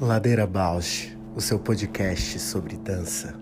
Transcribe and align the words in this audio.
Ladeira 0.00 0.46
Bausch, 0.46 1.16
o 1.34 1.40
seu 1.40 1.58
podcast 1.58 2.38
sobre 2.38 2.76
dança. 2.76 3.34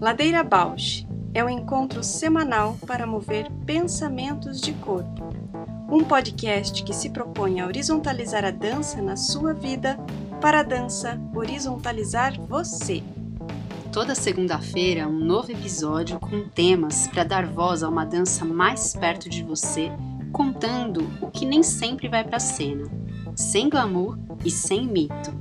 Ladeira 0.00 0.44
Bausch 0.44 1.06
é 1.32 1.42
um 1.42 1.48
encontro 1.48 2.04
semanal 2.04 2.76
para 2.86 3.06
mover 3.06 3.50
pensamentos 3.66 4.60
de 4.60 4.72
corpo. 4.74 5.34
Um 5.90 6.04
podcast 6.04 6.84
que 6.84 6.92
se 6.92 7.10
propõe 7.10 7.60
a 7.60 7.66
horizontalizar 7.66 8.44
a 8.44 8.50
dança 8.50 9.02
na 9.02 9.16
sua 9.16 9.52
vida 9.52 9.98
para 10.44 10.60
a 10.60 10.62
dança 10.62 11.18
horizontalizar 11.34 12.38
você. 12.38 13.02
Toda 13.90 14.14
segunda-feira, 14.14 15.08
um 15.08 15.18
novo 15.18 15.50
episódio 15.50 16.20
com 16.20 16.46
temas 16.46 17.06
para 17.06 17.24
dar 17.24 17.46
voz 17.46 17.82
a 17.82 17.88
uma 17.88 18.04
dança 18.04 18.44
mais 18.44 18.94
perto 18.94 19.30
de 19.30 19.42
você, 19.42 19.90
contando 20.34 21.08
o 21.22 21.30
que 21.30 21.46
nem 21.46 21.62
sempre 21.62 22.10
vai 22.10 22.22
para 22.22 22.36
a 22.36 22.40
cena, 22.40 22.84
sem 23.34 23.70
glamour 23.70 24.18
e 24.44 24.50
sem 24.50 24.86
mito. 24.86 25.32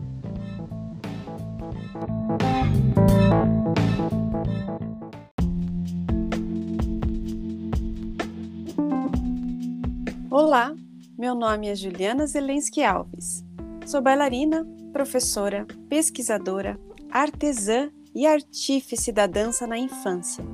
Olá, 10.31 10.73
meu 11.17 11.35
nome 11.35 11.67
é 11.67 11.75
Juliana 11.75 12.25
Zelensky 12.25 12.81
Alves. 12.85 13.43
Sou 13.85 14.01
bailarina, 14.01 14.65
professora, 14.93 15.65
pesquisadora, 15.89 16.79
artesã 17.11 17.89
e 18.15 18.27
artífice 18.27 19.11
da 19.11 19.25
dança 19.25 19.65
na 19.65 19.77
infância. 19.77 20.45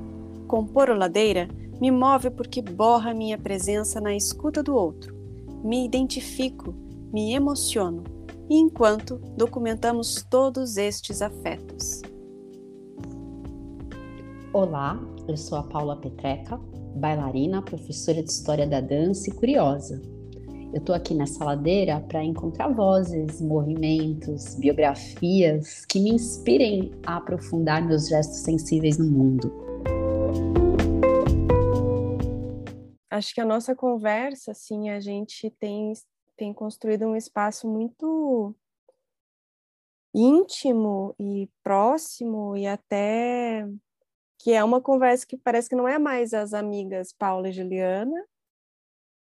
Compor 0.48 0.88
o 0.88 0.96
Ladeira 0.96 1.46
me 1.78 1.90
move 1.90 2.30
porque 2.30 2.62
borra 2.62 3.14
minha 3.14 3.38
presença 3.38 4.00
na 4.00 4.16
escuta 4.16 4.62
do 4.62 4.74
outro. 4.74 5.14
Me 5.62 5.84
identifico, 5.84 6.74
me 7.12 7.34
emociono, 7.34 8.02
e 8.48 8.56
enquanto 8.56 9.18
documentamos 9.36 10.26
todos 10.28 10.78
estes 10.78 11.20
afetos. 11.20 12.00
Olá, 14.52 14.98
eu 15.28 15.36
sou 15.36 15.58
a 15.58 15.62
Paula 15.62 15.96
Petreca, 15.96 16.58
bailarina, 16.96 17.62
professora 17.62 18.22
de 18.22 18.30
história 18.30 18.66
da 18.66 18.80
dança 18.80 19.30
e 19.30 19.32
curiosa. 19.32 20.00
Eu 20.72 20.78
estou 20.78 20.94
aqui 20.94 21.14
nessa 21.14 21.44
ladeira 21.44 22.00
para 22.00 22.22
encontrar 22.22 22.68
vozes, 22.68 23.40
movimentos, 23.40 24.54
biografias 24.54 25.84
que 25.84 25.98
me 25.98 26.10
inspirem 26.10 26.92
a 27.04 27.16
aprofundar 27.16 27.84
meus 27.84 28.08
gestos 28.08 28.38
sensíveis 28.38 28.96
no 28.96 29.10
mundo. 29.10 29.52
Acho 33.10 33.34
que 33.34 33.40
a 33.40 33.44
nossa 33.44 33.74
conversa, 33.74 34.52
assim, 34.52 34.90
a 34.90 35.00
gente 35.00 35.50
tem, 35.58 35.92
tem 36.36 36.54
construído 36.54 37.04
um 37.04 37.16
espaço 37.16 37.66
muito 37.68 38.54
íntimo 40.14 41.16
e 41.18 41.50
próximo 41.64 42.56
e 42.56 42.68
até 42.68 43.68
que 44.38 44.52
é 44.52 44.62
uma 44.62 44.80
conversa 44.80 45.26
que 45.26 45.36
parece 45.36 45.68
que 45.68 45.74
não 45.74 45.88
é 45.88 45.98
mais 45.98 46.32
as 46.32 46.54
amigas 46.54 47.12
Paula 47.12 47.48
e 47.48 47.52
Juliana, 47.52 48.24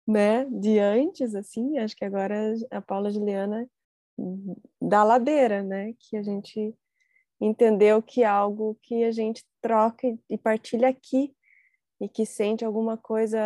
né, 0.06 0.44
de 0.46 0.78
antes, 0.78 1.34
assim, 1.34 1.78
acho 1.78 1.96
que 1.96 2.04
agora 2.04 2.54
a 2.70 2.80
Paula 2.80 3.10
Juliana 3.10 3.68
da 4.80 5.02
ladeira, 5.04 5.62
né, 5.62 5.94
que 5.98 6.16
a 6.16 6.22
gente 6.22 6.74
entendeu 7.40 8.02
que 8.02 8.22
é 8.22 8.26
algo 8.26 8.78
que 8.82 9.04
a 9.04 9.10
gente 9.10 9.44
troca 9.60 10.06
e 10.28 10.38
partilha 10.38 10.88
aqui 10.88 11.34
e 12.00 12.08
que 12.08 12.26
sente 12.26 12.64
alguma 12.64 12.96
coisa, 12.96 13.38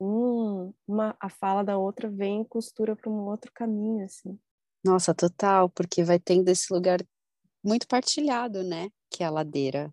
hum, 0.00 0.72
uma, 0.86 1.16
a 1.20 1.28
fala 1.28 1.62
da 1.62 1.76
outra 1.76 2.08
vem 2.08 2.42
e 2.42 2.48
costura 2.48 2.96
para 2.96 3.10
um 3.10 3.26
outro 3.26 3.50
caminho, 3.52 4.04
assim. 4.04 4.38
Nossa, 4.84 5.14
total, 5.14 5.68
porque 5.68 6.02
vai 6.02 6.18
tendo 6.18 6.48
esse 6.48 6.72
lugar 6.72 7.00
muito 7.62 7.86
partilhado, 7.86 8.64
né, 8.64 8.88
que 9.10 9.22
é 9.22 9.26
a 9.26 9.30
ladeira 9.30 9.92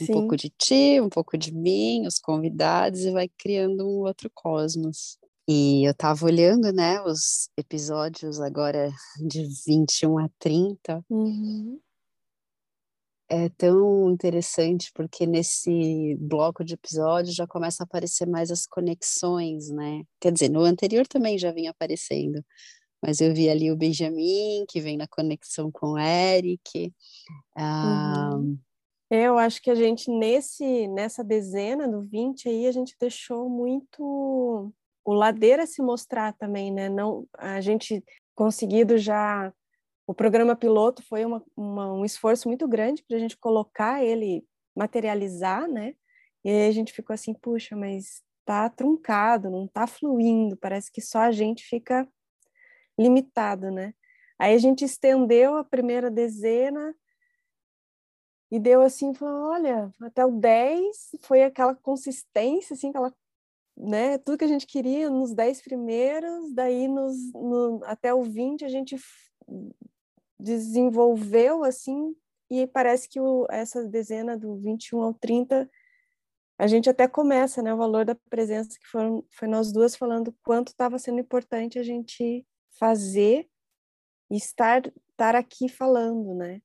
um 0.00 0.06
Sim. 0.06 0.12
pouco 0.12 0.36
de 0.36 0.50
ti, 0.50 1.00
um 1.00 1.08
pouco 1.08 1.38
de 1.38 1.52
mim, 1.52 2.06
os 2.06 2.18
convidados, 2.18 3.00
e 3.00 3.10
vai 3.10 3.28
criando 3.38 3.86
um 3.86 4.00
outro 4.00 4.30
cosmos. 4.34 5.18
E 5.48 5.86
eu 5.86 5.92
estava 5.92 6.24
olhando, 6.26 6.72
né, 6.72 7.00
os 7.02 7.48
episódios 7.56 8.40
agora 8.40 8.90
de 9.28 9.46
21 9.66 10.18
a 10.18 10.28
30. 10.38 11.04
Uhum. 11.08 11.80
É 13.28 13.48
tão 13.50 14.10
interessante 14.10 14.90
porque 14.94 15.26
nesse 15.26 16.16
bloco 16.20 16.64
de 16.64 16.74
episódios 16.74 17.34
já 17.34 17.46
começa 17.46 17.82
a 17.82 17.84
aparecer 17.84 18.26
mais 18.26 18.52
as 18.52 18.66
conexões, 18.66 19.68
né? 19.68 20.02
Quer 20.20 20.32
dizer, 20.32 20.48
no 20.48 20.60
anterior 20.60 21.06
também 21.08 21.36
já 21.36 21.50
vinha 21.50 21.72
aparecendo, 21.72 22.40
mas 23.02 23.20
eu 23.20 23.34
vi 23.34 23.48
ali 23.48 23.70
o 23.72 23.76
Benjamin, 23.76 24.64
que 24.68 24.80
vem 24.80 24.96
na 24.96 25.08
conexão 25.08 25.70
com 25.72 25.92
o 25.92 25.98
Eric. 25.98 26.92
Ah, 27.56 28.32
uhum. 28.34 28.58
Eu 29.10 29.38
acho 29.38 29.62
que 29.62 29.70
a 29.70 29.74
gente, 29.74 30.10
nesse, 30.10 30.88
nessa 30.88 31.22
dezena 31.22 31.86
do 31.86 32.02
20 32.02 32.48
aí, 32.48 32.66
a 32.66 32.72
gente 32.72 32.96
deixou 32.98 33.48
muito 33.48 34.72
o 35.04 35.12
Ladeira 35.12 35.64
se 35.66 35.80
mostrar 35.80 36.32
também, 36.32 36.72
né? 36.72 36.88
Não, 36.88 37.26
a 37.38 37.60
gente 37.60 38.04
conseguido 38.34 38.98
já... 38.98 39.52
O 40.08 40.14
programa 40.14 40.56
piloto 40.56 41.02
foi 41.02 41.24
uma, 41.24 41.42
uma, 41.56 41.92
um 41.92 42.04
esforço 42.04 42.48
muito 42.48 42.66
grande 42.66 43.04
para 43.06 43.16
a 43.16 43.20
gente 43.20 43.36
colocar 43.36 44.04
ele, 44.04 44.44
materializar, 44.76 45.68
né? 45.68 45.94
E 46.44 46.50
aí 46.50 46.68
a 46.68 46.72
gente 46.72 46.92
ficou 46.92 47.14
assim, 47.14 47.34
puxa, 47.34 47.76
mas 47.76 48.22
tá 48.44 48.68
truncado, 48.70 49.50
não 49.50 49.66
tá 49.66 49.86
fluindo, 49.86 50.56
parece 50.56 50.90
que 50.92 51.00
só 51.00 51.18
a 51.20 51.32
gente 51.32 51.64
fica 51.64 52.08
limitado, 52.98 53.70
né? 53.70 53.94
Aí 54.38 54.54
a 54.54 54.58
gente 54.58 54.84
estendeu 54.84 55.56
a 55.56 55.64
primeira 55.64 56.10
dezena, 56.10 56.94
e 58.50 58.58
deu 58.58 58.82
assim, 58.82 59.14
falou, 59.14 59.50
olha, 59.50 59.92
até 60.00 60.24
o 60.24 60.30
10 60.30 61.16
foi 61.20 61.42
aquela 61.42 61.74
consistência, 61.74 62.74
assim, 62.74 62.90
aquela, 62.90 63.12
né, 63.76 64.18
tudo 64.18 64.38
que 64.38 64.44
a 64.44 64.48
gente 64.48 64.66
queria 64.66 65.10
nos 65.10 65.34
10 65.34 65.62
primeiros, 65.62 66.52
daí 66.54 66.86
nos, 66.86 67.32
no, 67.32 67.80
até 67.84 68.14
o 68.14 68.22
20 68.22 68.64
a 68.64 68.68
gente 68.68 68.96
desenvolveu, 70.38 71.64
assim, 71.64 72.14
e 72.48 72.66
parece 72.66 73.08
que 73.08 73.20
o, 73.20 73.46
essa 73.50 73.84
dezena 73.88 74.38
do 74.38 74.56
21 74.56 75.02
ao 75.02 75.14
30, 75.14 75.68
a 76.58 76.66
gente 76.68 76.88
até 76.88 77.08
começa, 77.08 77.60
né, 77.62 77.74
o 77.74 77.78
valor 77.78 78.04
da 78.04 78.14
presença, 78.30 78.78
que 78.78 78.86
foram, 78.86 79.24
foi 79.30 79.48
nós 79.48 79.72
duas 79.72 79.96
falando 79.96 80.34
quanto 80.44 80.68
estava 80.68 80.98
sendo 80.98 81.18
importante 81.18 81.78
a 81.78 81.82
gente 81.82 82.46
fazer 82.78 83.48
e 84.30 84.36
estar, 84.36 84.86
estar 85.10 85.34
aqui 85.34 85.68
falando, 85.68 86.32
né, 86.34 86.62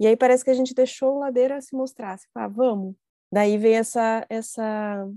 e 0.00 0.06
aí 0.06 0.16
parece 0.16 0.44
que 0.44 0.50
a 0.50 0.54
gente 0.54 0.74
deixou 0.74 1.16
o 1.16 1.18
Ladeira 1.18 1.60
se 1.60 1.74
mostrar, 1.74 2.18
se 2.18 2.26
falar, 2.32 2.48
vamos. 2.48 2.94
Daí 3.32 3.58
veio 3.58 3.76
essa, 3.76 4.24
essa 4.28 5.08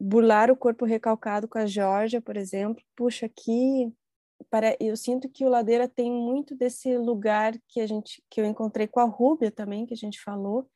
burlar 0.00 0.50
o 0.50 0.56
corpo 0.56 0.84
recalcado 0.84 1.48
com 1.48 1.58
a 1.58 1.66
Georgia, 1.66 2.20
por 2.20 2.36
exemplo. 2.36 2.82
Puxa, 2.96 3.26
aqui 3.26 3.92
eu 4.78 4.96
sinto 4.96 5.28
que 5.28 5.44
o 5.44 5.48
Ladeira 5.48 5.88
tem 5.88 6.10
muito 6.10 6.54
desse 6.54 6.96
lugar 6.96 7.54
que 7.68 7.80
a 7.80 7.86
gente 7.86 8.22
que 8.30 8.40
eu 8.40 8.44
encontrei 8.44 8.86
com 8.86 9.00
a 9.00 9.04
Rúbia 9.04 9.50
também, 9.50 9.84
que 9.84 9.94
a 9.94 9.96
gente 9.96 10.20
falou, 10.20 10.68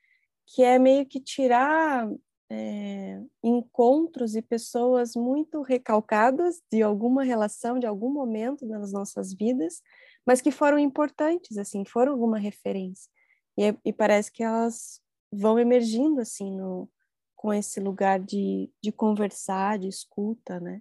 que 0.46 0.62
é 0.62 0.78
meio 0.78 1.06
que 1.06 1.20
tirar 1.20 2.08
é, 2.50 3.20
encontros 3.42 4.36
e 4.36 4.42
pessoas 4.42 5.14
muito 5.16 5.62
recalcadas 5.62 6.60
de 6.70 6.82
alguma 6.82 7.24
relação, 7.24 7.78
de 7.78 7.86
algum 7.86 8.12
momento 8.12 8.66
nas 8.66 8.92
nossas 8.92 9.32
vidas, 9.32 9.80
mas 10.26 10.40
que 10.40 10.50
foram 10.50 10.78
importantes, 10.78 11.56
assim, 11.56 11.84
foram 11.84 12.12
alguma 12.12 12.38
referência. 12.38 13.10
E, 13.56 13.76
e 13.84 13.92
parece 13.92 14.32
que 14.32 14.42
elas 14.42 15.00
vão 15.32 15.58
emergindo 15.58 16.20
assim 16.20 16.50
no, 16.50 16.88
com 17.34 17.52
esse 17.52 17.80
lugar 17.80 18.20
de, 18.20 18.70
de 18.82 18.90
conversar, 18.90 19.78
de 19.78 19.88
escuta, 19.88 20.58
né? 20.60 20.80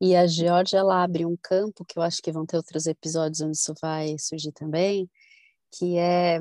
E 0.00 0.14
a 0.14 0.26
Georgia 0.26 0.80
ela 0.80 1.02
abre 1.02 1.24
um 1.24 1.36
campo 1.36 1.84
que 1.84 1.98
eu 1.98 2.02
acho 2.02 2.20
que 2.20 2.32
vão 2.32 2.44
ter 2.44 2.56
outros 2.56 2.86
episódios 2.86 3.40
onde 3.40 3.56
isso 3.56 3.72
vai 3.80 4.18
surgir 4.18 4.52
também, 4.52 5.10
que 5.72 5.96
é 5.96 6.40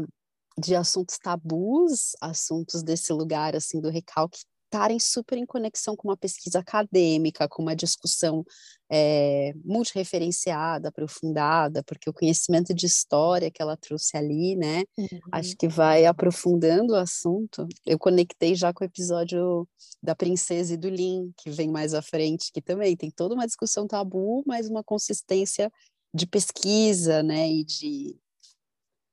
de 0.57 0.75
assuntos 0.75 1.17
tabus, 1.17 2.15
assuntos 2.21 2.83
desse 2.83 3.11
lugar 3.13 3.55
assim 3.55 3.79
do 3.79 3.89
recalque 3.89 4.43
estarem 4.73 4.99
super 4.99 5.37
em 5.37 5.45
conexão 5.45 5.95
com 5.95 6.07
uma 6.07 6.17
pesquisa 6.17 6.59
acadêmica, 6.59 7.47
com 7.47 7.61
uma 7.61 7.75
discussão 7.75 8.43
é, 8.91 9.53
multireferenciada, 9.63 10.89
aprofundada, 10.89 11.83
porque 11.83 12.09
o 12.09 12.13
conhecimento 12.13 12.73
de 12.73 12.87
história 12.87 13.51
que 13.51 13.61
ela 13.61 13.77
trouxe 13.77 14.17
ali, 14.17 14.55
né, 14.55 14.83
uhum. 14.97 15.19
acho 15.31 15.55
que 15.55 15.67
vai 15.67 16.05
aprofundando 16.05 16.93
o 16.93 16.97
assunto. 16.97 17.67
Eu 17.85 17.99
conectei 17.99 18.55
já 18.55 18.73
com 18.73 18.83
o 18.83 18.87
episódio 18.87 19.67
da 20.01 20.15
Princesa 20.15 20.73
e 20.73 20.77
do 20.77 20.89
Lin, 20.89 21.31
que 21.37 21.51
vem 21.51 21.69
mais 21.69 21.93
à 21.93 22.01
frente, 22.01 22.51
que 22.51 22.61
também 22.61 22.97
tem 22.97 23.11
toda 23.11 23.35
uma 23.35 23.45
discussão 23.45 23.87
tabu, 23.87 24.43
mas 24.47 24.67
uma 24.67 24.83
consistência 24.83 25.71
de 26.13 26.25
pesquisa, 26.25 27.21
né, 27.21 27.47
e 27.47 27.63
de, 27.63 28.17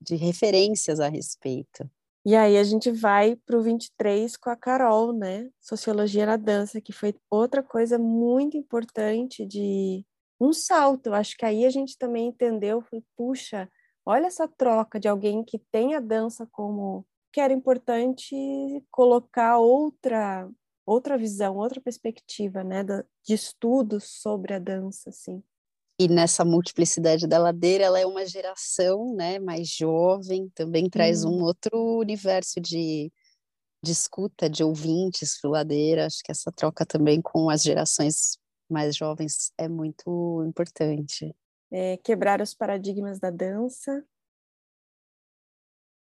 de 0.00 0.16
referências 0.16 1.00
a 1.00 1.08
respeito. 1.08 1.88
E 2.24 2.36
aí 2.36 2.58
a 2.58 2.64
gente 2.64 2.90
vai 2.90 3.34
para 3.34 3.56
o 3.58 3.62
23 3.62 4.36
com 4.36 4.50
a 4.50 4.56
Carol, 4.56 5.12
né? 5.12 5.48
Sociologia 5.58 6.26
na 6.26 6.36
dança, 6.36 6.80
que 6.80 6.92
foi 6.92 7.14
outra 7.30 7.62
coisa 7.62 7.98
muito 7.98 8.56
importante 8.58 9.46
de 9.46 10.04
um 10.40 10.52
salto. 10.52 11.14
Acho 11.14 11.36
que 11.36 11.44
aí 11.46 11.64
a 11.64 11.70
gente 11.70 11.96
também 11.96 12.28
entendeu, 12.28 12.82
foi, 12.82 13.02
puxa, 13.16 13.70
olha 14.04 14.26
essa 14.26 14.46
troca 14.46 15.00
de 15.00 15.08
alguém 15.08 15.42
que 15.44 15.58
tem 15.72 15.94
a 15.94 16.00
dança 16.00 16.46
como 16.52 17.06
que 17.32 17.40
era 17.40 17.52
importante 17.52 18.34
colocar 18.90 19.58
outra 19.58 20.48
outra 20.86 21.16
visão, 21.16 21.56
outra 21.56 21.80
perspectiva, 21.80 22.64
né, 22.64 22.82
de 22.84 23.34
estudos 23.34 24.04
sobre 24.20 24.54
a 24.54 24.58
dança, 24.58 25.10
assim. 25.10 25.40
E 26.00 26.08
nessa 26.08 26.46
multiplicidade 26.46 27.26
da 27.26 27.36
ladeira, 27.36 27.84
ela 27.84 28.00
é 28.00 28.06
uma 28.06 28.24
geração, 28.24 29.14
né, 29.14 29.38
mais 29.38 29.68
jovem, 29.68 30.48
também 30.54 30.88
traz 30.88 31.26
hum. 31.26 31.32
um 31.32 31.42
outro 31.42 31.98
universo 31.98 32.58
de, 32.58 33.12
de 33.84 33.92
escuta, 33.92 34.48
de 34.48 34.64
ouvintes 34.64 35.38
para 35.38 35.50
ladeira. 35.50 36.06
Acho 36.06 36.22
que 36.24 36.32
essa 36.32 36.50
troca 36.50 36.86
também 36.86 37.20
com 37.20 37.50
as 37.50 37.62
gerações 37.62 38.38
mais 38.66 38.96
jovens 38.96 39.52
é 39.58 39.68
muito 39.68 40.42
importante. 40.48 41.36
É, 41.70 41.98
quebrar 41.98 42.40
os 42.40 42.54
paradigmas 42.54 43.18
da 43.18 43.28
dança, 43.30 44.02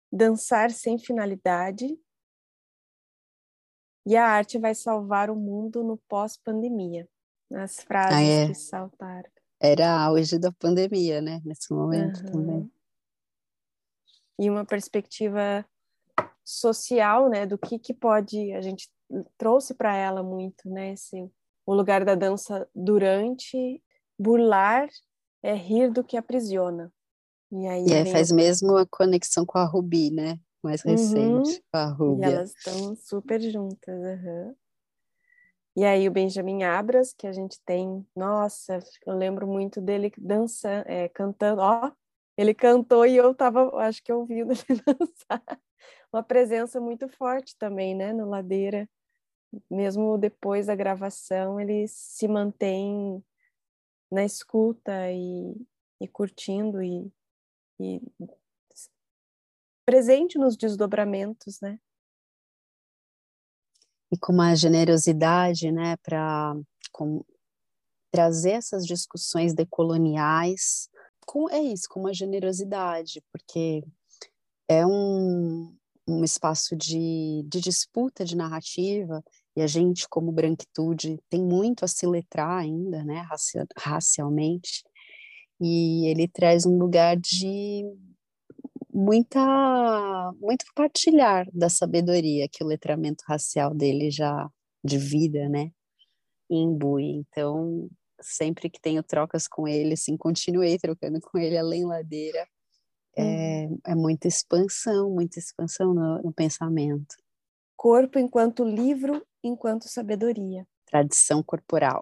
dançar 0.10 0.72
sem 0.72 0.98
finalidade, 0.98 2.00
e 4.06 4.16
a 4.16 4.26
arte 4.26 4.58
vai 4.58 4.74
salvar 4.74 5.30
o 5.30 5.36
mundo 5.36 5.84
no 5.84 5.98
pós-pandemia. 6.08 7.10
As 7.54 7.82
frases 7.82 8.18
ah, 8.18 8.22
é. 8.22 8.48
que 8.48 8.56
saltaram. 8.56 9.41
Era 9.62 9.92
auge 9.92 10.40
da 10.40 10.52
pandemia, 10.52 11.22
né? 11.22 11.42
Nesse 11.46 11.72
momento 11.74 12.22
uhum. 12.26 12.32
também. 12.32 12.72
E 14.40 14.50
uma 14.50 14.66
perspectiva 14.66 15.66
social, 16.44 17.30
né? 17.30 17.46
Do 17.46 17.58
que 17.58 17.78
que 17.78 17.94
pode... 17.94 18.52
A 18.54 18.62
gente 18.62 18.90
trouxe 19.38 19.74
para 19.74 19.96
ela 19.96 20.24
muito, 20.24 20.70
né? 20.70 20.94
Esse, 20.94 21.30
o 21.66 21.74
lugar 21.74 22.04
da 22.04 22.16
dança 22.16 22.68
durante... 22.74 23.82
Burlar 24.20 24.88
é 25.42 25.56
rir 25.56 25.92
do 25.92 26.04
que 26.04 26.16
aprisiona. 26.16 26.94
E 27.52 27.68
aí 27.68 27.86
e 27.88 28.12
faz 28.12 28.32
mesmo 28.32 28.78
a 28.78 28.86
conexão 28.86 29.44
com 29.48 29.58
a 29.58 29.66
Rubi, 29.66 30.12
né? 30.12 30.40
mais 30.64 30.82
recente, 30.82 31.52
uhum. 31.52 31.62
a 31.74 31.86
Rúbia. 31.86 32.30
E 32.30 32.34
elas 32.34 32.54
estão 32.56 32.96
super 32.96 33.42
juntas. 33.42 33.96
Uhum. 33.96 34.56
E 35.82 35.84
aí 35.84 36.08
o 36.08 36.12
Benjamin 36.12 36.62
Abras, 36.62 37.12
que 37.12 37.26
a 37.26 37.32
gente 37.32 37.60
tem, 37.66 38.06
nossa, 38.16 38.78
eu 39.04 39.18
lembro 39.18 39.48
muito 39.48 39.82
dele 39.82 40.12
dançando, 40.16 40.88
é, 40.88 41.10
cantando, 41.10 41.60
ó, 41.60 41.92
ele 42.38 42.54
cantou 42.54 43.04
e 43.04 43.18
eu 43.18 43.34
tava, 43.34 43.76
acho 43.82 44.04
que 44.04 44.14
ouvindo 44.14 44.52
ele 44.52 44.80
dançar. 44.86 45.44
Uma 46.14 46.22
presença 46.22 46.80
muito 46.80 47.10
forte 47.10 47.58
também, 47.58 47.96
né, 47.96 48.14
no 48.14 48.30
Ladeira. 48.30 48.88
Mesmo 49.72 50.20
depois 50.20 50.68
da 50.68 50.76
gravação, 50.76 51.60
ele 51.60 51.88
se 51.88 52.28
mantém 52.28 53.26
na 54.12 54.24
escuta 54.24 55.12
e, 55.12 55.66
e 56.00 56.08
curtindo 56.08 56.84
e, 56.84 57.12
e 57.80 58.00
presente 59.84 60.38
nos 60.38 60.56
desdobramentos, 60.56 61.60
né? 61.60 61.80
E 64.12 64.18
com 64.18 64.34
uma 64.34 64.56
generosidade, 64.56 65.72
né, 65.72 65.96
para 66.04 66.56
trazer 68.12 68.52
essas 68.52 68.86
discussões 68.86 69.54
decoloniais, 69.54 70.90
com, 71.26 71.50
é 71.50 71.62
isso, 71.62 71.88
com 71.90 72.02
uma 72.02 72.14
generosidade, 72.14 73.24
porque 73.32 73.84
é 74.68 74.86
um, 74.86 75.74
um 76.08 76.24
espaço 76.24 76.76
de, 76.76 77.44
de 77.48 77.62
disputa 77.62 78.26
de 78.26 78.36
narrativa 78.36 79.24
e 79.56 79.62
a 79.62 79.68
gente, 79.68 80.08
como 80.10 80.32
branquitude, 80.32 81.20
tem 81.30 81.42
muito 81.42 81.86
a 81.86 81.88
se 81.88 82.06
letrar 82.06 82.60
ainda, 82.60 83.04
né, 83.04 83.26
racialmente, 83.78 84.84
e 85.60 86.08
ele 86.08 86.28
traz 86.28 86.66
um 86.66 86.78
lugar 86.78 87.16
de 87.18 87.86
muita 88.94 90.34
muito 90.40 90.66
partilhar 90.76 91.48
da 91.54 91.70
sabedoria 91.70 92.48
que 92.52 92.64
o 92.64 92.68
letramento 92.68 93.24
racial 93.28 93.74
dele 93.74 94.12
já 94.12 94.50
de 94.84 94.98
vida, 94.98 95.48
né, 95.50 95.72
imbui. 96.50 97.04
Então, 97.04 97.90
sempre 98.22 98.70
que 98.70 98.80
tenho 98.80 99.04
trocas 99.04 99.48
com 99.48 99.68
ele, 99.68 99.94
assim, 99.94 100.18
continuei 100.18 100.78
trocando 100.78 101.20
com 101.22 101.38
ele 101.38 101.58
além 101.58 101.86
ladeira. 101.86 102.48
É, 103.18 103.68
uhum. 103.68 103.80
é 103.86 103.96
muita 103.96 104.28
expansão, 104.28 105.10
muita 105.10 105.38
expansão 105.38 105.94
no, 105.94 106.22
no 106.22 106.34
pensamento. 106.34 107.16
Corpo 107.76 108.18
enquanto 108.18 108.64
livro, 108.64 109.26
enquanto 109.44 109.90
sabedoria. 109.90 110.66
Tradição 110.86 111.44
corporal. 111.44 112.02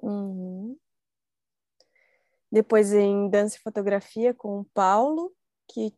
Uhum. 0.00 0.76
Depois 2.50 2.92
em 2.92 3.28
dança 3.28 3.56
e 3.56 3.60
fotografia 3.60 4.32
com 4.32 4.60
o 4.60 4.64
Paulo, 4.72 5.32
que 5.68 5.92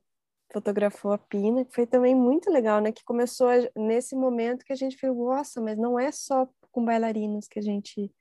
fotografou 0.52 1.12
a 1.12 1.18
Pina, 1.18 1.64
que 1.64 1.74
foi 1.74 1.86
também 1.86 2.14
muito 2.14 2.50
legal, 2.50 2.80
né? 2.80 2.92
Que 2.92 3.04
começou 3.04 3.48
nesse 3.76 4.14
momento 4.16 4.64
que 4.64 4.72
a 4.72 4.76
gente 4.76 4.96
falou, 4.96 5.34
nossa, 5.34 5.60
mas 5.60 5.78
não 5.78 5.98
é 5.98 6.10
só 6.10 6.48
com 6.72 6.84
bailarinos 6.84 7.46
que 7.48 7.58
a 7.58 7.62
gente 7.62 8.12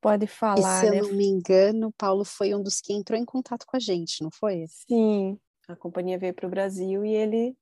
pode 0.00 0.26
falar, 0.26 0.84
e, 0.84 0.86
se 0.86 0.90
né? 0.90 1.00
eu 1.00 1.08
não 1.08 1.14
me 1.14 1.26
engano, 1.26 1.90
Paulo 1.96 2.24
foi 2.24 2.54
um 2.54 2.62
dos 2.62 2.78
que 2.78 2.92
entrou 2.92 3.18
em 3.18 3.24
contato 3.24 3.64
com 3.66 3.74
a 3.74 3.80
gente, 3.80 4.22
não 4.22 4.30
foi? 4.30 4.66
Sim, 4.68 5.38
a 5.66 5.74
companhia 5.74 6.18
veio 6.18 6.34
para 6.34 6.46
o 6.46 6.50
Brasil 6.50 7.04
e 7.06 7.14
ele 7.14 7.56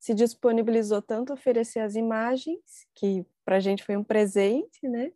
se 0.00 0.12
disponibilizou 0.12 1.00
tanto 1.00 1.32
a 1.32 1.34
oferecer 1.34 1.78
as 1.78 1.94
imagens, 1.94 2.60
que 2.96 3.24
para 3.44 3.56
a 3.56 3.60
gente 3.60 3.84
foi 3.84 3.96
um 3.96 4.02
presente, 4.02 4.88
né? 4.88 5.12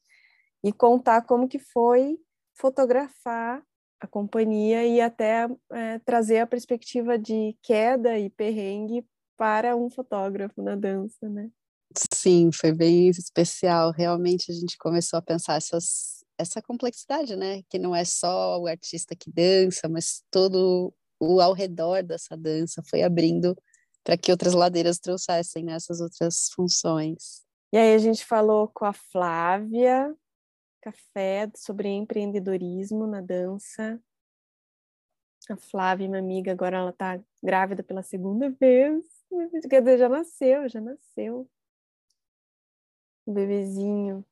E 0.62 0.72
contar 0.72 1.22
como 1.22 1.48
que 1.48 1.58
foi 1.58 2.16
fotografar 2.54 3.62
a 4.00 4.06
companhia 4.06 4.86
e 4.86 5.00
até 5.00 5.48
é, 5.72 5.98
trazer 6.00 6.38
a 6.38 6.46
perspectiva 6.46 7.18
de 7.18 7.56
queda 7.62 8.18
e 8.18 8.30
perrengue 8.30 9.04
para 9.36 9.76
um 9.76 9.90
fotógrafo 9.90 10.62
na 10.62 10.76
dança, 10.76 11.28
né? 11.28 11.50
Sim, 12.12 12.50
foi 12.52 12.72
bem 12.72 13.08
especial. 13.08 13.92
Realmente 13.92 14.50
a 14.50 14.54
gente 14.54 14.76
começou 14.76 15.18
a 15.18 15.22
pensar 15.22 15.56
essas, 15.56 16.24
essa 16.36 16.60
complexidade, 16.60 17.34
né? 17.34 17.62
Que 17.68 17.78
não 17.78 17.94
é 17.94 18.04
só 18.04 18.60
o 18.60 18.66
artista 18.66 19.16
que 19.16 19.30
dança, 19.30 19.88
mas 19.88 20.22
todo 20.30 20.92
o 21.20 21.40
ao 21.40 21.52
redor 21.52 22.02
dessa 22.02 22.36
dança 22.36 22.82
foi 22.88 23.02
abrindo 23.02 23.56
para 24.04 24.16
que 24.16 24.30
outras 24.30 24.54
ladeiras 24.54 24.98
trouxessem 24.98 25.70
essas 25.72 26.00
outras 26.00 26.48
funções. 26.54 27.42
E 27.72 27.76
aí 27.76 27.94
a 27.94 27.98
gente 27.98 28.24
falou 28.24 28.68
com 28.68 28.84
a 28.84 28.92
Flávia, 28.92 30.14
café 30.80 31.50
sobre 31.54 31.88
empreendedorismo 31.88 33.06
na 33.06 33.20
dança. 33.20 34.00
A 35.50 35.56
Flávia, 35.56 36.08
minha 36.08 36.20
amiga, 36.20 36.52
agora 36.52 36.76
ela 36.76 36.92
tá 36.92 37.20
grávida 37.42 37.82
pela 37.82 38.02
segunda 38.02 38.50
vez. 38.50 39.04
Quer 39.68 39.80
dizer, 39.80 39.98
já 39.98 40.08
nasceu, 40.08 40.68
já 40.68 40.80
nasceu. 40.80 41.48
O 43.26 43.32
bebezinho. 43.32 44.24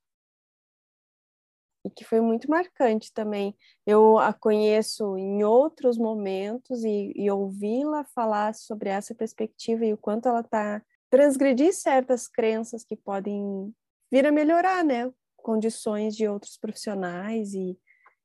E 1.84 1.90
que 1.90 2.04
foi 2.04 2.20
muito 2.20 2.50
marcante 2.50 3.12
também. 3.12 3.56
Eu 3.86 4.18
a 4.18 4.32
conheço 4.32 5.16
em 5.16 5.44
outros 5.44 5.96
momentos 5.96 6.82
e, 6.84 7.12
e 7.14 7.30
ouvi-la 7.30 8.04
falar 8.04 8.54
sobre 8.54 8.90
essa 8.90 9.14
perspectiva 9.14 9.84
e 9.86 9.92
o 9.92 9.98
quanto 9.98 10.28
ela 10.28 10.40
está 10.40 10.82
transgredir 11.08 11.72
certas 11.72 12.26
crenças 12.26 12.84
que 12.84 12.96
podem 12.96 13.72
vir 14.10 14.26
a 14.26 14.32
melhorar, 14.32 14.84
né? 14.84 15.12
Condições 15.46 16.16
de 16.16 16.26
outros 16.26 16.56
profissionais 16.56 17.54
e, 17.54 17.78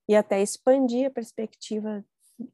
e 0.10 0.16
até 0.16 0.42
expandir 0.42 1.06
a 1.06 1.12
perspectiva 1.12 2.04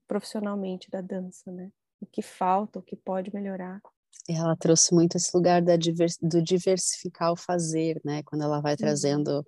profissionalmente 0.05 0.91
da 0.91 0.99
dança, 0.99 1.49
né? 1.53 1.71
O 2.01 2.05
que 2.05 2.21
falta, 2.21 2.77
o 2.77 2.81
que 2.81 2.97
pode 2.97 3.33
melhorar. 3.33 3.81
Ela 4.27 4.57
trouxe 4.57 4.93
muito 4.93 5.15
esse 5.15 5.31
lugar 5.33 5.61
da 5.61 5.77
divers, 5.77 6.17
do 6.21 6.43
diversificar 6.43 7.31
o 7.31 7.37
fazer, 7.37 8.01
né? 8.03 8.21
Quando 8.23 8.43
ela 8.43 8.59
vai 8.59 8.73
uhum. 8.73 8.77
trazendo 8.77 9.47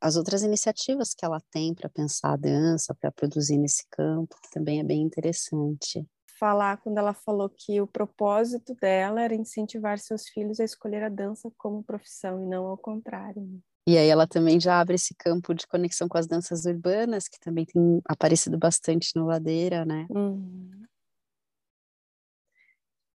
as 0.00 0.14
outras 0.14 0.44
iniciativas 0.44 1.14
que 1.14 1.24
ela 1.24 1.40
tem 1.50 1.74
para 1.74 1.88
pensar 1.88 2.34
a 2.34 2.36
dança, 2.36 2.94
para 2.94 3.10
produzir 3.10 3.58
nesse 3.58 3.84
campo, 3.90 4.36
que 4.40 4.50
também 4.52 4.78
é 4.78 4.84
bem 4.84 5.02
interessante. 5.02 6.06
Falar 6.38 6.76
quando 6.76 6.98
ela 6.98 7.12
falou 7.12 7.50
que 7.50 7.80
o 7.80 7.88
propósito 7.88 8.72
dela 8.76 9.20
era 9.20 9.34
incentivar 9.34 9.98
seus 9.98 10.28
filhos 10.28 10.60
a 10.60 10.64
escolher 10.64 11.02
a 11.02 11.08
dança 11.08 11.50
como 11.58 11.82
profissão 11.82 12.40
e 12.40 12.46
não 12.46 12.66
ao 12.66 12.78
contrário. 12.78 13.60
E 13.86 13.98
aí 13.98 14.08
ela 14.08 14.26
também 14.26 14.60
já 14.60 14.80
abre 14.80 14.94
esse 14.94 15.14
campo 15.14 15.52
de 15.52 15.66
conexão 15.66 16.08
com 16.08 16.16
as 16.16 16.26
danças 16.26 16.64
urbanas, 16.66 17.26
que 17.26 17.40
também 17.40 17.64
tem 17.64 18.00
aparecido 18.08 18.56
bastante 18.56 19.10
no 19.16 19.26
Ladeira, 19.26 19.84
né? 19.84 20.06
Uhum. 20.08 20.70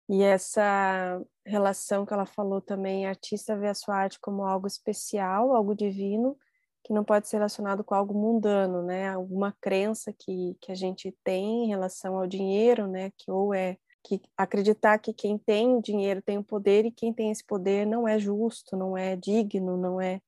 E 0.08 0.22
essa 0.22 1.20
relação 1.44 2.04
que 2.04 2.12
ela 2.12 2.26
falou 2.26 2.60
também, 2.60 3.06
artista 3.06 3.56
vê 3.56 3.68
a 3.68 3.74
sua 3.74 3.96
arte 3.96 4.20
como 4.20 4.44
algo 4.44 4.66
especial, 4.66 5.54
algo 5.54 5.74
divino, 5.74 6.36
que 6.84 6.92
não 6.92 7.04
pode 7.04 7.28
ser 7.28 7.36
relacionado 7.36 7.82
com 7.82 7.94
algo 7.94 8.14
mundano, 8.14 8.82
né? 8.82 9.08
Alguma 9.08 9.56
crença 9.60 10.12
que, 10.12 10.56
que 10.60 10.70
a 10.70 10.74
gente 10.74 11.16
tem 11.24 11.64
em 11.64 11.68
relação 11.68 12.16
ao 12.16 12.26
dinheiro, 12.26 12.86
né? 12.86 13.10
Que 13.16 13.30
ou 13.30 13.54
é 13.54 13.76
que 14.04 14.20
acreditar 14.36 14.98
que 14.98 15.14
quem 15.14 15.38
tem 15.38 15.80
dinheiro 15.80 16.20
tem 16.20 16.36
o 16.36 16.44
poder 16.44 16.84
e 16.84 16.90
quem 16.90 17.12
tem 17.12 17.30
esse 17.30 17.44
poder 17.44 17.86
não 17.86 18.06
é 18.06 18.18
justo, 18.18 18.76
não 18.76 18.96
é 18.96 19.16
digno, 19.16 19.76
não 19.76 20.00
é. 20.00 20.20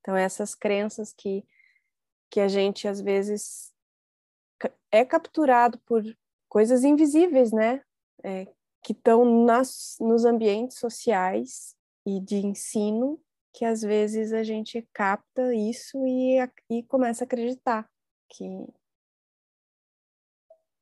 Então 0.00 0.16
essas 0.16 0.54
crenças 0.54 1.12
que 1.12 1.44
que 2.30 2.40
a 2.40 2.48
gente 2.48 2.86
às 2.86 3.00
vezes 3.00 3.72
é 4.90 5.04
capturado 5.04 5.78
por 5.80 6.02
coisas 6.48 6.84
invisíveis, 6.84 7.52
né? 7.52 7.82
É, 8.22 8.46
que 8.82 8.92
estão 8.92 9.24
nos 9.24 10.24
ambientes 10.24 10.78
sociais 10.78 11.74
e 12.04 12.20
de 12.20 12.36
ensino 12.36 13.20
que 13.52 13.64
às 13.64 13.82
vezes 13.82 14.32
a 14.32 14.42
gente 14.42 14.86
capta 14.92 15.54
isso 15.54 15.98
e, 16.06 16.38
e 16.70 16.82
começa 16.84 17.24
a 17.24 17.26
acreditar 17.26 17.88
que 18.28 18.44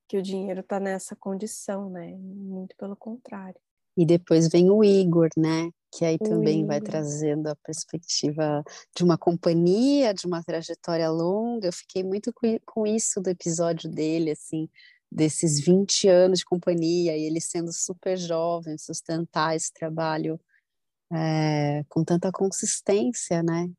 que 0.08 0.16
o 0.16 0.22
dinheiro 0.22 0.60
está 0.60 0.78
nessa 0.78 1.16
condição, 1.16 1.90
né? 1.90 2.14
Muito 2.16 2.76
pelo 2.76 2.94
contrário. 2.94 3.60
E 3.96 4.04
depois 4.04 4.48
vem 4.48 4.70
o 4.70 4.84
Igor, 4.84 5.28
né? 5.36 5.70
Que 5.92 6.04
aí 6.04 6.18
também 6.18 6.66
vai 6.66 6.80
trazendo 6.80 7.46
a 7.46 7.56
perspectiva 7.56 8.62
de 8.94 9.02
uma 9.02 9.16
companhia, 9.16 10.12
de 10.12 10.26
uma 10.26 10.42
trajetória 10.42 11.10
longa. 11.10 11.68
Eu 11.68 11.72
fiquei 11.72 12.04
muito 12.04 12.32
com 12.66 12.86
isso 12.86 13.20
do 13.20 13.30
episódio 13.30 13.90
dele, 13.90 14.32
assim, 14.32 14.68
desses 15.10 15.60
20 15.60 16.08
anos 16.08 16.40
de 16.40 16.44
companhia, 16.44 17.16
e 17.16 17.22
ele 17.22 17.40
sendo 17.40 17.72
super 17.72 18.18
jovem, 18.18 18.76
sustentar 18.76 19.56
esse 19.56 19.72
trabalho 19.72 20.38
é, 21.10 21.84
com 21.88 22.04
tanta 22.04 22.30
consistência, 22.30 23.42
né? 23.42 23.70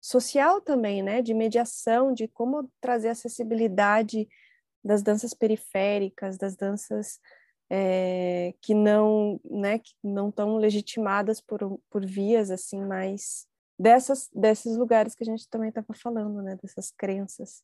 Social 0.00 0.60
também, 0.60 1.02
né? 1.02 1.20
De 1.20 1.34
mediação, 1.34 2.12
de 2.12 2.28
como 2.28 2.70
trazer 2.80 3.08
acessibilidade 3.08 4.28
das 4.84 5.02
danças 5.02 5.34
periféricas, 5.34 6.38
das 6.38 6.54
danças 6.54 7.18
é, 7.70 8.54
que 8.60 8.74
não, 8.74 9.40
né, 9.44 9.78
que 9.78 9.92
não 10.02 10.28
estão 10.28 10.56
legitimadas 10.56 11.40
por, 11.40 11.80
por 11.90 12.04
vias 12.04 12.50
assim 12.50 12.84
mais 12.84 13.46
dessas 13.78 14.28
desses 14.32 14.76
lugares 14.76 15.14
que 15.14 15.22
a 15.22 15.26
gente 15.26 15.48
também 15.48 15.68
estava 15.68 15.92
falando, 15.94 16.42
né, 16.42 16.56
dessas 16.62 16.90
crenças. 16.90 17.62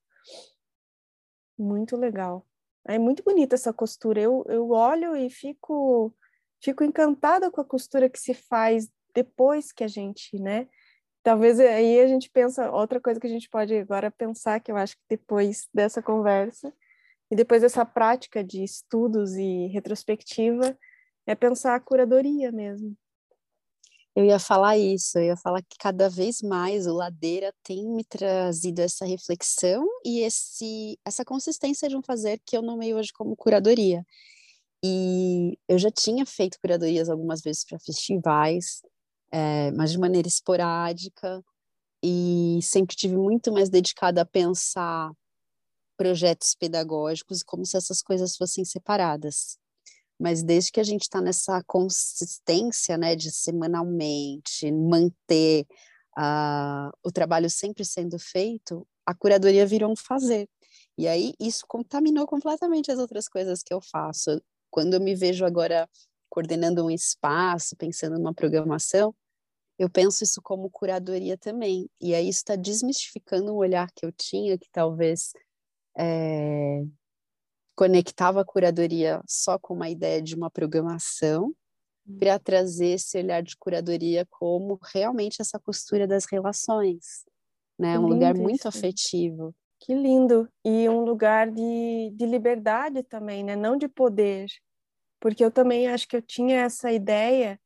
Muito 1.59 1.97
legal. 1.97 2.47
É 2.87 2.99
muito 2.99 3.23
bonita 3.23 3.55
essa 3.55 3.73
costura. 3.73 4.21
Eu, 4.21 4.45
eu 4.49 4.71
olho 4.71 5.17
e 5.17 5.31
fico 5.31 6.13
fico 6.63 6.85
encantada 6.85 7.51
com 7.51 7.61
a 7.61 7.65
costura 7.65 8.09
que 8.09 8.19
se 8.19 8.35
faz 8.35 8.89
depois 9.15 9.73
que 9.73 9.85
a 9.85 9.89
gente, 9.89 10.39
né? 10.39 10.69
Talvez 11.23 11.61
aí 11.61 12.01
a 12.01 12.07
gente 12.07 12.31
pensa, 12.31 12.71
outra 12.71 13.01
coisa 13.01 13.21
que 13.21 13.27
a 13.27 13.31
gente 13.31 13.49
pode 13.49 13.77
agora 13.77 14.11
pensar, 14.11 14.61
que 14.61 14.73
eu 14.73 14.77
acho 14.77 14.97
que 14.97 15.03
depois 15.09 15.69
dessa 15.73 16.03
conversa, 16.03 16.73
e 17.33 17.35
depois 17.35 17.63
dessa 17.63 17.83
prática 17.83 18.45
de 18.45 18.63
estudos 18.63 19.33
e 19.37 19.67
retrospectiva, 19.69 20.79
é 21.27 21.35
pensar 21.35 21.75
a 21.75 21.81
curadoria 21.81 22.53
mesmo. 22.53 22.95
Eu 24.15 24.27
ia 24.27 24.39
falar 24.39 24.77
isso, 24.77 25.19
eu 25.19 25.25
ia 25.25 25.37
falar 25.39 25.63
que 25.63 25.79
cada 25.79 26.11
vez 26.11 26.43
mais 26.43 26.87
o 26.87 26.93
Ladeira 26.93 27.51
tem 27.63 27.89
me 27.89 28.05
trazido 28.05 28.81
essa 28.81 29.07
reflexão 29.07 29.83
e 30.05 30.21
esse, 30.21 30.99
essa 31.07 31.25
consistência 31.25 31.89
de 31.89 31.97
um 31.97 32.03
fazer 32.03 32.39
que 32.45 32.55
eu 32.55 32.61
nomeio 32.61 32.99
hoje 32.99 33.11
como 33.15 33.35
curadoria. 33.35 34.05
E 34.85 35.59
eu 35.67 35.79
já 35.79 35.91
tinha 35.91 36.27
feito 36.27 36.61
curadorias 36.61 37.09
algumas 37.09 37.41
vezes 37.41 37.65
para 37.65 37.79
festivais, 37.79 38.83
é, 39.31 39.71
mas 39.71 39.91
de 39.91 39.99
maneira 39.99 40.29
esporádica, 40.29 41.43
e 42.05 42.59
sempre 42.63 42.95
tive 42.95 43.17
muito 43.17 43.51
mais 43.51 43.71
dedicada 43.71 44.21
a 44.21 44.27
pensar 44.27 45.11
projetos 46.03 46.57
pedagógicos 46.57 47.45
como 47.45 47.65
se 47.65 47.77
essas 47.77 48.03
coisas 48.03 48.37
fossem 48.37 48.65
separadas. 48.65 49.57
Mas 50.19 50.43
desde 50.43 50.73
que 50.73 50.81
a 50.81 50.83
gente 50.83 51.03
está 51.03 51.21
nessa 51.21 51.63
consistência, 51.63 52.99
né, 52.99 53.15
de 53.15 53.31
semanalmente 53.31 54.73
manter 54.73 55.65
uh, 56.19 56.91
o 57.05 57.13
trabalho 57.13 57.49
sempre 57.49 57.85
sendo 57.85 58.19
feito, 58.19 58.85
a 59.07 59.15
curadoria 59.15 59.65
virou 59.65 59.93
um 59.93 59.97
fazer. 59.97 60.49
E 60.99 61.07
aí 61.07 61.35
isso 61.39 61.65
contaminou 61.69 62.27
completamente 62.27 62.91
as 62.91 62.99
outras 62.99 63.29
coisas 63.29 63.63
que 63.63 63.73
eu 63.73 63.81
faço. 63.81 64.43
Quando 64.71 64.95
eu 64.95 65.01
me 65.01 65.15
vejo 65.15 65.45
agora 65.45 65.89
coordenando 66.29 66.85
um 66.85 66.91
espaço, 66.91 67.77
pensando 67.77 68.19
numa 68.19 68.35
programação, 68.35 69.15
eu 69.79 69.89
penso 69.89 70.25
isso 70.25 70.43
como 70.43 70.69
curadoria 70.69 71.39
também. 71.39 71.89
E 72.01 72.13
aí 72.13 72.29
isso 72.29 72.41
está 72.41 72.57
desmistificando 72.57 73.53
um 73.53 73.57
olhar 73.57 73.89
que 73.95 74.05
eu 74.05 74.11
tinha, 74.11 74.59
que 74.59 74.69
talvez 74.73 75.33
é, 75.97 76.83
conectava 77.75 78.41
a 78.41 78.45
curadoria 78.45 79.21
só 79.27 79.59
com 79.59 79.75
uma 79.75 79.89
ideia 79.89 80.21
de 80.21 80.35
uma 80.35 80.51
programação, 80.51 81.55
hum. 82.07 82.19
para 82.19 82.39
trazer 82.39 82.95
esse 82.95 83.19
olhar 83.19 83.43
de 83.43 83.57
curadoria 83.57 84.27
como 84.31 84.79
realmente 84.93 85.41
essa 85.41 85.59
costura 85.59 86.07
das 86.07 86.25
relações, 86.25 87.25
né? 87.79 87.99
um 87.99 88.07
lugar 88.07 88.35
muito 88.35 88.61
isso. 88.61 88.69
afetivo. 88.69 89.55
Que 89.81 89.95
lindo! 89.95 90.49
E 90.65 90.89
um 90.89 91.01
lugar 91.05 91.51
de, 91.51 92.13
de 92.15 92.25
liberdade 92.25 93.03
também, 93.03 93.43
né? 93.43 93.57
Não 93.57 93.77
de 93.77 93.89
poder. 93.89 94.47
Porque 95.19 95.45
eu 95.45 95.51
também 95.51 95.89
acho 95.89 96.07
que 96.07 96.17
eu 96.17 96.23
tinha 96.23 96.61
essa 96.61 96.93
ideia 96.93 97.59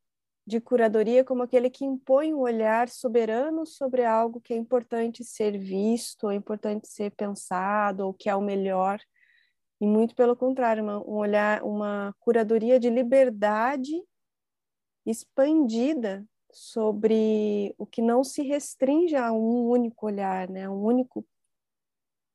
de 0.47 0.61
curadoria 0.61 1.25
como 1.25 1.43
aquele 1.43 1.69
que 1.69 1.85
impõe 1.85 2.33
um 2.33 2.39
olhar 2.39 2.89
soberano 2.89 3.67
sobre 3.67 4.05
algo 4.05 4.41
que 4.41 4.55
é 4.55 4.57
importante 4.57 5.25
ser 5.25 5.59
visto, 5.59 6.25
ou 6.25 6.33
importante 6.33 6.87
ser 6.87 7.11
pensado, 7.13 8.07
ou 8.07 8.15
que 8.15 8.31
é 8.31 8.37
o 8.37 8.41
melhor. 8.41 9.01
E 9.81 9.87
muito 9.87 10.15
pelo 10.15 10.37
contrário, 10.37 10.85
uma, 10.85 10.99
um 10.99 11.17
olhar, 11.17 11.63
uma 11.65 12.15
curadoria 12.21 12.79
de 12.79 12.89
liberdade 12.89 14.01
expandida 15.05 16.25
sobre 16.53 17.75
o 17.77 17.85
que 17.85 18.01
não 18.01 18.23
se 18.23 18.43
restringe 18.43 19.17
a 19.17 19.33
um 19.33 19.69
único 19.69 20.07
olhar, 20.07 20.49
né? 20.49 20.69
um 20.69 20.83
único 20.83 21.27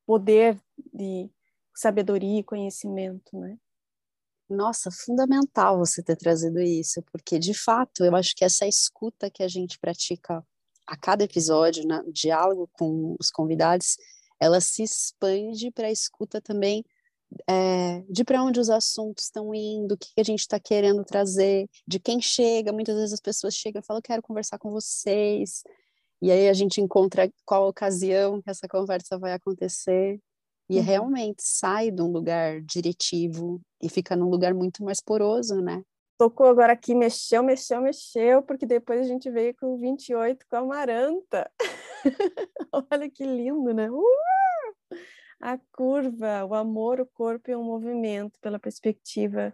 poder 0.06 0.60
de 0.94 1.32
sabedoria 1.74 2.40
e 2.40 2.44
conhecimento, 2.44 3.38
né? 3.40 3.58
Nossa, 4.52 4.92
fundamental 4.92 5.78
você 5.78 6.04
ter 6.04 6.18
trazido 6.18 6.60
isso, 6.60 7.02
porque 7.12 7.40
de 7.40 7.54
fato 7.54 8.04
eu 8.04 8.14
acho 8.16 8.36
que 8.36 8.44
essa 8.44 8.68
escuta 8.68 9.30
que 9.32 9.42
a 9.42 9.48
gente 9.48 9.80
pratica 9.80 10.46
a 10.86 10.98
cada 10.98 11.24
episódio, 11.24 11.88
né, 11.88 12.04
diálogo 12.12 12.70
com 12.74 13.16
os 13.18 13.32
convidados, 13.32 13.96
ela 14.42 14.60
se 14.60 14.84
expande 14.84 15.72
para 15.72 15.88
a 15.88 15.92
escuta 15.92 16.42
também 16.42 16.84
é, 17.50 18.02
de 18.10 18.26
para 18.26 18.44
onde 18.44 18.60
os 18.60 18.70
assuntos 18.70 19.26
estão 19.26 19.54
indo, 19.56 19.94
o 19.94 19.98
que 19.98 20.20
a 20.20 20.24
gente 20.24 20.40
está 20.40 20.60
querendo 20.60 21.06
trazer, 21.06 21.70
de 21.88 21.98
quem 21.98 22.20
chega. 22.22 22.74
Muitas 22.74 22.96
vezes 22.96 23.14
as 23.14 23.22
pessoas 23.22 23.56
chegam 23.56 23.82
e 23.82 23.86
falam: 23.86 24.02
quero 24.02 24.22
conversar 24.22 24.58
com 24.58 24.70
vocês. 24.70 25.64
E 26.22 26.30
aí 26.30 26.50
a 26.50 26.54
gente 26.54 26.82
encontra 26.82 27.32
qual 27.46 27.70
ocasião 27.70 28.42
que 28.42 28.50
essa 28.50 28.68
conversa 28.68 29.18
vai 29.18 29.32
acontecer. 29.34 30.20
E 30.72 30.78
uhum. 30.78 30.84
realmente 30.86 31.44
sai 31.44 31.92
de 31.92 32.02
um 32.02 32.08
lugar 32.08 32.62
diretivo 32.62 33.60
e 33.84 33.90
fica 33.90 34.16
num 34.16 34.30
lugar 34.30 34.54
muito 34.54 34.86
mais 34.86 35.02
poroso, 35.02 35.62
né? 35.62 35.84
Tocou 36.18 36.48
agora 36.48 36.72
aqui, 36.72 36.96
mexeu, 36.96 37.44
mexeu, 37.44 37.82
mexeu, 37.82 38.42
porque 38.42 38.66
depois 38.66 39.02
a 39.02 39.04
gente 39.04 39.30
veio 39.30 39.54
com 39.58 39.78
28 39.78 40.46
com 40.50 40.56
a 40.56 40.64
Maranta. 40.64 41.52
Olha 42.90 43.10
que 43.10 43.26
lindo, 43.26 43.74
né? 43.74 43.92
Uh! 43.92 44.06
A 45.42 45.58
curva, 45.74 46.46
o 46.46 46.56
amor, 46.56 47.02
o 47.02 47.06
corpo 47.06 47.52
e 47.52 47.56
o 47.56 47.62
movimento, 47.62 48.40
pela 48.40 48.58
perspectiva 48.58 49.54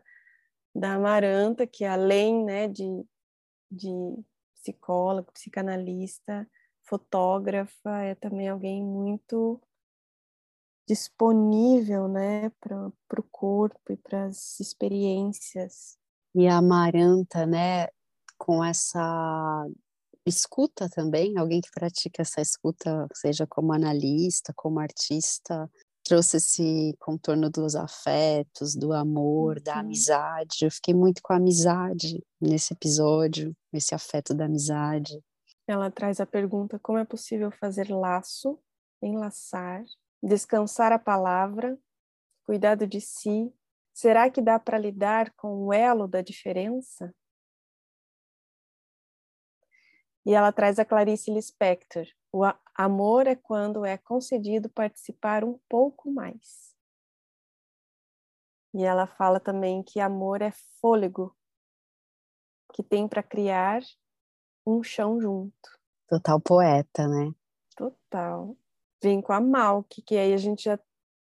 da 0.75 0.93
Amaranta, 0.93 1.65
que 1.65 1.83
além 1.83 2.45
né, 2.45 2.67
de, 2.67 2.85
de 3.71 3.89
psicóloga, 4.53 5.31
psicanalista, 5.31 6.47
fotógrafa, 6.83 8.03
é 8.03 8.13
também 8.13 8.49
alguém 8.49 8.83
muito 8.83 9.59
disponível 10.87 12.07
né, 12.07 12.49
para 12.61 13.19
o 13.19 13.23
corpo 13.29 13.91
e 13.91 13.97
para 13.97 14.25
as 14.25 14.59
experiências. 14.59 15.97
E 16.33 16.47
a 16.47 16.57
Amaranta, 16.57 17.45
né, 17.45 17.87
com 18.37 18.63
essa 18.63 19.67
escuta 20.25 20.89
também, 20.89 21.37
alguém 21.37 21.61
que 21.61 21.71
pratica 21.71 22.21
essa 22.21 22.41
escuta, 22.41 23.07
seja 23.13 23.45
como 23.47 23.73
analista, 23.73 24.53
como 24.55 24.79
artista, 24.79 25.69
trouxe 26.03 26.37
esse 26.37 26.95
contorno 26.99 27.49
dos 27.49 27.75
afetos, 27.75 28.75
do 28.75 28.93
amor, 28.93 29.57
uhum. 29.57 29.63
da 29.63 29.79
amizade. 29.79 30.63
Eu 30.63 30.71
fiquei 30.71 30.93
muito 30.93 31.21
com 31.21 31.33
a 31.33 31.37
amizade 31.37 32.23
nesse 32.39 32.73
episódio, 32.73 33.53
esse 33.73 33.93
afeto 33.93 34.33
da 34.33 34.45
amizade. 34.45 35.19
Ela 35.67 35.91
traz 35.91 36.21
a 36.21 36.25
pergunta: 36.25 36.79
como 36.79 36.97
é 36.97 37.03
possível 37.03 37.51
fazer 37.51 37.89
laço, 37.89 38.57
enlaçar 39.01 39.83
descansar 40.21 40.91
a 40.91 40.99
palavra, 40.99 41.77
cuidado 42.45 42.87
de 42.87 42.99
si. 43.01 43.53
Será 43.93 44.29
que 44.29 44.41
dá 44.41 44.59
para 44.59 44.77
lidar 44.77 45.31
com 45.33 45.65
o 45.65 45.73
elo 45.73 46.07
da 46.07 46.21
diferença? 46.21 47.13
E 50.25 50.33
ela 50.33 50.51
traz 50.51 50.77
a 50.77 50.85
Clarice 50.85 51.31
Lispector, 51.31 52.05
o 52.31 52.45
O 52.45 52.53
amor 52.75 53.27
é 53.27 53.35
quando 53.35 53.85
é 53.85 53.97
concedido 53.97 54.69
participar 54.69 55.43
um 55.43 55.57
pouco 55.69 56.11
mais. 56.11 56.75
E 58.73 58.83
ela 58.83 59.07
fala 59.07 59.39
também 59.39 59.81
que 59.81 59.99
amor 59.99 60.41
é 60.41 60.51
fôlego 60.79 61.35
que 62.73 62.83
tem 62.83 63.07
para 63.07 63.23
criar 63.23 63.81
um 64.65 64.83
chão 64.83 65.19
junto. 65.19 65.79
Total 66.07 66.39
poeta, 66.39 67.07
né? 67.07 67.31
Total. 67.75 68.55
Vem 69.01 69.21
com 69.21 69.33
a 69.33 69.39
Malk, 69.39 70.01
que 70.01 70.17
aí 70.17 70.33
a 70.33 70.37
gente 70.37 70.63
já 70.63 70.79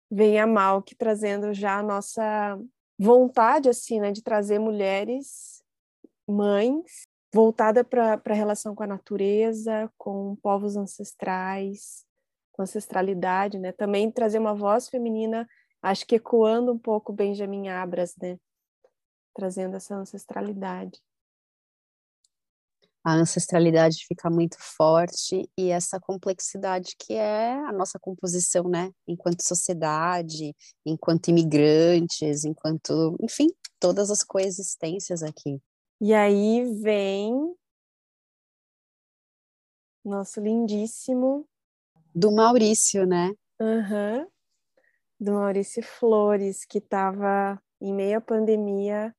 vem 0.09 0.39
a 0.39 0.45
Malk 0.45 0.95
trazendo 0.95 1.53
já 1.53 1.79
a 1.79 1.83
nossa 1.83 2.59
vontade, 2.97 3.69
assim, 3.69 3.99
né, 3.99 4.11
de 4.11 4.21
trazer 4.21 4.59
mulheres, 4.59 5.63
mães, 6.27 7.07
voltada 7.33 7.83
para 7.83 8.21
a 8.23 8.33
relação 8.33 8.73
com 8.75 8.83
a 8.83 8.87
natureza, 8.87 9.91
com 9.97 10.35
povos 10.37 10.77
ancestrais, 10.77 12.05
com 12.53 12.61
ancestralidade, 12.61 13.59
né? 13.59 13.73
Também 13.73 14.09
trazer 14.09 14.39
uma 14.39 14.55
voz 14.55 14.87
feminina, 14.87 15.47
acho 15.81 16.05
que 16.07 16.15
ecoando 16.15 16.71
um 16.71 16.79
pouco 16.79 17.11
Benjamin 17.11 17.67
Abras, 17.67 18.15
né? 18.21 18.39
Trazendo 19.33 19.75
essa 19.75 19.95
ancestralidade 19.95 21.01
a 23.05 23.13
ancestralidade 23.13 24.03
fica 24.07 24.31
muito 24.31 24.57
forte 24.59 25.47
e 25.55 25.69
essa 25.69 25.99
complexidade 25.99 26.95
que 26.97 27.13
é 27.13 27.53
a 27.53 27.71
nossa 27.71 27.99
composição, 27.99 28.63
né, 28.67 28.89
enquanto 29.07 29.43
sociedade, 29.43 30.55
enquanto 30.83 31.27
imigrantes, 31.27 32.43
enquanto, 32.43 33.15
enfim, 33.21 33.47
todas 33.79 34.09
as 34.09 34.23
coexistências 34.23 35.21
aqui. 35.21 35.61
E 36.01 36.15
aí 36.15 36.65
vem 36.81 37.55
nosso 40.03 40.39
lindíssimo 40.39 41.47
do 42.13 42.31
Maurício, 42.31 43.05
né? 43.05 43.33
Uhum. 43.59 44.27
Do 45.19 45.33
Maurício 45.33 45.83
Flores, 45.83 46.65
que 46.65 46.79
estava 46.79 47.61
em 47.79 47.93
meio 47.93 48.17
à 48.17 48.21
pandemia 48.21 49.15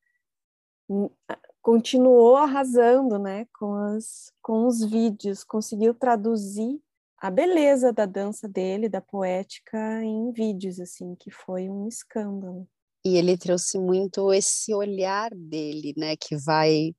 continuou 1.67 2.37
arrasando, 2.37 3.19
né, 3.19 3.45
com, 3.59 3.75
as, 3.75 4.33
com 4.41 4.69
os 4.69 4.85
vídeos, 4.85 5.43
conseguiu 5.43 5.93
traduzir 5.93 6.81
a 7.19 7.29
beleza 7.29 7.93
da 7.93 8.07
dança 8.07 8.47
dele, 8.47 8.89
da 8.89 9.01
poética, 9.01 9.77
em 10.01 10.31
vídeos, 10.31 10.79
assim, 10.79 11.17
que 11.17 11.29
foi 11.29 11.69
um 11.69 11.89
escândalo. 11.89 12.69
E 13.05 13.17
ele 13.17 13.37
trouxe 13.37 13.81
muito 13.81 14.33
esse 14.33 14.73
olhar 14.73 15.35
dele, 15.35 15.93
né, 15.97 16.15
que 16.15 16.37
vai 16.37 16.95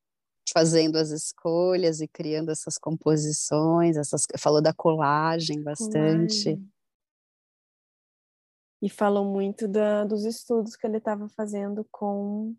fazendo 0.52 0.98
as 0.98 1.12
escolhas 1.12 2.02
e 2.02 2.08
criando 2.10 2.52
essas 2.52 2.78
composições, 2.78 3.96
essas 3.96 4.24
falou 4.38 4.62
da 4.62 4.74
colagem 4.74 5.64
bastante. 5.64 6.44
Colagem. 6.44 6.72
E 8.82 8.90
falou 8.90 9.24
muito 9.24 9.66
da, 9.66 10.04
dos 10.04 10.26
estudos 10.26 10.76
que 10.76 10.86
ele 10.86 10.98
estava 10.98 11.30
fazendo 11.30 11.88
com 11.90 12.54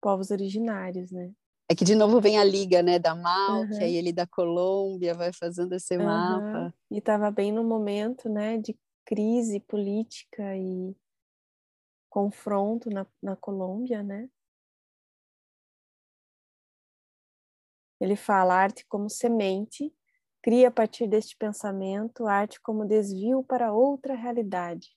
povos 0.00 0.30
originários, 0.30 1.10
né? 1.10 1.32
É 1.70 1.74
que 1.74 1.84
de 1.84 1.94
novo 1.94 2.20
vem 2.20 2.36
a 2.36 2.42
liga, 2.42 2.82
né, 2.82 2.98
da 2.98 3.14
Malta, 3.14 3.74
uhum. 3.74 3.82
e 3.82 3.96
ele 3.96 4.12
da 4.12 4.26
Colômbia 4.26 5.14
vai 5.14 5.32
fazendo 5.32 5.72
esse 5.72 5.96
uhum. 5.96 6.04
mapa. 6.04 6.74
E 6.90 6.98
estava 6.98 7.30
bem 7.30 7.52
no 7.52 7.62
momento, 7.62 8.28
né, 8.28 8.58
de 8.58 8.76
crise 9.04 9.60
política 9.60 10.56
e 10.56 10.96
confronto 12.08 12.90
na, 12.90 13.06
na 13.22 13.36
Colômbia, 13.36 14.02
né? 14.02 14.28
Ele 18.00 18.16
fala 18.16 18.54
arte 18.54 18.84
como 18.88 19.08
semente, 19.08 19.94
cria 20.42 20.68
a 20.68 20.72
partir 20.72 21.06
deste 21.06 21.36
pensamento, 21.36 22.26
arte 22.26 22.60
como 22.60 22.84
desvio 22.84 23.44
para 23.44 23.72
outra 23.72 24.16
realidade 24.16 24.88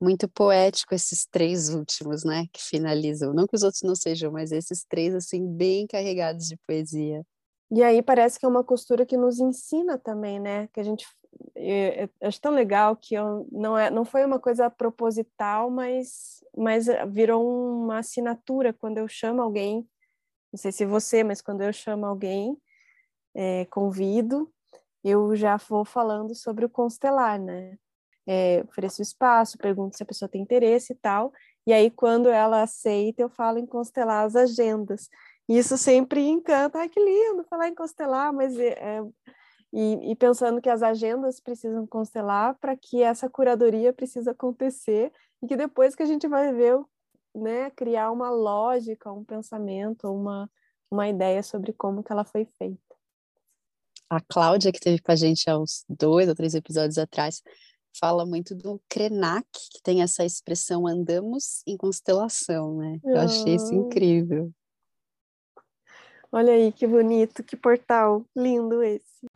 muito 0.00 0.28
poético 0.28 0.94
esses 0.94 1.26
três 1.26 1.68
últimos, 1.68 2.24
né, 2.24 2.46
que 2.52 2.62
finalizam. 2.62 3.32
Não 3.34 3.46
que 3.46 3.56
os 3.56 3.62
outros 3.62 3.82
não 3.82 3.94
sejam, 3.94 4.30
mas 4.30 4.52
esses 4.52 4.84
três, 4.88 5.14
assim, 5.14 5.46
bem 5.46 5.86
carregados 5.86 6.46
de 6.48 6.56
poesia. 6.66 7.24
E 7.70 7.82
aí 7.82 8.02
parece 8.02 8.38
que 8.38 8.46
é 8.46 8.48
uma 8.48 8.64
costura 8.64 9.04
que 9.04 9.16
nos 9.16 9.38
ensina 9.38 9.98
também, 9.98 10.40
né, 10.40 10.68
que 10.72 10.80
a 10.80 10.82
gente 10.82 11.06
eu, 11.54 12.08
eu 12.20 12.28
acho 12.28 12.40
tão 12.40 12.52
legal 12.52 12.96
que 12.96 13.14
eu, 13.14 13.46
não 13.52 13.76
é 13.76 13.90
não 13.90 14.04
foi 14.04 14.24
uma 14.24 14.40
coisa 14.40 14.70
proposital, 14.70 15.70
mas 15.70 16.42
mas 16.56 16.86
virou 17.10 17.46
uma 17.46 17.98
assinatura 17.98 18.72
quando 18.72 18.98
eu 18.98 19.06
chamo 19.06 19.42
alguém, 19.42 19.88
não 20.52 20.58
sei 20.58 20.72
se 20.72 20.86
você, 20.86 21.22
mas 21.22 21.42
quando 21.42 21.62
eu 21.62 21.72
chamo 21.72 22.06
alguém, 22.06 22.56
é, 23.34 23.66
convido, 23.66 24.52
eu 25.04 25.36
já 25.36 25.56
vou 25.56 25.84
falando 25.84 26.34
sobre 26.34 26.64
o 26.64 26.70
constelar, 26.70 27.38
né? 27.38 27.78
É, 28.28 28.62
ofereço 28.68 29.00
espaço, 29.00 29.56
pergunto 29.56 29.96
se 29.96 30.02
a 30.02 30.06
pessoa 30.06 30.28
tem 30.28 30.42
interesse 30.42 30.92
e 30.92 30.96
tal, 30.96 31.32
e 31.66 31.72
aí 31.72 31.90
quando 31.90 32.28
ela 32.28 32.62
aceita, 32.62 33.22
eu 33.22 33.30
falo 33.30 33.58
em 33.58 33.64
constelar 33.64 34.26
as 34.26 34.36
agendas. 34.36 35.08
E 35.48 35.56
isso 35.56 35.78
sempre 35.78 36.20
encanta, 36.28 36.78
ai 36.78 36.90
que 36.90 37.00
lindo 37.00 37.42
falar 37.48 37.68
em 37.68 37.74
constelar, 37.74 38.32
mas 38.34 38.58
é, 38.58 38.68
é 38.72 39.02
e, 39.72 40.12
e, 40.12 40.16
pensando 40.16 40.62
que 40.62 40.68
as 40.70 40.82
agendas 40.82 41.40
precisam 41.40 41.86
constelar 41.86 42.54
para 42.58 42.74
que 42.76 43.02
essa 43.02 43.28
curadoria 43.28 43.92
precisa 43.92 44.30
acontecer 44.30 45.12
e 45.42 45.46
que 45.46 45.56
depois 45.56 45.94
que 45.94 46.02
a 46.02 46.06
gente 46.06 46.26
vai 46.26 46.52
ver, 46.54 46.78
né, 47.34 47.70
criar 47.70 48.10
uma 48.10 48.30
lógica, 48.30 49.12
um 49.12 49.24
pensamento, 49.24 50.10
uma, 50.10 50.50
uma 50.90 51.06
ideia 51.06 51.42
sobre 51.42 51.74
como 51.74 52.02
que 52.02 52.10
ela 52.10 52.24
foi 52.24 52.46
feita. 52.58 52.88
A 54.08 54.22
Cláudia, 54.22 54.72
que 54.72 54.78
esteve 54.78 55.02
com 55.02 55.12
a 55.12 55.16
gente 55.16 55.50
há 55.50 55.58
uns 55.58 55.84
dois 55.86 56.28
ou 56.30 56.34
três 56.34 56.54
episódios 56.54 56.96
atrás, 56.96 57.42
fala 57.98 58.26
muito 58.26 58.54
do 58.54 58.80
Krenak, 58.88 59.46
que 59.72 59.82
tem 59.82 60.02
essa 60.02 60.24
expressão 60.24 60.86
andamos 60.86 61.62
em 61.66 61.76
constelação, 61.76 62.76
né? 62.76 62.98
Eu 63.04 63.20
achei 63.20 63.54
isso 63.54 63.72
ah. 63.72 63.76
incrível. 63.76 64.52
Olha 66.30 66.52
aí 66.52 66.72
que 66.72 66.86
bonito, 66.86 67.42
que 67.42 67.56
portal 67.56 68.24
lindo 68.36 68.82
esse. 68.82 69.26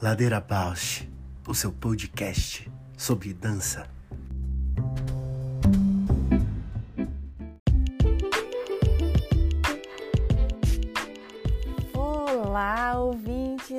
Ladeira 0.00 0.40
Bausch, 0.40 1.06
o 1.46 1.54
seu 1.54 1.70
podcast 1.70 2.70
sobre 2.96 3.34
dança. 3.34 3.99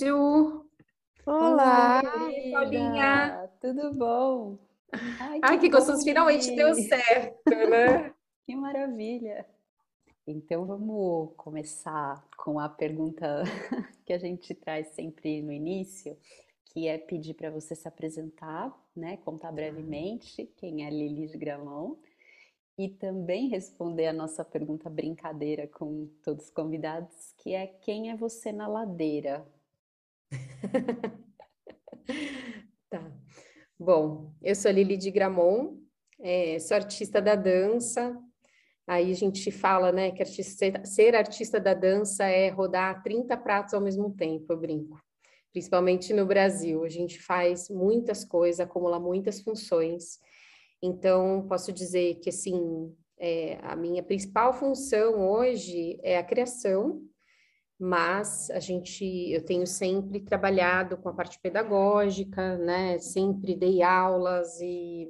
Ju! 0.00 0.64
Olá, 1.26 2.00
Oi, 2.24 2.50
Paulinha! 2.50 3.50
Tudo 3.60 3.92
bom? 3.92 4.58
Ai, 5.20 5.40
que, 5.40 5.46
Ai, 5.46 5.58
que 5.58 5.68
gostoso! 5.68 6.02
Finalmente 6.02 6.56
deu 6.56 6.74
certo, 6.74 7.50
né? 7.50 8.14
que 8.46 8.56
maravilha! 8.56 9.44
Então 10.26 10.64
vamos 10.64 11.34
começar 11.36 12.26
com 12.38 12.58
a 12.58 12.66
pergunta 12.66 13.42
que 14.06 14.14
a 14.14 14.18
gente 14.18 14.54
traz 14.54 14.86
sempre 14.94 15.42
no 15.42 15.52
início, 15.52 16.16
que 16.64 16.88
é 16.88 16.96
pedir 16.96 17.34
para 17.34 17.50
você 17.50 17.74
se 17.74 17.86
apresentar, 17.86 18.74
né? 18.96 19.18
Contar 19.18 19.52
brevemente 19.52 20.50
quem 20.56 20.86
é 20.86 20.88
Lili 20.88 21.26
de 21.26 21.36
Gramão 21.36 21.98
e 22.78 22.88
também 22.88 23.50
responder 23.50 24.06
a 24.06 24.14
nossa 24.14 24.46
pergunta 24.46 24.88
brincadeira 24.88 25.68
com 25.68 26.08
todos 26.24 26.46
os 26.46 26.50
convidados, 26.50 27.34
que 27.36 27.52
é 27.52 27.66
quem 27.66 28.10
é 28.10 28.16
você 28.16 28.50
na 28.50 28.66
ladeira? 28.66 29.46
tá. 32.90 33.12
Bom, 33.78 34.32
eu 34.42 34.54
sou 34.54 34.70
Lili 34.70 34.96
de 34.96 35.10
Gramont, 35.10 35.78
é, 36.20 36.58
sou 36.58 36.76
artista 36.76 37.20
da 37.20 37.34
dança. 37.34 38.16
Aí 38.86 39.12
a 39.12 39.14
gente 39.14 39.50
fala, 39.52 39.92
né, 39.92 40.10
que 40.10 40.22
artista, 40.22 40.84
ser 40.84 41.14
artista 41.14 41.60
da 41.60 41.74
dança 41.74 42.24
é 42.24 42.48
rodar 42.50 43.02
30 43.02 43.36
pratos 43.36 43.74
ao 43.74 43.80
mesmo 43.80 44.12
tempo, 44.16 44.52
eu 44.52 44.58
brinco. 44.58 45.00
Principalmente 45.52 46.12
no 46.12 46.26
Brasil, 46.26 46.84
a 46.84 46.88
gente 46.88 47.20
faz 47.22 47.68
muitas 47.70 48.24
coisas, 48.24 48.60
acumula 48.60 48.98
muitas 49.00 49.40
funções. 49.42 50.18
Então, 50.82 51.46
posso 51.48 51.72
dizer 51.72 52.16
que, 52.20 52.30
assim, 52.30 52.94
É, 53.22 53.58
a 53.62 53.76
minha 53.76 54.02
principal 54.02 54.54
função 54.54 55.30
hoje 55.30 55.98
é 56.02 56.16
a 56.16 56.24
criação, 56.24 57.02
mas 57.80 58.50
a 58.50 58.60
gente, 58.60 59.04
eu 59.32 59.42
tenho 59.42 59.66
sempre 59.66 60.20
trabalhado 60.20 60.98
com 60.98 61.08
a 61.08 61.14
parte 61.14 61.40
pedagógica, 61.40 62.58
né? 62.58 62.98
Sempre 62.98 63.56
dei 63.56 63.82
aulas 63.82 64.60
e 64.60 65.08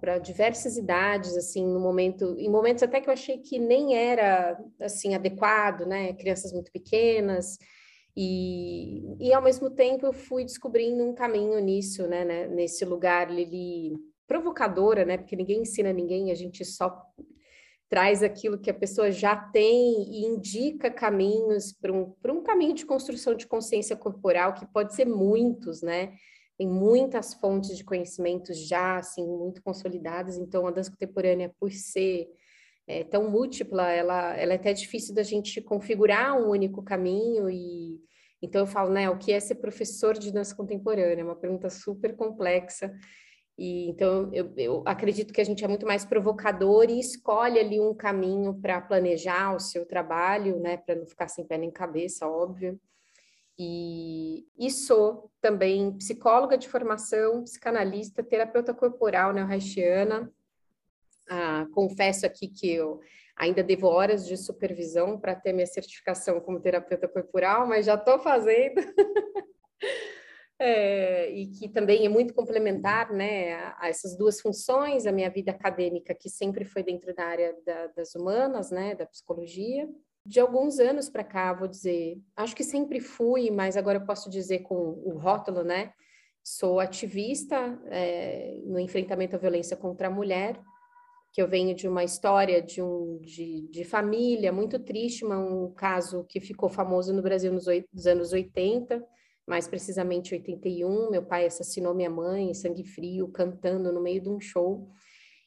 para 0.00 0.16
diversas 0.18 0.78
idades, 0.78 1.36
assim, 1.36 1.66
no 1.66 1.78
momento, 1.78 2.34
em 2.38 2.48
momentos 2.48 2.82
até 2.82 3.02
que 3.02 3.08
eu 3.10 3.12
achei 3.12 3.36
que 3.36 3.58
nem 3.58 3.94
era 3.94 4.58
assim 4.80 5.14
adequado, 5.14 5.84
né? 5.84 6.14
Crianças 6.14 6.54
muito 6.54 6.72
pequenas. 6.72 7.58
E, 8.16 9.02
e 9.20 9.32
ao 9.34 9.42
mesmo 9.42 9.68
tempo 9.68 10.06
eu 10.06 10.12
fui 10.12 10.44
descobrindo 10.44 11.04
um 11.04 11.14
caminho 11.14 11.60
nisso, 11.60 12.06
né, 12.08 12.24
né 12.24 12.48
nesse 12.48 12.84
lugar 12.84 13.30
Lili 13.30 13.92
provocadora, 14.26 15.04
né? 15.04 15.18
Porque 15.18 15.36
ninguém 15.36 15.60
ensina 15.60 15.92
ninguém, 15.92 16.30
a 16.30 16.34
gente 16.34 16.64
só 16.64 17.04
traz 17.88 18.22
aquilo 18.22 18.58
que 18.58 18.70
a 18.70 18.74
pessoa 18.74 19.10
já 19.10 19.34
tem 19.34 20.02
e 20.10 20.26
indica 20.26 20.90
caminhos 20.90 21.72
para 21.72 21.92
um, 21.92 22.14
um 22.26 22.42
caminho 22.42 22.74
de 22.74 22.84
construção 22.84 23.34
de 23.34 23.46
consciência 23.46 23.96
corporal, 23.96 24.54
que 24.54 24.66
pode 24.66 24.94
ser 24.94 25.06
muitos, 25.06 25.80
né? 25.80 26.12
Tem 26.58 26.68
muitas 26.68 27.34
fontes 27.34 27.76
de 27.76 27.84
conhecimento 27.84 28.52
já, 28.52 28.98
assim, 28.98 29.26
muito 29.26 29.62
consolidadas, 29.62 30.36
então 30.36 30.66
a 30.66 30.70
dança 30.70 30.90
contemporânea, 30.90 31.54
por 31.58 31.72
ser 31.72 32.28
é, 32.86 33.04
tão 33.04 33.30
múltipla, 33.30 33.90
ela, 33.90 34.34
ela 34.36 34.52
é 34.52 34.56
até 34.56 34.72
difícil 34.72 35.14
da 35.14 35.22
gente 35.22 35.60
configurar 35.60 36.36
um 36.36 36.50
único 36.50 36.82
caminho 36.82 37.48
e... 37.48 38.00
Então 38.40 38.60
eu 38.62 38.66
falo, 38.68 38.92
né, 38.92 39.10
o 39.10 39.18
que 39.18 39.32
é 39.32 39.40
ser 39.40 39.56
professor 39.56 40.16
de 40.16 40.30
dança 40.30 40.54
contemporânea? 40.54 41.22
É 41.22 41.24
uma 41.24 41.34
pergunta 41.34 41.68
super 41.68 42.14
complexa, 42.14 42.94
e, 43.58 43.88
então, 43.88 44.30
eu, 44.32 44.52
eu, 44.56 44.82
acredito 44.86 45.32
que 45.32 45.40
a 45.40 45.44
gente 45.44 45.64
é 45.64 45.68
muito 45.68 45.84
mais 45.84 46.04
provocador 46.04 46.88
e 46.88 47.00
escolhe 47.00 47.58
ali 47.58 47.80
um 47.80 47.92
caminho 47.92 48.54
para 48.54 48.80
planejar 48.80 49.52
o 49.52 49.58
seu 49.58 49.84
trabalho, 49.84 50.60
né, 50.60 50.76
para 50.76 50.94
não 50.94 51.04
ficar 51.04 51.26
sem 51.26 51.44
pé 51.44 51.58
nem 51.58 51.68
cabeça, 51.68 52.28
óbvio. 52.28 52.80
E, 53.58 54.46
e 54.56 54.70
sou 54.70 55.32
também 55.40 55.92
psicóloga 55.98 56.56
de 56.56 56.68
formação, 56.68 57.42
psicanalista, 57.42 58.22
terapeuta 58.22 58.72
corporal 58.72 59.32
neo-haitiana. 59.32 60.32
Ah, 61.28 61.66
confesso 61.72 62.24
aqui 62.24 62.46
que 62.46 62.70
eu 62.70 63.00
ainda 63.36 63.64
devo 63.64 63.88
horas 63.88 64.24
de 64.24 64.36
supervisão 64.36 65.18
para 65.18 65.34
ter 65.34 65.52
minha 65.52 65.66
certificação 65.66 66.40
como 66.40 66.60
terapeuta 66.60 67.08
corporal, 67.08 67.66
mas 67.66 67.86
já 67.86 67.96
estou 67.96 68.20
fazendo. 68.20 68.80
é, 70.58 71.30
e 71.30 71.46
que 71.46 71.68
também 71.68 72.04
é 72.04 72.08
muito 72.08 72.34
complementar 72.34 73.12
né, 73.12 73.54
a, 73.78 73.88
essas 73.88 74.16
duas 74.16 74.40
funções, 74.40 75.06
a 75.06 75.12
minha 75.12 75.30
vida 75.30 75.52
acadêmica, 75.52 76.14
que 76.14 76.28
sempre 76.28 76.64
foi 76.64 76.82
dentro 76.82 77.14
da 77.14 77.24
área 77.24 77.56
da, 77.64 77.86
das 77.88 78.14
humanas, 78.14 78.70
né, 78.70 78.94
da 78.94 79.06
psicologia. 79.06 79.88
De 80.26 80.40
alguns 80.40 80.78
anos 80.80 81.08
para 81.08 81.22
cá, 81.22 81.52
vou 81.52 81.68
dizer, 81.68 82.20
acho 82.36 82.56
que 82.56 82.64
sempre 82.64 83.00
fui, 83.00 83.50
mas 83.50 83.76
agora 83.76 83.98
eu 83.98 84.04
posso 84.04 84.28
dizer 84.28 84.60
com 84.60 84.74
o 85.04 85.16
rótulo, 85.16 85.62
né? 85.62 85.92
Sou 86.42 86.80
ativista 86.80 87.78
é, 87.86 88.60
no 88.64 88.78
enfrentamento 88.78 89.36
à 89.36 89.38
violência 89.38 89.76
contra 89.76 90.08
a 90.08 90.10
mulher, 90.10 90.60
que 91.32 91.40
eu 91.40 91.48
venho 91.48 91.74
de 91.74 91.86
uma 91.86 92.04
história 92.04 92.60
de, 92.60 92.82
um, 92.82 93.18
de, 93.22 93.68
de 93.70 93.84
família 93.84 94.52
muito 94.52 94.78
triste, 94.78 95.24
um 95.24 95.72
caso 95.72 96.24
que 96.24 96.40
ficou 96.40 96.68
famoso 96.68 97.12
no 97.14 97.22
Brasil 97.22 97.52
nos, 97.52 97.66
nos 97.92 98.06
anos 98.06 98.32
80, 98.32 99.02
mais 99.48 99.66
precisamente 99.66 100.34
81. 100.34 101.10
Meu 101.10 101.22
pai 101.22 101.46
assassinou 101.46 101.94
minha 101.94 102.10
mãe, 102.10 102.52
sangue 102.52 102.84
frio, 102.84 103.28
cantando 103.28 103.90
no 103.90 104.00
meio 104.00 104.20
de 104.20 104.28
um 104.28 104.38
show. 104.38 104.90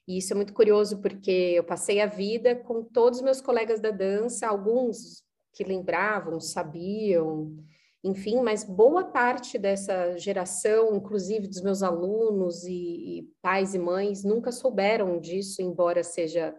E 0.08 0.18
isso 0.18 0.34
é 0.34 0.36
muito 0.36 0.54
curioso 0.54 1.00
porque 1.00 1.32
eu 1.32 1.64
passei 1.64 2.02
a 2.02 2.08
vida 2.08 2.56
com 2.56 2.84
todos 2.84 3.20
os 3.20 3.24
meus 3.24 3.40
colegas 3.40 3.80
da 3.80 3.92
dança, 3.92 4.48
alguns 4.48 5.24
que 5.54 5.64
lembravam, 5.64 6.40
sabiam, 6.40 7.56
enfim, 8.04 8.42
mas 8.42 8.64
boa 8.64 9.04
parte 9.04 9.60
dessa 9.60 10.18
geração, 10.18 10.96
inclusive 10.96 11.48
dos 11.48 11.62
meus 11.62 11.84
alunos 11.84 12.64
e, 12.64 13.20
e 13.20 13.30
pais 13.42 13.76
e 13.76 13.80
mães, 13.80 14.24
nunca 14.24 14.52
souberam 14.52 15.20
disso, 15.20 15.62
embora 15.62 16.04
seja 16.04 16.56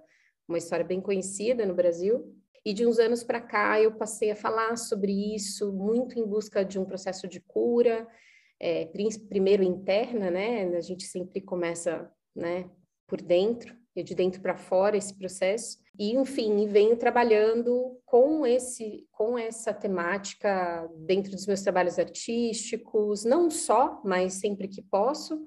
uma 0.47 0.59
história 0.59 0.85
bem 0.85 1.01
conhecida 1.01 1.67
no 1.67 1.75
Brasil. 1.75 2.33
E 2.65 2.73
de 2.73 2.87
uns 2.87 2.99
anos 2.99 3.25
para 3.25 3.41
cá 3.41 3.81
eu 3.81 3.93
passei 3.93 4.31
a 4.31 4.37
falar 4.37 4.77
sobre 4.77 5.35
isso, 5.35 5.73
muito 5.73 6.19
em 6.19 6.25
busca 6.25 6.65
de 6.65 6.79
um 6.79 6.85
processo 6.85 7.27
de 7.27 7.41
cura, 7.41 8.07
é, 8.61 8.89
primeiro 9.29 9.65
interna, 9.65 10.31
né? 10.31 10.77
A 10.77 10.81
gente 10.81 11.05
sempre 11.05 11.41
começa, 11.41 12.09
né, 12.35 12.71
por 13.09 13.21
dentro 13.21 13.77
e 13.97 14.03
de 14.03 14.15
dentro 14.15 14.41
para 14.41 14.57
fora 14.57 14.97
esse 14.97 15.19
processo. 15.19 15.79
E 15.99 16.15
enfim, 16.15 16.67
venho 16.69 16.97
trabalhando 16.97 18.01
com 18.07 18.47
esse 18.47 19.07
com 19.11 19.37
essa 19.37 19.75
temática 19.75 20.89
dentro 21.05 21.33
dos 21.33 21.47
meus 21.47 21.63
trabalhos 21.63 21.99
artísticos, 21.99 23.25
não 23.25 23.51
só, 23.51 24.01
mas 24.05 24.35
sempre 24.35 24.69
que 24.69 24.81
posso. 24.81 25.45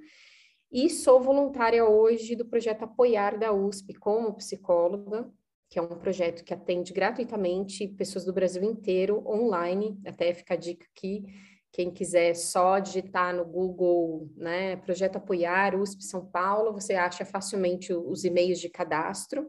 E 0.72 0.90
sou 0.90 1.22
voluntária 1.22 1.86
hoje 1.86 2.36
do 2.36 2.46
projeto 2.46 2.84
Apoiar 2.84 3.40
da 3.40 3.54
USP 3.54 3.94
como 3.94 4.36
psicóloga 4.36 5.32
que 5.76 5.80
é 5.80 5.82
um 5.82 5.90
projeto 5.90 6.46
que 6.46 6.54
atende 6.54 6.94
gratuitamente 6.94 7.86
pessoas 7.86 8.24
do 8.24 8.32
Brasil 8.32 8.64
inteiro, 8.64 9.22
online, 9.28 10.00
até 10.06 10.34
fica 10.34 10.54
a 10.54 10.58
dica 10.58 10.88
aqui, 10.96 11.26
quem 11.70 11.92
quiser 11.92 12.34
só 12.34 12.80
digitar 12.80 13.36
no 13.36 13.44
Google, 13.44 14.30
né, 14.38 14.78
Projeto 14.78 15.18
Apoiar 15.18 15.76
USP 15.76 16.02
São 16.02 16.26
Paulo, 16.28 16.72
você 16.72 16.94
acha 16.94 17.26
facilmente 17.26 17.92
os 17.94 18.24
e-mails 18.24 18.62
de 18.62 18.70
cadastro, 18.70 19.46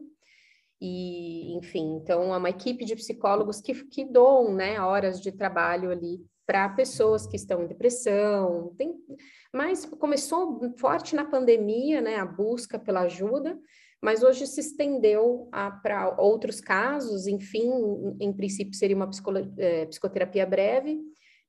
e, 0.81 1.55
enfim, 1.55 1.95
então 1.95 2.33
é 2.33 2.37
uma 2.37 2.49
equipe 2.49 2.83
de 2.83 2.97
psicólogos 2.97 3.61
que, 3.61 3.85
que 3.85 4.03
doam, 4.03 4.53
né, 4.53 4.81
horas 4.81 5.21
de 5.21 5.31
trabalho 5.31 5.91
ali 5.91 6.19
para 6.45 6.67
pessoas 6.67 7.25
que 7.25 7.37
estão 7.37 7.63
em 7.63 7.67
depressão, 7.67 8.75
tem, 8.77 8.93
mas 9.53 9.85
começou 9.85 10.59
forte 10.77 11.15
na 11.15 11.23
pandemia, 11.23 12.01
né, 12.01 12.17
a 12.17 12.25
busca 12.25 12.77
pela 12.77 13.03
ajuda, 13.03 13.57
mas 14.01 14.23
hoje 14.23 14.45
se 14.45 14.59
estendeu 14.59 15.49
para 15.81 16.15
outros 16.19 16.61
casos, 16.61 17.27
enfim, 17.27 17.69
em 18.19 18.31
princípio 18.31 18.75
seria 18.75 18.95
uma 18.95 19.09
é, 19.57 19.85
psicoterapia 19.85 20.45
breve, 20.45 20.99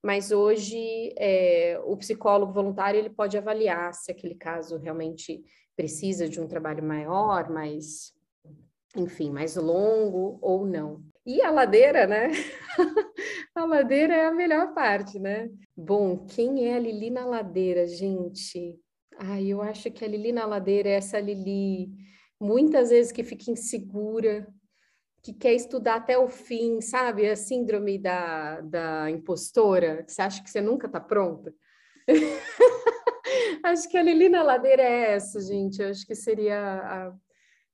mas 0.03 0.31
hoje 0.31 1.13
é, 1.19 1.81
o 1.85 1.97
psicólogo 1.97 2.53
voluntário 2.53 2.99
ele 2.99 3.11
pode 3.11 3.37
avaliar 3.37 3.93
se 3.93 4.11
aquele 4.11 4.35
caso 4.35 4.79
realmente 4.79 5.43
precisa 5.77 6.29
de 6.29 6.41
um 6.41 6.49
trabalho 6.49 6.83
maior, 6.83 7.51
mais, 7.51 8.13
enfim, 8.97 9.31
mais 9.31 9.57
longo 9.57 10.39
ou 10.41 10.67
não. 10.67 11.03
E 11.27 11.43
a 11.43 11.51
ladeira, 11.51 12.07
né? 12.07 12.31
a 13.55 13.65
ladeira 13.65 14.15
é 14.15 14.27
a 14.27 14.33
melhor 14.33 14.73
parte, 14.73 15.19
né? 15.19 15.51
Bom, 15.77 16.25
quem 16.27 16.69
é 16.69 16.77
a 16.77 16.81
Lili 16.81 17.11
na 17.11 17.27
ladeira, 17.27 17.87
gente? 17.87 18.79
Ai, 19.19 19.49
eu 19.49 19.61
acho 19.61 19.91
que 19.91 20.05
a 20.05 20.09
Lili 20.09 20.33
na 20.33 20.47
ladeira 20.47 20.89
é 20.89 20.93
essa 20.93 21.21
Lili 21.21 21.91
muitas 22.41 22.91
vezes 22.91 23.13
que 23.13 23.25
fica 23.25 23.51
insegura, 23.51 24.47
que 25.23 25.33
quer 25.33 25.55
estudar 25.55 25.97
até 25.97 26.17
o 26.17 26.29
fim, 26.29 26.81
sabe? 26.81 27.29
A 27.29 27.37
síndrome 27.37 27.99
da, 27.99 28.61
da 28.61 29.11
impostora, 29.11 30.05
que 30.05 30.13
você 30.13 30.23
acha 30.23 30.43
que 30.43 30.51
você 30.51 30.61
nunca 30.61 30.87
está 30.87 31.01
pronta. 31.01 31.53
acho 33.65 33.89
que 33.89 33.99
a 33.99 34.03
Lilina 34.03 34.43
Ladeira 34.43 34.83
é 34.83 35.13
essa, 35.13 35.41
gente. 35.41 35.83
Acho 35.83 36.07
que 36.07 36.15
seria 36.15 36.59
a, 36.59 37.13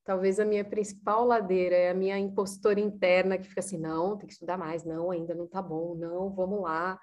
talvez 0.04 0.40
a 0.40 0.44
minha 0.44 0.64
principal 0.64 1.24
ladeira, 1.24 1.76
é 1.76 1.90
a 1.90 1.94
minha 1.94 2.18
impostora 2.18 2.80
interna 2.80 3.38
que 3.38 3.48
fica 3.48 3.60
assim, 3.60 3.78
não, 3.78 4.16
tem 4.16 4.26
que 4.26 4.32
estudar 4.32 4.56
mais, 4.56 4.84
não, 4.84 5.10
ainda 5.10 5.34
não 5.34 5.46
tá 5.46 5.60
bom, 5.62 5.94
não, 5.94 6.30
vamos 6.30 6.62
lá. 6.62 6.98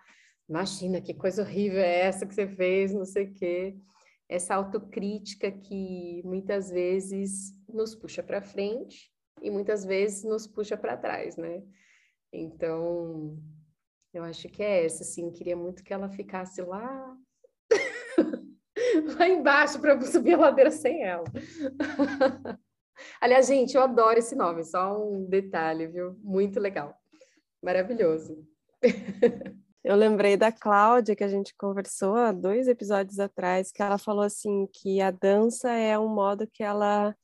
Imagina 0.50 1.00
que 1.00 1.14
coisa 1.14 1.44
horrível 1.44 1.80
é 1.80 2.02
essa 2.02 2.26
que 2.26 2.34
você 2.34 2.48
fez, 2.48 2.94
não 2.94 3.06
sei 3.06 3.26
o 3.26 3.34
quê 3.34 3.78
essa 4.32 4.56
autocrítica 4.56 5.52
que 5.52 6.22
muitas 6.24 6.72
vezes 6.72 7.54
nos 7.68 7.94
puxa 7.94 8.24
para 8.24 8.42
frente 8.42 9.12
e 9.42 9.52
muitas 9.52 9.84
vezes 9.84 10.24
nos 10.24 10.48
puxa 10.48 10.78
para 10.78 10.96
trás, 10.96 11.36
né? 11.36 11.62
Então, 12.32 13.38
eu 14.14 14.24
acho 14.24 14.48
que 14.48 14.64
é 14.64 14.86
essa, 14.86 15.04
assim, 15.04 15.30
queria 15.34 15.58
muito 15.58 15.84
que 15.84 15.94
ela 15.94 16.08
ficasse 16.10 16.62
lá 16.62 17.18
lá 19.20 19.28
embaixo 19.28 19.82
para 19.82 20.00
subir 20.00 20.36
a 20.36 20.38
ladeira 20.38 20.72
sem 20.72 21.04
ela. 21.04 21.26
Aliás, 23.20 23.48
gente, 23.48 23.76
eu 23.76 23.82
adoro 23.82 24.18
esse 24.18 24.34
nome, 24.34 24.64
só 24.64 24.98
um 24.98 25.26
detalhe, 25.26 25.88
viu? 25.88 26.18
Muito 26.24 26.58
legal. 26.58 26.96
Maravilhoso. 27.62 28.48
Eu 29.84 29.96
lembrei 29.96 30.38
da 30.38 30.52
Cláudia, 30.52 31.16
que 31.16 31.24
a 31.24 31.28
gente 31.28 31.56
conversou 31.56 32.16
há 32.16 32.32
dois 32.32 32.68
episódios 32.68 33.20
atrás, 33.20 33.72
que 33.72 33.82
ela 33.82 33.98
falou 33.98 34.24
assim 34.24 34.68
que 34.68 35.02
a 35.02 35.10
dança 35.10 35.72
é 35.72 35.98
um 35.98 36.08
modo 36.08 36.46
que 36.46 36.64
ela, 36.64 37.16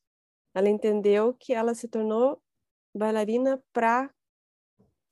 ela 0.55 0.67
entendeu 0.67 1.35
que 1.35 1.53
ela 1.53 1.75
se 1.75 1.87
tornou 1.87 2.41
bailarina 2.95 3.61
para 3.71 4.09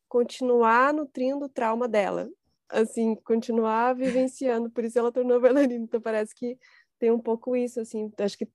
continuar 0.10 0.92
nutrindo 0.92 1.46
o 1.46 1.50
trauma 1.50 1.88
dela, 1.88 2.28
assim, 2.68 3.16
continuar 3.18 3.94
vivenciando, 3.94 4.72
por 4.72 4.84
isso 4.84 4.98
ela 4.98 5.12
tornou 5.12 5.40
bailarina. 5.40 5.84
Então 5.84 6.02
parece 6.02 6.34
que 6.34 6.58
tem 6.98 7.12
um 7.12 7.20
pouco 7.20 7.56
isso, 7.56 7.80
assim, 7.80 8.12
acho 8.18 8.38
que 8.40 8.50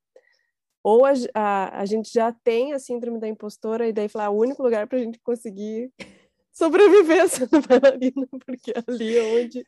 ou 0.83 1.05
a, 1.05 1.12
a, 1.35 1.81
a 1.81 1.85
gente 1.85 2.11
já 2.12 2.33
tem 2.33 2.72
a 2.72 2.79
síndrome 2.79 3.20
da 3.20 3.29
impostora 3.29 3.87
e 3.87 3.92
daí 3.92 4.09
falar 4.09 4.26
ah, 4.26 4.31
o 4.31 4.38
único 4.38 4.62
lugar 4.62 4.87
para 4.87 4.98
a 4.98 5.03
gente 5.03 5.18
conseguir 5.20 5.92
sobreviver 6.60 7.26
sendo 7.28 7.60
bailarina, 7.66 8.28
porque 8.44 8.72
ali 8.86 9.16
é 9.16 9.42
onde 9.42 9.66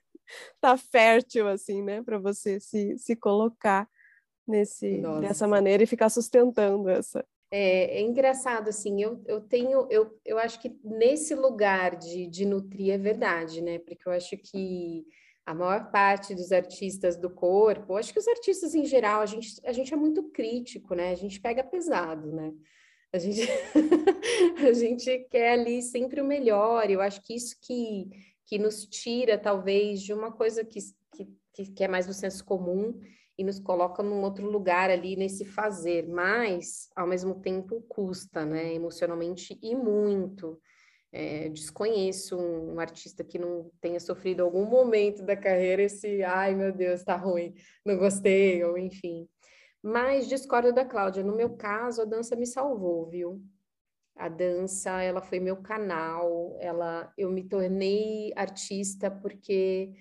tá 0.61 0.77
fértil, 0.77 1.49
assim, 1.49 1.83
né, 1.83 2.03
para 2.03 2.19
você 2.19 2.61
se, 2.61 2.99
se 2.99 3.17
colocar 3.17 3.89
nesse, 4.47 5.01
dessa 5.21 5.49
maneira 5.49 5.83
e 5.83 5.87
ficar 5.87 6.11
sustentando 6.11 6.89
essa. 6.89 7.25
É, 7.51 7.99
é, 7.99 8.01
engraçado, 8.01 8.69
assim, 8.69 9.03
eu, 9.03 9.23
eu 9.27 9.41
tenho, 9.41 9.87
eu, 9.91 10.19
eu 10.25 10.39
acho 10.39 10.61
que 10.61 10.75
nesse 10.83 11.35
lugar 11.35 11.97
de, 11.97 12.27
de 12.27 12.45
nutrir 12.47 12.95
é 12.95 12.99
verdade, 12.99 13.61
né, 13.63 13.79
porque 13.79 14.07
eu 14.07 14.13
acho 14.13 14.37
que 14.37 15.05
a 15.45 15.55
maior 15.55 15.91
parte 15.91 16.35
dos 16.35 16.53
artistas 16.53 17.17
do 17.17 17.29
corpo, 17.29 17.97
acho 17.97 18.13
que 18.13 18.19
os 18.19 18.29
artistas 18.29 18.75
em 18.75 18.85
geral, 18.85 19.21
a 19.21 19.27
gente, 19.27 19.61
a 19.65 19.73
gente 19.73 19.93
é 19.93 19.97
muito 19.97 20.23
crítico, 20.31 20.95
né, 20.95 21.11
a 21.11 21.15
gente 21.17 21.41
pega 21.41 21.65
pesado, 21.65 22.33
né, 22.33 22.53
a 23.13 23.19
gente, 23.19 23.43
a 24.67 24.73
gente 24.73 25.19
quer 25.31 25.53
ali 25.53 25.83
sempre 25.83 26.21
o 26.21 26.25
melhor, 26.25 26.91
eu 26.91 27.01
acho 27.01 27.21
que 27.23 27.35
isso 27.35 27.57
que, 27.61 28.09
que 28.47 28.59
nos 28.59 28.87
tira, 28.87 29.37
talvez, 29.37 30.01
de 30.01 30.15
uma 30.15 30.33
coisa 30.33 30.65
que, 30.65 30.81
que, 31.53 31.67
que 31.67 31.85
é 31.85 31.89
mais 31.89 32.07
do 32.07 32.15
senso 32.15 32.45
comum 32.45 32.99
e 33.37 33.45
nos 33.45 33.59
coloca 33.59 34.03
num 34.03 34.23
outro 34.23 34.51
lugar 34.51 34.91
ali 34.91 35.17
nesse 35.17 35.45
fazer, 35.45 36.09
mas, 36.09 36.89
ao 36.97 37.07
mesmo 37.07 37.41
tempo, 37.41 37.83
custa, 37.89 38.45
né, 38.45 38.73
emocionalmente 38.75 39.59
e 39.63 39.75
muito. 39.75 40.61
É, 41.15 41.51
desconheço 41.51 42.39
um, 42.39 42.75
um, 42.75 42.81
artista 42.81 43.23
que 43.23 43.39
não 43.39 43.71
tenha 43.83 44.01
sofrido 44.01 44.43
algum 44.43 44.65
momento 44.65 45.23
da 45.23 45.37
carreira 45.37 45.83
esse, 45.83 46.23
ai 46.23 46.55
meu 46.55 46.73
Deus, 46.73 47.05
tá 47.05 47.17
ruim, 47.17 47.55
não 47.85 47.99
gostei, 47.99 48.65
ou 48.65 48.79
enfim. 48.79 49.29
Mas 49.83 50.29
discordo 50.29 50.73
da 50.73 50.85
Cláudia. 50.85 51.25
No 51.25 51.35
meu 51.35 51.57
caso, 51.57 52.03
a 52.03 52.05
dança 52.05 52.37
me 52.37 52.47
salvou, 52.47 53.09
viu? 53.09 53.43
A 54.15 54.29
dança, 54.29 55.03
ela 55.03 55.21
foi 55.21 55.41
meu 55.41 55.57
canal. 55.57 56.57
Ela, 56.61 57.13
eu 57.19 57.31
me 57.31 57.43
tornei 57.43 58.33
artista 58.37 59.11
porque 59.11 59.93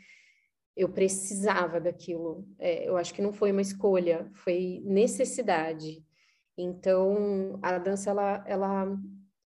eu 0.76 0.89
precisava 0.89 1.80
daquilo. 1.82 2.46
É, 2.60 2.88
eu 2.88 2.96
acho 2.98 3.13
que 3.13 3.22
não 3.22 3.34
foi 3.34 3.52
uma 3.52 3.62
escolha, 3.62 4.30
foi 4.34 4.82
necessidade. 4.86 6.04
Então, 6.58 7.60
a 7.62 7.78
dança, 7.80 8.12
ela, 8.12 8.44
ela, 8.48 8.98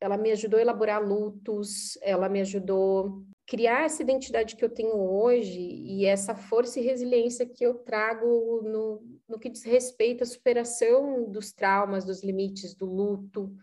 ela 0.01 0.17
me 0.17 0.31
ajudou 0.31 0.57
a 0.57 0.61
elaborar 0.61 1.03
lutos, 1.03 1.97
ela 2.01 2.27
me 2.27 2.41
ajudou 2.41 3.23
criar 3.47 3.85
essa 3.85 4.01
identidade 4.01 4.55
que 4.55 4.65
eu 4.65 4.69
tenho 4.69 4.95
hoje 4.95 5.59
e 5.59 6.05
essa 6.05 6.35
força 6.35 6.79
e 6.79 6.83
resiliência 6.83 7.45
que 7.45 7.63
eu 7.63 7.75
trago 7.75 8.61
no, 8.63 9.14
no 9.27 9.39
que 9.39 9.49
diz 9.49 9.63
respeito 9.63 10.23
à 10.23 10.25
superação 10.25 11.29
dos 11.29 11.51
traumas, 11.51 12.05
dos 12.05 12.23
limites, 12.23 12.75
do 12.75 12.85
luto, 12.85 13.55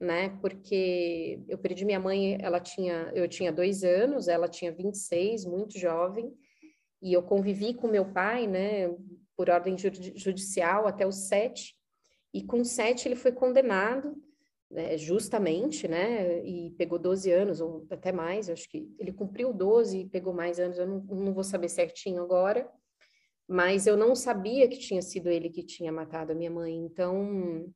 né? 0.00 0.30
Porque 0.40 1.42
eu 1.48 1.58
perdi 1.58 1.84
minha 1.84 2.00
mãe, 2.00 2.38
ela 2.40 2.60
tinha, 2.60 3.10
eu 3.14 3.28
tinha 3.28 3.52
dois 3.52 3.84
anos, 3.84 4.28
ela 4.28 4.48
tinha 4.48 4.72
26, 4.72 5.44
muito 5.44 5.78
jovem, 5.78 6.32
e 7.00 7.12
eu 7.12 7.22
convivi 7.22 7.74
com 7.74 7.86
meu 7.86 8.12
pai, 8.12 8.46
né? 8.46 8.88
Por 9.36 9.50
ordem 9.50 9.76
judicial 9.78 10.86
até 10.86 11.06
os 11.06 11.28
sete, 11.28 11.76
e 12.32 12.42
com 12.42 12.64
sete 12.64 13.08
ele 13.08 13.16
foi 13.16 13.32
condenado 13.32 14.16
né, 14.74 14.98
justamente, 14.98 15.86
né, 15.86 16.44
e 16.44 16.70
pegou 16.70 16.98
12 16.98 17.30
anos, 17.30 17.60
ou 17.60 17.86
até 17.90 18.10
mais, 18.10 18.50
acho 18.50 18.68
que 18.68 18.92
ele 18.98 19.12
cumpriu 19.12 19.52
12 19.52 20.00
e 20.00 20.08
pegou 20.08 20.32
mais 20.32 20.58
anos, 20.58 20.78
eu 20.78 20.86
não, 20.86 20.98
não 21.00 21.32
vou 21.32 21.44
saber 21.44 21.68
certinho 21.68 22.20
agora, 22.20 22.68
mas 23.48 23.86
eu 23.86 23.96
não 23.96 24.14
sabia 24.14 24.68
que 24.68 24.78
tinha 24.78 25.02
sido 25.02 25.28
ele 25.28 25.50
que 25.50 25.62
tinha 25.62 25.92
matado 25.92 26.32
a 26.32 26.34
minha 26.34 26.50
mãe, 26.50 26.74
então, 26.74 27.72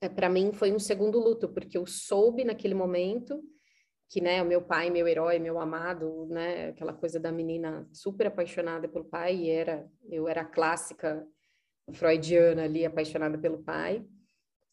é, 0.00 0.08
para 0.08 0.28
mim 0.28 0.52
foi 0.52 0.72
um 0.72 0.78
segundo 0.78 1.18
luto, 1.18 1.48
porque 1.48 1.76
eu 1.78 1.86
soube 1.86 2.44
naquele 2.44 2.74
momento 2.74 3.42
que, 4.10 4.20
né, 4.20 4.42
o 4.42 4.46
meu 4.46 4.62
pai, 4.62 4.90
meu 4.90 5.06
herói, 5.06 5.38
meu 5.38 5.60
amado, 5.60 6.26
né, 6.26 6.68
aquela 6.68 6.94
coisa 6.94 7.20
da 7.20 7.30
menina 7.30 7.86
super 7.92 8.26
apaixonada 8.26 8.88
pelo 8.88 9.04
pai, 9.04 9.36
e 9.36 9.50
era, 9.50 9.86
eu 10.10 10.26
era 10.26 10.44
clássica 10.44 11.26
freudiana 11.92 12.64
ali, 12.64 12.84
apaixonada 12.84 13.38
pelo 13.38 13.62
pai, 13.62 14.04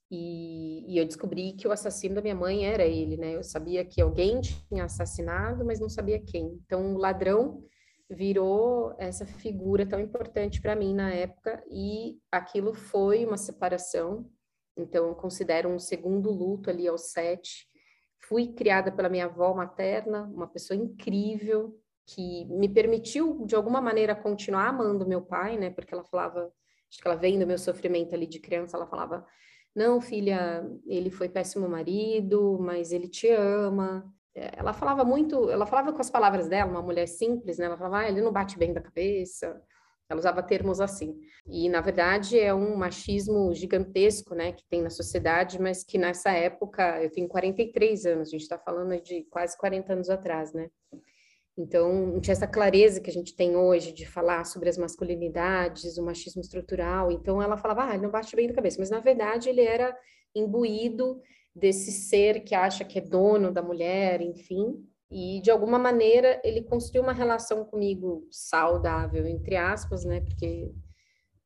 e, 0.10 0.86
e, 0.88 0.98
eu 0.98 1.06
descobri 1.06 1.54
que 1.54 1.68
o 1.68 1.72
assassino 1.72 2.16
da 2.16 2.22
minha 2.22 2.36
mãe 2.36 2.66
era 2.66 2.86
ele, 2.86 3.18
né? 3.18 3.36
Eu 3.36 3.44
sabia 3.44 3.84
que 3.84 4.00
alguém 4.00 4.40
tinha 4.40 4.86
assassinado, 4.86 5.66
mas 5.66 5.80
não 5.80 5.90
sabia 5.90 6.20
quem. 6.20 6.60
Então, 6.64 6.94
o 6.94 6.98
ladrão 6.98 7.64
virou 8.10 8.96
essa 8.98 9.26
figura 9.26 9.86
tão 9.86 10.00
importante 10.00 10.62
para 10.62 10.76
mim 10.76 10.94
na 10.94 11.12
época, 11.12 11.64
e 11.70 12.20
aquilo 12.32 12.74
foi 12.74 13.26
uma 13.26 13.38
separação. 13.38 14.30
Então, 14.78 15.08
eu 15.08 15.16
considero 15.16 15.70
um 15.70 15.80
segundo 15.80 16.30
luto 16.32 16.70
ali 16.70 16.88
aos 16.88 17.12
sete. 17.12 17.68
Fui 18.28 18.54
criada 18.54 18.92
pela 18.92 19.10
minha 19.10 19.26
avó 19.26 19.54
materna, 19.54 20.24
uma 20.24 20.48
pessoa 20.48 20.78
incrível, 20.78 21.80
que 22.06 22.46
me 22.46 22.70
permitiu, 22.70 23.46
de 23.46 23.56
alguma 23.56 23.82
maneira, 23.82 24.16
continuar 24.16 24.68
amando 24.68 25.08
meu 25.08 25.22
pai, 25.22 25.58
né? 25.58 25.70
Porque 25.70 25.94
ela 25.94 26.04
falava, 26.04 26.52
acho 26.90 27.02
que 27.02 27.08
ela 27.08 27.16
vendo 27.16 27.48
meu 27.48 27.58
sofrimento 27.58 28.14
ali 28.14 28.28
de 28.28 28.40
criança, 28.40 28.78
ela 28.78 28.88
falava 28.88 29.26
não, 29.76 30.00
filha, 30.00 30.66
ele 30.88 31.12
foi 31.12 31.28
péssimo 31.28 31.68
marido, 31.68 32.58
mas 32.62 32.94
ele 32.94 33.10
te 33.10 33.30
ama. 33.30 34.10
É, 34.36 34.52
ela 34.58 34.74
falava 34.74 35.06
muito, 35.06 35.50
ela 35.50 35.66
falava 35.66 35.94
com 35.94 36.02
as 36.02 36.10
palavras 36.10 36.50
dela, 36.50 36.70
uma 36.70 36.82
mulher 36.82 37.08
simples, 37.08 37.58
né? 37.58 37.66
Ela 37.66 37.78
falava, 37.78 38.00
ah, 38.00 38.10
ele 38.10 38.22
não 38.22 38.32
bate 38.32 38.58
bem 38.58 38.74
da 38.74 38.82
cabeça. 38.82 39.62
Ela 40.10 40.20
usava 40.20 40.44
termos 40.44 40.80
assim. 40.80 41.18
E, 41.48 41.68
na 41.68 41.82
verdade, 41.82 42.40
é 42.40 42.54
um 42.54 42.76
machismo 42.76 43.54
gigantesco, 43.56 44.36
né, 44.36 44.52
que 44.52 44.64
tem 44.70 44.82
na 44.82 44.90
sociedade, 44.90 45.60
mas 45.60 45.84
que 45.84 45.98
nessa 45.98 46.32
época, 46.32 47.02
eu 47.02 47.10
tenho 47.10 47.28
43 47.28 48.06
anos, 48.06 48.28
a 48.28 48.32
gente 48.32 48.42
está 48.42 48.60
falando 48.60 49.02
de 49.02 49.24
quase 49.32 49.58
40 49.58 49.94
anos 49.94 50.10
atrás, 50.10 50.54
né? 50.54 50.70
Então, 51.58 52.08
não 52.08 52.20
tinha 52.20 52.34
essa 52.34 52.46
clareza 52.48 53.00
que 53.00 53.10
a 53.10 53.14
gente 53.14 53.34
tem 53.36 53.56
hoje 53.56 53.94
de 53.94 54.06
falar 54.06 54.44
sobre 54.44 54.68
as 54.70 54.78
masculinidades, 54.78 55.98
o 55.98 56.04
machismo 56.04 56.42
estrutural. 56.42 57.12
Então, 57.12 57.42
ela 57.42 57.58
falava, 57.58 57.86
ah, 57.86 57.94
ele 57.94 58.04
não 58.04 58.12
bate 58.12 58.36
bem 58.36 58.48
na 58.48 58.54
cabeça. 58.54 58.78
Mas, 58.78 58.90
na 58.90 59.00
verdade, 59.00 59.50
ele 59.50 59.62
era 59.62 59.98
imbuído 60.36 61.22
desse 61.56 61.92
ser 61.92 62.42
que 62.42 62.54
acha 62.54 62.84
que 62.84 63.00
é 63.00 63.02
dono 63.02 63.52
da 63.52 63.62
mulher, 63.62 64.22
enfim. 64.22 64.86
E, 65.10 65.40
de 65.42 65.50
alguma 65.50 65.80
maneira, 65.80 66.42
ele 66.44 66.64
construiu 66.64 67.04
uma 67.04 67.14
relação 67.14 67.64
comigo 67.64 68.28
saudável, 68.30 69.26
entre 69.26 69.56
aspas, 69.56 70.04
né? 70.04 70.20
Porque 70.20 70.72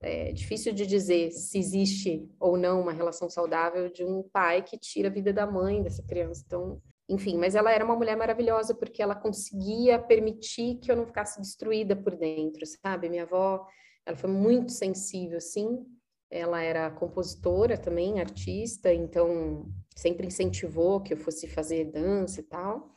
é 0.01 0.31
difícil 0.31 0.73
de 0.73 0.87
dizer 0.87 1.31
se 1.31 1.59
existe 1.59 2.27
ou 2.39 2.57
não 2.57 2.81
uma 2.81 2.93
relação 2.93 3.29
saudável 3.29 3.91
de 3.91 4.03
um 4.03 4.23
pai 4.23 4.63
que 4.63 4.77
tira 4.77 5.09
a 5.09 5.11
vida 5.11 5.33
da 5.33 5.45
mãe 5.45 5.83
dessa 5.83 6.01
criança. 6.01 6.41
Então, 6.45 6.81
enfim, 7.07 7.37
mas 7.37 7.53
ela 7.53 7.71
era 7.71 7.83
uma 7.83 7.95
mulher 7.95 8.15
maravilhosa 8.15 8.73
porque 8.73 9.01
ela 9.03 9.15
conseguia 9.15 9.99
permitir 9.99 10.75
que 10.75 10.91
eu 10.91 10.95
não 10.95 11.05
ficasse 11.05 11.41
destruída 11.41 11.95
por 11.95 12.15
dentro, 12.15 12.65
sabe? 12.65 13.09
Minha 13.09 13.23
avó, 13.23 13.65
ela 14.05 14.15
foi 14.15 14.29
muito 14.29 14.71
sensível, 14.71 15.41
sim. 15.41 15.85
Ela 16.31 16.61
era 16.61 16.91
compositora 16.91 17.77
também, 17.77 18.19
artista, 18.19 18.93
então 18.93 19.71
sempre 19.95 20.27
incentivou 20.27 21.01
que 21.01 21.13
eu 21.13 21.17
fosse 21.17 21.47
fazer 21.47 21.85
dança 21.85 22.39
e 22.39 22.43
tal. 22.43 22.91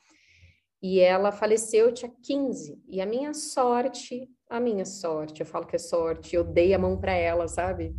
E 0.82 1.00
ela 1.00 1.32
faleceu, 1.32 1.86
eu 1.86 1.94
tinha 1.94 2.12
15. 2.22 2.82
E 2.88 3.00
a 3.00 3.06
minha 3.06 3.32
sorte, 3.32 4.28
a 4.50 4.60
minha 4.60 4.84
sorte, 4.84 5.40
eu 5.40 5.46
falo 5.46 5.66
que 5.66 5.76
é 5.76 5.78
sorte, 5.78 6.34
eu 6.34 6.44
dei 6.44 6.74
a 6.74 6.78
mão 6.78 6.98
para 6.98 7.12
ela, 7.12 7.48
sabe? 7.48 7.94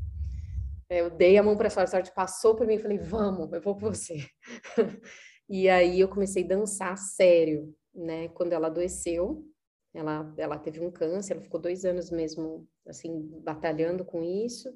Eu 0.90 1.10
dei 1.10 1.38
a 1.38 1.44
mão 1.44 1.56
para 1.58 1.68
a 1.68 1.72
sorte, 1.72 1.88
a 1.88 1.92
sorte 1.92 2.14
passou 2.14 2.56
por 2.56 2.68
mim 2.68 2.76
e 2.76 2.80
falei, 2.80 3.00
vamos, 3.00 3.52
eu 3.52 3.62
vou 3.62 3.76
com 3.76 3.82
você. 3.82 4.26
E 5.50 5.68
aí 5.70 6.00
eu 6.00 6.08
comecei 6.08 6.44
a 6.46 6.48
dançar 6.48 6.98
sério, 6.98 7.76
né? 7.94 8.30
Quando 8.30 8.54
ela 8.54 8.68
adoeceu, 8.68 9.46
ela, 9.94 10.34
ela 10.38 10.58
teve 10.58 10.80
um 10.80 10.90
câncer, 10.90 11.34
ela 11.34 11.42
ficou 11.42 11.60
dois 11.60 11.86
anos 11.86 12.10
mesmo, 12.10 12.68
assim, 12.88 13.30
batalhando 13.44 14.06
com 14.06 14.24
isso. 14.24 14.70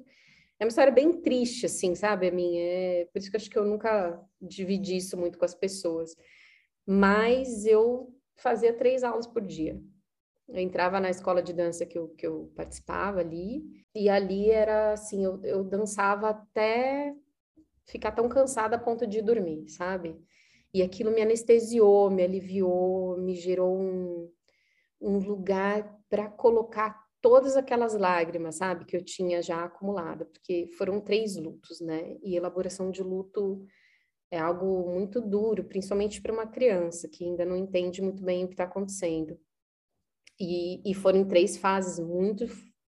É 0.60 0.64
uma 0.64 0.68
história 0.68 0.92
bem 0.92 1.20
triste, 1.20 1.66
assim, 1.66 1.94
sabe, 1.94 2.28
a 2.28 2.32
minha? 2.32 2.60
É, 2.60 3.04
por 3.12 3.18
isso 3.18 3.30
que 3.30 3.36
acho 3.36 3.48
que 3.48 3.58
eu 3.58 3.64
nunca 3.64 4.20
dividi 4.40 4.96
isso 4.96 5.16
muito 5.16 5.38
com 5.38 5.44
as 5.44 5.54
pessoas. 5.54 6.16
Mas 6.86 7.64
eu 7.64 8.12
fazia 8.36 8.72
três 8.72 9.04
aulas 9.04 9.26
por 9.26 9.42
dia. 9.42 9.80
Eu 10.48 10.58
entrava 10.58 10.98
na 10.98 11.10
escola 11.10 11.42
de 11.42 11.52
dança 11.52 11.86
que 11.86 11.98
eu, 11.98 12.08
que 12.08 12.26
eu 12.26 12.50
participava 12.56 13.20
ali, 13.20 13.62
e 13.94 14.08
ali 14.08 14.50
era 14.50 14.92
assim, 14.94 15.24
eu, 15.24 15.40
eu 15.44 15.62
dançava 15.62 16.30
até 16.30 17.14
ficar 17.86 18.12
tão 18.12 18.28
cansada 18.28 18.76
a 18.76 18.78
ponto 18.78 19.06
de 19.06 19.22
dormir, 19.22 19.68
sabe? 19.68 20.18
E 20.72 20.82
aquilo 20.82 21.10
me 21.10 21.22
anestesiou, 21.22 22.10
me 22.10 22.22
aliviou, 22.22 23.16
me 23.18 23.34
gerou 23.34 23.78
um, 23.78 24.30
um 25.00 25.18
lugar 25.18 25.98
para 26.08 26.28
colocar 26.28 27.07
todas 27.20 27.56
aquelas 27.56 27.94
lágrimas, 27.94 28.56
sabe, 28.56 28.84
que 28.84 28.96
eu 28.96 29.04
tinha 29.04 29.42
já 29.42 29.64
acumulado, 29.64 30.26
porque 30.26 30.68
foram 30.76 31.00
três 31.00 31.36
lutos, 31.36 31.80
né? 31.80 32.16
E 32.22 32.36
elaboração 32.36 32.90
de 32.90 33.02
luto 33.02 33.64
é 34.30 34.38
algo 34.38 34.90
muito 34.92 35.20
duro, 35.20 35.64
principalmente 35.64 36.20
para 36.20 36.32
uma 36.32 36.46
criança 36.46 37.08
que 37.08 37.24
ainda 37.24 37.44
não 37.44 37.56
entende 37.56 38.02
muito 38.02 38.22
bem 38.22 38.44
o 38.44 38.48
que 38.48 38.54
está 38.54 38.64
acontecendo. 38.64 39.38
E, 40.38 40.82
e 40.88 40.94
foram 40.94 41.26
três 41.26 41.56
fases 41.56 41.98
muito, 41.98 42.46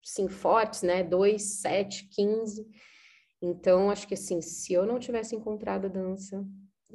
sim, 0.03 0.27
fortes, 0.27 0.81
né? 0.81 1.03
Dois, 1.03 1.59
sete, 1.61 2.07
quinze. 2.09 2.65
Então, 3.41 3.91
acho 3.91 4.07
que 4.07 4.15
assim, 4.15 4.41
se 4.41 4.73
eu 4.73 4.85
não 4.85 4.97
tivesse 4.97 5.35
encontrado 5.35 5.85
a 5.85 5.89
dança, 5.89 6.43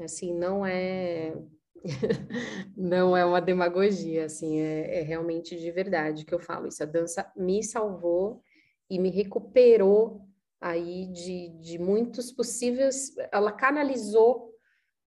assim, 0.00 0.34
não 0.34 0.66
é 0.66 1.34
não 2.76 3.16
é 3.16 3.24
uma 3.24 3.40
demagogia, 3.40 4.26
assim, 4.26 4.60
é, 4.60 5.00
é, 5.00 5.02
realmente 5.02 5.58
de 5.58 5.70
verdade 5.70 6.24
que 6.24 6.34
eu 6.34 6.38
falo 6.38 6.66
isso. 6.66 6.82
A 6.82 6.86
dança 6.86 7.30
me 7.36 7.62
salvou 7.62 8.42
e 8.88 8.98
me 8.98 9.10
recuperou 9.10 10.22
aí 10.60 11.06
de, 11.06 11.48
de 11.60 11.78
muitos 11.78 12.30
possíveis. 12.32 13.14
Ela 13.32 13.52
canalizou 13.52 14.50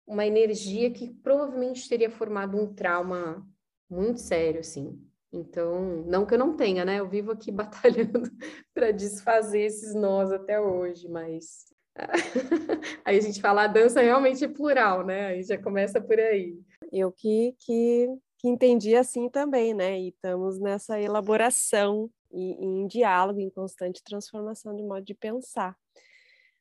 uma 0.06 0.26
energia 0.26 0.90
que 0.90 1.12
provavelmente 1.22 1.88
teria 1.88 2.10
formado 2.10 2.56
um 2.56 2.72
trauma 2.72 3.46
muito 3.88 4.20
sério, 4.20 4.60
assim. 4.60 5.00
Então, 5.32 6.04
não 6.06 6.26
que 6.26 6.34
eu 6.34 6.38
não 6.38 6.56
tenha, 6.56 6.84
né? 6.84 7.00
Eu 7.00 7.08
vivo 7.08 7.32
aqui 7.32 7.50
batalhando 7.52 8.30
para 8.74 8.90
desfazer 8.90 9.62
esses 9.62 9.94
nós 9.94 10.30
até 10.30 10.60
hoje, 10.60 11.08
mas 11.08 11.72
aí 13.04 13.18
a 13.18 13.20
gente 13.20 13.40
fala 13.40 13.64
a 13.64 13.66
dança 13.66 14.00
realmente 14.00 14.44
é 14.44 14.48
plural, 14.48 15.04
né? 15.04 15.26
Aí 15.26 15.42
já 15.42 15.58
começa 15.58 16.00
por 16.00 16.18
aí. 16.18 16.58
Eu 16.90 17.12
que, 17.12 17.54
que, 17.58 18.08
que 18.38 18.48
entendi 18.48 18.96
assim 18.96 19.28
também, 19.28 19.74
né? 19.74 20.00
E 20.00 20.08
estamos 20.08 20.58
nessa 20.58 21.00
elaboração 21.00 22.10
e, 22.30 22.52
e 22.60 22.64
em 22.64 22.86
diálogo, 22.86 23.40
em 23.40 23.50
constante 23.50 24.02
transformação 24.02 24.74
de 24.74 24.82
modo 24.82 25.04
de 25.04 25.14
pensar. 25.14 25.76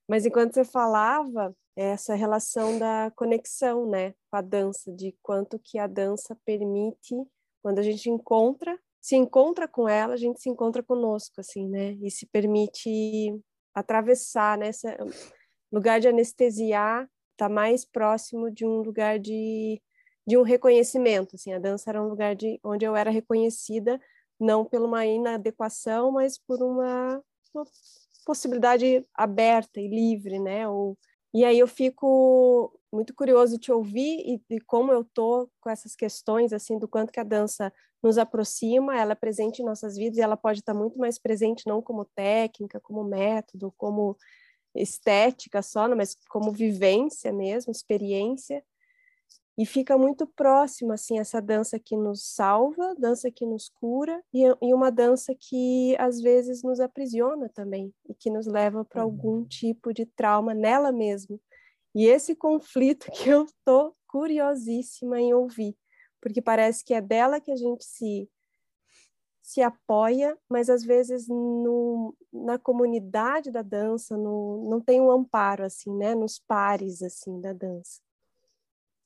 Mas 0.07 0.25
enquanto 0.25 0.53
você 0.53 0.65
falava, 0.65 1.55
essa 1.75 2.15
relação 2.15 2.77
da 2.77 3.11
conexão, 3.15 3.89
né, 3.89 4.13
com 4.29 4.37
a 4.37 4.41
dança, 4.41 4.91
de 4.91 5.15
quanto 5.21 5.57
que 5.57 5.79
a 5.79 5.87
dança 5.87 6.37
permite, 6.45 7.15
quando 7.63 7.79
a 7.79 7.83
gente 7.83 8.09
encontra, 8.09 8.77
se 8.99 9.15
encontra 9.15 9.67
com 9.67 9.87
ela, 9.87 10.13
a 10.13 10.17
gente 10.17 10.41
se 10.41 10.49
encontra 10.49 10.83
conosco, 10.83 11.39
assim, 11.39 11.67
né, 11.67 11.93
e 12.01 12.11
se 12.11 12.25
permite 12.25 13.39
atravessar, 13.73 14.57
né, 14.57 14.71
lugar 15.71 15.99
de 15.99 16.07
anestesiar, 16.07 17.09
tá 17.37 17.47
mais 17.49 17.85
próximo 17.85 18.51
de 18.51 18.65
um 18.65 18.81
lugar 18.81 19.19
de, 19.19 19.81
de 20.27 20.37
um 20.37 20.43
reconhecimento, 20.43 21.35
assim, 21.35 21.53
a 21.53 21.59
dança 21.59 21.89
era 21.89 22.01
um 22.01 22.07
lugar 22.07 22.35
de 22.35 22.59
onde 22.63 22.85
eu 22.85 22.95
era 22.95 23.09
reconhecida, 23.09 23.99
não 24.39 24.65
por 24.65 24.81
uma 24.81 25.05
inadequação, 25.05 26.11
mas 26.11 26.37
por 26.37 26.61
uma, 26.61 27.23
uma 27.53 27.65
possibilidade 28.25 29.05
aberta 29.13 29.79
e 29.79 29.87
livre, 29.87 30.39
né, 30.39 30.67
ou 30.67 30.97
e 31.33 31.45
aí 31.45 31.59
eu 31.59 31.67
fico 31.67 32.77
muito 32.91 33.13
curioso 33.13 33.57
te 33.57 33.71
ouvir 33.71 34.19
e 34.25 34.41
de 34.49 34.59
como 34.61 34.91
eu 34.91 35.03
tô 35.03 35.49
com 35.59 35.69
essas 35.69 35.95
questões 35.95 36.53
assim 36.53 36.77
do 36.77 36.87
quanto 36.87 37.11
que 37.11 37.19
a 37.19 37.23
dança 37.23 37.71
nos 38.03 38.17
aproxima, 38.17 38.97
ela 38.97 39.13
é 39.13 39.15
presente 39.15 39.61
em 39.61 39.65
nossas 39.65 39.95
vidas 39.95 40.17
e 40.17 40.21
ela 40.21 40.35
pode 40.35 40.59
estar 40.59 40.73
muito 40.73 40.97
mais 40.97 41.19
presente 41.19 41.67
não 41.67 41.81
como 41.81 42.05
técnica, 42.05 42.79
como 42.79 43.03
método, 43.03 43.73
como 43.77 44.17
estética 44.75 45.61
só, 45.61 45.87
mas 45.95 46.15
como 46.29 46.51
vivência 46.51 47.31
mesmo, 47.31 47.71
experiência 47.71 48.63
e 49.57 49.65
fica 49.65 49.97
muito 49.97 50.25
próximo 50.25 50.93
assim 50.93 51.19
essa 51.19 51.41
dança 51.41 51.77
que 51.77 51.95
nos 51.95 52.23
salva, 52.23 52.95
dança 52.97 53.29
que 53.29 53.45
nos 53.45 53.69
cura 53.69 54.23
e, 54.33 54.43
e 54.61 54.73
uma 54.73 54.89
dança 54.89 55.35
que 55.37 55.95
às 55.99 56.21
vezes 56.21 56.63
nos 56.63 56.79
aprisiona 56.79 57.49
também 57.49 57.93
e 58.09 58.13
que 58.13 58.29
nos 58.29 58.47
leva 58.47 58.85
para 58.85 59.01
algum 59.01 59.39
uhum. 59.39 59.45
tipo 59.45 59.93
de 59.93 60.05
trauma 60.05 60.53
nela 60.53 60.91
mesma. 60.91 61.37
E 61.93 62.05
esse 62.05 62.35
conflito 62.35 63.11
que 63.11 63.29
eu 63.29 63.45
tô 63.65 63.95
curiosíssima 64.07 65.19
em 65.19 65.33
ouvir, 65.33 65.75
porque 66.21 66.41
parece 66.41 66.83
que 66.83 66.93
é 66.93 67.01
dela 67.01 67.39
que 67.39 67.51
a 67.51 67.55
gente 67.55 67.83
se 67.83 68.29
se 69.43 69.61
apoia, 69.61 70.37
mas 70.47 70.69
às 70.69 70.83
vezes 70.83 71.27
no, 71.27 72.15
na 72.31 72.57
comunidade 72.57 73.51
da 73.51 73.61
dança 73.61 74.15
no, 74.15 74.69
não 74.69 74.79
tem 74.79 75.01
um 75.01 75.11
amparo 75.11 75.65
assim, 75.65 75.93
né, 75.97 76.15
nos 76.15 76.39
pares 76.39 77.01
assim 77.01 77.41
da 77.41 77.51
dança. 77.51 77.99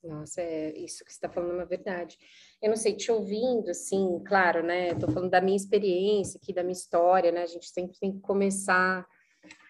Nossa, 0.04 0.42
é 0.42 0.78
isso 0.78 1.04
que 1.04 1.10
está 1.10 1.28
falando 1.28 1.54
é 1.54 1.56
uma 1.56 1.66
verdade. 1.66 2.16
Eu 2.62 2.70
não 2.70 2.76
sei, 2.76 2.96
te 2.96 3.12
ouvindo, 3.12 3.72
assim, 3.72 4.22
claro, 4.24 4.62
né? 4.62 4.90
Estou 4.90 5.10
falando 5.10 5.32
da 5.32 5.42
minha 5.42 5.58
experiência 5.58 6.38
aqui, 6.38 6.54
da 6.54 6.62
minha 6.62 6.74
história, 6.74 7.32
né? 7.32 7.42
A 7.42 7.48
gente 7.48 7.68
sempre 7.68 7.98
tem 7.98 8.12
que 8.12 8.20
começar 8.20 9.04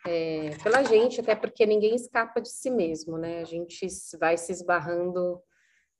é, 0.05 0.51
pela 0.63 0.83
gente, 0.83 1.19
até 1.19 1.35
porque 1.35 1.65
ninguém 1.65 1.95
escapa 1.95 2.41
de 2.41 2.49
si 2.49 2.69
mesmo, 2.69 3.17
né? 3.17 3.41
A 3.41 3.45
gente 3.45 3.87
vai 4.19 4.37
se 4.37 4.51
esbarrando 4.51 5.41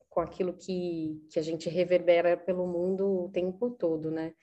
com 0.10 0.22
aquilo 0.22 0.54
que, 0.54 1.22
que 1.30 1.40
a 1.40 1.42
gente 1.42 1.70
reverbera 1.70 2.38
pelo 2.38 2.66
mundo 2.66 3.26
o 3.26 3.30
tempo 3.30 3.70
todo, 3.72 4.10
né? 4.10 4.34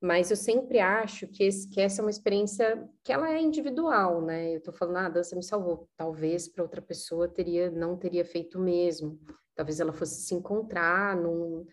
Mas 0.00 0.30
eu 0.30 0.36
sempre 0.36 0.80
acho 0.80 1.26
que, 1.28 1.44
esse, 1.44 1.68
que 1.68 1.80
essa 1.80 2.00
é 2.00 2.04
uma 2.04 2.10
experiência 2.10 2.88
que 3.04 3.12
ela 3.12 3.30
é 3.30 3.40
individual, 3.40 4.22
né? 4.22 4.52
Eu 4.52 4.58
estou 4.58 4.72
falando, 4.72 4.96
ah, 4.96 5.06
a 5.06 5.10
dança 5.10 5.36
me 5.36 5.42
salvou. 5.42 5.88
Talvez 5.96 6.48
para 6.48 6.64
outra 6.64 6.80
pessoa 6.80 7.28
teria, 7.28 7.70
não 7.70 7.96
teria 7.98 8.24
feito 8.24 8.58
mesmo. 8.58 9.20
Talvez 9.54 9.78
ela 9.78 9.92
fosse 9.92 10.22
se 10.22 10.34
encontrar 10.34 11.14
num, 11.14 11.66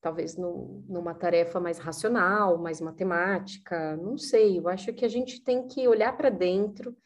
talvez 0.00 0.36
num, 0.36 0.84
numa 0.88 1.14
tarefa 1.14 1.58
mais 1.58 1.78
racional, 1.78 2.58
mais 2.58 2.80
matemática, 2.80 3.96
não 3.96 4.16
sei. 4.16 4.58
Eu 4.58 4.68
acho 4.68 4.92
que 4.92 5.04
a 5.04 5.08
gente 5.08 5.42
tem 5.42 5.66
que 5.66 5.88
olhar 5.88 6.16
para 6.16 6.30
dentro 6.30 6.96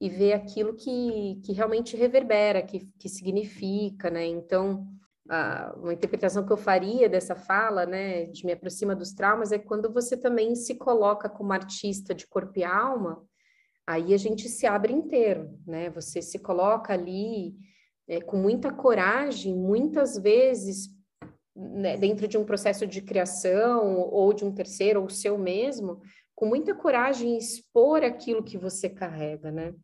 e 0.00 0.08
ver 0.08 0.32
aquilo 0.32 0.74
que, 0.74 1.40
que 1.44 1.52
realmente 1.52 1.96
reverbera, 1.96 2.62
que, 2.62 2.86
que 2.98 3.08
significa, 3.08 4.10
né? 4.10 4.26
Então, 4.26 4.86
a, 5.28 5.74
uma 5.76 5.92
interpretação 5.92 6.44
que 6.44 6.52
eu 6.52 6.56
faria 6.56 7.08
dessa 7.08 7.36
fala, 7.36 7.84
né, 7.84 8.24
de 8.24 8.44
me 8.44 8.52
aproxima 8.52 8.96
dos 8.96 9.12
traumas, 9.12 9.52
é 9.52 9.58
quando 9.58 9.92
você 9.92 10.16
também 10.16 10.54
se 10.54 10.74
coloca 10.74 11.28
como 11.28 11.52
artista 11.52 12.14
de 12.14 12.26
corpo 12.26 12.58
e 12.58 12.64
alma, 12.64 13.22
aí 13.86 14.14
a 14.14 14.16
gente 14.16 14.48
se 14.48 14.66
abre 14.66 14.92
inteiro, 14.92 15.58
né? 15.66 15.90
Você 15.90 16.22
se 16.22 16.38
coloca 16.38 16.92
ali 16.92 17.54
é, 18.08 18.20
com 18.20 18.36
muita 18.36 18.72
coragem, 18.72 19.54
muitas 19.54 20.16
vezes, 20.16 20.88
né, 21.54 21.96
dentro 21.96 22.26
de 22.28 22.38
um 22.38 22.44
processo 22.44 22.86
de 22.86 23.02
criação 23.02 24.08
ou 24.10 24.32
de 24.32 24.44
um 24.44 24.52
terceiro 24.52 25.00
ou 25.02 25.08
seu 25.08 25.36
mesmo, 25.38 26.00
com 26.34 26.46
muita 26.46 26.74
coragem 26.74 27.36
expor 27.36 28.02
aquilo 28.02 28.42
que 28.42 28.56
você 28.56 28.88
carrega, 28.88 29.50
né? 29.50 29.74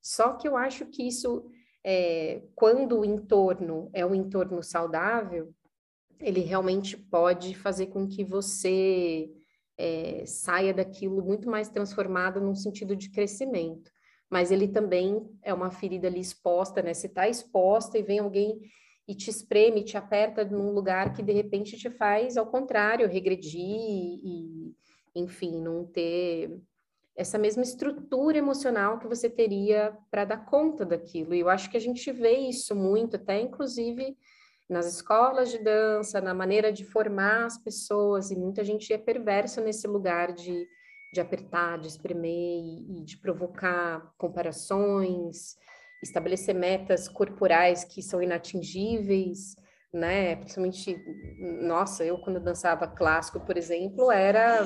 Só 0.00 0.32
que 0.32 0.48
eu 0.48 0.56
acho 0.56 0.86
que 0.86 1.06
isso, 1.06 1.44
é, 1.84 2.42
quando 2.54 3.00
o 3.00 3.04
entorno 3.04 3.88
é 3.92 4.04
um 4.04 4.14
entorno 4.14 4.62
saudável, 4.62 5.54
ele 6.18 6.40
realmente 6.40 6.96
pode 6.96 7.54
fazer 7.54 7.86
com 7.86 8.08
que 8.08 8.24
você 8.24 9.30
é, 9.78 10.24
saia 10.26 10.74
daquilo 10.74 11.22
muito 11.22 11.48
mais 11.48 11.68
transformado 11.68 12.40
num 12.40 12.54
sentido 12.54 12.96
de 12.96 13.10
crescimento 13.10 13.90
mas 14.32 14.50
ele 14.50 14.66
também 14.66 15.28
é 15.42 15.52
uma 15.52 15.70
ferida 15.70 16.08
ali 16.08 16.18
exposta, 16.18 16.80
né? 16.80 16.94
Se 16.94 17.06
está 17.06 17.28
exposta 17.28 17.98
e 17.98 18.02
vem 18.02 18.18
alguém 18.18 18.58
e 19.06 19.14
te 19.14 19.30
espreme, 19.30 19.84
te 19.84 19.96
aperta 19.96 20.44
num 20.44 20.72
lugar 20.72 21.12
que 21.12 21.22
de 21.22 21.32
repente 21.32 21.76
te 21.76 21.90
faz, 21.90 22.36
ao 22.36 22.46
contrário, 22.46 23.08
regredir 23.08 23.60
e, 23.60 24.74
enfim, 25.14 25.60
não 25.60 25.84
ter 25.84 26.60
essa 27.16 27.38
mesma 27.38 27.62
estrutura 27.62 28.38
emocional 28.38 28.98
que 28.98 29.06
você 29.06 29.28
teria 29.28 29.96
para 30.10 30.24
dar 30.24 30.46
conta 30.46 30.86
daquilo. 30.86 31.34
E 31.34 31.40
eu 31.40 31.48
acho 31.48 31.70
que 31.70 31.76
a 31.76 31.80
gente 31.80 32.10
vê 32.10 32.36
isso 32.38 32.74
muito, 32.74 33.16
até 33.16 33.40
inclusive 33.40 34.16
nas 34.68 34.86
escolas 34.86 35.50
de 35.50 35.58
dança, 35.58 36.20
na 36.20 36.32
maneira 36.32 36.72
de 36.72 36.84
formar 36.84 37.44
as 37.44 37.58
pessoas, 37.58 38.30
e 38.30 38.36
muita 38.36 38.64
gente 38.64 38.92
é 38.92 38.96
perversa 38.96 39.60
nesse 39.60 39.86
lugar 39.86 40.32
de 40.32 40.66
de 41.12 41.20
apertar, 41.20 41.78
de 41.78 41.88
espremer 41.88 42.30
e, 42.30 43.00
e 43.00 43.04
de 43.04 43.18
provocar 43.18 44.12
comparações, 44.16 45.56
estabelecer 46.02 46.54
metas 46.54 47.08
corporais 47.08 47.84
que 47.84 48.02
são 48.02 48.22
inatingíveis, 48.22 49.54
né? 49.92 50.36
Principalmente, 50.36 50.96
nossa, 51.60 52.04
eu 52.04 52.18
quando 52.18 52.40
dançava 52.40 52.86
clássico, 52.86 53.40
por 53.40 53.56
exemplo, 53.56 54.10
era, 54.10 54.60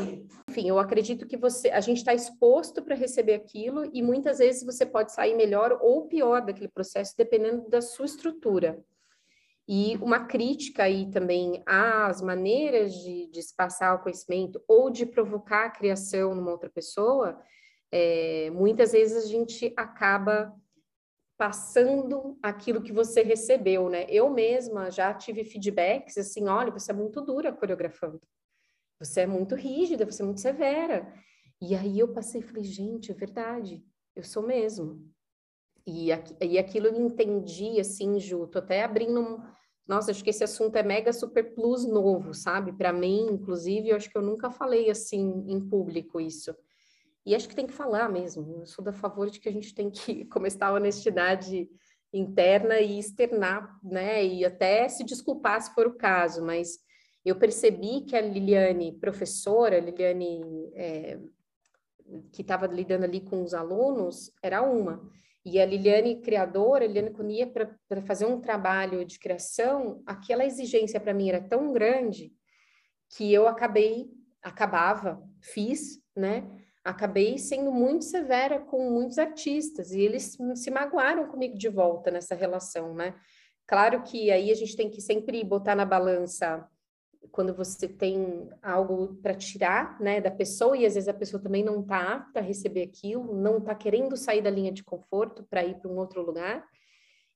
enfim, 0.48 0.68
eu 0.68 0.78
acredito 0.78 1.26
que 1.26 1.36
você, 1.36 1.68
a 1.70 1.80
gente 1.80 1.98
está 1.98 2.14
exposto 2.14 2.82
para 2.82 2.94
receber 2.94 3.34
aquilo 3.34 3.90
e 3.92 4.02
muitas 4.02 4.38
vezes 4.38 4.64
você 4.64 4.86
pode 4.86 5.12
sair 5.12 5.34
melhor 5.34 5.78
ou 5.82 6.06
pior 6.06 6.40
daquele 6.40 6.68
processo 6.68 7.14
dependendo 7.18 7.68
da 7.68 7.80
sua 7.80 8.06
estrutura. 8.06 8.78
E 9.68 9.96
uma 9.96 10.26
crítica 10.26 10.84
aí 10.84 11.10
também 11.10 11.60
às 11.66 12.22
maneiras 12.22 12.94
de, 12.94 13.26
de 13.26 13.42
se 13.42 13.54
passar 13.56 13.94
o 13.94 13.98
conhecimento 13.98 14.62
ou 14.68 14.90
de 14.90 15.04
provocar 15.04 15.66
a 15.66 15.70
criação 15.70 16.36
numa 16.36 16.52
outra 16.52 16.70
pessoa, 16.70 17.36
é, 17.90 18.48
muitas 18.50 18.92
vezes 18.92 19.24
a 19.24 19.26
gente 19.26 19.74
acaba 19.76 20.54
passando 21.36 22.38
aquilo 22.42 22.82
que 22.82 22.92
você 22.92 23.22
recebeu, 23.22 23.88
né? 23.88 24.06
Eu 24.08 24.30
mesma 24.30 24.90
já 24.90 25.12
tive 25.12 25.44
feedbacks 25.44 26.16
assim, 26.16 26.48
olha, 26.48 26.70
você 26.70 26.90
é 26.90 26.94
muito 26.94 27.20
dura 27.20 27.52
coreografando, 27.52 28.20
você 28.98 29.22
é 29.22 29.26
muito 29.26 29.54
rígida, 29.54 30.04
você 30.04 30.22
é 30.22 30.24
muito 30.24 30.40
severa. 30.40 31.12
E 31.60 31.74
aí 31.74 31.98
eu 31.98 32.12
passei 32.12 32.40
e 32.40 32.44
falei, 32.44 32.64
gente, 32.64 33.10
é 33.10 33.14
verdade, 33.14 33.84
eu 34.14 34.22
sou 34.22 34.42
mesmo. 34.42 35.10
E, 35.86 36.08
e 36.08 36.58
aquilo 36.58 36.88
eu 36.88 36.96
entendi, 36.96 37.78
assim, 37.78 38.18
Ju, 38.18 38.46
tô 38.46 38.58
até 38.58 38.82
abrindo 38.82 39.20
um... 39.20 39.42
Nossa, 39.86 40.10
acho 40.10 40.24
que 40.24 40.30
esse 40.30 40.42
assunto 40.42 40.74
é 40.74 40.82
mega 40.82 41.12
super 41.12 41.54
plus 41.54 41.86
novo, 41.86 42.34
sabe? 42.34 42.72
Para 42.72 42.92
mim, 42.92 43.28
inclusive, 43.30 43.90
eu 43.90 43.96
acho 43.96 44.10
que 44.10 44.18
eu 44.18 44.22
nunca 44.22 44.50
falei 44.50 44.90
assim 44.90 45.44
em 45.46 45.60
público 45.60 46.20
isso. 46.20 46.52
E 47.26 47.34
acho 47.34 47.48
que 47.48 47.56
tem 47.56 47.66
que 47.66 47.72
falar 47.72 48.08
mesmo. 48.08 48.60
Eu 48.60 48.66
sou 48.66 48.84
da 48.84 48.92
favor 48.92 49.28
de 49.28 49.40
que 49.40 49.48
a 49.48 49.52
gente 49.52 49.74
tem 49.74 49.90
que 49.90 50.24
começar 50.30 50.68
a 50.68 50.74
honestidade 50.74 51.68
interna 52.12 52.78
e 52.78 53.00
externar, 53.00 53.78
né? 53.82 54.24
E 54.24 54.44
até 54.44 54.88
se 54.88 55.02
desculpar 55.02 55.60
se 55.60 55.74
for 55.74 55.88
o 55.88 55.96
caso, 55.96 56.44
mas 56.44 56.78
eu 57.24 57.34
percebi 57.34 58.02
que 58.02 58.14
a 58.14 58.20
Liliane, 58.20 58.92
professora, 58.92 59.76
a 59.76 59.80
Liliane 59.80 60.70
é, 60.74 61.18
que 62.32 62.42
estava 62.42 62.68
lidando 62.68 63.04
ali 63.04 63.20
com 63.20 63.42
os 63.42 63.52
alunos, 63.52 64.30
era 64.40 64.62
uma. 64.62 65.10
E 65.44 65.60
a 65.60 65.66
Liliane, 65.66 66.20
criadora, 66.20 66.84
a 66.84 66.86
Liliane 66.86 67.10
Cunia, 67.10 67.46
para 67.48 68.02
fazer 68.02 68.26
um 68.26 68.40
trabalho 68.40 69.04
de 69.04 69.18
criação, 69.18 70.00
aquela 70.06 70.44
exigência 70.44 71.00
para 71.00 71.12
mim 71.12 71.28
era 71.28 71.40
tão 71.40 71.72
grande 71.72 72.32
que 73.10 73.32
eu 73.32 73.48
acabei, 73.48 74.08
acabava, 74.42 75.22
fiz, 75.40 76.00
né? 76.16 76.48
Acabei 76.86 77.36
sendo 77.36 77.72
muito 77.72 78.04
severa 78.04 78.60
com 78.60 78.90
muitos 78.90 79.18
artistas 79.18 79.90
e 79.90 80.00
eles 80.00 80.38
se 80.54 80.70
magoaram 80.70 81.26
comigo 81.26 81.58
de 81.58 81.68
volta 81.68 82.12
nessa 82.12 82.34
relação, 82.34 82.94
né? 82.94 83.12
Claro 83.66 84.04
que 84.04 84.30
aí 84.30 84.52
a 84.52 84.54
gente 84.54 84.76
tem 84.76 84.88
que 84.88 85.00
sempre 85.00 85.42
botar 85.42 85.74
na 85.74 85.84
balança 85.84 86.64
quando 87.32 87.52
você 87.52 87.88
tem 87.88 88.48
algo 88.62 89.16
para 89.16 89.34
tirar, 89.34 90.00
né, 90.00 90.20
da 90.20 90.30
pessoa 90.30 90.76
e 90.76 90.86
às 90.86 90.94
vezes 90.94 91.08
a 91.08 91.14
pessoa 91.14 91.42
também 91.42 91.64
não 91.64 91.80
está 91.80 92.14
apta 92.14 92.38
a 92.38 92.42
receber 92.42 92.82
aquilo, 92.82 93.34
não 93.34 93.58
está 93.58 93.74
querendo 93.74 94.16
sair 94.16 94.40
da 94.40 94.48
linha 94.48 94.70
de 94.70 94.84
conforto 94.84 95.44
para 95.50 95.64
ir 95.64 95.74
para 95.80 95.90
um 95.90 95.98
outro 95.98 96.22
lugar. 96.22 96.64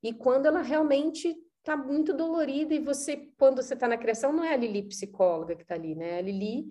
E 0.01 0.13
quando 0.13 0.47
ela 0.47 0.63
realmente 0.63 1.37
está 1.59 1.77
muito 1.77 2.15
dolorida 2.15 2.73
e 2.73 2.79
você, 2.79 3.29
quando 3.37 3.61
você 3.61 3.75
está 3.75 3.89
na 3.89 3.99
criação, 3.99 4.33
não 4.33 4.45
é 4.45 4.55
a 4.55 4.57
Lili 4.57 4.85
psicóloga 4.85 5.57
que 5.57 5.63
está 5.63 5.75
ali, 5.75 5.97
né? 5.97 6.11
É 6.11 6.19
a 6.19 6.23
Lili 6.23 6.69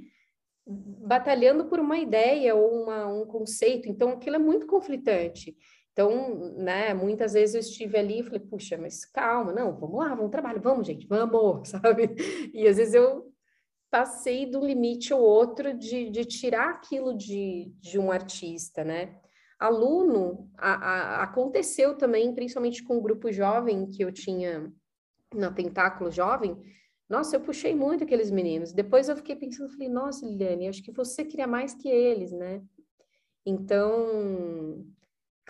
batalhando 0.70 1.65
por 1.65 1.80
uma 1.80 1.97
ideia 1.97 2.53
ou 2.53 2.84
uma, 2.84 3.07
um 3.07 3.26
conceito. 3.26 3.89
Então, 3.89 4.09
aquilo 4.11 4.36
é 4.36 4.39
muito 4.39 4.67
conflitante. 4.67 5.57
Então, 5.91 6.53
né, 6.55 6.93
muitas 6.93 7.34
vezes 7.34 7.55
eu 7.55 7.61
estive 7.61 7.97
ali 7.97 8.20
e 8.20 8.24
falei, 8.24 8.39
puxa, 8.39 8.78
mas 8.78 9.03
calma, 9.03 9.51
não, 9.51 9.76
vamos 9.78 9.97
lá, 9.99 10.13
vamos 10.15 10.32
trabalho, 10.32 10.61
vamos, 10.61 10.88
gente, 10.88 11.07
vamos, 11.07 11.67
sabe? 11.70 12.15
E 12.53 12.67
às 12.67 12.78
vezes 12.78 12.93
eu 12.93 13.34
passei 13.89 14.45
do 14.45 14.63
limite 14.63 15.13
ou 15.13 15.22
outro 15.22 15.74
de, 15.74 16.09
de 16.09 16.24
tirar 16.24 16.70
aquilo 16.70 17.17
de, 17.17 17.74
de 17.80 17.97
um 17.97 18.11
artista, 18.11 18.84
né? 18.84 19.17
Aluno, 19.59 20.49
a, 20.57 20.74
a, 20.74 21.24
aconteceu 21.24 21.97
também, 21.97 22.34
principalmente 22.34 22.84
com 22.84 22.97
o 22.97 23.01
grupo 23.01 23.32
jovem 23.32 23.89
que 23.89 24.01
eu 24.01 24.11
tinha 24.11 24.72
na 25.34 25.51
Tentáculo 25.51 26.09
Jovem, 26.09 26.57
nossa, 27.10 27.36
eu 27.36 27.41
puxei 27.41 27.74
muito 27.76 28.03
aqueles 28.03 28.30
meninos. 28.32 28.72
Depois 28.72 29.10
eu 29.10 29.16
fiquei 29.18 29.36
pensando, 29.36 29.72
falei, 29.72 29.89
nossa, 29.89 30.26
Liliane, 30.26 30.68
acho 30.68 30.84
que 30.84 30.91
você 30.91 31.26
queria 31.26 31.47
mais 31.47 31.74
que 31.74 31.89
eles, 31.89 32.32
né? 32.32 32.62
Então, 33.45 34.86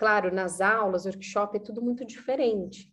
Claro, 0.00 0.34
nas 0.34 0.62
aulas, 0.62 1.04
workshop, 1.04 1.58
é 1.58 1.60
tudo 1.60 1.82
muito 1.82 2.06
diferente, 2.06 2.90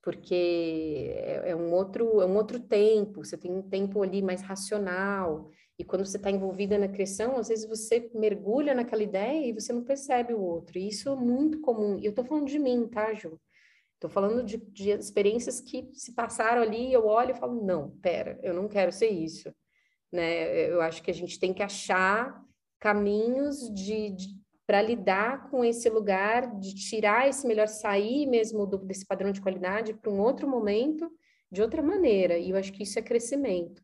porque 0.00 1.10
é, 1.16 1.50
é, 1.50 1.56
um 1.56 1.72
outro, 1.72 2.20
é 2.20 2.26
um 2.26 2.36
outro 2.36 2.60
tempo, 2.60 3.24
você 3.24 3.36
tem 3.36 3.50
um 3.50 3.60
tempo 3.60 4.00
ali 4.00 4.22
mais 4.22 4.40
racional, 4.40 5.50
e 5.76 5.82
quando 5.82 6.06
você 6.06 6.16
está 6.16 6.30
envolvida 6.30 6.78
na 6.78 6.86
criação, 6.86 7.36
às 7.38 7.48
vezes 7.48 7.68
você 7.68 8.08
mergulha 8.14 8.72
naquela 8.72 9.02
ideia 9.02 9.48
e 9.48 9.52
você 9.52 9.72
não 9.72 9.82
percebe 9.82 10.32
o 10.32 10.40
outro, 10.40 10.78
e 10.78 10.86
isso 10.86 11.08
é 11.08 11.16
muito 11.16 11.60
comum. 11.60 11.98
E 11.98 12.04
eu 12.04 12.10
estou 12.10 12.24
falando 12.24 12.46
de 12.46 12.60
mim, 12.60 12.86
tá, 12.86 13.12
Ju? 13.14 13.36
Estou 13.94 14.10
falando 14.10 14.44
de, 14.44 14.58
de 14.58 14.90
experiências 14.90 15.60
que 15.60 15.88
se 15.94 16.12
passaram 16.12 16.62
ali, 16.62 16.92
eu 16.92 17.06
olho 17.06 17.30
e 17.30 17.38
falo, 17.38 17.64
não, 17.64 17.90
pera, 17.98 18.38
eu 18.42 18.52
não 18.52 18.68
quero 18.68 18.92
ser 18.92 19.08
isso. 19.08 19.54
Né? 20.12 20.70
Eu 20.70 20.80
acho 20.80 21.02
que 21.02 21.10
a 21.10 21.14
gente 21.14 21.38
tem 21.38 21.54
que 21.54 21.62
achar 21.62 22.42
caminhos 22.78 23.72
de, 23.72 24.10
de 24.10 24.44
para 24.66 24.80
lidar 24.80 25.50
com 25.50 25.64
esse 25.64 25.88
lugar, 25.90 26.58
de 26.58 26.74
tirar 26.74 27.28
esse 27.28 27.46
melhor, 27.46 27.68
sair 27.68 28.26
mesmo 28.26 28.66
do, 28.66 28.78
desse 28.78 29.06
padrão 29.06 29.30
de 29.30 29.40
qualidade 29.40 29.92
para 29.92 30.10
um 30.10 30.20
outro 30.20 30.48
momento, 30.48 31.10
de 31.50 31.60
outra 31.60 31.82
maneira. 31.82 32.38
E 32.38 32.50
eu 32.50 32.56
acho 32.56 32.72
que 32.72 32.82
isso 32.82 32.98
é 32.98 33.02
crescimento. 33.02 33.82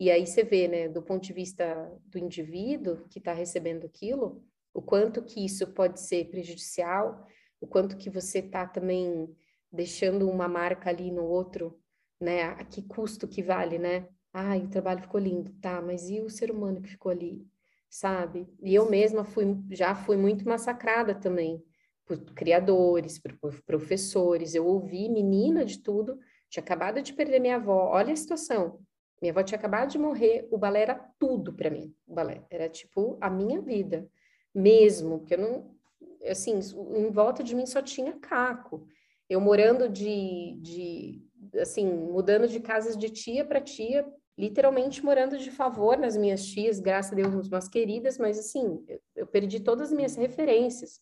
E 0.00 0.10
aí 0.10 0.24
você 0.24 0.44
vê, 0.44 0.68
né, 0.68 0.88
do 0.88 1.02
ponto 1.02 1.24
de 1.24 1.32
vista 1.32 1.92
do 2.06 2.18
indivíduo 2.18 3.04
que 3.10 3.18
está 3.18 3.32
recebendo 3.32 3.84
aquilo, 3.84 4.44
o 4.72 4.80
quanto 4.80 5.24
que 5.24 5.44
isso 5.44 5.66
pode 5.74 6.00
ser 6.00 6.30
prejudicial, 6.30 7.26
o 7.60 7.66
quanto 7.66 7.96
que 7.96 8.10
você 8.10 8.40
está 8.40 8.66
também 8.66 9.34
deixando 9.70 10.28
uma 10.30 10.48
marca 10.48 10.90
ali 10.90 11.10
no 11.10 11.24
outro, 11.24 11.78
né? 12.20 12.44
A 12.44 12.64
que 12.64 12.82
custo 12.82 13.28
que 13.28 13.42
vale, 13.42 13.78
né? 13.78 14.08
Ai, 14.32 14.60
o 14.60 14.68
trabalho 14.68 15.02
ficou 15.02 15.20
lindo, 15.20 15.52
tá, 15.60 15.80
mas 15.80 16.08
e 16.08 16.20
o 16.20 16.30
ser 16.30 16.50
humano 16.50 16.80
que 16.82 16.90
ficou 16.90 17.10
ali? 17.10 17.46
sabe? 17.88 18.46
E 18.62 18.74
eu 18.74 18.88
mesma 18.90 19.24
fui, 19.24 19.56
já 19.70 19.94
fui 19.94 20.16
muito 20.16 20.46
massacrada 20.46 21.14
também 21.14 21.62
por 22.04 22.18
criadores, 22.34 23.18
por, 23.18 23.36
por 23.38 23.62
professores. 23.62 24.54
Eu 24.54 24.66
ouvi 24.66 25.08
menina 25.08 25.64
de 25.64 25.78
tudo, 25.78 26.18
tinha 26.48 26.62
acabado 26.62 27.02
de 27.02 27.12
perder 27.12 27.40
minha 27.40 27.56
avó. 27.56 27.90
Olha 27.92 28.12
a 28.12 28.16
situação. 28.16 28.80
Minha 29.20 29.32
avó 29.32 29.42
tinha 29.42 29.58
acabado 29.58 29.90
de 29.90 29.98
morrer, 29.98 30.46
o 30.50 30.56
balé 30.56 30.82
era 30.82 30.94
tudo 31.18 31.52
para 31.52 31.70
mim. 31.70 31.94
O 32.06 32.14
balé 32.14 32.44
era 32.50 32.68
tipo 32.68 33.18
a 33.20 33.28
minha 33.28 33.60
vida, 33.60 34.08
mesmo, 34.54 35.18
porque 35.18 35.34
eu 35.34 35.38
não, 35.38 35.77
assim, 36.24 36.58
em 36.94 37.10
volta 37.10 37.42
de 37.42 37.54
mim 37.54 37.66
só 37.66 37.82
tinha 37.82 38.12
caco. 38.14 38.86
Eu 39.28 39.40
morando 39.40 39.88
de, 39.88 40.58
de 40.60 41.22
assim, 41.60 41.86
mudando 41.86 42.48
de 42.48 42.60
casas 42.60 42.96
de 42.96 43.10
tia 43.10 43.44
para 43.44 43.60
tia, 43.60 44.06
literalmente 44.36 45.04
morando 45.04 45.36
de 45.36 45.50
favor 45.50 45.98
nas 45.98 46.16
minhas 46.16 46.44
tias, 46.46 46.78
graças 46.78 47.12
a 47.12 47.16
Deus, 47.16 47.48
umas 47.48 47.68
queridas, 47.68 48.18
mas 48.18 48.38
assim, 48.38 48.84
eu, 48.88 49.00
eu 49.16 49.26
perdi 49.26 49.60
todas 49.60 49.88
as 49.88 49.96
minhas 49.96 50.16
referências. 50.16 51.00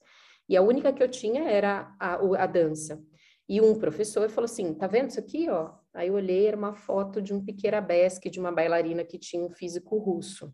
E 0.49 0.57
a 0.57 0.63
única 0.63 0.93
que 0.93 1.03
eu 1.03 1.09
tinha 1.09 1.49
era 1.49 1.95
a, 2.01 2.15
a 2.15 2.47
dança. 2.47 3.03
E 3.49 3.61
um 3.61 3.79
professor 3.79 4.29
falou 4.29 4.47
assim: 4.47 4.75
tá 4.75 4.87
vendo 4.87 5.11
isso 5.11 5.21
aqui, 5.21 5.49
ó? 5.49 5.73
Aí 5.95 6.09
eu 6.09 6.15
olhei, 6.15 6.47
era 6.47 6.57
uma 6.57 6.75
foto 6.75 7.23
de 7.23 7.33
um 7.33 7.45
piqueirabesque, 7.45 8.31
de 8.31 8.41
uma 8.41 8.53
bailarina 8.53 9.05
que 9.05 9.19
tinha 9.19 9.45
um 9.45 9.51
físico 9.51 9.99
russo. 9.99 10.53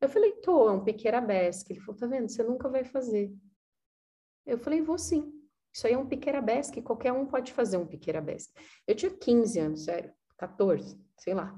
Eu 0.00 0.08
falei, 0.08 0.32
tô, 0.32 0.68
é 0.68 0.72
um 0.72 0.84
piqueirabesque. 0.84 1.72
Ele 1.72 1.80
falou, 1.80 1.98
tá 1.98 2.06
vendo? 2.06 2.28
Você 2.28 2.42
nunca 2.42 2.68
vai 2.68 2.84
fazer. 2.84 3.32
Eu 4.46 4.58
falei, 4.58 4.80
vou 4.80 4.98
sim. 4.98 5.32
Isso 5.72 5.86
aí 5.86 5.92
é 5.92 5.98
um 5.98 6.06
piqueirabesque, 6.06 6.80
qualquer 6.80 7.12
um 7.12 7.26
pode 7.26 7.52
fazer 7.52 7.76
um 7.76 7.86
piqueirabesque. 7.86 8.54
Eu 8.86 8.94
tinha 8.94 9.10
15 9.10 9.58
anos, 9.58 9.84
sério, 9.84 10.12
14, 10.38 10.98
sei 11.18 11.34
lá. 11.34 11.54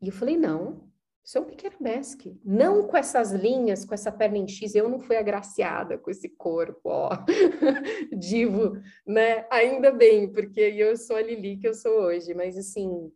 E 0.00 0.08
eu 0.08 0.12
falei, 0.12 0.36
não, 0.36 0.88
isso 1.24 1.38
é 1.38 1.40
um 1.40 1.44
pequeno 1.44 1.76
besque. 1.80 2.40
Não 2.44 2.86
com 2.86 2.96
essas 2.96 3.32
linhas, 3.32 3.84
com 3.84 3.94
essa 3.94 4.12
perna 4.12 4.38
em 4.38 4.48
X, 4.48 4.74
eu 4.74 4.88
não 4.88 5.00
fui 5.00 5.16
agraciada 5.16 5.96
com 5.96 6.10
esse 6.10 6.28
corpo, 6.28 6.80
ó, 6.84 7.10
divo, 8.18 8.72
né? 9.06 9.46
Ainda 9.50 9.90
bem, 9.90 10.32
porque 10.32 10.60
eu 10.60 10.96
sou 10.96 11.16
a 11.16 11.22
Lili 11.22 11.56
que 11.56 11.66
eu 11.66 11.74
sou 11.74 11.92
hoje, 12.02 12.34
mas 12.34 12.58
assim, 12.58 13.12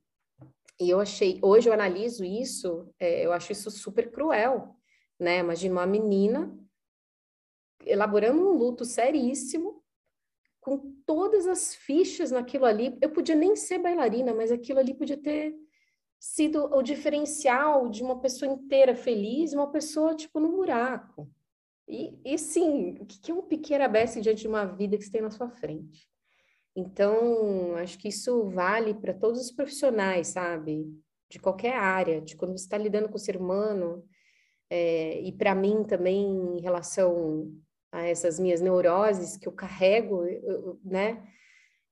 e 0.81 0.91
eu 0.91 1.01
achei, 1.01 1.39
hoje 1.43 1.69
eu 1.69 1.73
analiso 1.73 2.25
isso, 2.25 2.89
é, 2.99 3.25
eu 3.25 3.33
acho 3.33 3.51
isso 3.51 3.71
super 3.71 4.11
cruel, 4.11 4.77
né? 5.19 5.39
Imagina 5.39 5.75
uma 5.75 5.87
menina 5.87 6.53
elaborando 7.87 8.41
um 8.41 8.53
luto 8.53 8.85
seríssimo, 8.85 9.83
com 10.61 10.93
todas 11.07 11.47
as 11.47 11.75
fichas 11.75 12.33
naquilo 12.33 12.65
ali. 12.65 12.99
Eu 13.01 13.11
podia 13.11 13.37
nem 13.37 13.55
ser 13.55 13.79
bailarina, 13.79 14.35
mas 14.35 14.51
aquilo 14.51 14.81
ali 14.81 14.93
podia 14.93 15.17
ter 15.17 15.55
sido 16.19 16.65
o 16.75 16.83
diferencial 16.83 17.89
de 17.89 18.03
uma 18.03 18.19
pessoa 18.21 18.51
inteira 18.51 18.97
feliz 18.97 19.53
uma 19.53 19.71
pessoa, 19.71 20.15
tipo, 20.15 20.41
no 20.41 20.51
buraco. 20.51 21.31
E, 21.89 22.19
e 22.25 22.37
sim, 22.37 22.97
o 23.01 23.07
que 23.07 23.31
é 23.31 23.35
um 23.35 23.43
pequeno 23.43 23.85
abesse 23.85 24.21
diante 24.21 24.43
de 24.43 24.49
uma 24.49 24.65
vida 24.65 24.99
que 24.99 25.05
você 25.05 25.13
tem 25.13 25.23
na 25.23 25.31
sua 25.31 25.49
frente? 25.49 26.09
Então, 26.75 27.77
acho 27.77 27.97
que 27.99 28.09
isso 28.09 28.49
vale 28.51 28.93
para 28.93 29.15
todos 29.15 29.41
os 29.41 29.53
profissionais, 29.53 30.29
sabe? 30.29 30.85
De 31.31 31.39
qualquer 31.39 31.77
área, 31.77 32.21
de 32.21 32.37
quando 32.37 32.59
você 32.59 32.65
está 32.65 32.77
lidando 32.77 33.09
com 33.09 33.15
o 33.15 33.21
ser 33.21 33.37
humano, 33.37 34.05
é, 34.69 35.21
e 35.21 35.33
para 35.33 35.55
mim 35.55 35.85
também 35.85 36.27
em 36.59 36.61
relação 36.61 37.53
a 37.93 38.07
essas 38.07 38.39
minhas 38.39 38.61
neuroses 38.61 39.37
que 39.37 39.49
eu 39.49 39.53
carrego, 39.53 40.25
eu, 40.25 40.79
né? 40.85 41.23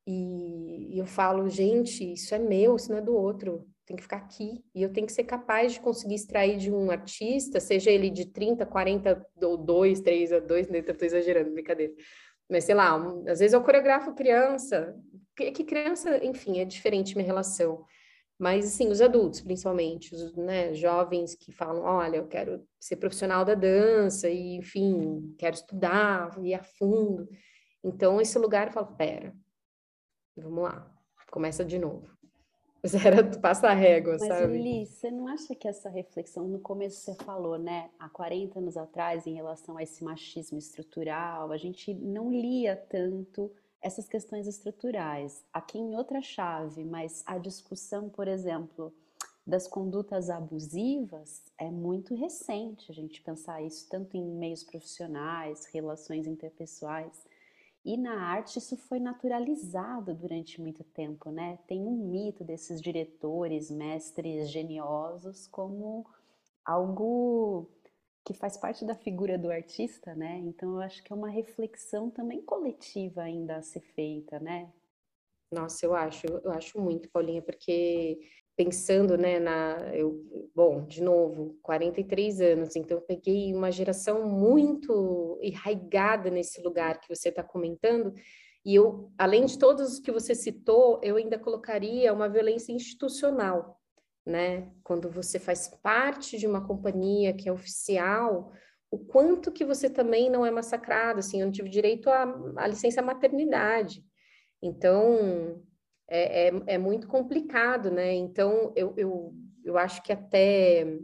E, 0.07 0.99
eu 0.99 1.07
falo, 1.07 1.49
gente, 1.49 2.12
isso 2.12 2.34
é 2.34 2.38
meu, 2.38 2.76
isso 2.76 2.90
não 2.90 2.99
é 2.99 3.03
do 3.03 3.14
outro 3.14 3.66
tem 3.86 3.97
que 3.97 4.03
ficar 4.03 4.16
aqui. 4.16 4.64
E 4.74 4.82
eu 4.82 4.92
tenho 4.92 5.07
que 5.07 5.12
ser 5.12 5.24
capaz 5.24 5.72
de 5.74 5.80
conseguir 5.80 6.14
extrair 6.14 6.57
de 6.57 6.72
um 6.72 6.90
artista, 6.90 7.61
seja 7.61 7.90
ele 7.90 8.11
de 8.11 8.26
30, 8.26 8.64
40, 8.64 9.26
ou 9.42 9.57
2, 9.57 10.01
3 10.01 10.32
a 10.32 10.40
2, 10.40 10.68
né? 10.68 10.78
Estou 10.78 11.07
exagerando, 11.07 11.51
brincadeira. 11.51 11.92
Mas 12.49 12.64
sei 12.64 12.74
lá, 12.74 12.95
às 13.28 13.40
vezes 13.40 13.53
eu 13.53 13.62
coreografo 13.62 14.14
criança, 14.14 14.95
que, 15.36 15.51
que 15.51 15.64
criança, 15.64 16.24
enfim, 16.24 16.61
é 16.61 16.64
diferente 16.64 17.14
minha 17.14 17.26
relação. 17.26 17.84
Mas, 18.39 18.66
assim, 18.66 18.89
os 18.89 19.01
adultos, 19.01 19.41
principalmente, 19.41 20.14
os 20.14 20.35
né, 20.35 20.74
jovens 20.74 21.35
que 21.35 21.53
falam, 21.53 21.82
olha, 21.82 22.16
eu 22.16 22.26
quero 22.26 22.66
ser 22.80 22.97
profissional 22.97 23.45
da 23.45 23.55
dança 23.55 24.28
e, 24.28 24.57
enfim, 24.57 25.35
quero 25.39 25.55
estudar, 25.55 26.37
ir 26.43 26.55
a 26.55 26.62
fundo. 26.62 27.28
Então, 27.82 28.20
esse 28.20 28.39
lugar 28.39 28.66
eu 28.68 28.72
falo, 28.72 28.97
pera, 28.97 29.32
vamos 30.37 30.64
lá, 30.64 30.93
começa 31.30 31.64
de 31.64 31.78
novo 31.78 32.14
Mas 32.85 32.95
era 32.95 33.22
do 33.22 33.41
passa-régua, 33.41 34.18
Mas, 34.20 34.28
sabe? 34.28 34.59
Lili, 34.59 34.85
você 34.85 35.11
não 35.11 35.26
acha 35.26 35.55
que 35.55 35.66
essa 35.66 35.89
reflexão, 35.89 36.47
no 36.47 36.59
começo 36.59 37.01
você 37.01 37.14
falou, 37.24 37.59
né, 37.59 37.89
há 37.99 38.11
40 38.11 38.59
anos 38.59 38.76
atrás, 38.76 39.26
em 39.26 39.35
relação 39.35 39.78
a 39.78 39.82
esse 39.82 40.05
machismo 40.05 40.59
estrutural, 40.59 41.51
a 41.51 41.57
gente 41.57 41.95
não 41.95 42.30
lia 42.30 42.76
tanto 42.76 43.51
essas 43.85 44.09
questões 44.09 44.47
estruturais. 44.47 45.45
Aqui 45.53 45.78
em 45.78 45.95
outra 45.95 46.22
chave, 46.22 46.82
mas 46.82 47.22
a 47.26 47.37
discussão, 47.37 48.09
por 48.09 48.26
exemplo, 48.26 48.91
das 49.47 49.68
condutas 49.68 50.30
abusivas 50.30 51.43
é 51.59 51.70
muito 51.70 52.14
recente, 52.14 52.91
a 52.91 52.95
gente 52.95 53.20
pensar 53.20 53.62
isso 53.62 53.87
tanto 53.91 54.16
em 54.16 54.24
meios 54.24 54.64
profissionais, 54.64 55.66
relações 55.66 56.26
interpessoais. 56.26 57.26
E 57.85 57.99
na 57.99 58.22
arte 58.22 58.59
isso 58.59 58.74
foi 58.74 58.99
naturalizado 58.99 60.14
durante 60.14 60.59
muito 60.62 60.82
tempo, 60.82 61.30
né? 61.30 61.59
Tem 61.66 61.82
um 61.82 62.09
mito 62.09 62.43
desses 62.43 62.80
diretores, 62.80 63.70
mestres 63.70 64.51
geniosos 64.51 65.47
como 65.47 66.07
algo 66.64 67.68
que 68.24 68.32
faz 68.32 68.56
parte 68.56 68.84
da 68.84 68.94
figura 68.94 69.36
do 69.36 69.50
artista, 69.50 70.14
né? 70.14 70.38
Então 70.38 70.74
eu 70.74 70.80
acho 70.80 71.02
que 71.02 71.12
é 71.12 71.16
uma 71.16 71.28
reflexão 71.28 72.10
também 72.10 72.40
coletiva 72.40 73.22
ainda 73.22 73.56
a 73.56 73.62
ser 73.62 73.80
feita, 73.80 74.40
né? 74.40 74.72
Nossa, 75.52 75.84
eu 75.84 75.94
acho, 75.94 76.26
eu 76.26 76.50
acho 76.50 76.80
muito, 76.80 77.08
Paulinha, 77.10 77.42
porque 77.42 78.18
pensando, 78.56 79.16
né, 79.18 79.38
na, 79.38 79.76
eu, 79.94 80.24
bom, 80.54 80.84
de 80.86 81.02
novo, 81.02 81.58
43 81.62 82.40
anos, 82.40 82.76
então 82.76 82.98
eu 82.98 83.02
peguei 83.02 83.52
uma 83.52 83.70
geração 83.70 84.28
muito 84.28 85.38
enraigada 85.42 86.30
nesse 86.30 86.62
lugar 86.62 87.00
que 87.00 87.08
você 87.08 87.28
está 87.28 87.42
comentando, 87.42 88.14
e 88.64 88.74
eu, 88.74 89.12
além 89.18 89.44
de 89.44 89.58
todos 89.58 89.94
os 89.94 89.98
que 90.00 90.10
você 90.10 90.34
citou, 90.34 91.00
eu 91.02 91.16
ainda 91.16 91.38
colocaria 91.38 92.12
uma 92.12 92.28
violência 92.28 92.72
institucional, 92.72 93.78
né, 94.26 94.70
quando 94.82 95.10
você 95.10 95.38
faz 95.38 95.68
parte 95.68 96.38
de 96.38 96.46
uma 96.46 96.66
companhia 96.66 97.34
que 97.34 97.48
é 97.48 97.52
oficial, 97.52 98.52
o 98.90 98.98
quanto 98.98 99.52
que 99.52 99.64
você 99.64 99.90
também 99.90 100.30
não 100.30 100.46
é 100.46 100.50
massacrado, 100.50 101.18
assim, 101.18 101.40
eu 101.40 101.46
não 101.46 101.52
tive 101.52 101.68
direito 101.68 102.08
à, 102.08 102.66
licença 102.66 103.02
maternidade, 103.02 104.04
então 104.62 105.60
é, 106.08 106.48
é, 106.48 106.52
é 106.66 106.78
muito 106.78 107.06
complicado, 107.08 107.90
né? 107.90 108.14
Então, 108.14 108.72
eu, 108.76 108.94
eu, 108.96 109.34
eu 109.64 109.76
acho 109.76 110.02
que 110.02 110.12
até 110.12 110.98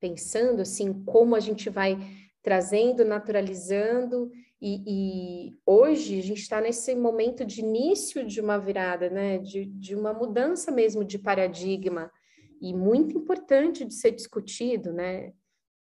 pensando 0.00 0.62
assim, 0.62 1.04
como 1.04 1.34
a 1.34 1.40
gente 1.40 1.68
vai 1.68 1.98
trazendo, 2.42 3.04
naturalizando, 3.04 4.30
e, 4.60 4.82
e 4.86 5.58
hoje 5.66 6.18
a 6.18 6.22
gente 6.22 6.40
está 6.40 6.60
nesse 6.60 6.94
momento 6.94 7.44
de 7.44 7.60
início 7.60 8.26
de 8.26 8.40
uma 8.40 8.58
virada, 8.58 9.10
né? 9.10 9.38
De, 9.38 9.66
de 9.66 9.94
uma 9.94 10.12
mudança 10.12 10.70
mesmo 10.70 11.04
de 11.04 11.18
paradigma, 11.18 12.10
e 12.64 12.72
muito 12.72 13.18
importante 13.18 13.84
de 13.84 13.92
ser 13.92 14.12
discutido, 14.12 14.90
né? 14.90 15.34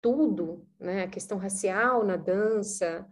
Tudo, 0.01 0.67
né? 0.79 1.03
A 1.03 1.07
questão 1.07 1.37
racial 1.37 2.03
na 2.03 2.17
dança, 2.17 3.07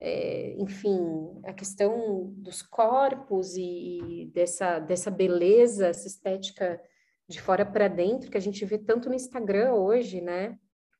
é, 0.00 0.56
enfim, 0.58 0.98
a 1.44 1.52
questão 1.52 2.32
dos 2.36 2.62
corpos 2.62 3.54
e, 3.54 4.00
e, 4.00 4.26
dessa, 4.26 4.80
dessa 4.80 5.08
beleza, 5.08 5.86
essa 5.86 6.08
estética 6.08 6.82
de 7.28 7.40
fora 7.40 7.64
para 7.64 7.86
dentro, 7.86 8.28
que 8.28 8.36
a 8.36 8.40
gente 8.40 8.64
vê 8.64 8.76
tanto 8.76 9.08
no 9.08 9.14
Instagram 9.14 9.74
hoje, 9.74 10.20
né? 10.20 10.58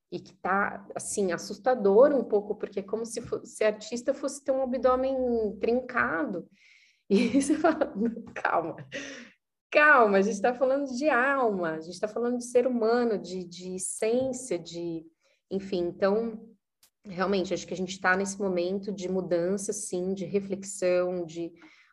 E 0.09 0.21
que 0.21 0.33
tá, 0.35 0.87
assim, 0.95 1.33
assustador 1.33 2.13
um 2.15 2.23
pouco, 2.23 2.55
porque 2.55 2.79
é 2.79 2.85
como 2.85 3.05
se, 3.05 3.21
fosse, 3.21 3.57
se 3.57 3.65
artista 3.65 4.15
fosse 4.15 4.45
ter 4.45 4.53
um 4.53 4.63
abdômen 4.63 5.17
trincado. 5.59 6.49
E 7.11 7.43
você 7.43 7.57
fala, 7.57 7.93
calma, 8.33 8.75
calma, 9.73 10.19
a 10.19 10.23
gente 10.23 10.35
está 10.35 10.55
falando 10.55 10.87
de 10.95 11.09
alma, 11.09 11.73
a 11.73 11.81
gente 11.81 11.95
está 11.95 12.07
falando 12.07 12.39
de 12.39 12.45
ser 12.45 12.67
humano, 12.67 13.19
de, 13.19 13.43
de 13.43 13.75
essência, 13.75 14.59
de, 14.59 15.05
enfim, 15.51 15.81
então 15.81 16.53
realmente, 17.05 17.53
acho 17.53 17.67
que 17.67 17.75
a 17.75 17.77
gente 17.77 17.93
está 17.93 18.17
nesse 18.17 18.39
momento 18.39 18.93
de 18.93 19.09
mudança, 19.09 19.73
sim, 19.73 20.15
de 20.15 20.25
reflexão, 20.25 21.25
de 21.25 21.53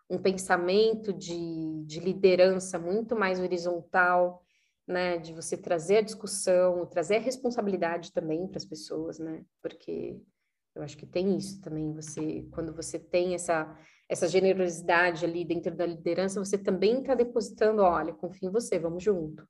um 0.10 0.18
pensamento 0.18 1.14
de, 1.14 1.84
de 1.86 2.00
liderança 2.00 2.78
muito 2.80 3.16
mais 3.16 3.40
horizontal, 3.40 4.44
né, 4.88 5.18
de 5.18 5.34
você 5.34 5.56
trazer 5.56 5.98
a 5.98 6.02
discussão, 6.02 6.86
trazer 6.88 7.18
a 7.18 7.22
responsabilidade 7.22 8.12
também 8.12 8.48
para 8.48 8.58
as 8.58 8.66
pessoas, 8.66 9.20
né, 9.20 9.44
porque 9.62 10.20
eu 10.76 10.84
acho 10.84 10.98
que 10.98 11.06
tem 11.06 11.38
isso 11.38 11.62
também, 11.62 11.94
você, 11.94 12.48
quando 12.52 12.74
você 12.74 12.98
tem 12.98 13.36
essa, 13.36 13.76
essa 14.10 14.28
generosidade 14.28 15.24
ali 15.24 15.46
dentro 15.46 15.76
da 15.76 15.86
liderança, 15.86 16.44
você 16.44 16.58
também 16.58 17.02
está 17.02 17.14
depositando, 17.14 17.84
olha, 17.84 18.12
confio 18.12 18.50
em 18.50 18.52
você, 18.52 18.80
vamos 18.80 19.04
junto, 19.04 19.48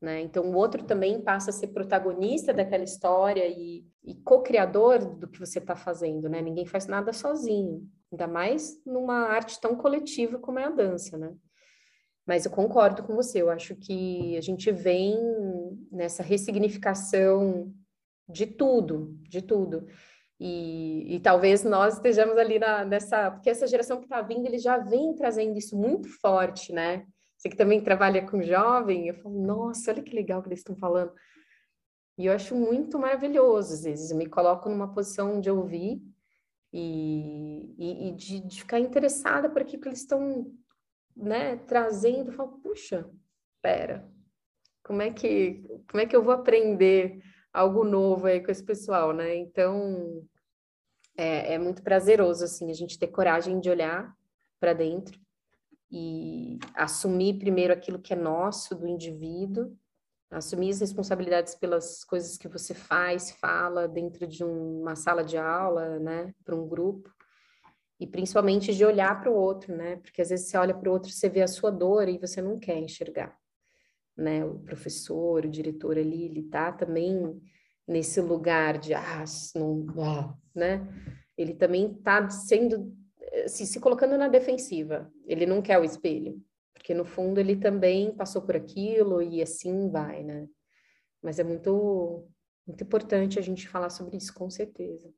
né? 0.00 0.20
Então, 0.20 0.44
o 0.50 0.56
outro 0.56 0.82
também 0.84 1.22
passa 1.22 1.50
a 1.50 1.52
ser 1.52 1.68
protagonista 1.68 2.52
daquela 2.52 2.82
história 2.82 3.46
e, 3.46 3.86
e 4.02 4.16
co-criador 4.16 4.98
do 4.98 5.28
que 5.28 5.38
você 5.38 5.60
está 5.60 5.76
fazendo, 5.76 6.28
né? 6.28 6.42
Ninguém 6.42 6.66
faz 6.66 6.88
nada 6.88 7.12
sozinho, 7.12 7.88
ainda 8.10 8.26
mais 8.26 8.84
numa 8.84 9.28
arte 9.28 9.60
tão 9.60 9.76
coletiva 9.76 10.36
como 10.36 10.58
é 10.58 10.64
a 10.64 10.70
dança, 10.70 11.16
né? 11.16 11.32
Mas 12.26 12.44
eu 12.44 12.50
concordo 12.50 13.04
com 13.04 13.14
você, 13.14 13.40
eu 13.40 13.50
acho 13.50 13.76
que 13.76 14.36
a 14.36 14.40
gente 14.40 14.70
vem 14.72 15.16
nessa 15.90 16.22
ressignificação 16.22 17.72
de 18.28 18.46
tudo, 18.46 19.16
de 19.28 19.42
tudo. 19.42 19.86
E, 20.44 21.14
e 21.14 21.20
talvez 21.20 21.62
nós 21.62 21.94
estejamos 21.94 22.36
ali 22.36 22.58
na, 22.58 22.84
nessa, 22.84 23.30
porque 23.30 23.48
essa 23.48 23.64
geração 23.64 23.98
que 23.98 24.06
está 24.06 24.20
vindo, 24.20 24.44
ele 24.44 24.58
já 24.58 24.76
vem 24.76 25.14
trazendo 25.14 25.56
isso 25.56 25.76
muito 25.76 26.08
forte, 26.20 26.72
né? 26.72 27.06
Você 27.36 27.48
que 27.48 27.56
também 27.56 27.80
trabalha 27.80 28.26
com 28.28 28.42
jovem, 28.42 29.06
eu 29.06 29.14
falo, 29.14 29.40
nossa, 29.40 29.92
olha 29.92 30.02
que 30.02 30.12
legal 30.12 30.42
que 30.42 30.48
eles 30.48 30.58
estão 30.58 30.74
falando. 30.74 31.12
E 32.18 32.26
eu 32.26 32.32
acho 32.32 32.56
muito 32.56 32.98
maravilhoso, 32.98 33.72
às 33.72 33.84
vezes, 33.84 34.10
eu 34.10 34.16
me 34.16 34.26
coloco 34.26 34.68
numa 34.68 34.92
posição 34.92 35.40
de 35.40 35.48
ouvir 35.48 36.02
e, 36.72 37.76
e, 37.78 38.08
e 38.08 38.12
de, 38.16 38.40
de, 38.40 38.60
ficar 38.62 38.80
interessada 38.80 39.48
por 39.48 39.62
aquilo 39.62 39.80
que 39.80 39.88
eles 39.90 40.00
estão 40.00 40.52
né, 41.16 41.56
trazendo. 41.68 42.30
Eu 42.32 42.36
falo, 42.36 42.58
puxa, 42.58 43.08
pera, 43.62 44.10
como 44.82 45.02
é 45.02 45.12
que, 45.12 45.62
como 45.88 46.02
é 46.02 46.06
que 46.06 46.16
eu 46.16 46.22
vou 46.24 46.34
aprender 46.34 47.22
algo 47.52 47.84
novo 47.84 48.26
aí 48.26 48.42
com 48.42 48.50
esse 48.50 48.64
pessoal, 48.64 49.12
né? 49.12 49.36
Então, 49.36 50.26
é, 51.16 51.54
é 51.54 51.58
muito 51.58 51.82
prazeroso, 51.82 52.44
assim, 52.44 52.70
a 52.70 52.74
gente 52.74 52.98
ter 52.98 53.08
coragem 53.08 53.60
de 53.60 53.70
olhar 53.70 54.14
para 54.58 54.72
dentro 54.72 55.20
e 55.90 56.58
assumir 56.74 57.38
primeiro 57.38 57.72
aquilo 57.72 57.98
que 57.98 58.12
é 58.12 58.16
nosso, 58.16 58.74
do 58.74 58.86
indivíduo, 58.86 59.76
assumir 60.30 60.70
as 60.70 60.80
responsabilidades 60.80 61.54
pelas 61.54 62.02
coisas 62.04 62.38
que 62.38 62.48
você 62.48 62.72
faz, 62.72 63.32
fala 63.32 63.86
dentro 63.86 64.26
de 64.26 64.42
uma 64.42 64.96
sala 64.96 65.22
de 65.22 65.36
aula, 65.36 65.98
né, 65.98 66.34
para 66.42 66.54
um 66.54 66.66
grupo, 66.66 67.12
e 68.00 68.06
principalmente 68.06 68.74
de 68.74 68.84
olhar 68.84 69.20
para 69.20 69.30
o 69.30 69.34
outro, 69.34 69.76
né, 69.76 69.96
porque 69.96 70.22
às 70.22 70.30
vezes 70.30 70.48
você 70.48 70.56
olha 70.56 70.74
para 70.74 70.88
o 70.88 70.92
outro, 70.92 71.10
você 71.12 71.28
vê 71.28 71.42
a 71.42 71.48
sua 71.48 71.70
dor 71.70 72.08
e 72.08 72.18
você 72.18 72.40
não 72.40 72.58
quer 72.58 72.78
enxergar, 72.78 73.36
né, 74.16 74.44
o 74.44 74.58
professor, 74.60 75.44
o 75.44 75.50
diretor 75.50 75.98
ali, 75.98 76.24
ele 76.24 76.44
tá 76.44 76.72
também 76.72 77.38
nesse 77.86 78.20
lugar 78.20 78.78
de, 78.78 78.94
ah, 78.94 79.24
não, 79.54 79.86
ah, 80.02 80.34
né, 80.54 80.86
ele 81.36 81.54
também 81.54 81.92
tá 81.94 82.28
sendo 82.30 82.96
se, 83.46 83.66
se 83.66 83.80
colocando 83.80 84.16
na 84.16 84.28
defensiva. 84.28 85.10
Ele 85.26 85.46
não 85.46 85.62
quer 85.62 85.78
o 85.78 85.84
espelho, 85.84 86.40
porque 86.74 86.94
no 86.94 87.04
fundo 87.04 87.40
ele 87.40 87.56
também 87.56 88.14
passou 88.14 88.42
por 88.42 88.56
aquilo 88.56 89.22
e 89.22 89.42
assim 89.42 89.90
vai, 89.90 90.22
né? 90.22 90.46
Mas 91.22 91.38
é 91.38 91.44
muito, 91.44 92.26
muito 92.66 92.82
importante 92.82 93.38
a 93.38 93.42
gente 93.42 93.68
falar 93.68 93.90
sobre 93.90 94.16
isso, 94.16 94.34
com 94.34 94.50
certeza. 94.50 95.12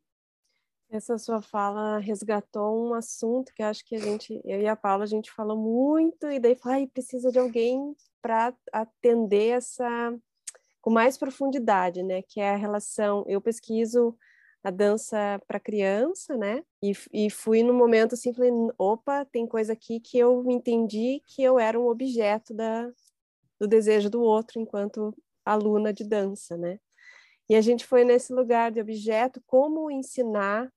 Essa 0.91 1.19
sua 1.19 1.41
fala 1.41 1.99
resgatou 1.99 2.89
um 2.89 2.95
assunto 2.95 3.53
que 3.55 3.63
acho 3.63 3.85
que 3.85 3.97
a 3.97 3.99
gente, 3.99 4.41
eu 4.45 4.61
e 4.61 4.67
a 4.67 4.77
Paula, 4.77 5.05
a 5.05 5.09
gente 5.09 5.31
falou 5.31 5.57
muito, 5.57 6.27
e 6.31 6.39
daí 6.39 6.55
falou, 6.55 6.87
precisa 6.89 7.33
de 7.33 7.39
alguém 7.39 7.97
para 8.23 8.55
atender 8.71 9.57
essa 9.57 10.17
com 10.85 10.91
mais 10.91 11.17
profundidade, 11.17 12.03
né? 12.03 12.21
Que 12.21 12.43
é 12.43 12.51
a 12.51 12.57
relação. 12.57 13.25
Eu 13.27 13.41
pesquiso 13.41 14.15
a 14.63 14.71
dança 14.71 15.41
para 15.47 15.59
criança, 15.59 16.37
né? 16.37 16.63
E, 16.83 16.93
e 17.11 17.31
fui 17.31 17.63
no 17.63 17.73
momento 17.73 18.13
assim, 18.13 18.35
falei, 18.35 18.51
opa, 18.77 19.25
tem 19.25 19.47
coisa 19.47 19.73
aqui 19.73 19.99
que 19.99 20.19
eu 20.19 20.45
entendi 20.51 21.23
que 21.27 21.43
eu 21.43 21.59
era 21.59 21.81
um 21.81 21.89
objeto 21.89 22.53
da, 22.53 22.87
do 23.59 23.67
desejo 23.67 24.11
do 24.11 24.21
outro 24.21 24.61
enquanto 24.61 25.17
aluna 25.43 25.91
de 25.91 26.05
dança, 26.05 26.55
né? 26.59 26.79
E 27.49 27.57
a 27.57 27.63
gente 27.63 27.87
foi 27.87 28.05
nesse 28.05 28.35
lugar 28.35 28.71
de 28.71 28.79
objeto, 28.79 29.43
como 29.47 29.91
ensinar 29.91 30.71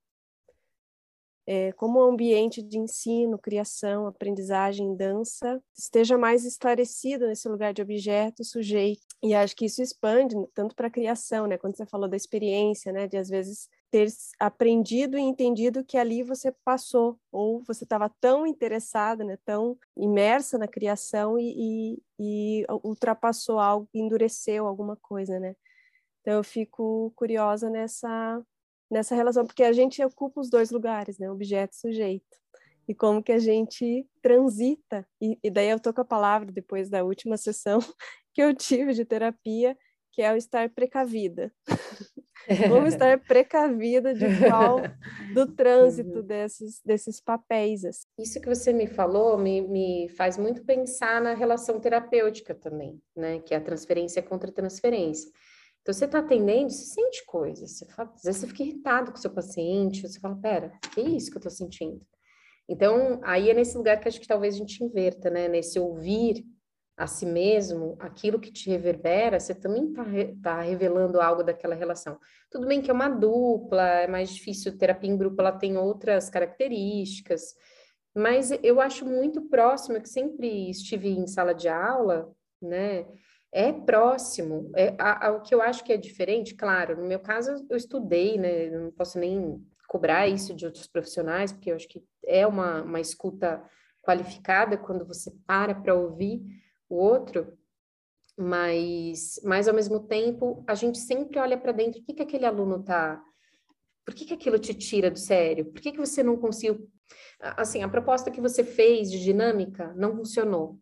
é, 1.48 1.72
como 1.72 2.00
o 2.00 2.04
ambiente 2.04 2.62
de 2.62 2.78
ensino, 2.78 3.40
criação, 3.40 4.06
aprendizagem, 4.06 4.98
dança 4.98 5.64
esteja 5.76 6.18
mais 6.18 6.44
esclarecido 6.44 7.26
nesse 7.26 7.48
lugar 7.48 7.74
de 7.74 7.82
objeto, 7.82 8.44
sujeito. 8.44 9.02
E 9.24 9.34
acho 9.34 9.56
que 9.56 9.66
isso 9.66 9.82
expande 9.82 10.36
tanto 10.54 10.76
para 10.76 10.88
a 10.88 10.92
criação, 10.92 11.48
né? 11.48 11.58
Quando 11.58 11.78
você 11.78 11.86
falou 11.86 12.10
da 12.10 12.18
experiência, 12.18 12.92
né? 12.92 13.08
De 13.08 13.16
às 13.16 13.30
vezes 13.30 13.70
ter 13.90 14.10
aprendido 14.38 15.18
e 15.18 15.22
entendido 15.22 15.86
que 15.86 15.98
ali 15.98 16.22
você 16.22 16.52
passou, 16.66 17.18
ou 17.32 17.64
você 17.64 17.86
estava 17.86 18.10
tão 18.20 18.46
interessada, 18.46 19.24
né, 19.24 19.38
tão 19.46 19.78
imersa 19.96 20.58
na 20.58 20.68
criação 20.68 21.40
e, 21.40 21.54
e, 21.58 22.04
e, 22.20 22.66
ultrapassou 22.84 23.60
algo, 23.60 23.88
endureceu 23.94 24.68
alguma 24.68 24.98
coisa, 24.98 25.40
né? 25.40 25.56
Então 26.20 26.34
eu 26.34 26.44
fico 26.44 27.14
curiosa 27.16 27.70
nessa 27.70 28.44
nessa 28.90 29.16
relação, 29.16 29.46
porque 29.46 29.64
a 29.64 29.74
gente 29.74 30.04
ocupa 30.04 30.42
os 30.42 30.50
dois 30.50 30.72
lugares, 30.72 31.18
né, 31.18 31.30
objeto 31.30 31.74
e 31.74 31.80
sujeito. 31.80 32.38
E 32.88 32.96
como 32.96 33.22
que 33.22 33.34
a 33.34 33.40
gente 33.40 34.08
transita, 34.22 35.06
e, 35.22 35.38
e 35.44 35.50
daí 35.50 35.70
eu 35.70 35.80
tô 35.80 35.94
com 35.94 36.02
a 36.02 36.06
palavra 36.06 36.52
depois 36.52 36.90
da 36.90 37.04
última 37.04 37.36
sessão 37.36 37.80
que 38.34 38.42
eu 38.42 38.56
tive 38.56 38.94
de 38.94 39.04
terapia, 39.04 39.78
que 40.14 40.22
é 40.22 40.34
o 40.34 40.36
estar 40.36 40.70
precavida. 40.70 41.54
Vamos 42.70 42.94
estar 42.94 43.20
precavida 43.20 44.14
de 44.14 44.26
qual 44.40 44.82
do 45.34 45.54
trânsito 45.54 46.20
uhum. 46.20 46.26
desses, 46.26 46.82
desses 46.84 47.20
papéis. 47.20 47.84
Assim. 47.84 48.08
Isso 48.18 48.40
que 48.40 48.48
você 48.48 48.72
me 48.72 48.88
falou 48.88 49.38
me, 49.38 49.62
me 49.62 50.10
faz 50.10 50.38
muito 50.38 50.64
pensar 50.64 51.22
na 51.22 51.34
relação 51.34 51.80
terapêutica 51.80 52.56
também, 52.56 53.02
né? 53.16 53.40
Que 53.40 53.54
é 53.54 53.58
a 53.58 53.62
transferência 53.62 54.24
contra 54.24 54.52
transferência. 54.52 55.30
Então, 55.88 55.94
você 55.94 56.04
está 56.04 56.20
atendendo, 56.20 56.70
você 56.70 56.84
sente 56.84 57.26
coisas. 57.26 57.78
Você 57.78 57.86
fala, 57.86 58.12
às 58.14 58.22
vezes 58.22 58.42
você 58.42 58.48
fica 58.48 58.64
irritado 58.64 59.10
com 59.10 59.18
o 59.18 59.22
seu 59.22 59.32
paciente, 59.32 60.02
você 60.02 60.20
fala, 60.20 60.36
pera, 60.36 60.74
que 60.94 61.00
é 61.00 61.04
isso 61.06 61.32
que 61.32 61.38
eu 61.38 61.40
estou 61.40 61.50
sentindo? 61.50 62.06
Então, 62.68 63.22
aí 63.24 63.50
é 63.50 63.54
nesse 63.54 63.78
lugar 63.78 63.98
que 63.98 64.06
acho 64.06 64.20
que 64.20 64.28
talvez 64.28 64.56
a 64.56 64.58
gente 64.58 64.84
inverta, 64.84 65.30
né? 65.30 65.48
Nesse 65.48 65.80
ouvir 65.80 66.44
a 66.98 67.08
si 67.08 67.26
mesmo, 67.26 67.96
aquilo 68.02 68.38
que 68.38 68.52
te 68.52 68.70
reverbera, 68.70 69.40
você 69.40 69.56
também 69.56 69.86
está 69.86 70.04
tá 70.44 70.62
revelando 70.62 71.22
algo 71.22 71.42
daquela 71.42 71.74
relação. 71.74 72.20
Tudo 72.52 72.68
bem 72.68 72.82
que 72.82 72.92
é 72.92 72.94
uma 72.94 73.08
dupla, 73.08 73.88
é 73.88 74.08
mais 74.08 74.30
difícil, 74.32 74.78
terapia 74.78 75.10
em 75.10 75.18
grupo, 75.18 75.40
ela 75.40 75.54
tem 75.54 75.78
outras 75.78 76.30
características, 76.30 77.54
mas 78.14 78.52
eu 78.62 78.82
acho 78.82 79.06
muito 79.06 79.44
próximo, 79.44 80.02
que 80.02 80.10
sempre 80.10 80.70
estive 80.70 81.08
em 81.08 81.28
sala 81.28 81.54
de 81.54 81.70
aula, 81.70 82.30
né, 82.62 83.06
é 83.52 83.72
próximo, 83.72 84.72
é, 84.76 84.96
a, 85.00 85.28
a, 85.28 85.32
o 85.32 85.42
que 85.42 85.56
eu 85.56 85.62
acho 85.62 85.84
que 85.84 85.94
é 85.94 85.98
diferente, 85.98 86.54
claro, 86.54 86.98
no 86.98 87.08
meu 87.08 87.20
caso 87.20 87.66
eu 87.70 87.78
estudei, 87.78 88.38
né, 88.38 88.70
não 88.70 88.92
posso 88.92 89.18
nem 89.18 89.66
cobrar 89.88 90.28
isso 90.28 90.54
de 90.54 90.66
outros 90.66 90.88
profissionais, 90.88 91.52
porque 91.52 91.72
eu 91.72 91.76
acho 91.76 91.88
que 91.88 92.04
é 92.26 92.46
uma, 92.46 92.84
uma 92.84 93.00
escuta 93.00 93.64
qualificada 94.02 94.78
quando 94.78 95.06
você 95.06 95.32
para 95.46 95.74
para 95.74 95.96
ouvir, 95.96 96.42
o 96.90 96.96
outro, 96.96 97.58
mas, 98.38 99.40
mas 99.44 99.68
ao 99.68 99.74
mesmo 99.74 100.00
tempo 100.02 100.64
a 100.68 100.76
gente 100.76 100.98
sempre 100.98 101.40
olha 101.40 101.58
para 101.58 101.72
dentro, 101.72 102.00
o 102.00 102.04
que, 102.04 102.14
que 102.14 102.22
aquele 102.22 102.46
aluno 102.46 102.84
tá, 102.84 103.22
por 104.06 104.14
que, 104.14 104.26
que 104.26 104.34
aquilo 104.34 104.60
te 104.60 104.74
tira 104.74 105.12
do 105.12 105.20
sério? 105.20 105.66
Por 105.66 105.82
que, 105.82 105.92
que 105.92 105.98
você 105.98 106.24
não 106.24 106.38
conseguiu, 106.38 106.90
assim, 107.42 107.84
a 107.84 107.90
proposta 107.90 108.32
que 108.32 108.40
você 108.40 108.64
fez 108.64 109.12
de 109.12 109.22
dinâmica 109.22 109.94
não 109.96 110.16
funcionou. 110.16 110.80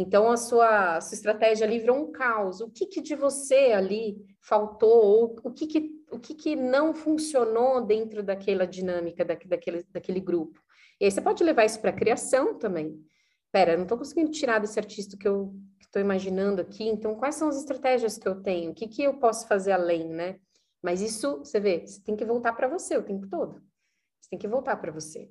Então, 0.00 0.30
a 0.30 0.36
sua, 0.36 0.96
a 0.96 1.00
sua 1.00 1.14
estratégia 1.14 1.66
ali 1.66 1.78
virou 1.78 1.96
um 1.96 2.12
caos. 2.12 2.60
O 2.60 2.70
que, 2.70 2.86
que 2.86 3.00
de 3.00 3.14
você 3.14 3.72
ali 3.72 4.16
faltou? 4.40 5.02
Ou 5.02 5.36
o 5.44 5.52
que, 5.52 5.66
que, 5.66 5.90
o 6.10 6.18
que, 6.18 6.34
que 6.34 6.56
não 6.56 6.94
funcionou 6.94 7.80
dentro 7.84 8.22
daquela 8.22 8.66
dinâmica, 8.66 9.24
da, 9.24 9.36
daquele, 9.46 9.84
daquele 9.90 10.20
grupo? 10.20 10.60
E 11.00 11.04
aí 11.04 11.10
você 11.10 11.20
pode 11.20 11.42
levar 11.42 11.64
isso 11.64 11.80
para 11.80 11.90
a 11.90 11.96
criação 11.96 12.58
também 12.58 12.98
pera, 13.52 13.76
não 13.76 13.82
estou 13.82 13.98
conseguindo 13.98 14.30
tirar 14.30 14.58
desse 14.58 14.78
artista 14.78 15.16
que 15.16 15.26
eu 15.26 15.54
estou 15.80 16.00
imaginando 16.00 16.60
aqui, 16.60 16.84
então 16.84 17.16
quais 17.16 17.34
são 17.34 17.48
as 17.48 17.58
estratégias 17.58 18.16
que 18.16 18.28
eu 18.28 18.40
tenho? 18.40 18.70
O 18.70 18.74
que, 18.74 18.86
que 18.86 19.02
eu 19.02 19.18
posso 19.18 19.46
fazer 19.48 19.72
além, 19.72 20.08
né? 20.08 20.38
Mas 20.82 21.00
isso, 21.00 21.38
você 21.38 21.58
vê, 21.60 21.86
você 21.86 22.00
tem 22.00 22.16
que 22.16 22.24
voltar 22.24 22.52
para 22.52 22.68
você 22.68 22.96
o 22.96 23.02
tempo 23.02 23.28
todo. 23.28 23.60
Você 24.20 24.30
tem 24.30 24.38
que 24.38 24.48
voltar 24.48 24.76
para 24.76 24.92
você, 24.92 25.28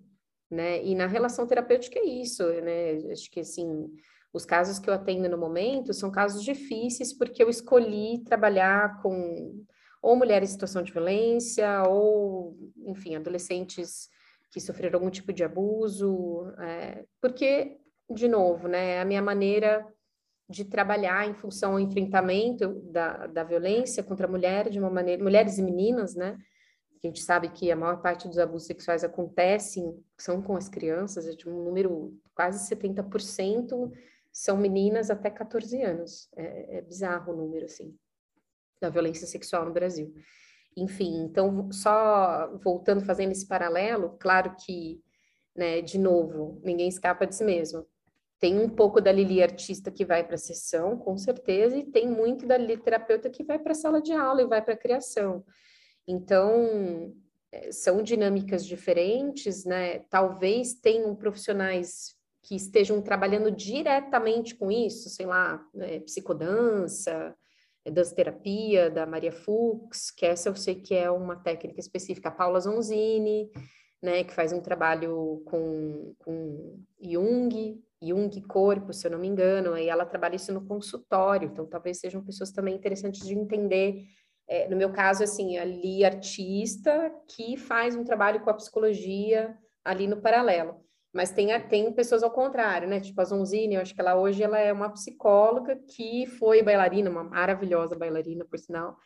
né? 0.52 0.84
E 0.84 0.94
na 0.96 1.08
relação 1.08 1.48
terapêutica 1.48 1.98
é 2.00 2.06
isso, 2.06 2.44
né? 2.62 2.98
Acho 3.12 3.32
que, 3.32 3.40
assim, 3.40 3.90
os 4.34 4.46
casos 4.46 4.80
que 4.80 4.90
eu 4.90 4.94
atendo 4.94 5.28
no 5.28 5.38
momento 5.38 5.94
são 5.94 6.12
casos 6.12 6.44
difíceis 6.44 7.14
porque 7.14 7.44
eu 7.44 7.50
escolhi 7.50 8.24
trabalhar 8.24 9.02
com 9.02 9.66
ou 10.02 10.16
mulheres 10.16 10.50
em 10.50 10.54
situação 10.54 10.82
de 10.82 10.94
violência, 10.94 11.84
ou, 11.84 12.58
enfim, 12.86 13.16
adolescentes 13.16 14.08
que 14.50 14.62
sofreram 14.62 14.98
algum 14.98 15.10
tipo 15.10 15.34
de 15.34 15.44
abuso, 15.44 16.46
é, 16.58 17.04
porque 17.22 17.78
de 18.10 18.28
novo, 18.28 18.68
né, 18.68 19.00
a 19.00 19.06
minha 19.06 19.22
maneira 19.22 19.86
de 20.50 20.66
trabalhar 20.66 21.28
em 21.28 21.36
função 21.36 21.74
ao 21.74 21.80
enfrentamento 21.80 22.82
da, 22.92 23.28
da 23.28 23.44
violência 23.44 24.02
contra 24.02 24.26
a 24.26 24.30
mulher 24.30 24.70
de 24.70 24.80
uma 24.80 24.90
maneira, 24.90 25.22
mulheres 25.22 25.60
e 25.60 25.62
meninas, 25.62 26.16
né? 26.16 26.38
A 27.04 27.08
gente 27.08 27.22
sabe 27.22 27.50
que 27.50 27.72
a 27.72 27.76
maior 27.76 28.02
parte 28.02 28.28
dos 28.28 28.40
abusos 28.40 28.68
sexuais 28.68 29.04
acontecem, 29.04 29.96
são 30.18 30.42
com 30.42 30.56
as 30.56 30.68
crianças, 30.68 31.28
é 31.28 31.32
de 31.32 31.48
um 31.48 31.64
número 31.64 32.20
quase 32.34 32.68
70% 32.68 33.92
são 34.32 34.58
meninas 34.58 35.10
até 35.10 35.30
14 35.30 35.82
anos. 35.82 36.30
É, 36.36 36.78
é 36.78 36.82
bizarro 36.82 37.34
o 37.34 37.36
número, 37.36 37.66
assim, 37.66 37.96
da 38.82 38.90
violência 38.90 39.28
sexual 39.28 39.66
no 39.66 39.74
Brasil. 39.74 40.14
Enfim, 40.78 41.24
então, 41.24 41.72
só 41.72 42.56
voltando, 42.64 43.04
fazendo 43.04 43.32
esse 43.32 43.48
paralelo, 43.48 44.18
claro 44.20 44.56
que, 44.56 45.02
né, 45.56 45.82
de 45.82 45.98
novo, 45.98 46.62
ninguém 46.64 46.88
escapa 46.88 47.26
de 47.26 47.36
si 47.36 47.44
mesmo 47.44 47.86
tem 48.40 48.58
um 48.58 48.70
pouco 48.70 49.02
da 49.02 49.12
Lili 49.12 49.44
artista 49.44 49.92
que 49.92 50.06
vai 50.06 50.24
para 50.24 50.36
a 50.36 50.38
sessão, 50.38 50.98
com 50.98 51.18
certeza, 51.18 51.76
e 51.76 51.84
tem 51.84 52.08
muito 52.10 52.48
da 52.48 52.58
Lili 52.58 52.78
terapeuta 52.78 53.30
que 53.30 53.44
vai 53.44 53.60
para 53.60 53.74
a 53.74 53.76
sala 53.76 54.02
de 54.02 54.14
aula 54.14 54.42
e 54.42 54.48
vai 54.48 54.62
para 54.62 54.76
a 54.76 54.78
criação. 54.78 55.44
Então, 56.08 57.14
é, 57.52 57.72
são 57.72 58.02
dinâmicas 58.02 58.66
diferentes, 58.66 59.66
né? 59.66 60.00
Talvez 60.10 60.74
tenham 60.74 61.14
profissionais 61.16 62.16
que 62.42 62.56
estejam 62.56 63.02
trabalhando 63.02 63.52
diretamente 63.52 64.56
com 64.56 64.72
isso, 64.72 65.10
sei 65.10 65.26
lá, 65.26 65.64
né? 65.74 66.00
psicodança, 66.00 67.36
é, 67.86 67.92
dança 67.92 68.16
terapia 68.16 68.90
da 68.90 69.06
Maria 69.06 69.32
Fuchs, 69.32 70.12
que 70.12 70.26
essa 70.26 70.50
eu 70.50 70.56
sei 70.56 70.76
que 70.76 70.96
é 70.96 71.10
uma 71.12 71.36
técnica 71.36 71.80
específica, 71.80 72.30
a 72.30 72.32
Paula 72.32 72.60
Zonzini, 72.60 73.50
né, 74.02 74.24
que 74.24 74.34
faz 74.34 74.54
um 74.54 74.62
trabalho 74.62 75.42
com, 75.46 76.14
com 76.20 76.80
Jung, 77.02 77.84
Jung 78.02 78.42
Corpo, 78.44 78.94
se 78.94 79.06
eu 79.06 79.12
não 79.12 79.20
me 79.20 79.28
engano, 79.28 79.74
aí 79.74 79.90
ela 79.90 80.06
trabalha 80.06 80.36
isso 80.36 80.54
no 80.54 80.66
consultório, 80.66 81.50
então 81.52 81.66
talvez 81.66 82.00
sejam 82.00 82.24
pessoas 82.24 82.52
também 82.52 82.76
interessantes 82.76 83.28
de 83.28 83.34
entender. 83.34 84.06
É, 84.48 84.68
no 84.68 84.78
meu 84.78 84.92
caso, 84.92 85.24
assim, 85.24 85.58
ali 85.58 86.04
artista 86.04 87.14
que 87.28 87.58
faz 87.58 87.96
um 87.96 88.04
trabalho 88.04 88.42
com 88.42 88.50
a 88.50 88.54
psicologia 88.54 89.56
ali 89.84 90.08
no 90.08 90.22
paralelo. 90.22 90.84
Mas 91.12 91.32
tem, 91.32 91.48
tem 91.68 91.92
pessoas 91.92 92.22
ao 92.22 92.32
contrário, 92.32 92.88
né? 92.88 93.00
Tipo 93.00 93.20
a 93.22 93.26
Zonzini, 93.26 93.76
eu 93.76 93.82
acho 93.82 93.96
que 93.96 94.02
ela 94.02 94.16
hoje 94.16 94.44
ela 94.44 94.60
é 94.60 94.72
uma 94.72 94.90
psicóloga 94.90 95.76
que 95.76 96.28
foi 96.28 96.62
bailarina, 96.62 97.10
uma 97.10 97.24
maravilhosa 97.24 97.96
bailarina, 97.96 98.46
por 98.46 98.60
sinal. 98.60 98.98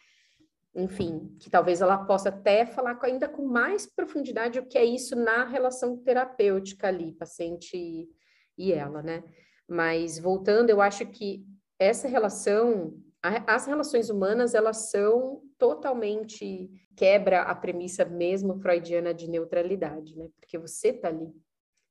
Enfim, 0.76 1.36
que 1.40 1.50
talvez 1.50 1.82
ela 1.82 2.04
possa 2.06 2.30
até 2.30 2.66
falar 2.66 3.00
ainda 3.04 3.30
com 3.30 3.46
mais 3.46 3.86
profundidade 3.86 4.60
o 4.60 4.66
que 4.66 4.78
é 4.78 4.84
isso 4.84 5.16
na 5.16 5.46
relação 5.46 5.98
terapêutica 5.98 6.88
ali, 6.88 7.14
paciente 7.14 8.10
e 8.58 8.74
ela, 8.74 9.02
né? 9.02 9.24
Mas 9.68 10.20
voltando, 10.20 10.70
eu 10.70 10.82
acho 10.82 11.06
que 11.06 11.46
essa 11.80 12.08
relação, 12.08 12.98
as 13.22 13.66
relações 13.66 14.10
humanas, 14.10 14.54
elas 14.54 14.90
são 14.90 15.42
totalmente 15.58 16.70
quebra 16.96 17.42
a 17.42 17.56
premissa 17.56 18.06
mesmo 18.06 18.60
freudiana 18.60 19.14
de 19.14 19.30
neutralidade, 19.30 20.16
né? 20.18 20.30
Porque 20.40 20.58
você 20.58 20.92
tá 20.94 21.08
ali. 21.08 21.34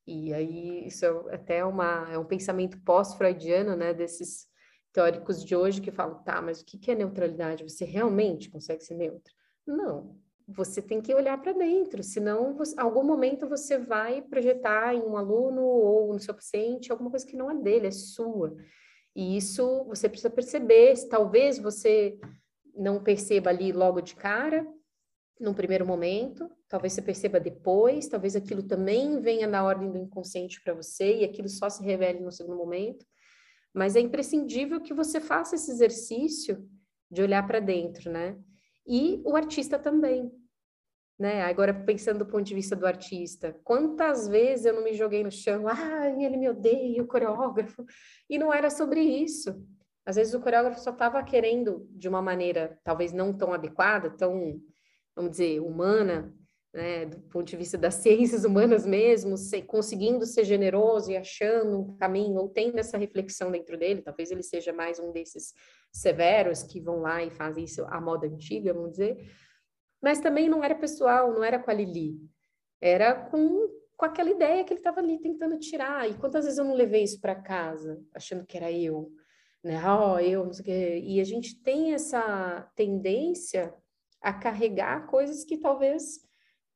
E 0.06 0.32
aí 0.34 0.86
isso 0.86 1.04
é 1.04 1.34
até 1.34 1.64
uma, 1.64 2.08
é 2.10 2.18
um 2.18 2.24
pensamento 2.24 2.80
pós-freudiano, 2.80 3.76
né? 3.76 3.94
Desses 3.94 4.46
teóricos 4.92 5.44
de 5.44 5.56
hoje 5.56 5.80
que 5.80 5.90
falam, 5.90 6.22
tá, 6.22 6.42
mas 6.42 6.60
o 6.60 6.64
que 6.64 6.90
é 6.90 6.94
neutralidade? 6.94 7.64
Você 7.64 7.84
realmente 7.84 8.50
consegue 8.50 8.84
ser 8.84 8.94
neutro? 8.94 9.32
Não, 9.66 10.16
você 10.46 10.82
tem 10.82 11.00
que 11.00 11.14
olhar 11.14 11.40
para 11.40 11.52
dentro, 11.52 12.02
senão 12.02 12.54
você, 12.54 12.78
algum 12.78 13.02
momento 13.02 13.48
você 13.48 13.78
vai 13.78 14.20
projetar 14.22 14.94
em 14.94 15.00
um 15.00 15.16
aluno 15.16 15.62
ou 15.62 16.12
no 16.12 16.20
seu 16.20 16.34
paciente 16.34 16.90
alguma 16.90 17.10
coisa 17.10 17.26
que 17.26 17.36
não 17.36 17.50
é 17.50 17.54
dele, 17.54 17.86
é 17.86 17.90
sua. 17.90 18.54
E 19.14 19.36
isso 19.36 19.84
você 19.84 20.08
precisa 20.08 20.30
perceber, 20.30 20.94
talvez 21.08 21.58
você 21.58 22.18
não 22.74 23.02
perceba 23.02 23.50
ali 23.50 23.72
logo 23.72 24.00
de 24.00 24.14
cara, 24.14 24.66
num 25.42 25.52
primeiro 25.52 25.86
momento, 25.86 26.50
talvez 26.68 26.92
você 26.92 27.02
perceba 27.02 27.40
depois, 27.40 28.08
talvez 28.08 28.36
aquilo 28.36 28.62
também 28.62 29.20
venha 29.20 29.46
na 29.46 29.64
ordem 29.64 29.90
do 29.90 29.98
inconsciente 29.98 30.62
para 30.62 30.72
você 30.72 31.18
e 31.18 31.24
aquilo 31.24 31.48
só 31.48 31.68
se 31.68 31.82
revele 31.82 32.20
no 32.20 32.32
segundo 32.32 32.56
momento. 32.56 33.04
Mas 33.74 33.96
é 33.96 34.00
imprescindível 34.00 34.80
que 34.80 34.94
você 34.94 35.20
faça 35.20 35.54
esse 35.54 35.70
exercício 35.70 36.66
de 37.10 37.22
olhar 37.22 37.46
para 37.46 37.60
dentro, 37.60 38.10
né? 38.10 38.38
e 38.86 39.22
o 39.24 39.36
artista 39.36 39.78
também. 39.78 40.30
Né? 41.18 41.42
Agora, 41.42 41.72
pensando 41.72 42.20
do 42.20 42.26
ponto 42.26 42.42
de 42.42 42.54
vista 42.54 42.74
do 42.74 42.86
artista, 42.86 43.56
quantas 43.62 44.26
vezes 44.26 44.66
eu 44.66 44.74
não 44.74 44.82
me 44.82 44.94
joguei 44.94 45.22
no 45.22 45.30
chão, 45.30 45.68
ah, 45.68 46.08
ele 46.08 46.36
me 46.36 46.48
odeia, 46.48 47.02
o 47.02 47.06
coreógrafo, 47.06 47.84
e 48.28 48.38
não 48.38 48.52
era 48.52 48.70
sobre 48.70 49.00
isso. 49.00 49.64
Às 50.04 50.16
vezes 50.16 50.34
o 50.34 50.40
coreógrafo 50.40 50.80
só 50.80 50.90
estava 50.90 51.22
querendo, 51.22 51.86
de 51.90 52.08
uma 52.08 52.20
maneira 52.20 52.78
talvez 52.82 53.12
não 53.12 53.32
tão 53.32 53.52
adequada, 53.52 54.10
tão 54.10 54.60
vamos 55.14 55.32
dizer, 55.32 55.60
humana, 55.60 56.34
né, 56.72 57.04
do 57.04 57.18
ponto 57.28 57.46
de 57.46 57.56
vista 57.56 57.76
das 57.76 57.94
ciências 58.02 58.44
humanas 58.44 58.86
mesmo, 58.86 59.36
se, 59.36 59.62
conseguindo 59.62 60.24
ser 60.24 60.44
generoso 60.44 61.10
e 61.10 61.16
achando 61.16 61.80
um 61.80 61.96
caminho, 61.96 62.36
ou 62.36 62.48
tendo 62.48 62.78
essa 62.78 62.96
reflexão 62.96 63.50
dentro 63.50 63.76
dele, 63.76 64.02
talvez 64.02 64.30
ele 64.30 64.42
seja 64.42 64.72
mais 64.72 64.98
um 64.98 65.12
desses 65.12 65.52
severos 65.92 66.62
que 66.62 66.80
vão 66.80 67.00
lá 67.00 67.22
e 67.22 67.30
fazem 67.30 67.64
isso 67.64 67.84
à 67.86 68.00
moda 68.00 68.26
antiga, 68.26 68.72
vamos 68.72 68.92
dizer, 68.92 69.30
mas 70.02 70.20
também 70.20 70.48
não 70.48 70.64
era 70.64 70.74
pessoal, 70.74 71.32
não 71.32 71.44
era 71.44 71.58
com 71.58 71.70
a 71.70 71.74
Lili, 71.74 72.18
era 72.80 73.14
com, 73.14 73.68
com 73.96 74.06
aquela 74.06 74.30
ideia 74.30 74.64
que 74.64 74.72
ele 74.72 74.80
estava 74.80 75.00
ali 75.00 75.20
tentando 75.20 75.58
tirar, 75.58 76.08
e 76.10 76.14
quantas 76.14 76.44
vezes 76.44 76.58
eu 76.58 76.64
não 76.64 76.74
levei 76.74 77.02
isso 77.02 77.20
para 77.20 77.34
casa, 77.34 78.02
achando 78.14 78.46
que 78.46 78.56
era 78.56 78.72
eu, 78.72 79.12
né, 79.62 79.80
oh, 79.86 80.18
eu, 80.18 80.44
não 80.46 80.52
sei 80.52 80.62
o 80.62 80.64
quê, 80.64 81.00
e 81.04 81.20
a 81.20 81.24
gente 81.24 81.62
tem 81.62 81.92
essa 81.92 82.68
tendência 82.74 83.72
a 84.22 84.32
carregar 84.32 85.06
coisas 85.06 85.44
que 85.44 85.58
talvez 85.58 86.20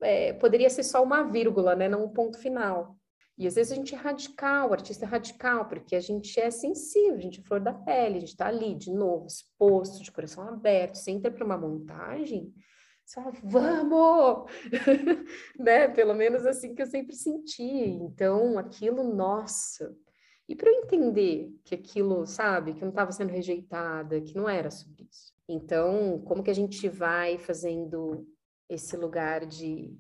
é, 0.03 0.33
poderia 0.35 0.69
ser 0.69 0.83
só 0.83 1.03
uma 1.03 1.23
vírgula, 1.23 1.75
né, 1.75 1.89
não 1.89 2.05
um 2.05 2.13
ponto 2.13 2.39
final. 2.39 2.97
E 3.39 3.47
às 3.47 3.55
vezes 3.55 3.73
a 3.73 3.77
gente 3.77 3.95
é 3.95 3.99
radical, 3.99 4.71
o 4.71 4.73
artista 4.73 5.05
é 5.05 5.09
radical, 5.09 5.69
porque 5.69 5.95
a 5.95 6.01
gente 6.01 6.41
é 6.41 6.51
sensível, 6.51 7.17
a 7.17 7.21
gente 7.21 7.41
é 7.41 7.43
flor 7.43 7.61
da 7.61 7.73
pele, 7.73 8.17
a 8.17 8.21
gente 8.21 8.31
está 8.31 8.47
ali, 8.47 8.75
de 8.75 8.91
novo, 8.91 9.27
exposto, 9.27 10.03
de 10.03 10.11
coração 10.11 10.49
aberto. 10.49 10.97
Você 10.97 11.11
entra 11.11 11.31
para 11.31 11.45
uma 11.45 11.59
montagem, 11.59 12.51
você 13.05 13.21
fala, 13.21 13.33
vamos! 13.45 14.51
né? 15.61 15.87
Pelo 15.89 16.15
menos 16.15 16.47
assim 16.47 16.75
que 16.75 16.81
eu 16.81 16.87
sempre 16.87 17.15
senti. 17.15 17.63
Então, 17.63 18.59
aquilo, 18.59 19.05
nossa. 19.15 19.95
E 20.49 20.57
para 20.57 20.71
eu 20.71 20.83
entender 20.83 21.55
que 21.65 21.75
aquilo, 21.75 22.27
sabe, 22.27 22.73
que 22.73 22.79
eu 22.79 22.87
não 22.87 22.91
estava 22.91 23.13
sendo 23.13 23.31
rejeitada, 23.31 24.21
que 24.21 24.35
não 24.35 24.49
era. 24.49 24.71
Então, 25.49 26.21
como 26.27 26.43
que 26.43 26.51
a 26.51 26.55
gente 26.55 26.89
vai 26.89 27.39
fazendo 27.39 28.27
esse 28.69 28.97
lugar 28.97 29.47
de, 29.47 29.97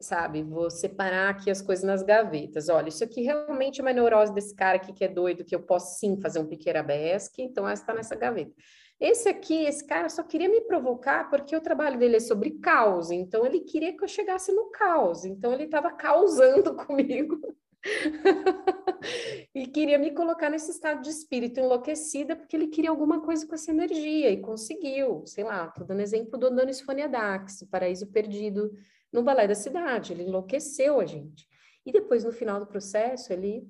sabe, 0.00 0.42
vou 0.42 0.70
separar 0.70 1.30
aqui 1.30 1.50
as 1.50 1.60
coisas 1.60 1.84
nas 1.84 2.02
gavetas. 2.02 2.68
Olha, 2.68 2.88
isso 2.88 3.04
aqui 3.04 3.22
realmente 3.22 3.80
é 3.80 3.82
uma 3.82 3.92
neurose 3.92 4.32
desse 4.32 4.54
cara 4.54 4.76
aqui 4.76 4.92
que 4.92 5.04
é 5.04 5.08
doido, 5.08 5.44
que 5.44 5.54
eu 5.54 5.62
posso 5.62 5.98
sim 5.98 6.20
fazer 6.20 6.38
um 6.38 6.46
pique 6.46 6.70
arabesque, 6.70 7.42
então 7.42 7.68
essa 7.68 7.82
está 7.82 7.94
nessa 7.94 8.16
gaveta. 8.16 8.54
Esse 8.98 9.28
aqui, 9.28 9.66
esse 9.66 9.86
cara 9.86 10.08
só 10.08 10.22
queria 10.22 10.48
me 10.48 10.62
provocar 10.62 11.28
porque 11.28 11.54
o 11.54 11.60
trabalho 11.60 11.98
dele 11.98 12.16
é 12.16 12.20
sobre 12.20 12.52
caos, 12.58 13.10
então 13.10 13.44
ele 13.44 13.60
queria 13.60 13.94
que 13.94 14.02
eu 14.02 14.08
chegasse 14.08 14.50
no 14.52 14.70
caos, 14.70 15.26
então 15.26 15.52
ele 15.52 15.64
estava 15.64 15.92
causando 15.92 16.74
comigo. 16.86 17.38
e 19.54 19.66
queria 19.66 19.98
me 19.98 20.10
colocar 20.12 20.50
nesse 20.50 20.70
estado 20.70 21.02
de 21.02 21.10
espírito 21.10 21.60
enlouquecida, 21.60 22.34
porque 22.34 22.56
ele 22.56 22.68
queria 22.68 22.90
alguma 22.90 23.20
coisa 23.20 23.46
com 23.46 23.54
essa 23.54 23.70
energia 23.70 24.30
e 24.30 24.40
conseguiu. 24.40 25.24
Sei 25.26 25.44
lá, 25.44 25.66
estou 25.66 25.86
dando 25.86 26.00
exemplo 26.00 26.38
do 26.38 26.46
Adonis 26.46 26.80
Foniadax, 26.80 27.62
o 27.62 27.68
Paraíso 27.68 28.06
Perdido, 28.08 28.72
no 29.12 29.22
Balé 29.22 29.46
da 29.46 29.54
Cidade. 29.54 30.12
Ele 30.12 30.24
enlouqueceu 30.24 31.00
a 31.00 31.06
gente. 31.06 31.48
E 31.84 31.92
depois, 31.92 32.24
no 32.24 32.32
final 32.32 32.58
do 32.60 32.66
processo, 32.66 33.32
ele. 33.32 33.68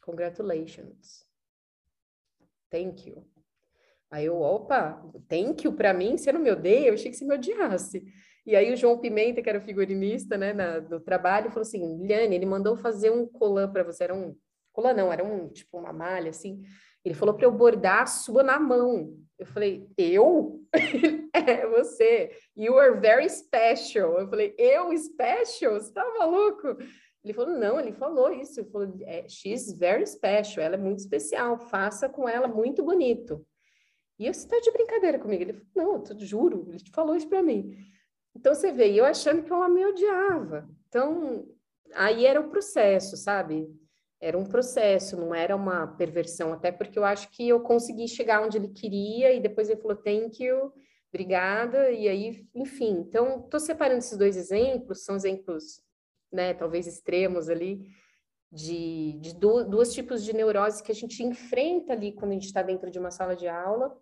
Congratulations. 0.00 1.26
Thank 2.70 3.10
you. 3.10 3.26
Aí 4.10 4.24
eu, 4.24 4.40
opa, 4.40 5.02
thank 5.28 5.66
you 5.66 5.72
para 5.72 5.92
mim? 5.92 6.16
Você 6.16 6.32
não 6.32 6.40
me 6.40 6.50
odeia? 6.50 6.88
Eu 6.88 6.94
achei 6.94 7.10
que 7.10 7.16
você 7.16 7.26
me 7.26 7.34
odiasse. 7.34 8.02
E 8.48 8.56
aí 8.56 8.72
o 8.72 8.76
João 8.78 8.96
Pimenta, 8.96 9.42
que 9.42 9.48
era 9.50 9.58
o 9.58 9.62
figurinista, 9.62 10.38
né, 10.38 10.54
na, 10.54 10.78
do 10.78 10.98
trabalho, 10.98 11.50
falou 11.50 11.60
assim, 11.60 11.98
Liane, 12.02 12.34
ele 12.34 12.46
mandou 12.46 12.78
fazer 12.78 13.10
um 13.10 13.26
colã 13.26 13.70
para 13.70 13.82
você, 13.82 14.04
era 14.04 14.14
um 14.14 14.34
colã 14.72 14.94
não, 14.94 15.12
era 15.12 15.22
um 15.22 15.50
tipo 15.50 15.76
uma 15.76 15.92
malha 15.92 16.30
assim. 16.30 16.62
Ele 17.04 17.14
falou 17.14 17.34
para 17.34 17.44
eu 17.44 17.52
bordar 17.52 18.04
a 18.04 18.06
sua 18.06 18.42
na 18.42 18.58
mão. 18.58 19.18
Eu 19.38 19.44
falei, 19.44 19.86
eu? 19.98 20.62
é, 21.34 21.66
você. 21.66 22.30
You 22.56 22.78
are 22.78 22.98
very 22.98 23.28
special. 23.28 24.18
Eu 24.18 24.26
falei, 24.26 24.54
eu 24.56 24.96
special? 24.96 25.78
Você 25.78 25.92
tá 25.92 26.02
maluco? 26.18 26.68
Ele 27.22 27.34
falou, 27.34 27.58
não, 27.58 27.78
ele 27.78 27.92
falou 27.92 28.32
isso. 28.32 28.60
Ele 28.60 28.70
falou, 28.70 28.96
é, 29.02 29.28
she's 29.28 29.70
very 29.76 30.06
special. 30.06 30.64
Ela 30.64 30.76
é 30.76 30.78
muito 30.78 31.00
especial. 31.00 31.58
Faça 31.58 32.08
com 32.08 32.26
ela 32.26 32.48
muito 32.48 32.82
bonito. 32.82 33.46
E 34.18 34.24
você 34.24 34.40
está 34.40 34.58
de 34.58 34.72
brincadeira 34.72 35.18
comigo? 35.18 35.42
Ele 35.42 35.52
falou, 35.52 35.98
não, 35.98 36.04
eu 36.08 36.18
juro. 36.26 36.66
Ele 36.70 36.82
falou 36.90 37.14
isso 37.14 37.28
para 37.28 37.42
mim. 37.42 37.76
Então 38.38 38.54
você 38.54 38.70
vê, 38.70 38.92
eu 38.94 39.04
achando 39.04 39.42
que 39.42 39.52
ela 39.52 39.68
me 39.68 39.84
odiava. 39.84 40.68
Então, 40.88 41.44
aí 41.92 42.24
era 42.24 42.40
o 42.40 42.48
processo, 42.48 43.16
sabe? 43.16 43.68
Era 44.20 44.38
um 44.38 44.44
processo, 44.44 45.16
não 45.16 45.34
era 45.34 45.56
uma 45.56 45.86
perversão, 45.86 46.52
até 46.52 46.70
porque 46.70 46.98
eu 46.98 47.04
acho 47.04 47.30
que 47.30 47.48
eu 47.48 47.60
consegui 47.60 48.06
chegar 48.06 48.42
onde 48.42 48.56
ele 48.56 48.68
queria 48.68 49.32
e 49.32 49.40
depois 49.40 49.68
ele 49.68 49.80
falou 49.80 49.96
thank 49.96 50.42
you, 50.42 50.72
obrigada, 51.12 51.90
e 51.90 52.08
aí, 52.08 52.46
enfim. 52.54 53.04
Então, 53.08 53.40
estou 53.40 53.58
separando 53.58 53.98
esses 53.98 54.16
dois 54.16 54.36
exemplos, 54.36 55.04
são 55.04 55.16
exemplos, 55.16 55.82
né, 56.32 56.54
talvez 56.54 56.86
extremos 56.86 57.48
ali, 57.48 57.84
de, 58.52 59.18
de 59.20 59.34
dois 59.34 59.92
tipos 59.92 60.24
de 60.24 60.32
neurose 60.32 60.82
que 60.82 60.92
a 60.92 60.94
gente 60.94 61.22
enfrenta 61.22 61.92
ali 61.92 62.12
quando 62.12 62.30
a 62.30 62.34
gente 62.34 62.46
está 62.46 62.62
dentro 62.62 62.90
de 62.90 62.98
uma 62.98 63.10
sala 63.10 63.34
de 63.34 63.48
aula, 63.48 63.96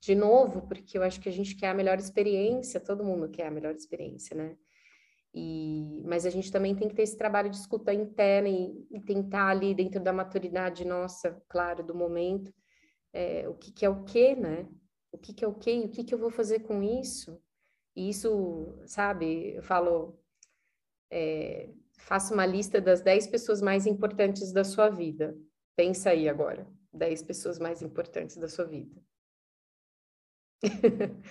de 0.00 0.14
novo, 0.14 0.62
porque 0.68 0.96
eu 0.96 1.02
acho 1.02 1.20
que 1.20 1.28
a 1.28 1.32
gente 1.32 1.56
quer 1.56 1.68
a 1.68 1.74
melhor 1.74 1.98
experiência, 1.98 2.80
todo 2.80 3.04
mundo 3.04 3.28
quer 3.28 3.46
a 3.46 3.50
melhor 3.50 3.74
experiência, 3.74 4.36
né? 4.36 4.56
E, 5.34 6.02
mas 6.04 6.24
a 6.24 6.30
gente 6.30 6.50
também 6.50 6.74
tem 6.74 6.88
que 6.88 6.94
ter 6.94 7.02
esse 7.02 7.16
trabalho 7.16 7.50
de 7.50 7.56
escuta 7.56 7.92
interna 7.92 8.48
e, 8.48 8.86
e 8.90 9.00
tentar 9.00 9.48
ali 9.48 9.74
dentro 9.74 10.00
da 10.00 10.12
maturidade 10.12 10.84
nossa, 10.84 11.42
claro, 11.48 11.82
do 11.82 11.94
momento, 11.94 12.52
é, 13.12 13.48
o 13.48 13.54
que, 13.54 13.72
que, 13.72 13.84
é 13.84 13.88
o 13.90 14.04
que, 14.04 14.34
né? 14.34 14.68
O 15.12 15.18
que, 15.18 15.32
que 15.32 15.44
é 15.44 15.48
o 15.48 15.54
que 15.54 15.70
e 15.70 15.84
o 15.84 15.88
que, 15.90 16.04
que 16.04 16.14
eu 16.14 16.18
vou 16.18 16.30
fazer 16.30 16.60
com 16.60 16.82
isso? 16.82 17.40
E 17.94 18.08
isso, 18.08 18.78
sabe, 18.86 19.54
eu 19.56 19.62
falo, 19.62 20.18
é, 21.10 21.70
faça 21.98 22.32
uma 22.32 22.46
lista 22.46 22.80
das 22.80 23.00
10 23.00 23.26
pessoas 23.26 23.60
mais 23.60 23.86
importantes 23.86 24.52
da 24.52 24.64
sua 24.64 24.88
vida. 24.88 25.36
Pensa 25.76 26.10
aí 26.10 26.28
agora, 26.28 26.66
10 26.92 27.22
pessoas 27.22 27.58
mais 27.58 27.82
importantes 27.82 28.36
da 28.36 28.48
sua 28.48 28.64
vida. 28.64 29.07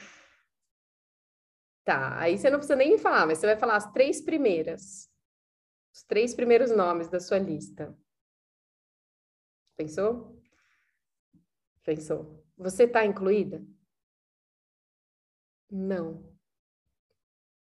tá, 1.84 2.20
aí 2.20 2.38
você 2.38 2.50
não 2.50 2.60
precisa 2.60 2.76
nem 2.76 2.98
falar, 2.98 3.26
mas 3.26 3.38
você 3.40 3.46
vai 3.48 3.58
falar 3.58 3.76
as 3.78 3.92
três 3.92 4.22
primeiras. 4.22 5.10
Os 5.94 6.04
três 6.04 6.34
primeiros 6.36 6.72
nomes 6.72 7.10
da 7.10 7.20
sua 7.20 7.40
lista. 7.40 7.98
Pensou? 9.76 10.42
Pensou. 11.84 12.44
Você 12.58 12.84
está 12.84 13.06
incluída? 13.06 13.66
Não. 15.70 16.24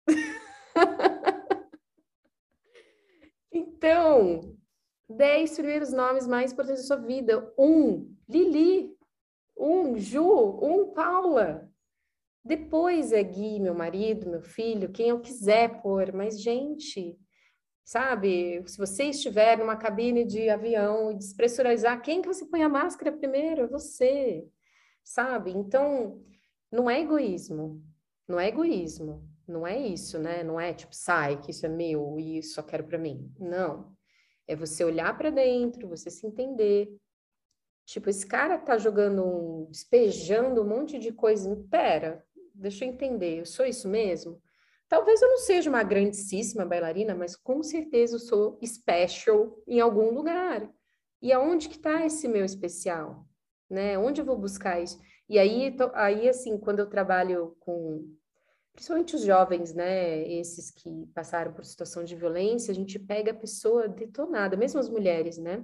então, 3.51 4.57
dez 5.09 5.55
primeiros 5.55 5.91
nomes 5.91 6.27
mais 6.27 6.51
importantes 6.51 6.81
da 6.83 6.87
sua 6.95 7.05
vida. 7.05 7.53
Um, 7.57 8.15
Lili 8.27 8.92
um 9.63 9.97
Ju, 9.97 10.59
um 10.61 10.91
Paula. 10.93 11.69
Depois 12.43 13.13
é 13.13 13.23
Gui, 13.23 13.59
meu 13.61 13.73
marido, 13.73 14.29
meu 14.29 14.41
filho, 14.41 14.91
quem 14.91 15.09
eu 15.09 15.21
quiser 15.21 15.81
pôr, 15.81 16.11
mas 16.11 16.41
gente, 16.41 17.17
sabe? 17.85 18.61
Se 18.67 18.77
você 18.77 19.05
estiver 19.05 19.57
numa 19.57 19.77
cabine 19.77 20.25
de 20.25 20.49
avião 20.49 21.11
e 21.11 21.15
despressurizar, 21.15 22.01
quem 22.01 22.21
que 22.21 22.27
você 22.27 22.45
põe 22.45 22.61
a 22.61 22.67
máscara 22.67 23.13
primeiro? 23.13 23.61
É 23.61 23.67
você, 23.67 24.45
sabe? 25.01 25.51
Então, 25.51 26.21
não 26.69 26.89
é 26.89 26.99
egoísmo, 26.99 27.81
não 28.27 28.37
é 28.37 28.49
egoísmo, 28.49 29.25
não 29.47 29.65
é 29.65 29.79
isso, 29.79 30.19
né? 30.19 30.43
Não 30.43 30.59
é 30.59 30.73
tipo, 30.73 30.93
sai, 30.93 31.39
que 31.39 31.51
isso 31.51 31.65
é 31.65 31.69
meu 31.69 32.19
e 32.19 32.43
só 32.43 32.61
quero 32.61 32.83
para 32.83 32.97
mim. 32.97 33.33
Não. 33.39 33.95
É 34.45 34.57
você 34.57 34.83
olhar 34.83 35.17
para 35.17 35.29
dentro, 35.29 35.87
você 35.87 36.09
se 36.09 36.27
entender, 36.27 36.93
Tipo, 37.85 38.09
esse 38.09 38.25
cara 38.25 38.57
tá 38.57 38.77
jogando, 38.77 39.67
despejando 39.69 40.61
um 40.61 40.67
monte 40.67 40.97
de 40.97 41.11
coisa. 41.11 41.55
Pera, 41.69 42.25
deixa 42.53 42.85
eu 42.85 42.89
entender, 42.89 43.39
eu 43.39 43.45
sou 43.45 43.65
isso 43.65 43.87
mesmo? 43.87 44.41
Talvez 44.87 45.21
eu 45.21 45.29
não 45.29 45.37
seja 45.37 45.69
uma 45.69 45.83
grandíssima 45.83 46.65
bailarina, 46.65 47.15
mas 47.15 47.35
com 47.35 47.63
certeza 47.63 48.15
eu 48.15 48.19
sou 48.19 48.59
special 48.63 49.57
em 49.67 49.79
algum 49.79 50.11
lugar. 50.11 50.69
E 51.21 51.31
aonde 51.31 51.67
que 51.67 51.77
está 51.77 52.05
esse 52.05 52.27
meu 52.27 52.45
especial? 52.45 53.25
Né? 53.69 53.97
Onde 53.97 54.21
eu 54.21 54.25
vou 54.25 54.37
buscar 54.37 54.81
isso? 54.81 54.99
E 55.27 55.39
aí, 55.39 55.75
aí 55.93 56.29
assim, 56.29 56.57
quando 56.57 56.79
eu 56.79 56.89
trabalho 56.89 57.55
com 57.59 58.07
principalmente 58.73 59.15
os 59.15 59.23
jovens, 59.23 59.73
né, 59.73 60.27
esses 60.27 60.71
que 60.71 61.07
passaram 61.13 61.53
por 61.53 61.63
situação 61.63 62.03
de 62.03 62.15
violência, 62.15 62.71
a 62.71 62.75
gente 62.75 62.97
pega 62.99 63.31
a 63.31 63.35
pessoa 63.35 63.87
detonada, 63.87 64.57
mesmo 64.57 64.79
as 64.79 64.89
mulheres, 64.89 65.37
né? 65.37 65.63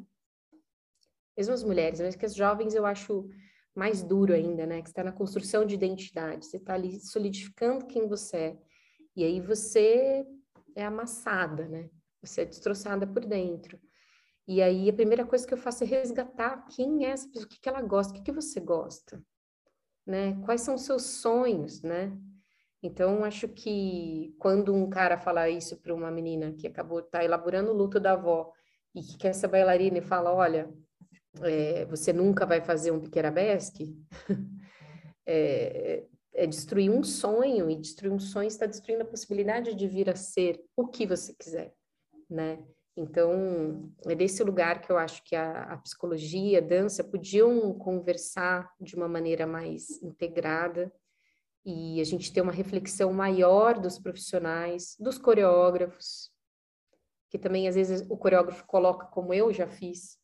Mesmo 1.39 1.53
as 1.53 1.63
mulheres, 1.63 2.01
mas 2.01 2.17
que 2.17 2.25
as 2.25 2.35
jovens 2.35 2.75
eu 2.75 2.85
acho 2.85 3.29
mais 3.73 4.03
duro 4.03 4.33
ainda, 4.33 4.65
né? 4.65 4.81
Que 4.81 4.89
está 4.89 5.01
na 5.01 5.11
construção 5.13 5.65
de 5.65 5.73
identidade, 5.73 6.45
você 6.45 6.57
está 6.57 6.73
ali 6.73 6.99
solidificando 6.99 7.85
quem 7.85 8.09
você 8.09 8.37
é. 8.37 8.57
E 9.15 9.23
aí 9.23 9.39
você 9.39 10.27
é 10.75 10.83
amassada, 10.83 11.65
né? 11.69 11.89
Você 12.21 12.41
é 12.41 12.45
destroçada 12.45 13.07
por 13.07 13.23
dentro. 13.23 13.79
E 14.45 14.61
aí 14.61 14.89
a 14.89 14.93
primeira 14.93 15.25
coisa 15.25 15.47
que 15.47 15.53
eu 15.53 15.57
faço 15.57 15.85
é 15.85 15.87
resgatar 15.87 16.65
quem 16.65 17.05
é 17.05 17.11
essa 17.11 17.29
pessoa, 17.29 17.45
o 17.45 17.47
que, 17.47 17.61
que 17.61 17.69
ela 17.69 17.81
gosta, 17.81 18.11
o 18.11 18.15
que, 18.17 18.23
que 18.23 18.33
você 18.33 18.59
gosta, 18.59 19.23
né? 20.05 20.37
Quais 20.43 20.59
são 20.59 20.75
os 20.75 20.81
seus 20.81 21.03
sonhos, 21.03 21.81
né? 21.81 22.17
Então, 22.83 23.23
acho 23.23 23.47
que 23.47 24.35
quando 24.37 24.73
um 24.73 24.89
cara 24.89 25.17
fala 25.17 25.49
isso 25.49 25.77
para 25.77 25.93
uma 25.93 26.11
menina 26.11 26.51
que 26.51 26.67
acabou 26.67 27.01
tá 27.01 27.23
elaborando 27.23 27.71
o 27.71 27.77
luto 27.77 27.97
da 27.97 28.11
avó 28.11 28.51
e 28.93 29.01
que 29.01 29.17
quer 29.17 29.29
essa 29.29 29.47
bailarina 29.47 29.99
e 29.99 30.01
fala, 30.01 30.33
olha, 30.33 30.69
é, 31.41 31.85
você 31.85 32.11
nunca 32.11 32.45
vai 32.45 32.61
fazer 32.61 32.91
um 32.91 32.99
piquerabesque, 32.99 33.95
é, 35.25 36.05
é 36.33 36.47
destruir 36.47 36.89
um 36.89 37.03
sonho, 37.03 37.69
e 37.69 37.75
destruir 37.75 38.11
um 38.11 38.19
sonho 38.19 38.47
está 38.47 38.65
destruindo 38.65 39.03
a 39.03 39.07
possibilidade 39.07 39.75
de 39.75 39.87
vir 39.87 40.09
a 40.09 40.15
ser 40.15 40.63
o 40.75 40.87
que 40.87 41.05
você 41.05 41.33
quiser, 41.33 41.73
né? 42.29 42.63
Então, 42.97 43.89
é 44.05 44.13
desse 44.13 44.43
lugar 44.43 44.81
que 44.81 44.91
eu 44.91 44.97
acho 44.97 45.23
que 45.23 45.33
a, 45.33 45.63
a 45.63 45.77
psicologia, 45.77 46.57
a 46.57 46.61
dança 46.61 47.01
podiam 47.01 47.73
conversar 47.73 48.69
de 48.79 48.93
uma 48.95 49.07
maneira 49.07 49.47
mais 49.47 50.01
integrada 50.03 50.91
e 51.65 52.01
a 52.01 52.03
gente 52.03 52.33
ter 52.33 52.41
uma 52.41 52.51
reflexão 52.51 53.13
maior 53.13 53.79
dos 53.79 53.97
profissionais, 53.97 54.97
dos 54.99 55.17
coreógrafos, 55.17 56.29
que 57.29 57.39
também 57.39 57.69
às 57.69 57.75
vezes 57.75 58.05
o 58.09 58.17
coreógrafo 58.17 58.65
coloca, 58.65 59.05
como 59.05 59.33
eu 59.33 59.53
já 59.53 59.67
fiz, 59.67 60.18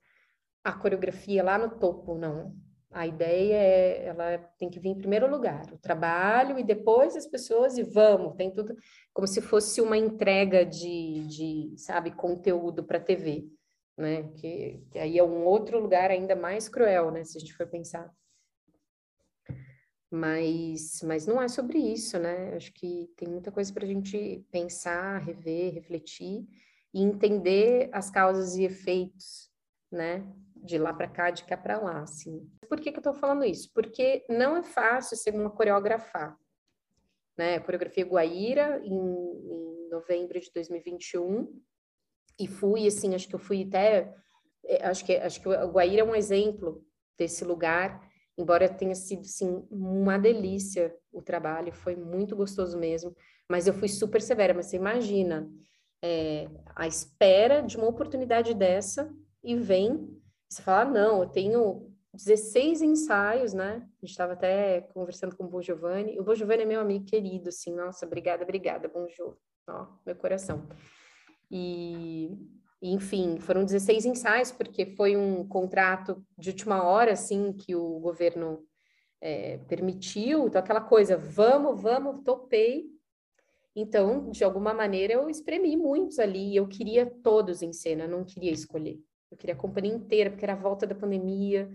a 0.66 0.74
coreografia 0.74 1.44
lá 1.44 1.60
no 1.60 1.70
topo, 1.78 2.16
não. 2.16 2.56
A 2.90 3.06
ideia 3.06 3.54
é, 3.54 4.06
ela 4.08 4.38
tem 4.58 4.68
que 4.68 4.80
vir 4.80 4.90
em 4.90 4.98
primeiro 4.98 5.30
lugar, 5.30 5.72
o 5.72 5.78
trabalho 5.78 6.58
e 6.58 6.64
depois 6.64 7.16
as 7.16 7.28
pessoas 7.28 7.78
e 7.78 7.84
vamos, 7.84 8.36
tem 8.36 8.50
tudo 8.50 8.76
como 9.14 9.28
se 9.28 9.42
fosse 9.42 9.80
uma 9.80 9.98
entrega 9.98 10.66
de, 10.66 11.28
de 11.28 11.76
sabe, 11.78 12.12
conteúdo 12.12 12.84
para 12.84 13.00
TV, 13.00 13.48
né? 13.96 14.24
Que, 14.38 14.82
que 14.90 14.98
aí 14.98 15.20
é 15.20 15.24
um 15.24 15.46
outro 15.46 15.80
lugar 15.80 16.10
ainda 16.10 16.36
mais 16.36 16.68
cruel, 16.68 17.12
né? 17.12 17.24
Se 17.24 17.38
a 17.38 17.42
gente 17.42 17.54
for 17.54 17.68
pensar. 17.68 18.12
Mas, 20.10 21.02
mas 21.04 21.28
não 21.28 21.42
é 21.42 21.48
sobre 21.48 21.78
isso, 21.78 22.18
né? 22.18 22.56
Acho 22.56 22.74
que 22.74 23.12
tem 23.18 23.28
muita 23.28 23.52
coisa 23.52 23.72
para 23.72 23.84
a 23.84 23.88
gente 23.88 24.44
pensar, 24.52 25.20
rever, 25.20 25.74
refletir 25.74 26.48
e 26.94 27.04
entender 27.04 27.90
as 27.92 28.10
causas 28.10 28.56
e 28.56 28.64
efeitos, 28.64 29.52
né? 29.92 30.26
De 30.56 30.78
lá 30.78 30.94
para 30.94 31.08
cá, 31.08 31.30
de 31.30 31.44
cá 31.44 31.58
para 31.58 31.80
lá, 31.80 32.02
assim. 32.02 32.50
Por 32.68 32.80
que, 32.80 32.92
que 32.92 32.98
eu 32.98 33.02
estou 33.02 33.14
falando 33.14 33.44
isso? 33.44 33.72
Porque 33.74 34.26
não 34.30 34.58
é 34.58 34.64
fácil 34.64 35.18
ser 35.18 35.34
uma 35.36 35.50
coreografar, 35.50 36.38
né? 37.38 37.60
Coreografia 37.60 38.06
Guaíra 38.06 38.82
em, 38.84 38.94
em 38.94 39.90
novembro 39.90 40.40
de 40.40 40.52
2021 40.54 41.62
e 42.40 42.48
fui, 42.48 42.88
assim, 42.88 43.14
acho 43.14 43.28
que 43.28 43.36
eu 43.36 43.40
fui 43.40 43.66
até, 43.68 44.14
é, 44.66 44.86
acho 44.88 45.06
que 45.06 45.16
acho 45.16 45.42
que 45.42 45.48
o 45.48 45.72
Guaíra 45.72 46.02
é 46.02 46.06
um 46.06 46.16
exemplo 46.16 46.86
desse 47.18 47.46
lugar 47.46 48.02
embora 48.38 48.68
tenha 48.68 48.96
sido 48.96 49.26
sim 49.26 49.66
uma 49.72 50.18
delícia 50.18 50.96
o 51.12 51.22
trabalho, 51.22 51.72
foi 51.72 51.96
muito 51.96 52.36
gostoso 52.36 52.78
mesmo, 52.78 53.16
mas 53.50 53.68
eu 53.68 53.74
fui 53.74 53.88
super 53.88 54.22
severa. 54.22 54.54
Mas 54.54 54.68
você 54.68 54.76
imagina 54.76 55.50
é, 56.04 56.50
a 56.76 56.88
espera 56.88 57.62
de 57.62 57.78
uma 57.78 57.88
oportunidade 57.88 58.54
dessa 58.54 59.12
e 59.44 59.56
vem, 59.56 60.10
você 60.56 60.62
fala, 60.62 60.82
ah, 60.82 60.86
não, 60.86 61.24
eu 61.24 61.30
tenho 61.30 61.92
16 62.14 62.82
ensaios, 62.82 63.54
né? 63.54 63.76
A 63.76 64.06
gente 64.06 64.12
estava 64.12 64.34
até 64.34 64.82
conversando 64.94 65.36
com 65.36 65.44
o 65.44 65.50
Bon 65.50 65.62
Giovanni. 65.62 66.18
O 66.18 66.24
Bon 66.24 66.34
Giovanni 66.34 66.64
é 66.64 66.66
meu 66.66 66.80
amigo 66.80 67.06
querido, 67.06 67.50
assim, 67.50 67.76
nossa, 67.76 68.06
obrigada, 68.06 68.44
obrigada, 68.44 68.88
Bon 68.88 69.06
Giovanni, 69.10 69.38
ó, 69.68 69.88
meu 70.06 70.16
coração. 70.16 70.66
E 71.52 72.30
enfim, 72.82 73.40
foram 73.40 73.66
16 73.66 74.06
ensaios, 74.06 74.52
porque 74.52 74.86
foi 74.86 75.18
um 75.18 75.46
contrato 75.48 76.24
de 76.38 76.52
última 76.52 76.84
hora, 76.84 77.12
assim, 77.12 77.52
que 77.52 77.76
o 77.76 78.00
governo 78.00 78.66
é, 79.20 79.58
permitiu. 79.68 80.48
Então, 80.48 80.60
aquela 80.62 80.82
coisa, 80.82 81.18
vamos, 81.18 81.82
vamos, 81.82 82.24
topei. 82.24 82.86
Então, 83.76 84.30
de 84.30 84.44
alguma 84.44 84.74
maneira, 84.74 85.14
eu 85.14 85.30
espremi 85.30 85.76
muitos 85.76 86.20
ali. 86.20 86.56
Eu 86.56 86.68
queria 86.68 87.06
todos 87.06 87.62
em 87.62 87.74
cena, 87.74 88.08
não 88.08 88.24
queria 88.24 88.52
escolher. 88.52 89.02
Eu 89.36 89.38
queria 89.38 89.54
a 89.54 89.58
companhia 89.58 89.94
inteira, 89.94 90.30
porque 90.30 90.46
era 90.46 90.54
a 90.54 90.58
volta 90.58 90.88
da 90.88 90.96
pandemia. 90.96 91.70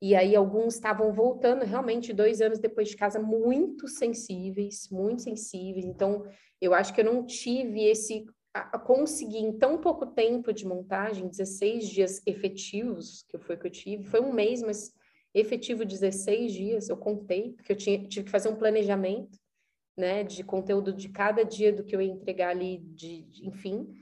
E 0.00 0.14
aí, 0.14 0.34
alguns 0.36 0.74
estavam 0.74 1.12
voltando, 1.12 1.64
realmente, 1.64 2.12
dois 2.12 2.40
anos 2.40 2.60
depois 2.60 2.88
de 2.88 2.96
casa, 2.96 3.18
muito 3.18 3.88
sensíveis, 3.88 4.88
muito 4.90 5.22
sensíveis. 5.22 5.84
Então, 5.84 6.24
eu 6.60 6.72
acho 6.72 6.94
que 6.94 7.00
eu 7.00 7.04
não 7.04 7.26
tive 7.26 7.82
esse 7.84 8.24
a, 8.54 8.78
conseguir 8.78 9.38
em 9.38 9.58
tão 9.58 9.78
pouco 9.78 10.06
tempo 10.06 10.52
de 10.52 10.64
montagem, 10.66 11.28
16 11.28 11.88
dias 11.88 12.22
efetivos, 12.26 13.24
que 13.28 13.38
foi 13.38 13.56
que 13.56 13.66
eu 13.66 13.70
tive, 13.70 14.04
foi 14.04 14.20
um 14.20 14.32
mês, 14.32 14.62
mas 14.62 14.92
efetivo 15.34 15.84
16 15.84 16.52
dias, 16.52 16.88
eu 16.88 16.96
contei, 16.96 17.52
porque 17.52 17.72
eu 17.72 17.76
tinha, 17.76 18.06
tive 18.06 18.26
que 18.26 18.30
fazer 18.30 18.48
um 18.48 18.56
planejamento, 18.56 19.38
né, 19.96 20.22
de 20.22 20.44
conteúdo 20.44 20.92
de 20.92 21.08
cada 21.08 21.44
dia 21.44 21.72
do 21.72 21.84
que 21.84 21.96
eu 21.96 22.00
ia 22.00 22.12
entregar 22.12 22.50
ali, 22.50 22.78
de, 22.78 23.22
de 23.22 23.46
enfim. 23.46 23.92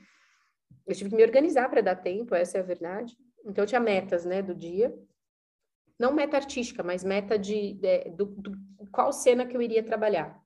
Eu 0.91 0.97
tive 0.97 1.11
que 1.11 1.17
me 1.17 1.23
organizar 1.23 1.69
para 1.69 1.81
dar 1.81 1.97
tempo, 1.97 2.35
essa 2.35 2.59
é 2.59 2.61
a 2.61 2.65
verdade. 2.65 3.17
Então, 3.45 3.63
eu 3.63 3.69
tinha 3.69 3.81
metas, 3.81 4.25
né, 4.25 4.43
do 4.43 4.55
dia. 4.55 4.93
Não 5.99 6.13
meta 6.13 6.37
artística, 6.37 6.83
mas 6.83 7.05
meta 7.05 7.39
de, 7.39 7.75
de 7.75 8.11
do, 8.11 8.27
do, 8.27 8.59
qual 8.91 9.13
cena 9.13 9.47
que 9.47 9.57
eu 9.57 9.63
iria 9.63 9.83
trabalhar. 9.83 10.41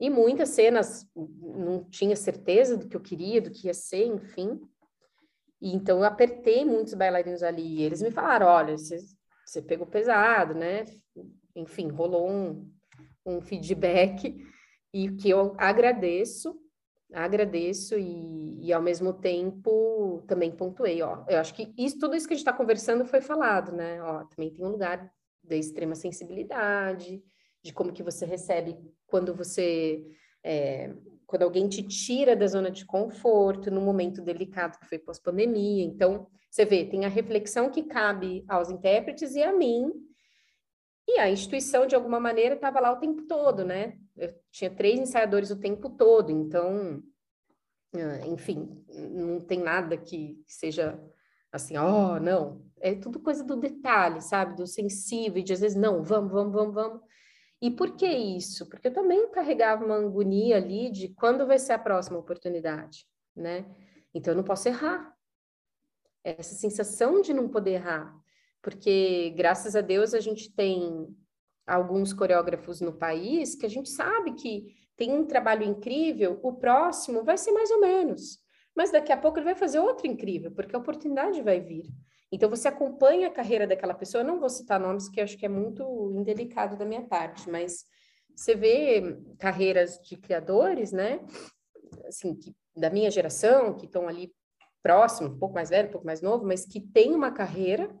E 0.00 0.10
muitas 0.10 0.48
cenas 0.48 1.06
não 1.14 1.84
tinha 1.84 2.16
certeza 2.16 2.76
do 2.76 2.88
que 2.88 2.96
eu 2.96 3.00
queria, 3.00 3.40
do 3.40 3.50
que 3.50 3.68
ia 3.68 3.74
ser, 3.74 4.06
enfim. 4.06 4.60
E 5.60 5.72
então 5.72 5.98
eu 5.98 6.04
apertei 6.04 6.64
muitos 6.64 6.94
bailarinos 6.94 7.42
ali. 7.42 7.62
E 7.62 7.82
eles 7.82 8.02
me 8.02 8.10
falaram: 8.10 8.48
olha, 8.48 8.76
você, 8.76 8.98
você 9.46 9.62
pegou 9.62 9.86
pesado, 9.86 10.54
né? 10.54 10.86
Enfim, 11.54 11.88
rolou 11.88 12.28
um, 12.28 12.68
um 13.24 13.40
feedback 13.40 14.44
e 14.92 15.10
que 15.12 15.30
eu 15.30 15.54
agradeço, 15.56 16.58
agradeço 17.12 17.98
e, 17.98 18.66
e 18.66 18.72
ao 18.72 18.82
mesmo 18.82 19.12
tempo 19.12 20.22
também 20.26 20.50
pontuei, 20.50 21.02
ó. 21.02 21.24
Eu 21.28 21.38
acho 21.38 21.54
que 21.54 21.72
isso, 21.76 21.98
tudo 21.98 22.16
isso 22.16 22.26
que 22.26 22.34
a 22.34 22.36
gente 22.36 22.46
está 22.46 22.52
conversando 22.52 23.04
foi 23.04 23.20
falado, 23.20 23.72
né? 23.72 24.02
Ó, 24.02 24.24
também 24.24 24.52
tem 24.52 24.64
um 24.64 24.70
lugar 24.70 25.10
da 25.42 25.56
extrema 25.56 25.94
sensibilidade, 25.94 27.22
de 27.62 27.72
como 27.72 27.92
que 27.92 28.02
você 28.02 28.24
recebe 28.24 28.76
quando 29.06 29.34
você 29.34 30.04
é, 30.44 30.94
quando 31.26 31.44
alguém 31.44 31.66
te 31.66 31.82
tira 31.82 32.36
da 32.36 32.46
zona 32.46 32.70
de 32.70 32.84
conforto 32.84 33.70
num 33.70 33.80
momento 33.80 34.20
delicado 34.20 34.78
que 34.78 34.86
foi 34.86 34.98
pós-pandemia. 34.98 35.82
Então, 35.82 36.26
você 36.50 36.66
vê, 36.66 36.84
tem 36.84 37.06
a 37.06 37.08
reflexão 37.08 37.70
que 37.70 37.84
cabe 37.84 38.44
aos 38.46 38.68
intérpretes 38.68 39.34
e 39.34 39.42
a 39.42 39.50
mim, 39.50 39.90
e 41.06 41.18
a 41.18 41.30
instituição, 41.30 41.86
de 41.86 41.94
alguma 41.94 42.20
maneira, 42.20 42.54
estava 42.54 42.80
lá 42.80 42.92
o 42.92 42.98
tempo 42.98 43.22
todo, 43.22 43.64
né? 43.64 43.98
Eu 44.16 44.32
tinha 44.50 44.70
três 44.70 44.98
ensaiadores 44.98 45.50
o 45.50 45.58
tempo 45.58 45.90
todo, 45.90 46.30
então, 46.30 47.02
enfim, 48.26 48.84
não 49.10 49.40
tem 49.40 49.60
nada 49.60 49.96
que 49.96 50.42
seja 50.46 50.98
assim, 51.50 51.76
ó, 51.76 52.14
oh, 52.14 52.20
não. 52.20 52.64
É 52.80 52.94
tudo 52.94 53.20
coisa 53.20 53.44
do 53.44 53.56
detalhe, 53.56 54.20
sabe? 54.20 54.56
Do 54.56 54.66
sensível, 54.66 55.42
de 55.42 55.52
às 55.52 55.60
vezes, 55.60 55.76
não, 55.76 56.02
vamos, 56.02 56.32
vamos, 56.32 56.52
vamos, 56.52 56.74
vamos. 56.74 57.00
E 57.60 57.70
por 57.70 57.94
que 57.94 58.08
isso? 58.08 58.68
Porque 58.68 58.88
eu 58.88 58.92
também 58.92 59.30
carregava 59.30 59.84
uma 59.84 59.96
agonia 59.96 60.56
ali 60.56 60.90
de 60.90 61.08
quando 61.10 61.46
vai 61.46 61.58
ser 61.58 61.74
a 61.74 61.78
próxima 61.78 62.18
oportunidade, 62.18 63.06
né? 63.36 63.66
Então 64.14 64.32
eu 64.32 64.36
não 64.36 64.44
posso 64.44 64.68
errar. 64.68 65.14
Essa 66.24 66.54
sensação 66.54 67.20
de 67.20 67.32
não 67.32 67.48
poder 67.48 67.72
errar, 67.72 68.21
porque 68.62 69.34
graças 69.36 69.74
a 69.74 69.80
Deus 69.80 70.14
a 70.14 70.20
gente 70.20 70.50
tem 70.54 71.08
alguns 71.66 72.12
coreógrafos 72.12 72.80
no 72.80 72.92
país 72.92 73.54
que 73.54 73.66
a 73.66 73.68
gente 73.68 73.90
sabe 73.90 74.32
que 74.32 74.74
tem 74.96 75.12
um 75.12 75.26
trabalho 75.26 75.64
incrível, 75.64 76.38
o 76.42 76.52
próximo 76.54 77.24
vai 77.24 77.36
ser 77.36 77.50
mais 77.52 77.70
ou 77.70 77.80
menos, 77.80 78.38
mas 78.74 78.92
daqui 78.92 79.12
a 79.12 79.16
pouco 79.16 79.38
ele 79.38 79.46
vai 79.46 79.54
fazer 79.54 79.80
outro 79.80 80.06
incrível, 80.06 80.52
porque 80.52 80.76
a 80.76 80.78
oportunidade 80.78 81.42
vai 81.42 81.60
vir. 81.60 81.86
Então, 82.30 82.48
você 82.48 82.68
acompanha 82.68 83.28
a 83.28 83.32
carreira 83.32 83.66
daquela 83.66 83.92
pessoa, 83.92 84.22
eu 84.22 84.26
não 84.26 84.40
vou 84.40 84.48
citar 84.48 84.80
nomes, 84.80 85.08
que 85.08 85.20
acho 85.20 85.36
que 85.36 85.44
é 85.44 85.50
muito 85.50 86.12
indelicado 86.14 86.78
da 86.78 86.84
minha 86.84 87.02
parte, 87.02 87.50
mas 87.50 87.84
você 88.34 88.54
vê 88.54 89.18
carreiras 89.38 89.98
de 89.98 90.16
criadores, 90.16 90.92
né, 90.92 91.20
assim, 92.06 92.34
que, 92.34 92.54
da 92.74 92.88
minha 92.88 93.10
geração, 93.10 93.74
que 93.74 93.84
estão 93.84 94.08
ali 94.08 94.32
próximo, 94.82 95.28
um 95.28 95.38
pouco 95.38 95.54
mais 95.54 95.68
velho, 95.68 95.88
um 95.88 95.92
pouco 95.92 96.06
mais 96.06 96.22
novo, 96.22 96.46
mas 96.46 96.64
que 96.64 96.80
tem 96.80 97.14
uma 97.14 97.30
carreira 97.30 97.94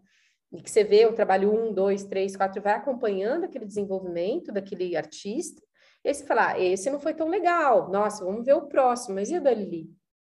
e 0.52 0.62
que 0.62 0.70
você 0.70 0.84
vê 0.84 1.06
o 1.06 1.14
trabalho 1.14 1.52
um, 1.52 1.72
dois, 1.72 2.04
três, 2.04 2.36
quatro, 2.36 2.60
vai 2.60 2.74
acompanhando 2.74 3.44
aquele 3.44 3.64
desenvolvimento 3.64 4.52
daquele 4.52 4.96
artista, 4.96 5.62
e 6.04 6.08
aí 6.08 6.14
você 6.14 6.26
fala, 6.26 6.48
ah, 6.48 6.60
esse 6.60 6.90
não 6.90 6.98
foi 6.98 7.14
tão 7.14 7.28
legal, 7.28 7.90
nossa, 7.90 8.24
vamos 8.24 8.44
ver 8.44 8.54
o 8.54 8.66
próximo, 8.66 9.14
mas 9.14 9.30
e 9.30 9.36
a 9.36 9.40
da? 9.40 9.54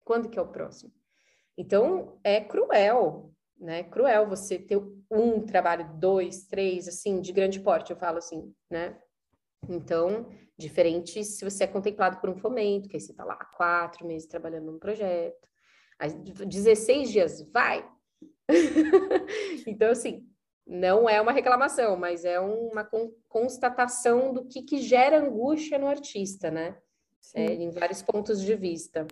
Quando 0.04 0.28
que 0.28 0.38
é 0.38 0.42
o 0.42 0.52
próximo? 0.52 0.92
Então, 1.56 2.18
é 2.22 2.40
cruel, 2.40 3.32
né? 3.58 3.84
Cruel 3.84 4.28
você 4.28 4.58
ter 4.58 4.80
um 5.10 5.40
trabalho, 5.40 5.88
dois, 5.98 6.44
três, 6.44 6.86
assim, 6.86 7.20
de 7.20 7.32
grande 7.32 7.60
porte, 7.60 7.90
eu 7.90 7.96
falo 7.96 8.18
assim, 8.18 8.52
né? 8.70 8.98
Então, 9.68 10.28
diferente 10.58 11.24
se 11.24 11.44
você 11.44 11.64
é 11.64 11.66
contemplado 11.66 12.20
por 12.20 12.28
um 12.28 12.36
fomento, 12.36 12.88
que 12.88 12.96
aí 12.96 13.00
você 13.00 13.12
está 13.12 13.24
lá 13.24 13.36
quatro 13.56 14.06
meses 14.06 14.28
trabalhando 14.28 14.70
num 14.70 14.78
projeto, 14.78 15.48
aí 15.98 16.12
16 16.12 17.10
dias, 17.10 17.50
vai! 17.50 17.88
então, 19.66 19.90
assim, 19.90 20.26
Não 20.66 21.08
é 21.08 21.20
uma 21.20 21.32
reclamação, 21.32 21.96
mas 21.96 22.24
é 22.24 22.40
uma 22.40 22.88
constatação 23.28 24.32
do 24.32 24.46
que, 24.46 24.62
que 24.62 24.78
gera 24.78 25.20
angústia 25.20 25.78
no 25.78 25.86
artista, 25.86 26.50
né? 26.50 26.78
É, 27.34 27.52
em 27.52 27.70
vários 27.70 28.02
pontos 28.02 28.40
de 28.42 28.54
vista. 28.54 29.06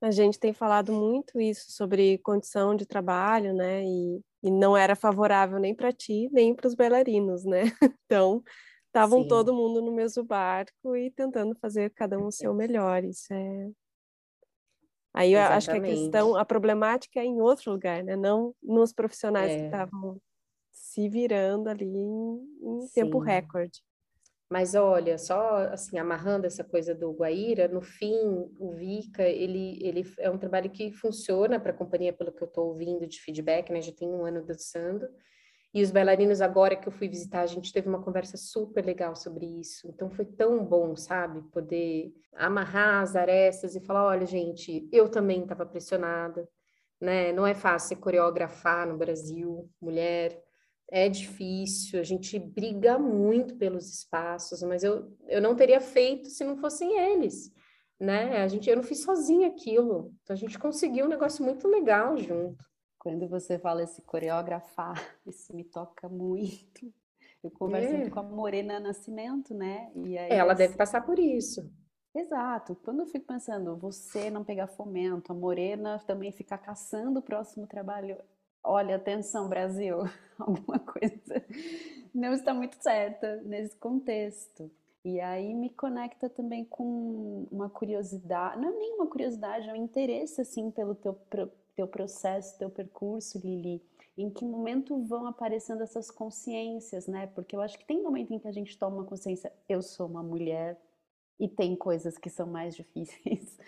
A 0.00 0.10
gente 0.10 0.38
tem 0.38 0.52
falado 0.52 0.92
muito 0.92 1.40
isso 1.40 1.70
sobre 1.72 2.18
condição 2.18 2.74
de 2.74 2.86
trabalho, 2.86 3.54
né? 3.54 3.84
E, 3.84 4.20
e 4.42 4.50
não 4.50 4.76
era 4.76 4.96
favorável 4.96 5.58
nem 5.58 5.74
para 5.74 5.92
ti, 5.92 6.28
nem 6.32 6.54
para 6.54 6.66
os 6.66 6.74
bailarinos, 6.74 7.44
né? 7.44 7.62
Então, 8.06 8.42
estavam 8.86 9.26
todo 9.26 9.54
mundo 9.54 9.80
no 9.80 9.92
mesmo 9.92 10.22
barco 10.22 10.94
e 10.94 11.10
tentando 11.10 11.54
fazer 11.56 11.90
cada 11.94 12.18
um 12.18 12.26
o 12.26 12.32
seu 12.32 12.52
melhor. 12.52 13.04
Isso 13.04 13.32
é. 13.32 13.70
Aí 15.14 15.32
eu 15.32 15.38
Exatamente. 15.38 15.56
acho 15.56 15.70
que 15.70 15.76
a 15.76 15.80
questão, 15.80 16.36
a 16.36 16.44
problemática 16.44 17.20
é 17.20 17.24
em 17.24 17.40
outro 17.40 17.70
lugar, 17.72 18.02
né? 18.02 18.16
Não 18.16 18.54
nos 18.62 18.92
profissionais 18.92 19.52
é. 19.52 19.58
que 19.58 19.64
estavam 19.64 20.18
se 20.70 21.08
virando 21.08 21.68
ali 21.68 21.84
em, 21.84 22.40
em 22.62 22.88
tempo 22.94 23.18
recorde. 23.18 23.82
Mas 24.50 24.74
olha, 24.74 25.16
só 25.16 25.56
assim, 25.68 25.98
amarrando 25.98 26.46
essa 26.46 26.62
coisa 26.62 26.94
do 26.94 27.10
Guaíra, 27.12 27.68
no 27.68 27.80
fim, 27.80 28.14
o 28.58 28.72
Vica, 28.72 29.22
ele, 29.22 29.78
ele 29.82 30.04
é 30.18 30.28
um 30.30 30.36
trabalho 30.36 30.68
que 30.70 30.92
funciona 30.92 31.58
para 31.58 31.72
a 31.72 31.74
companhia, 31.74 32.12
pelo 32.12 32.30
que 32.30 32.42
eu 32.42 32.48
estou 32.48 32.68
ouvindo 32.68 33.06
de 33.06 33.18
feedback, 33.18 33.72
né? 33.72 33.80
Já 33.80 33.92
tem 33.92 34.08
um 34.08 34.26
ano 34.26 34.44
dançando. 34.44 35.08
E 35.74 35.82
os 35.82 35.90
bailarinos, 35.90 36.40
agora 36.40 36.76
que 36.76 36.86
eu 36.86 36.92
fui 36.92 37.08
visitar, 37.08 37.40
a 37.40 37.46
gente 37.46 37.72
teve 37.72 37.88
uma 37.88 38.02
conversa 38.02 38.36
super 38.36 38.84
legal 38.84 39.16
sobre 39.16 39.46
isso. 39.46 39.88
Então 39.88 40.10
foi 40.10 40.26
tão 40.26 40.62
bom, 40.64 40.94
sabe? 40.94 41.40
Poder 41.50 42.12
amarrar 42.34 43.02
as 43.02 43.16
arestas 43.16 43.74
e 43.74 43.80
falar: 43.80 44.04
olha, 44.04 44.26
gente, 44.26 44.88
eu 44.92 45.08
também 45.08 45.42
estava 45.42 45.64
pressionada, 45.64 46.46
né? 47.00 47.32
Não 47.32 47.46
é 47.46 47.54
fácil 47.54 47.96
coreografar 47.96 48.86
no 48.86 48.98
Brasil, 48.98 49.70
mulher 49.80 50.42
é 50.94 51.08
difícil, 51.08 51.98
a 51.98 52.02
gente 52.02 52.38
briga 52.38 52.98
muito 52.98 53.56
pelos 53.56 53.90
espaços, 53.90 54.62
mas 54.62 54.84
eu, 54.84 55.10
eu 55.26 55.40
não 55.40 55.56
teria 55.56 55.80
feito 55.80 56.28
se 56.28 56.44
não 56.44 56.54
fossem 56.58 56.98
eles, 56.98 57.50
né? 57.98 58.42
A 58.42 58.46
gente, 58.46 58.68
eu 58.68 58.76
não 58.76 58.82
fiz 58.82 59.02
sozinha 59.02 59.48
aquilo, 59.48 60.14
então 60.22 60.34
a 60.34 60.38
gente 60.38 60.58
conseguiu 60.58 61.06
um 61.06 61.08
negócio 61.08 61.42
muito 61.42 61.66
legal 61.66 62.14
junto. 62.18 62.62
Quando 63.02 63.26
você 63.28 63.58
fala 63.58 63.82
esse 63.82 64.00
coreografar, 64.02 64.94
isso 65.26 65.52
me 65.56 65.64
toca 65.64 66.08
muito. 66.08 66.94
Eu 67.42 67.50
converso 67.50 67.88
é. 67.88 67.96
muito 67.98 68.12
com 68.12 68.20
a 68.20 68.22
Morena 68.22 68.78
Nascimento, 68.78 69.52
né? 69.52 69.90
E 69.96 70.16
aí, 70.16 70.30
Ela 70.30 70.54
deve 70.54 70.76
passar 70.76 71.04
por 71.04 71.18
isso. 71.18 71.68
Exato. 72.14 72.76
Quando 72.76 73.00
eu 73.00 73.06
fico 73.06 73.26
pensando, 73.26 73.76
você 73.76 74.30
não 74.30 74.44
pegar 74.44 74.68
fomento, 74.68 75.32
a 75.32 75.34
Morena 75.34 75.98
também 76.06 76.30
ficar 76.30 76.58
caçando 76.58 77.18
o 77.18 77.22
próximo 77.22 77.66
trabalho, 77.66 78.16
olha, 78.62 78.94
atenção, 78.94 79.48
Brasil, 79.48 79.96
alguma 80.38 80.78
coisa 80.78 81.44
não 82.14 82.32
está 82.32 82.54
muito 82.54 82.76
certa 82.80 83.36
nesse 83.42 83.76
contexto. 83.76 84.70
E 85.04 85.18
aí 85.20 85.52
me 85.52 85.70
conecta 85.70 86.28
também 86.28 86.64
com 86.64 87.48
uma 87.50 87.68
curiosidade, 87.68 88.60
não 88.60 88.68
é 88.68 88.72
nem 88.72 88.94
uma 88.94 89.08
curiosidade, 89.08 89.68
é 89.68 89.72
um 89.72 89.76
interesse 89.76 90.40
assim 90.40 90.70
pelo 90.70 90.94
teu, 90.94 91.14
teu 91.82 91.88
processo, 91.88 92.58
teu 92.58 92.70
percurso, 92.70 93.38
Lili. 93.38 93.82
Em 94.16 94.30
que 94.30 94.44
momento 94.44 95.02
vão 95.04 95.26
aparecendo 95.26 95.82
essas 95.82 96.10
consciências, 96.10 97.06
né? 97.06 97.26
Porque 97.28 97.56
eu 97.56 97.60
acho 97.60 97.78
que 97.78 97.84
tem 97.86 98.02
momento 98.02 98.32
em 98.32 98.38
que 98.38 98.46
a 98.46 98.52
gente 98.52 98.78
toma 98.78 98.98
uma 98.98 99.04
consciência, 99.04 99.52
eu 99.68 99.82
sou 99.82 100.06
uma 100.06 100.22
mulher 100.22 100.80
e 101.40 101.48
tem 101.48 101.74
coisas 101.74 102.16
que 102.16 102.30
são 102.30 102.46
mais 102.46 102.76
difíceis 102.76 103.58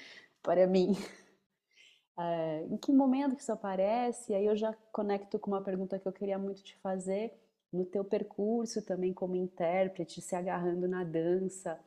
para 0.43 0.67
mim 0.67 0.95
é, 2.19 2.67
em 2.71 2.77
que 2.77 2.93
momento 2.93 3.35
que 3.35 3.43
isso 3.43 3.53
aparece? 3.53 4.35
Aí 4.35 4.47
eu 4.47 4.57
já 4.57 4.73
conecto 4.93 5.39
com 5.39 5.51
uma 5.51 5.63
pergunta 5.63 5.99
que 5.99 6.07
eu 6.07 6.13
queria 6.13 6.39
muito 6.39 6.63
te 6.63 6.77
fazer 6.79 7.33
no 7.73 7.85
teu 7.85 8.05
percurso 8.05 8.83
também 8.83 9.13
como 9.13 9.35
intérprete, 9.35 10.21
se 10.21 10.37
agarrando 10.37 10.87
na 10.87 11.03
dança. 11.03 11.81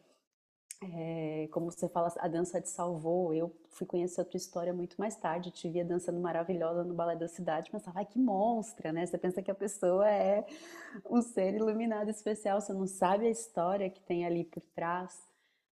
É, 0.81 1.47
como 1.51 1.71
você 1.71 1.89
fala, 1.89 2.13
a 2.19 2.27
dança 2.27 2.61
te 2.61 2.69
salvou. 2.69 3.33
Eu 3.33 3.51
fui 3.69 3.87
conhecer 3.87 4.21
a 4.21 4.25
tua 4.25 4.37
história 4.37 4.73
muito 4.73 4.95
mais 4.97 5.15
tarde, 5.15 5.49
te 5.51 5.67
via 5.69 5.83
dançando 5.83 6.19
maravilhosa 6.19 6.83
no 6.83 6.93
Balé 6.93 7.15
da 7.15 7.27
Cidade, 7.27 7.71
pensava, 7.71 7.99
ai 7.99 8.05
que 8.05 8.19
monstra, 8.19 8.91
né? 8.91 9.05
Você 9.05 9.17
pensa 9.17 9.41
que 9.41 9.49
a 9.51 9.55
pessoa 9.55 10.09
é 10.09 10.45
um 11.09 11.21
ser 11.21 11.55
iluminado 11.55 12.09
especial, 12.09 12.61
você 12.61 12.73
não 12.73 12.85
sabe 12.87 13.25
a 13.27 13.29
história 13.29 13.89
que 13.89 13.99
tem 14.01 14.25
ali 14.25 14.43
por 14.43 14.61
trás. 14.75 15.27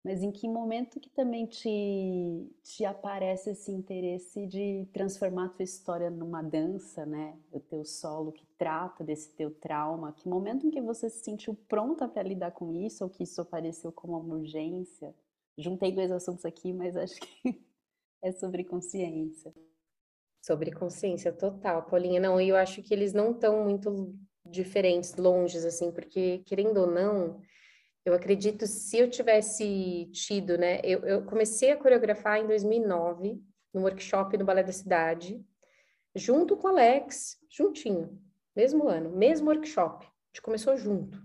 Mas 0.04 0.20
em 0.20 0.32
que 0.32 0.48
momento 0.48 0.98
que 0.98 1.08
também 1.08 1.46
te, 1.46 2.50
te 2.64 2.84
aparece 2.84 3.50
esse 3.50 3.70
interesse 3.70 4.46
de 4.48 4.84
transformar 4.92 5.46
a 5.46 5.48
tua 5.50 5.62
história 5.62 6.10
numa 6.10 6.42
dança, 6.42 7.06
né? 7.06 7.38
O 7.52 7.60
teu 7.60 7.84
solo 7.84 8.32
que 8.32 8.44
trata 8.58 9.04
desse 9.04 9.32
teu 9.36 9.52
trauma. 9.52 10.12
Que 10.12 10.28
momento 10.28 10.66
em 10.66 10.70
que 10.70 10.80
você 10.80 11.08
se 11.08 11.22
sentiu 11.22 11.54
pronta 11.68 12.08
para 12.08 12.24
lidar 12.24 12.50
com 12.50 12.72
isso 12.72 13.04
ou 13.04 13.10
que 13.10 13.22
isso 13.22 13.40
apareceu 13.40 13.92
como 13.92 14.18
uma 14.18 14.34
urgência? 14.34 15.14
Juntei 15.56 15.92
dois 15.92 16.10
assuntos 16.10 16.44
aqui, 16.44 16.72
mas 16.72 16.96
acho 16.96 17.20
que 17.20 17.62
é 18.22 18.32
sobre 18.32 18.64
consciência. 18.64 19.54
Sobre 20.44 20.72
consciência 20.72 21.32
total, 21.32 21.84
Paulinha. 21.84 22.20
Não, 22.20 22.40
eu 22.40 22.56
acho 22.56 22.82
que 22.82 22.92
eles 22.92 23.12
não 23.12 23.30
estão 23.30 23.62
muito 23.62 24.18
diferentes, 24.44 25.14
longes, 25.14 25.64
assim, 25.64 25.92
porque 25.92 26.38
querendo 26.44 26.78
ou 26.78 26.86
não, 26.88 27.40
eu 28.04 28.14
acredito, 28.14 28.66
se 28.66 28.98
eu 28.98 29.08
tivesse 29.08 30.10
tido, 30.12 30.58
né? 30.58 30.80
Eu, 30.82 31.00
eu 31.00 31.24
comecei 31.24 31.70
a 31.70 31.76
coreografar 31.76 32.38
em 32.38 32.46
2009, 32.46 33.40
no 33.72 33.82
workshop 33.82 34.36
no 34.36 34.44
Balé 34.44 34.62
da 34.62 34.72
Cidade, 34.72 35.44
junto 36.14 36.56
com 36.56 36.68
o 36.68 36.70
Alex, 36.70 37.38
juntinho, 37.48 38.20
mesmo 38.54 38.88
ano, 38.88 39.10
mesmo 39.10 39.48
workshop. 39.48 40.04
A 40.04 40.08
gente 40.28 40.42
começou 40.42 40.76
junto. 40.76 41.18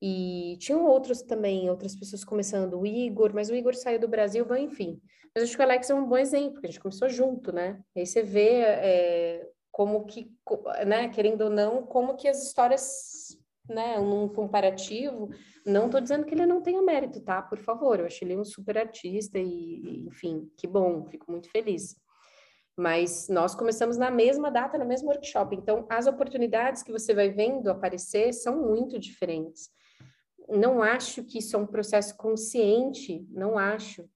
E 0.00 0.56
tinham 0.58 0.84
outros 0.84 1.22
também, 1.22 1.70
outras 1.70 1.94
pessoas 1.94 2.24
começando, 2.24 2.80
o 2.80 2.84
Igor, 2.84 3.32
mas 3.32 3.48
o 3.48 3.54
Igor 3.54 3.74
saiu 3.74 4.00
do 4.00 4.08
Brasil, 4.08 4.44
enfim. 4.56 5.00
Mas 5.34 5.44
acho 5.44 5.54
que 5.54 5.62
o 5.62 5.64
Alex 5.64 5.88
é 5.88 5.94
um 5.94 6.06
bom 6.06 6.18
exemplo, 6.18 6.54
porque 6.54 6.66
a 6.66 6.70
gente 6.70 6.80
começou 6.80 7.08
junto, 7.08 7.52
né? 7.52 7.80
Aí 7.96 8.04
você 8.04 8.22
vê 8.22 8.62
é, 8.62 9.48
como 9.70 10.04
que, 10.04 10.30
né, 10.86 11.08
querendo 11.08 11.42
ou 11.42 11.50
não, 11.50 11.86
como 11.86 12.16
que 12.16 12.28
as 12.28 12.42
histórias, 12.42 13.38
né, 13.68 13.98
num 13.98 14.28
comparativo, 14.28 15.30
não 15.64 15.86
estou 15.86 16.00
dizendo 16.00 16.24
que 16.24 16.34
ele 16.34 16.46
não 16.46 16.62
tenha 16.62 16.82
mérito, 16.82 17.20
tá? 17.20 17.40
Por 17.40 17.58
favor, 17.58 18.00
eu 18.00 18.06
acho 18.06 18.24
ele 18.24 18.36
um 18.36 18.44
super 18.44 18.76
artista 18.76 19.38
e, 19.38 20.04
enfim, 20.06 20.50
que 20.56 20.66
bom, 20.66 21.04
fico 21.06 21.30
muito 21.30 21.50
feliz. 21.50 21.96
Mas 22.76 23.28
nós 23.28 23.54
começamos 23.54 23.96
na 23.96 24.10
mesma 24.10 24.50
data, 24.50 24.78
no 24.78 24.86
mesmo 24.86 25.08
workshop. 25.08 25.54
Então, 25.54 25.86
as 25.90 26.06
oportunidades 26.06 26.82
que 26.82 26.90
você 26.90 27.14
vai 27.14 27.30
vendo 27.30 27.68
aparecer 27.68 28.32
são 28.32 28.62
muito 28.62 28.98
diferentes. 28.98 29.70
Não 30.48 30.82
acho 30.82 31.22
que 31.22 31.38
isso 31.38 31.54
é 31.54 31.58
um 31.58 31.66
processo 31.66 32.16
consciente, 32.16 33.26
não 33.30 33.58
acho. 33.58 34.08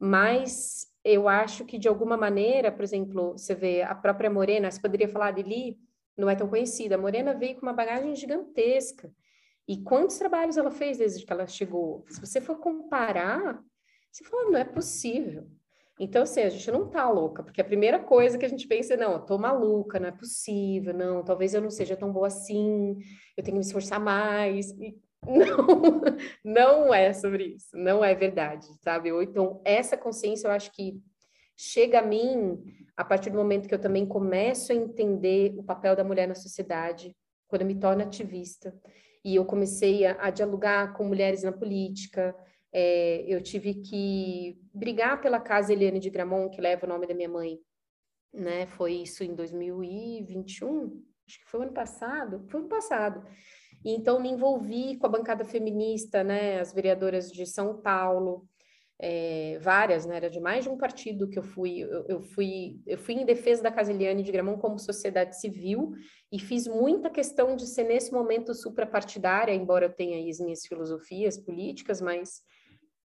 Mas 0.00 0.86
eu 1.04 1.28
acho 1.28 1.64
que, 1.64 1.78
de 1.78 1.88
alguma 1.88 2.16
maneira, 2.16 2.72
por 2.72 2.82
exemplo, 2.82 3.32
você 3.32 3.54
vê 3.54 3.82
a 3.82 3.94
própria 3.94 4.30
Morena, 4.30 4.70
você 4.70 4.80
poderia 4.80 5.08
falar 5.08 5.32
de 5.32 5.42
Lili, 5.42 5.78
não 6.18 6.28
é 6.28 6.34
tão 6.34 6.48
conhecida. 6.48 6.96
A 6.96 6.98
Morena 6.98 7.32
veio 7.32 7.54
com 7.54 7.62
uma 7.62 7.72
bagagem 7.72 8.14
gigantesca. 8.14 9.10
E 9.66 9.82
quantos 9.82 10.18
trabalhos 10.18 10.56
ela 10.56 10.70
fez 10.70 10.98
desde 10.98 11.24
que 11.24 11.32
ela 11.32 11.46
chegou? 11.46 12.04
Se 12.08 12.20
você 12.20 12.40
for 12.40 12.58
comparar, 12.58 13.62
você 14.10 14.24
fala, 14.24 14.50
não 14.50 14.58
é 14.58 14.64
possível. 14.64 15.46
Então, 16.00 16.22
assim, 16.22 16.40
a 16.42 16.48
gente 16.48 16.70
não 16.70 16.88
tá 16.88 17.08
louca, 17.10 17.42
porque 17.42 17.60
a 17.60 17.64
primeira 17.64 17.98
coisa 17.98 18.38
que 18.38 18.46
a 18.46 18.48
gente 18.48 18.68
pensa 18.68 18.94
é, 18.94 18.96
não, 18.96 19.14
eu 19.14 19.20
tô 19.20 19.36
maluca, 19.36 19.98
não 19.98 20.08
é 20.08 20.12
possível, 20.12 20.94
não, 20.94 21.24
talvez 21.24 21.54
eu 21.54 21.60
não 21.60 21.70
seja 21.70 21.96
tão 21.96 22.12
boa 22.12 22.28
assim, 22.28 22.96
eu 23.36 23.42
tenho 23.42 23.56
que 23.56 23.58
me 23.58 23.60
esforçar 23.60 24.00
mais. 24.00 24.70
E 24.70 24.96
não, 25.26 26.02
não 26.44 26.94
é 26.94 27.12
sobre 27.12 27.56
isso, 27.56 27.76
não 27.76 28.04
é 28.04 28.14
verdade, 28.14 28.66
sabe? 28.80 29.10
Ou 29.12 29.22
então, 29.22 29.60
essa 29.64 29.96
consciência 29.96 30.46
eu 30.46 30.52
acho 30.52 30.72
que 30.72 31.00
chega 31.58 31.98
a 31.98 32.02
mim 32.02 32.62
a 32.96 33.04
partir 33.04 33.30
do 33.30 33.36
momento 33.36 33.68
que 33.68 33.74
eu 33.74 33.80
também 33.80 34.06
começo 34.06 34.70
a 34.70 34.74
entender 34.74 35.54
o 35.58 35.62
papel 35.62 35.96
da 35.96 36.04
mulher 36.04 36.28
na 36.28 36.34
sociedade, 36.34 37.14
quando 37.48 37.62
eu 37.62 37.66
me 37.66 37.74
torno 37.74 38.02
ativista 38.02 38.72
e 39.24 39.34
eu 39.34 39.44
comecei 39.44 40.06
a, 40.06 40.16
a 40.20 40.30
dialogar 40.30 40.92
com 40.94 41.04
mulheres 41.04 41.42
na 41.42 41.50
política. 41.50 42.34
É, 42.72 43.24
eu 43.26 43.42
tive 43.42 43.74
que 43.74 44.60
brigar 44.72 45.20
pela 45.20 45.40
casa 45.40 45.72
Eliane 45.72 45.98
de 45.98 46.10
Gramont, 46.10 46.54
que 46.54 46.60
leva 46.60 46.86
o 46.86 46.88
nome 46.88 47.06
da 47.06 47.14
minha 47.14 47.28
mãe. 47.28 47.58
Né? 48.32 48.66
Foi 48.66 48.92
isso 48.92 49.24
em 49.24 49.34
2021, 49.34 51.02
acho 51.26 51.40
que 51.40 51.50
foi 51.50 51.62
ano 51.62 51.72
passado, 51.72 52.44
foi 52.48 52.60
ano 52.60 52.68
passado. 52.68 53.26
E 53.84 53.94
então 53.94 54.20
me 54.20 54.28
envolvi 54.28 54.96
com 54.96 55.06
a 55.06 55.10
bancada 55.10 55.44
feminista, 55.44 56.22
né? 56.22 56.60
As 56.60 56.72
vereadoras 56.72 57.30
de 57.30 57.46
São 57.46 57.80
Paulo, 57.80 58.46
é, 59.00 59.58
várias, 59.60 60.04
né? 60.04 60.16
Era 60.16 60.30
de 60.30 60.40
mais 60.40 60.64
de 60.64 60.70
um 60.70 60.76
partido 60.76 61.28
que 61.28 61.38
eu 61.38 61.42
fui, 61.42 61.78
eu, 61.78 62.04
eu, 62.08 62.20
fui, 62.20 62.80
eu 62.86 62.98
fui 62.98 63.14
em 63.14 63.24
defesa 63.24 63.62
da 63.62 63.70
Casiliane 63.70 64.22
de 64.22 64.32
Gramont 64.32 64.60
como 64.60 64.78
sociedade 64.78 65.40
civil 65.40 65.92
e 66.32 66.38
fiz 66.38 66.66
muita 66.66 67.08
questão 67.08 67.54
de 67.54 67.66
ser 67.66 67.84
nesse 67.84 68.12
momento 68.12 68.54
suprapartidária, 68.54 69.54
embora 69.54 69.86
eu 69.86 69.92
tenha 69.92 70.16
aí 70.16 70.28
as 70.28 70.40
minhas 70.40 70.66
filosofias 70.66 71.38
políticas, 71.38 72.00
mas 72.00 72.42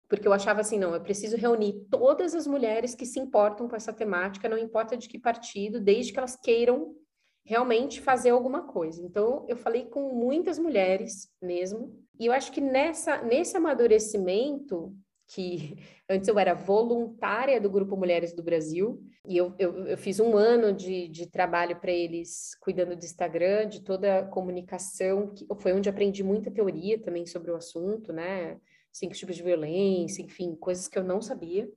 porque 0.08 0.26
eu 0.26 0.32
achava 0.32 0.60
assim, 0.60 0.76
não, 0.76 0.92
eu 0.92 1.00
preciso 1.00 1.36
reunir 1.36 1.86
todas 1.88 2.34
as 2.34 2.44
mulheres 2.44 2.96
que 2.96 3.06
se 3.06 3.20
importam 3.20 3.68
com 3.68 3.76
essa 3.76 3.92
temática, 3.92 4.48
não 4.48 4.58
importa 4.58 4.96
de 4.96 5.08
que 5.08 5.20
partido, 5.20 5.80
desde 5.80 6.12
que 6.12 6.18
elas 6.18 6.34
queiram 6.34 6.96
realmente 7.44 8.00
fazer 8.00 8.30
alguma 8.30 8.66
coisa. 8.66 9.00
Então, 9.00 9.46
eu 9.48 9.56
falei 9.56 9.84
com 9.86 10.12
muitas 10.12 10.58
mulheres 10.58 11.28
mesmo, 11.40 11.96
e 12.18 12.26
eu 12.26 12.32
acho 12.32 12.50
que 12.50 12.60
nessa, 12.60 13.22
nesse 13.22 13.56
amadurecimento, 13.56 14.92
que 15.32 15.76
antes 16.08 16.28
eu 16.28 16.38
era 16.38 16.54
voluntária 16.54 17.60
do 17.60 17.70
Grupo 17.70 17.96
Mulheres 17.96 18.32
do 18.32 18.42
Brasil, 18.42 19.02
e 19.26 19.36
eu, 19.36 19.54
eu, 19.58 19.86
eu 19.86 19.98
fiz 19.98 20.18
um 20.18 20.36
ano 20.36 20.72
de, 20.72 21.08
de 21.08 21.26
trabalho 21.26 21.78
para 21.78 21.92
eles, 21.92 22.54
cuidando 22.60 22.96
do 22.96 23.04
Instagram, 23.04 23.68
de 23.68 23.80
toda 23.80 24.20
a 24.20 24.24
comunicação, 24.24 25.32
que 25.34 25.46
foi 25.58 25.72
onde 25.72 25.88
aprendi 25.88 26.22
muita 26.22 26.50
teoria 26.50 26.98
também 26.98 27.26
sobre 27.26 27.50
o 27.50 27.56
assunto, 27.56 28.12
né? 28.12 28.58
Cinco 28.92 29.14
tipos 29.14 29.36
de 29.36 29.42
violência, 29.42 30.22
enfim, 30.22 30.56
coisas 30.56 30.88
que 30.88 30.98
eu 30.98 31.04
não 31.04 31.20
sabia. 31.22 31.70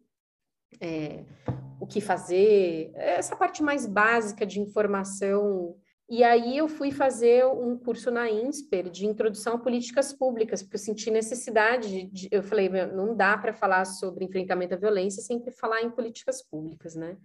É, 0.82 1.24
o 1.80 1.86
que 1.86 2.02
fazer, 2.02 2.92
essa 2.96 3.36
parte 3.36 3.62
mais 3.62 3.86
básica 3.86 4.46
de 4.46 4.60
informação 4.60 5.76
e 6.16 6.24
aí 6.24 6.56
eu 6.56 6.68
fui 6.68 6.92
fazer 6.92 7.44
um 7.44 7.76
curso 7.76 8.12
na 8.12 8.30
INSPER 8.30 8.88
de 8.88 9.04
introdução 9.04 9.56
a 9.56 9.58
políticas 9.58 10.14
públicas, 10.14 10.62
porque 10.62 10.76
eu 10.76 10.80
senti 10.80 11.10
necessidade 11.10 12.04
de, 12.04 12.28
eu 12.32 12.44
falei, 12.44 12.70
não 12.70 13.16
dá 13.16 13.36
para 13.36 13.52
falar 13.52 13.84
sobre 13.86 14.24
enfrentamento 14.24 14.76
à 14.76 14.78
violência 14.78 15.24
sem 15.24 15.44
falar 15.54 15.82
em 15.82 15.90
políticas 15.90 16.40
públicas, 16.44 16.94
né? 16.94 17.18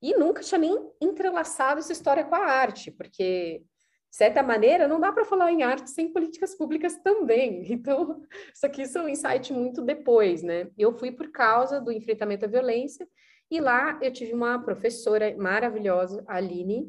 E 0.00 0.14
nunca 0.16 0.40
tinha 0.40 0.56
nem 0.56 0.88
entrelaçado 1.00 1.80
essa 1.80 1.90
história 1.90 2.22
com 2.22 2.36
a 2.36 2.46
arte, 2.46 2.92
porque 2.92 3.60
de 4.08 4.16
certa 4.16 4.40
maneira 4.40 4.86
não 4.86 5.00
dá 5.00 5.10
para 5.10 5.24
falar 5.24 5.50
em 5.50 5.64
arte 5.64 5.90
sem 5.90 6.12
políticas 6.12 6.54
públicas 6.54 6.96
também. 7.02 7.64
Então, 7.72 8.20
isso 8.54 8.64
aqui 8.64 8.82
é 8.82 9.00
um 9.00 9.08
insight 9.08 9.52
muito 9.52 9.82
depois, 9.82 10.44
né? 10.44 10.70
Eu 10.78 10.92
fui 10.92 11.10
por 11.10 11.32
causa 11.32 11.80
do 11.80 11.90
enfrentamento 11.90 12.44
à 12.44 12.48
violência 12.48 13.04
e 13.50 13.60
lá 13.60 13.98
eu 14.00 14.12
tive 14.12 14.32
uma 14.32 14.60
professora 14.60 15.36
maravilhosa, 15.36 16.22
Aline, 16.28 16.86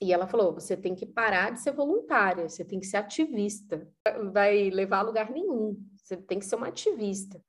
e 0.00 0.12
ela 0.12 0.26
falou: 0.26 0.52
você 0.52 0.76
tem 0.76 0.94
que 0.94 1.06
parar 1.06 1.50
de 1.50 1.60
ser 1.60 1.72
voluntária, 1.72 2.48
você 2.48 2.64
tem 2.64 2.78
que 2.80 2.86
ser 2.86 2.98
ativista. 2.98 3.88
Vai 4.32 4.70
levar 4.70 4.98
a 4.98 5.02
lugar 5.02 5.30
nenhum. 5.30 5.76
Você 5.96 6.16
tem 6.16 6.38
que 6.38 6.44
ser 6.44 6.56
uma 6.56 6.68
ativista. 6.68 7.42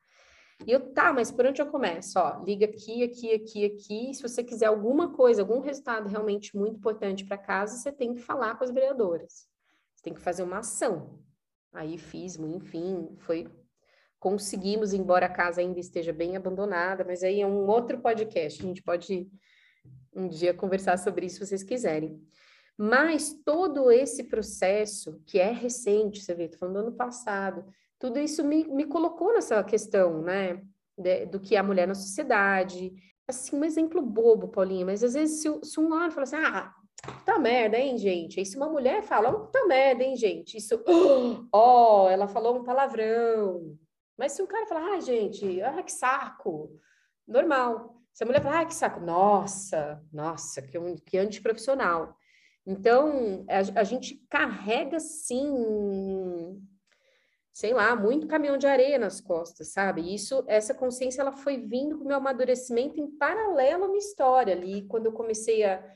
E 0.65 0.71
eu, 0.71 0.91
tá, 0.91 1.13
mas 1.13 1.31
por 1.31 1.45
onde 1.45 1.61
eu 1.61 1.67
começo? 1.67 2.17
Ó, 2.17 2.43
liga 2.43 2.65
aqui, 2.65 3.03
aqui, 3.03 3.33
aqui, 3.33 3.65
aqui. 3.65 4.13
Se 4.13 4.21
você 4.21 4.43
quiser 4.43 4.65
alguma 4.65 5.13
coisa, 5.13 5.41
algum 5.41 5.59
resultado 5.59 6.09
realmente 6.09 6.57
muito 6.57 6.77
importante 6.77 7.25
para 7.25 7.37
casa, 7.37 7.77
você 7.77 7.91
tem 7.91 8.15
que 8.15 8.21
falar 8.21 8.55
com 8.55 8.63
as 8.63 8.71
vereadoras. 8.71 9.47
Você 9.93 10.03
tem 10.03 10.13
que 10.13 10.21
fazer 10.21 10.41
uma 10.43 10.59
ação. 10.59 11.19
Aí 11.73 11.97
fiz, 11.97 12.37
enfim, 12.37 13.15
foi. 13.19 13.47
Conseguimos, 14.19 14.93
embora 14.93 15.27
a 15.27 15.29
casa 15.29 15.61
ainda 15.61 15.79
esteja 15.79 16.11
bem 16.11 16.35
abandonada, 16.35 17.05
mas 17.05 17.21
aí 17.21 17.39
é 17.39 17.45
um 17.45 17.67
outro 17.67 17.99
podcast. 17.99 18.63
A 18.63 18.65
gente 18.65 18.81
pode 18.81 19.29
um 20.18 20.28
dia 20.28 20.53
conversar 20.53 20.97
sobre 20.97 21.28
isso 21.28 21.38
se 21.38 21.47
vocês 21.47 21.63
quiserem. 21.63 22.20
Mas 22.78 23.34
todo 23.45 23.91
esse 23.91 24.24
processo, 24.24 25.22
que 25.26 25.39
é 25.39 25.51
recente, 25.51 26.22
você 26.22 26.34
vê, 26.36 26.45
estou 26.45 26.59
falando 26.59 26.76
do 26.76 26.88
ano 26.88 26.91
passado, 26.95 27.65
tudo 27.99 28.20
isso 28.20 28.43
me, 28.43 28.65
me 28.65 28.86
colocou 28.86 29.34
nessa 29.34 29.63
questão, 29.63 30.22
né? 30.22 30.61
De, 30.97 31.26
do 31.26 31.39
que 31.39 31.55
é 31.55 31.59
a 31.59 31.63
mulher 31.63 31.88
na 31.88 31.95
sociedade. 31.95 32.93
Assim, 33.28 33.55
um 33.55 33.65
exemplo 33.65 34.01
bobo, 34.01 34.47
Paulinha, 34.47 34.86
mas 34.86 35.03
às 35.03 35.13
vezes 35.13 35.41
se, 35.41 35.59
se 35.63 35.80
um 35.80 35.91
homem 35.91 36.11
fala 36.11 36.24
assim, 36.24 36.36
ah, 36.38 36.74
tá 37.26 37.39
merda, 37.39 37.78
hein, 37.78 37.97
gente? 37.97 38.39
Aí 38.39 38.45
se 38.45 38.55
uma 38.55 38.70
mulher 38.70 39.03
fala, 39.03 39.47
tá 39.47 39.65
merda, 39.65 40.03
hein, 40.03 40.15
gente? 40.15 40.57
Isso, 40.57 40.82
ó, 41.51 42.05
oh, 42.05 42.09
ela 42.09 42.28
falou 42.28 42.57
um 42.57 42.63
palavrão. 42.63 43.76
Mas 44.18 44.34
se 44.34 44.41
um 44.41 44.47
cara 44.47 44.65
falar, 44.68 44.95
ah, 44.95 44.99
gente, 44.99 45.61
ah, 45.61 45.82
que 45.84 45.91
saco, 45.91 46.72
normal. 47.28 47.96
Se 48.18 48.24
a 48.24 48.26
mulher 48.26 48.41
falar, 48.41 48.61
ah, 48.61 48.65
que 48.65 48.74
saco, 48.74 48.99
nossa, 48.99 50.03
nossa, 50.11 50.59
que, 50.59 50.76
que 51.05 51.20
antiprofissional. 51.20 52.18
Então, 52.65 53.45
a, 53.47 53.82
a 53.82 53.84
gente 53.84 54.26
carrega, 54.28 54.99
sim, 54.99 56.59
sei 57.53 57.76
lá, 57.76 57.95
muito 57.95 58.26
caminhão 58.26 58.57
de 58.57 58.65
areia 58.65 58.97
nas 58.97 59.22
costas, 59.22 59.72
sabe? 59.72 60.15
Isso, 60.15 60.43
essa 60.47 60.74
consciência, 60.74 61.22
ela 61.22 61.32
foi 61.32 61.57
vindo 61.57 61.95
com 61.95 62.05
o 62.05 62.07
meu 62.07 62.18
amadurecimento 62.18 62.99
em 62.99 63.07
paralelo 63.20 63.84
à 63.84 63.88
minha 63.88 63.99
história 63.99 64.55
ali, 64.55 64.88
quando 64.88 65.05
eu 65.05 65.13
comecei 65.13 65.63
a, 65.63 65.95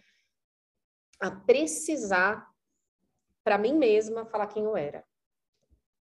a 1.20 1.32
precisar 1.32 2.48
para 3.44 3.58
mim 3.58 3.74
mesma 3.74 4.28
falar 4.28 4.46
quem 4.46 4.66
eu 4.66 4.78
era. 4.78 5.04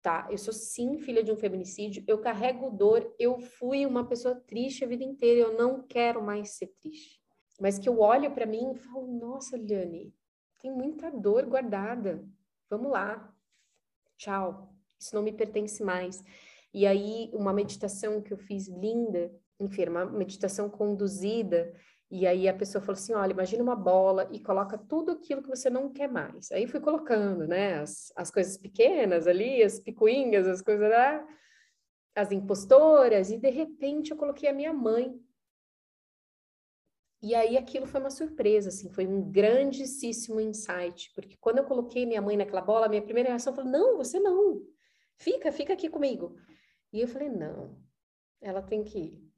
Tá, 0.01 0.29
eu 0.31 0.39
sou 0.39 0.53
sim 0.53 0.99
filha 0.99 1.23
de 1.25 1.33
um 1.33 1.37
feminicídio, 1.37 2.05
eu 2.07 2.19
carrego 2.19 2.71
dor, 2.71 3.15
eu 3.19 3.39
fui 3.41 3.85
uma 3.85 4.07
pessoa 4.07 4.35
triste 4.35 4.85
a 4.85 4.89
vida 4.89 5.03
inteira, 5.03 5.41
eu 5.41 5.59
não 5.59 5.83
quero 5.83 6.23
mais 6.23 6.51
ser 6.51 6.69
triste. 6.81 7.21
Mas 7.61 7.79
que 7.79 7.89
eu 7.89 7.99
olho 8.01 8.31
para 8.31 8.47
mim 8.47 8.73
e 8.73 8.79
falo, 8.79 9.07
nossa, 9.19 9.57
Liane, 9.57 10.15
tem 10.61 10.71
muita 10.71 11.11
dor 11.11 11.47
guardada. 11.47 12.25
Vamos 12.71 12.91
lá. 12.93 13.35
Tchau. 14.17 14.73
Isso 14.99 15.15
não 15.15 15.23
me 15.23 15.33
pertence 15.33 15.83
mais. 15.83 16.23
E 16.73 16.87
aí, 16.87 17.31
uma 17.33 17.53
meditação 17.53 18.21
que 18.21 18.33
eu 18.33 18.39
fiz 18.39 18.69
linda, 18.69 19.33
enfim, 19.59 19.87
uma 19.87 20.05
meditação 20.05 20.69
conduzida, 20.69 21.75
e 22.11 22.27
aí 22.27 22.49
a 22.49 22.55
pessoa 22.55 22.81
falou 22.81 22.99
assim: 22.99 23.15
olha, 23.15 23.33
imagina 23.33 23.63
uma 23.63 23.77
bola 23.77 24.29
e 24.33 24.41
coloca 24.41 24.79
tudo 24.79 25.13
aquilo 25.13 25.43
que 25.43 25.49
você 25.49 25.69
não 25.69 25.93
quer 25.93 26.09
mais. 26.09 26.51
Aí 26.53 26.67
fui 26.67 26.81
colocando, 26.81 27.47
né? 27.47 27.81
As, 27.81 28.13
as 28.17 28.31
coisas 28.31 28.57
pequenas 28.57 29.27
ali, 29.27 29.63
as 29.63 29.79
picuinhas, 29.79 30.47
as 30.47 30.63
coisas 30.63 30.89
lá, 30.89 31.27
as 32.15 32.33
impostoras, 32.33 33.31
e 33.31 33.37
de 33.39 33.51
repente 33.51 34.11
eu 34.11 34.17
coloquei 34.17 34.49
a 34.49 34.55
minha 34.55 34.73
mãe 34.73 35.21
e 37.21 37.35
aí 37.35 37.57
aquilo 37.57 37.87
foi 37.87 38.01
uma 38.01 38.11
surpresa, 38.11 38.69
assim, 38.69 38.89
foi 38.91 39.07
um 39.07 39.29
grandíssimo 39.31 40.41
insight, 40.41 41.13
porque 41.15 41.37
quando 41.41 41.59
eu 41.59 41.65
coloquei 41.65 42.07
minha 42.07 42.23
mãe 42.23 42.37
naquela 42.37 42.61
bola, 42.61 42.89
minha 42.89 43.03
primeira 43.03 43.31
reação 43.31 43.55
foi: 43.55 43.65
não, 43.65 43.97
você 43.97 44.21
não, 44.21 44.63
fica, 45.17 45.51
fica 45.51 45.73
aqui 45.73 45.89
comigo. 45.89 46.37
E 46.93 47.01
eu 47.01 47.09
falei: 47.09 47.29
não, 47.29 47.77
ela 48.41 48.63
tem 48.63 48.85
que 48.85 48.99
ir, 48.99 49.33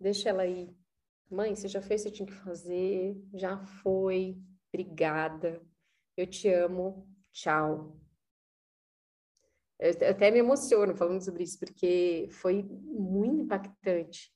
deixa 0.00 0.30
ela 0.30 0.46
ir. 0.46 0.76
Mãe, 1.32 1.54
você 1.54 1.66
já 1.66 1.80
fez 1.80 2.02
o 2.02 2.04
que 2.04 2.10
tinha 2.10 2.26
que 2.26 2.34
fazer, 2.34 3.16
já 3.32 3.56
foi, 3.58 4.38
obrigada, 4.68 5.62
eu 6.14 6.26
te 6.26 6.46
amo, 6.46 7.08
tchau. 7.32 7.98
Eu 9.78 9.92
até 10.10 10.30
me 10.30 10.40
emociono 10.40 10.94
falando 10.94 11.24
sobre 11.24 11.42
isso, 11.42 11.58
porque 11.58 12.28
foi 12.30 12.62
muito 12.62 13.44
impactante. 13.44 14.30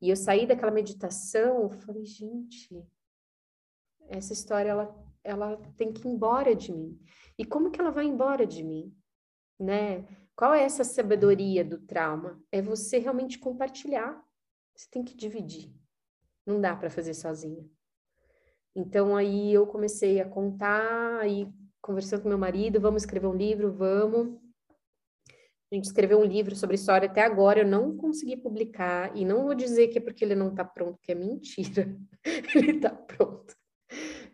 E 0.00 0.08
eu 0.08 0.16
saí 0.16 0.46
daquela 0.46 0.72
meditação, 0.72 1.68
falei, 1.68 2.06
gente, 2.06 2.82
essa 4.08 4.32
história 4.32 4.70
ela, 4.70 5.12
ela 5.22 5.56
tem 5.76 5.92
que 5.92 6.08
ir 6.08 6.10
embora 6.10 6.56
de 6.56 6.72
mim. 6.72 6.98
E 7.36 7.44
como 7.44 7.70
que 7.70 7.78
ela 7.78 7.90
vai 7.90 8.06
embora 8.06 8.46
de 8.46 8.64
mim? 8.64 8.96
Né? 9.60 10.08
Qual 10.34 10.54
é 10.54 10.62
essa 10.62 10.82
sabedoria 10.82 11.62
do 11.62 11.78
trauma? 11.78 12.42
É 12.50 12.62
você 12.62 12.96
realmente 12.96 13.38
compartilhar. 13.38 14.24
Você 14.74 14.88
tem 14.90 15.04
que 15.04 15.14
dividir. 15.14 15.76
Não 16.46 16.60
dá 16.60 16.76
para 16.76 16.88
fazer 16.88 17.14
sozinha. 17.14 17.64
Então 18.74 19.16
aí 19.16 19.52
eu 19.52 19.66
comecei 19.66 20.20
a 20.20 20.28
contar, 20.28 21.20
aí 21.20 21.48
conversando 21.80 22.22
com 22.22 22.28
meu 22.28 22.38
marido, 22.38 22.80
vamos 22.80 23.02
escrever 23.02 23.26
um 23.26 23.34
livro, 23.34 23.72
vamos. 23.72 24.38
A 25.70 25.74
gente 25.74 25.86
escreveu 25.86 26.20
um 26.20 26.24
livro 26.24 26.54
sobre 26.54 26.76
história 26.76 27.08
até 27.08 27.22
agora, 27.22 27.60
eu 27.60 27.66
não 27.66 27.96
consegui 27.96 28.36
publicar, 28.36 29.16
e 29.16 29.24
não 29.24 29.44
vou 29.44 29.54
dizer 29.54 29.88
que 29.88 29.98
é 29.98 30.00
porque 30.00 30.24
ele 30.24 30.34
não 30.34 30.50
está 30.50 30.64
pronto, 30.64 30.98
que 31.02 31.10
é 31.10 31.14
mentira. 31.14 31.96
ele 32.54 32.72
está 32.72 32.90
pronto. 32.90 33.56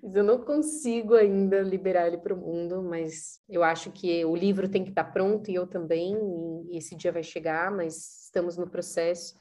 Mas 0.02 0.16
eu 0.16 0.24
não 0.24 0.44
consigo 0.44 1.14
ainda 1.14 1.60
liberar 1.60 2.08
ele 2.08 2.18
para 2.18 2.34
o 2.34 2.36
mundo, 2.36 2.82
mas 2.82 3.40
eu 3.48 3.62
acho 3.62 3.90
que 3.92 4.24
o 4.24 4.34
livro 4.34 4.68
tem 4.68 4.82
que 4.82 4.90
estar 4.90 5.04
tá 5.04 5.10
pronto 5.10 5.50
e 5.50 5.54
eu 5.54 5.66
também, 5.66 6.16
e 6.68 6.76
esse 6.76 6.96
dia 6.96 7.12
vai 7.12 7.22
chegar, 7.22 7.70
mas 7.70 8.24
estamos 8.24 8.56
no 8.56 8.68
processo. 8.68 9.34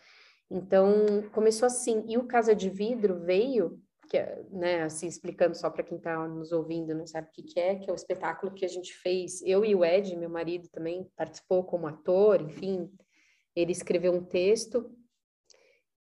Então, 0.51 1.23
começou 1.31 1.65
assim. 1.65 2.03
E 2.07 2.17
o 2.17 2.27
Casa 2.27 2.53
de 2.53 2.69
Vidro 2.69 3.19
veio 3.21 3.81
que 4.11 4.17
é, 4.17 4.43
né, 4.51 4.83
assim, 4.83 5.07
explicando 5.07 5.55
só 5.55 5.69
para 5.69 5.83
quem 5.83 5.97
está 5.97 6.27
nos 6.27 6.51
ouvindo, 6.51 6.93
não 6.93 7.07
sabe 7.07 7.29
o 7.29 7.31
que, 7.31 7.43
que 7.43 7.57
é, 7.57 7.75
que 7.75 7.89
é 7.89 7.93
o 7.93 7.95
espetáculo 7.95 8.53
que 8.53 8.65
a 8.65 8.67
gente 8.67 8.93
fez, 8.93 9.41
eu 9.41 9.63
e 9.63 9.73
o 9.73 9.85
Ed, 9.85 10.13
meu 10.17 10.29
marido 10.29 10.67
também 10.67 11.09
participou 11.15 11.63
como 11.63 11.87
ator, 11.87 12.41
enfim, 12.41 12.91
ele 13.55 13.71
escreveu 13.71 14.11
um 14.11 14.21
texto 14.21 14.93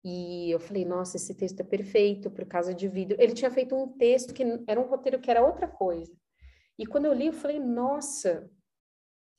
e 0.03 0.49
eu 0.49 0.59
falei, 0.59 0.83
nossa, 0.83 1.17
esse 1.17 1.35
texto 1.35 1.59
é 1.59 1.63
perfeito 1.63 2.31
para 2.31 2.43
Casa 2.43 2.73
de 2.73 2.87
Vidro. 2.87 3.15
Ele 3.19 3.35
tinha 3.35 3.51
feito 3.51 3.75
um 3.75 3.87
texto 3.87 4.33
que 4.33 4.43
era 4.67 4.79
um 4.79 4.87
roteiro 4.87 5.19
que 5.19 5.29
era 5.29 5.45
outra 5.45 5.67
coisa. 5.67 6.11
E 6.79 6.87
quando 6.87 7.05
eu 7.05 7.13
li, 7.13 7.27
eu 7.27 7.33
falei, 7.33 7.59
nossa, 7.59 8.49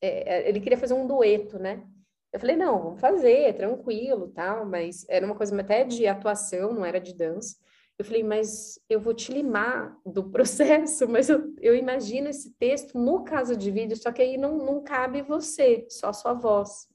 é, 0.01 0.37
é 0.37 0.49
ele 0.49 0.61
queria 0.61 0.79
fazer 0.79 0.95
um 0.95 1.05
dueto, 1.05 1.59
né? 1.59 1.85
Eu 2.33 2.41
falei, 2.41 2.57
não, 2.57 2.83
vamos 2.83 3.01
fazer, 3.01 3.55
tranquilo, 3.55 4.29
tal, 4.29 4.65
mas 4.65 5.05
era 5.09 5.27
uma 5.27 5.35
coisa 5.35 5.59
até 5.61 5.85
de 5.85 6.07
atuação, 6.07 6.73
não 6.73 6.85
era 6.85 6.99
de 6.99 7.15
dança. 7.15 7.57
Eu 7.99 8.07
falei, 8.07 8.23
mas 8.25 8.81
eu 8.89 8.99
vou 8.99 9.13
te 9.13 9.31
limar 9.31 9.97
do 10.05 10.25
processo, 10.33 11.07
mas 11.07 11.29
eu, 11.29 11.55
eu 11.61 11.77
imagino 11.77 12.29
esse 12.29 12.55
texto 12.55 12.99
no 12.99 13.23
caso 13.23 13.55
de 13.55 13.71
vídeo, 13.71 13.97
só 13.97 14.11
que 14.11 14.23
aí 14.23 14.39
não, 14.39 14.57
não 14.57 14.83
cabe 14.83 15.21
você, 15.21 15.87
só 15.91 16.11
sua 16.13 16.33
voz. 16.33 16.89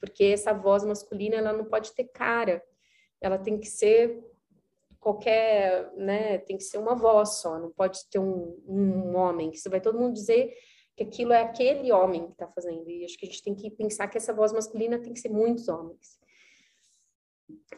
Porque 0.00 0.24
essa 0.24 0.54
voz 0.54 0.84
masculina, 0.84 1.36
ela 1.36 1.52
não 1.52 1.66
pode 1.66 1.92
ter 1.92 2.04
cara, 2.04 2.62
ela 3.20 3.38
tem 3.38 3.58
que 3.58 3.66
ser 3.66 4.24
qualquer, 4.98 5.92
né, 5.96 6.38
tem 6.38 6.56
que 6.56 6.64
ser 6.64 6.78
uma 6.78 6.94
voz 6.94 7.40
só, 7.40 7.58
não 7.58 7.70
pode 7.70 8.08
ter 8.10 8.18
um, 8.18 8.58
um 8.66 9.14
homem, 9.14 9.50
que 9.50 9.58
você 9.58 9.68
vai 9.68 9.80
todo 9.80 9.98
mundo 9.98 10.14
dizer 10.14 10.52
que 10.96 11.02
aquilo 11.02 11.32
é 11.32 11.42
aquele 11.42 11.92
homem 11.92 12.26
que 12.26 12.32
está 12.32 12.48
fazendo. 12.48 12.88
E 12.88 13.04
acho 13.04 13.18
que 13.18 13.26
a 13.26 13.28
gente 13.28 13.42
tem 13.42 13.54
que 13.54 13.70
pensar 13.70 14.08
que 14.08 14.16
essa 14.16 14.32
voz 14.32 14.52
masculina 14.52 14.98
tem 14.98 15.12
que 15.12 15.20
ser 15.20 15.28
muitos 15.28 15.68
homens. 15.68 16.18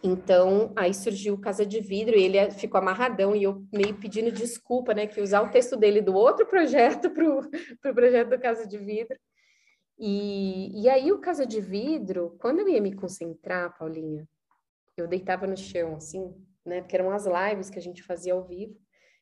Então, 0.02 0.72
aí 0.76 0.94
surgiu 0.94 1.38
Casa 1.38 1.66
de 1.66 1.80
Vidro 1.80 2.16
e 2.16 2.22
ele 2.22 2.50
ficou 2.52 2.78
amarradão 2.78 3.34
e 3.34 3.42
eu 3.42 3.66
meio 3.72 3.98
pedindo 3.98 4.30
desculpa, 4.30 4.94
né, 4.94 5.06
que 5.06 5.20
usar 5.20 5.42
o 5.42 5.50
texto 5.50 5.76
dele 5.76 6.00
do 6.00 6.14
outro 6.14 6.46
projeto 6.46 7.10
para 7.12 7.28
o 7.28 7.42
pro 7.82 7.94
projeto 7.94 8.30
do 8.30 8.38
Casa 8.38 8.66
de 8.66 8.78
Vidro. 8.78 9.18
E, 9.98 10.82
e 10.82 10.88
aí 10.88 11.10
o 11.10 11.18
Casa 11.18 11.44
de 11.44 11.60
Vidro, 11.60 12.36
quando 12.38 12.60
eu 12.60 12.68
ia 12.68 12.80
me 12.80 12.94
concentrar, 12.94 13.76
Paulinha, 13.76 14.26
eu 14.96 15.08
deitava 15.08 15.46
no 15.46 15.56
chão, 15.56 15.96
assim, 15.96 16.32
né, 16.64 16.80
porque 16.80 16.96
eram 16.96 17.10
as 17.10 17.26
lives 17.26 17.68
que 17.68 17.78
a 17.78 17.82
gente 17.82 18.02
fazia 18.02 18.32
ao 18.32 18.44
vivo, 18.44 18.78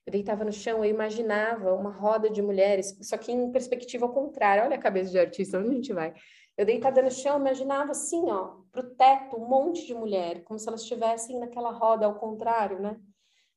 eu 0.07 0.13
deitava 0.13 0.45
no 0.45 0.53
chão, 0.53 0.85
eu 0.85 0.91
imaginava 0.91 1.75
uma 1.75 1.91
roda 1.91 2.31
de 2.31 2.41
mulheres, 2.41 2.97
só 3.03 3.19
que 3.19 3.33
em 3.33 3.51
perspectiva 3.51 4.07
ao 4.07 4.13
contrário, 4.13 4.63
olha 4.63 4.77
a 4.77 4.81
cabeça 4.81 5.11
de 5.11 5.19
artista, 5.19 5.59
onde 5.59 5.69
a 5.69 5.73
gente 5.73 5.93
vai? 5.93 6.15
Eu 6.57 6.65
deitada 6.65 7.03
no 7.03 7.11
chão, 7.11 7.41
imaginava 7.41 7.91
assim, 7.91 8.31
ó, 8.31 8.61
pro 8.71 8.95
teto, 8.95 9.37
um 9.37 9.49
monte 9.49 9.85
de 9.85 9.95
mulher, 9.95 10.45
como 10.45 10.59
se 10.59 10.69
elas 10.69 10.83
estivessem 10.83 11.39
naquela 11.39 11.73
roda 11.73 12.07
ao 12.07 12.15
contrário, 12.15 12.81
né? 12.81 12.99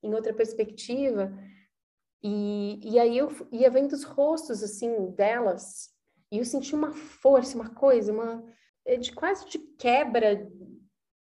Em 0.01 0.13
outra 0.13 0.34
perspectiva. 0.34 1.31
E, 2.21 2.80
e 2.84 2.99
aí 2.99 3.17
eu 3.17 3.30
ia 3.51 3.69
vendo 3.69 3.93
os 3.93 4.03
rostos, 4.03 4.63
assim, 4.63 5.11
delas, 5.11 5.89
e 6.31 6.39
eu 6.39 6.45
senti 6.45 6.73
uma 6.76 6.91
força, 6.91 7.55
uma 7.55 7.69
coisa, 7.69 8.11
uma 8.11 8.43
é 8.85 8.97
de 8.97 9.11
quase 9.11 9.47
de 9.47 9.59
quebra, 9.59 10.49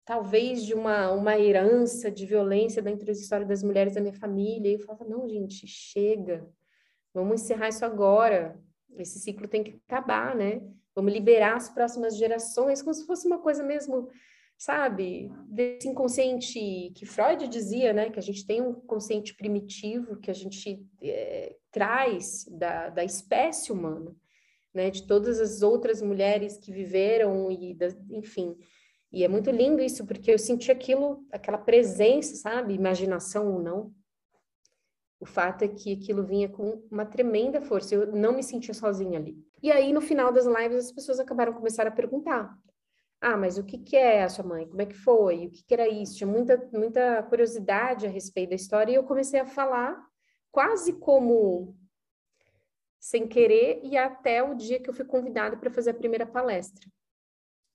talvez 0.06 0.64
de 0.64 0.72
uma, 0.72 1.10
uma 1.10 1.36
herança 1.36 2.08
de 2.10 2.24
violência 2.24 2.80
da 2.80 2.92
história 3.10 3.44
das 3.44 3.62
mulheres 3.64 3.94
da 3.94 4.00
minha 4.00 4.14
família. 4.14 4.70
E 4.70 4.74
eu 4.74 4.78
falava, 4.78 5.04
não, 5.04 5.28
gente, 5.28 5.66
chega, 5.66 6.48
vamos 7.12 7.42
encerrar 7.42 7.68
isso 7.68 7.84
agora. 7.84 8.58
Esse 8.96 9.18
ciclo 9.18 9.48
tem 9.48 9.64
que 9.64 9.82
acabar, 9.88 10.34
né? 10.34 10.62
Vamos 10.94 11.12
liberar 11.12 11.56
as 11.56 11.68
próximas 11.68 12.16
gerações, 12.16 12.80
como 12.80 12.94
se 12.94 13.04
fosse 13.04 13.26
uma 13.26 13.40
coisa 13.40 13.64
mesmo, 13.64 14.08
sabe, 14.56 15.30
desse 15.48 15.88
inconsciente 15.88 16.92
que 16.94 17.04
Freud 17.04 17.48
dizia, 17.48 17.92
né? 17.92 18.08
Que 18.08 18.20
a 18.20 18.22
gente 18.22 18.46
tem 18.46 18.62
um 18.62 18.72
consciente 18.72 19.34
primitivo 19.34 20.20
que 20.20 20.30
a 20.30 20.34
gente 20.34 20.86
é, 21.02 21.56
traz 21.72 22.46
da, 22.48 22.90
da 22.90 23.04
espécie 23.04 23.72
humana, 23.72 24.14
né? 24.72 24.88
De 24.88 25.04
todas 25.04 25.40
as 25.40 25.62
outras 25.62 26.00
mulheres 26.00 26.56
que 26.58 26.70
viveram 26.70 27.50
e, 27.50 27.74
da, 27.74 27.88
enfim. 28.08 28.56
E 29.12 29.24
é 29.24 29.28
muito 29.28 29.50
lindo 29.50 29.82
isso, 29.82 30.04
porque 30.06 30.32
eu 30.32 30.38
senti 30.38 30.70
aquilo, 30.70 31.24
aquela 31.32 31.58
presença, 31.58 32.34
sabe? 32.36 32.74
Imaginação 32.74 33.52
ou 33.52 33.62
não. 33.62 33.94
O 35.18 35.24
fato 35.24 35.62
é 35.62 35.68
que 35.68 35.92
aquilo 35.92 36.24
vinha 36.24 36.48
com 36.48 36.82
uma 36.90 37.06
tremenda 37.06 37.60
força. 37.60 37.94
Eu 37.94 38.12
não 38.12 38.34
me 38.34 38.42
sentia 38.42 38.74
sozinha 38.74 39.18
ali. 39.18 39.36
E 39.62 39.72
aí, 39.72 39.92
no 39.92 40.00
final 40.00 40.32
das 40.32 40.44
lives, 40.44 40.86
as 40.86 40.92
pessoas 40.92 41.18
acabaram 41.18 41.54
começar 41.54 41.86
a 41.86 41.90
perguntar. 41.90 42.54
Ah, 43.20 43.36
mas 43.36 43.56
o 43.56 43.64
que, 43.64 43.78
que 43.78 43.96
é 43.96 44.22
a 44.22 44.28
sua 44.28 44.44
mãe? 44.44 44.68
Como 44.68 44.82
é 44.82 44.86
que 44.86 44.94
foi? 44.94 45.46
O 45.46 45.50
que, 45.50 45.64
que 45.64 45.74
era 45.74 45.88
isso? 45.88 46.16
Tinha 46.16 46.28
muita, 46.28 46.68
muita 46.72 47.22
curiosidade 47.22 48.06
a 48.06 48.10
respeito 48.10 48.50
da 48.50 48.56
história 48.56 48.92
e 48.92 48.94
eu 48.94 49.04
comecei 49.04 49.40
a 49.40 49.46
falar 49.46 49.98
quase 50.52 50.92
como 50.92 51.74
sem 53.00 53.26
querer 53.26 53.80
e 53.82 53.96
até 53.96 54.42
o 54.42 54.54
dia 54.54 54.80
que 54.80 54.90
eu 54.90 54.94
fui 54.94 55.04
convidada 55.04 55.56
para 55.56 55.70
fazer 55.70 55.90
a 55.90 55.94
primeira 55.94 56.26
palestra. 56.26 56.86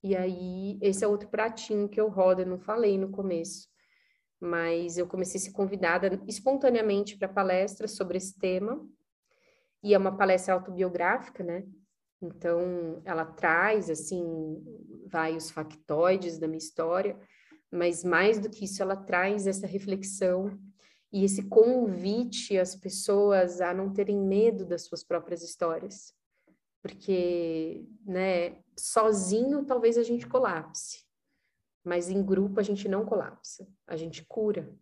E 0.04 0.16
aí, 0.16 0.80
esse 0.82 1.04
é 1.04 1.08
outro 1.08 1.30
pratinho 1.30 1.88
que 1.88 2.02
eu 2.02 2.10
rodo, 2.10 2.42
eu 2.42 2.48
não 2.48 2.60
falei 2.60 2.98
no 2.98 3.12
começo, 3.12 3.68
mas 4.40 4.98
eu 4.98 5.08
comecei 5.08 5.40
a 5.40 5.44
ser 5.44 5.52
convidada 5.52 6.20
espontaneamente 6.28 7.18
para 7.18 7.28
palestra 7.28 7.88
sobre 7.88 8.18
esse 8.18 8.38
tema 8.40 8.84
e 9.84 9.94
é 9.94 9.98
uma 9.98 10.18
palestra 10.18 10.56
autobiográfica, 10.56 11.44
né? 11.44 11.64
Então, 12.22 13.02
ela 13.04 13.26
traz, 13.26 13.90
assim, 13.90 14.64
vários 15.08 15.50
factoides 15.50 16.38
da 16.38 16.48
minha 16.48 16.58
história, 16.58 17.20
mas 17.72 18.04
mais 18.04 18.40
do 18.40 18.50
que 18.50 18.66
isso, 18.66 18.82
ela 18.82 18.96
traz 18.96 19.48
essa 19.48 19.66
reflexão 19.66 20.60
e 21.12 21.24
esse 21.24 21.48
convite 21.48 22.58
às 22.58 22.76
pessoas 22.76 23.60
a 23.60 23.74
não 23.74 23.92
terem 23.92 24.18
medo 24.18 24.66
das 24.66 24.84
suas 24.84 25.04
próprias 25.04 25.42
histórias. 25.42 26.14
Porque, 26.82 27.86
né, 28.06 28.58
sozinho 28.82 29.66
talvez 29.66 29.98
a 29.98 30.04
gente 30.04 30.28
colapse, 30.28 31.06
mas 31.84 32.10
em 32.10 32.24
grupo 32.24 32.60
a 32.60 32.64
gente 32.64 32.88
não 32.88 33.06
colapsa, 33.06 33.68
a 33.88 33.96
gente 33.96 34.26
cura, 34.26 34.74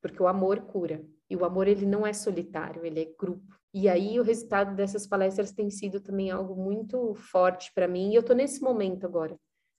porque 0.00 0.22
o 0.22 0.28
amor 0.28 0.60
cura. 0.62 1.04
E 1.28 1.34
o 1.34 1.44
amor 1.44 1.66
ele 1.66 1.84
não 1.84 2.06
é 2.06 2.12
solitário, 2.12 2.86
ele 2.86 3.00
é 3.00 3.14
grupo. 3.18 3.56
E 3.74 3.88
aí 3.88 4.18
o 4.20 4.22
resultado 4.22 4.76
dessas 4.76 5.06
palestras 5.06 5.50
tem 5.50 5.68
sido 5.70 6.00
também 6.00 6.30
algo 6.30 6.54
muito 6.54 7.14
forte 7.14 7.72
para 7.74 7.88
mim. 7.88 8.10
E 8.10 8.14
eu 8.14 8.20
estou 8.20 8.36
nesse 8.36 8.62
momento 8.62 9.04
agora, 9.04 9.36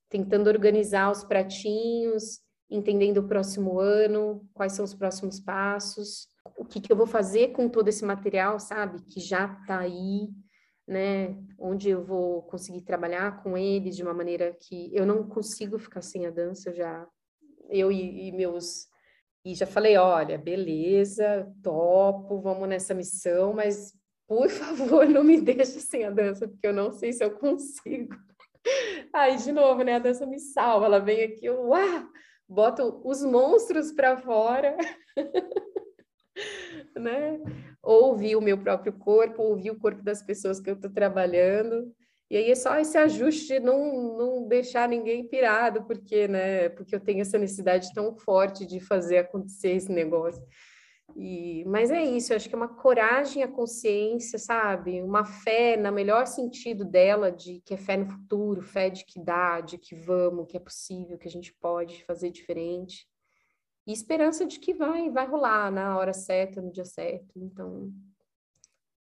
tentando 0.10 0.50
organizar 0.50 1.10
os 1.10 1.24
pratinhos, 1.24 2.42
entendendo 2.70 3.20
o 3.20 3.28
próximo 3.28 3.80
ano, 3.80 4.46
quais 4.54 4.74
são 4.74 4.84
os 4.84 4.94
próximos 4.94 5.40
passos, 5.40 6.28
o 6.58 6.66
que, 6.66 6.82
que 6.82 6.92
eu 6.92 6.98
vou 6.98 7.08
fazer 7.08 7.54
com 7.54 7.70
todo 7.70 7.88
esse 7.88 8.04
material, 8.06 8.60
sabe, 8.60 9.02
que 9.04 9.20
já 9.20 9.46
está 9.62 9.80
aí, 9.80 10.30
né, 10.88 11.36
onde 11.60 11.90
eu 11.90 12.04
vou 12.04 12.44
conseguir 12.44 12.82
trabalhar 12.82 13.44
com 13.44 13.58
eles 13.58 13.96
de 13.96 14.04
uma 14.04 14.14
maneira 14.14 14.56
que 14.60 14.90
eu 14.96 15.06
não 15.06 15.28
consigo 15.28 15.78
ficar 15.78 16.02
sem 16.02 16.26
a 16.26 16.32
dança, 16.32 16.70
eu 16.70 16.74
já, 16.74 17.08
eu 17.70 17.92
e, 17.92 18.28
e 18.28 18.32
meus 18.32 18.88
e 19.48 19.56
já 19.56 19.66
falei, 19.66 19.96
olha, 19.96 20.38
beleza, 20.38 21.50
topo, 21.64 22.42
vamos 22.42 22.68
nessa 22.68 22.94
missão, 22.94 23.54
mas 23.54 23.94
por 24.28 24.50
favor, 24.52 25.08
não 25.08 25.24
me 25.24 25.40
deixe 25.40 25.80
sem 25.80 26.04
a 26.04 26.12
dança, 26.12 26.48
porque 26.48 26.68
eu 26.68 26.74
não 26.74 26.92
sei 26.92 27.14
se 27.14 27.24
eu 27.24 27.32
consigo. 27.32 28.14
Aí, 29.14 29.38
de 29.38 29.54
novo, 29.54 29.84
né? 29.84 29.96
A 29.96 30.00
dança 30.00 30.26
me 30.26 30.38
salva, 30.38 30.86
ela 30.86 31.00
vem 31.00 31.24
aqui, 31.24 31.50
uau, 31.50 32.10
boto 32.48 33.02
os 33.06 33.24
monstros 33.24 33.94
para 33.94 34.18
fora, 34.18 34.76
né? 36.98 37.40
Ouvir 37.90 38.36
o 38.36 38.42
meu 38.42 38.58
próprio 38.58 38.92
corpo, 38.92 39.42
ouvir 39.42 39.72
o 39.72 39.80
corpo 39.80 40.04
das 40.04 40.22
pessoas 40.22 40.60
que 40.60 40.70
eu 40.70 40.74
estou 40.74 40.92
trabalhando. 40.92 41.94
E 42.30 42.36
aí 42.36 42.52
é 42.52 42.56
só 42.56 42.78
esse 42.78 42.98
ajuste 42.98 43.48
de 43.48 43.60
não, 43.62 44.18
não 44.18 44.48
deixar 44.48 44.90
ninguém 44.90 45.26
pirado, 45.26 45.86
porque, 45.86 46.28
né, 46.28 46.68
porque 46.70 46.94
eu 46.94 47.00
tenho 47.00 47.22
essa 47.22 47.38
necessidade 47.38 47.94
tão 47.94 48.18
forte 48.18 48.66
de 48.66 48.82
fazer 48.82 49.20
acontecer 49.20 49.70
esse 49.70 49.90
negócio. 49.90 50.44
E, 51.16 51.64
mas 51.66 51.90
é 51.90 52.04
isso, 52.04 52.34
eu 52.34 52.36
acho 52.36 52.50
que 52.50 52.56
é 52.56 52.58
uma 52.58 52.68
coragem 52.68 53.42
à 53.42 53.48
consciência, 53.48 54.38
sabe? 54.38 55.02
Uma 55.02 55.24
fé, 55.24 55.78
no 55.78 55.92
melhor 55.92 56.28
sentido 56.28 56.84
dela, 56.84 57.32
de 57.32 57.62
que 57.66 57.74
é 57.74 57.78
fé 57.78 57.96
no 57.96 58.06
futuro, 58.06 58.62
fé 58.62 58.90
de 58.90 59.06
que 59.06 59.24
dá, 59.24 59.62
de 59.62 59.78
que 59.78 59.96
vamos, 59.96 60.48
que 60.50 60.58
é 60.58 60.60
possível, 60.60 61.18
que 61.18 61.28
a 61.28 61.32
gente 61.32 61.54
pode 61.62 62.04
fazer 62.04 62.30
diferente. 62.30 63.08
E 63.88 63.94
esperança 63.94 64.46
de 64.46 64.60
que 64.60 64.74
vai, 64.74 65.10
vai 65.10 65.26
rolar 65.26 65.72
na 65.72 65.98
hora 65.98 66.12
certa, 66.12 66.62
no 66.62 66.70
dia 66.72 66.84
certo. 66.84 67.32
Então, 67.38 67.90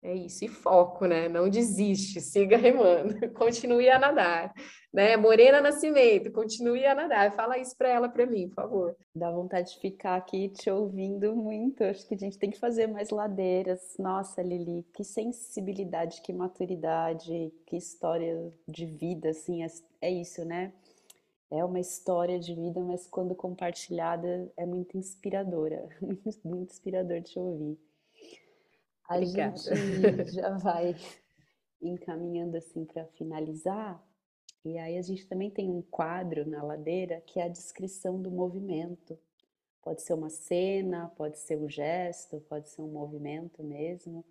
é 0.01 0.13
isso, 0.15 0.45
e 0.45 0.47
foco, 0.47 1.05
né? 1.05 1.27
Não 1.27 1.49
desiste, 1.49 2.21
siga 2.21 2.55
remando, 2.57 3.29
continue 3.33 3.89
a 3.89 3.99
nadar, 3.99 4.53
né? 4.93 5.17
Morena 5.17 5.59
Nascimento, 5.59 6.31
continue 6.31 6.85
a 6.85 6.95
nadar. 6.95 7.35
Fala 7.35 7.57
isso 7.57 7.75
para 7.75 7.89
ela, 7.89 8.07
para 8.07 8.25
mim, 8.25 8.47
por 8.47 8.55
favor. 8.55 8.95
Dá 9.13 9.29
vontade 9.29 9.73
de 9.73 9.79
ficar 9.81 10.15
aqui 10.15 10.47
te 10.47 10.69
ouvindo 10.69 11.35
muito. 11.35 11.83
Acho 11.83 12.07
que 12.07 12.15
a 12.15 12.17
gente 12.17 12.37
tem 12.37 12.49
que 12.49 12.59
fazer 12.59 12.87
mais 12.87 13.09
ladeiras. 13.09 13.95
Nossa, 13.99 14.41
Lili, 14.41 14.85
que 14.93 15.03
sensibilidade, 15.03 16.21
que 16.21 16.31
maturidade, 16.31 17.51
que 17.65 17.75
história 17.75 18.53
de 18.65 18.85
vida, 18.85 19.31
assim, 19.31 19.63
é, 19.63 19.67
é 20.01 20.09
isso, 20.09 20.45
né? 20.45 20.71
É 21.49 21.63
uma 21.63 21.79
história 21.79 22.39
de 22.39 22.53
vida, 22.53 22.79
mas 22.81 23.07
quando 23.07 23.33
compartilhada 23.33 24.51
é 24.57 24.65
muito 24.65 24.97
inspiradora, 24.97 25.87
muito 26.43 26.71
inspirador 26.71 27.21
de 27.21 27.31
te 27.31 27.39
ouvir. 27.39 27.79
A 29.07 29.15
Obrigada. 29.15 29.57
gente 29.57 30.31
já 30.35 30.57
vai 30.57 30.95
encaminhando 31.81 32.57
assim 32.57 32.83
para 32.85 33.05
finalizar. 33.07 34.03
E 34.65 34.77
aí 34.77 34.97
a 34.97 35.01
gente 35.01 35.25
também 35.27 35.49
tem 35.49 35.69
um 35.69 35.81
quadro 35.81 36.45
na 36.45 36.61
ladeira 36.61 37.21
que 37.21 37.39
é 37.39 37.43
a 37.43 37.49
descrição 37.49 38.21
do 38.21 38.29
movimento. 38.29 39.17
Pode 39.81 40.01
ser 40.01 40.13
uma 40.13 40.29
cena, 40.29 41.07
pode 41.15 41.39
ser 41.39 41.57
um 41.57 41.69
gesto, 41.69 42.41
pode 42.49 42.69
ser 42.69 42.81
um 42.81 42.91
movimento 42.91 43.63
mesmo. 43.63 44.25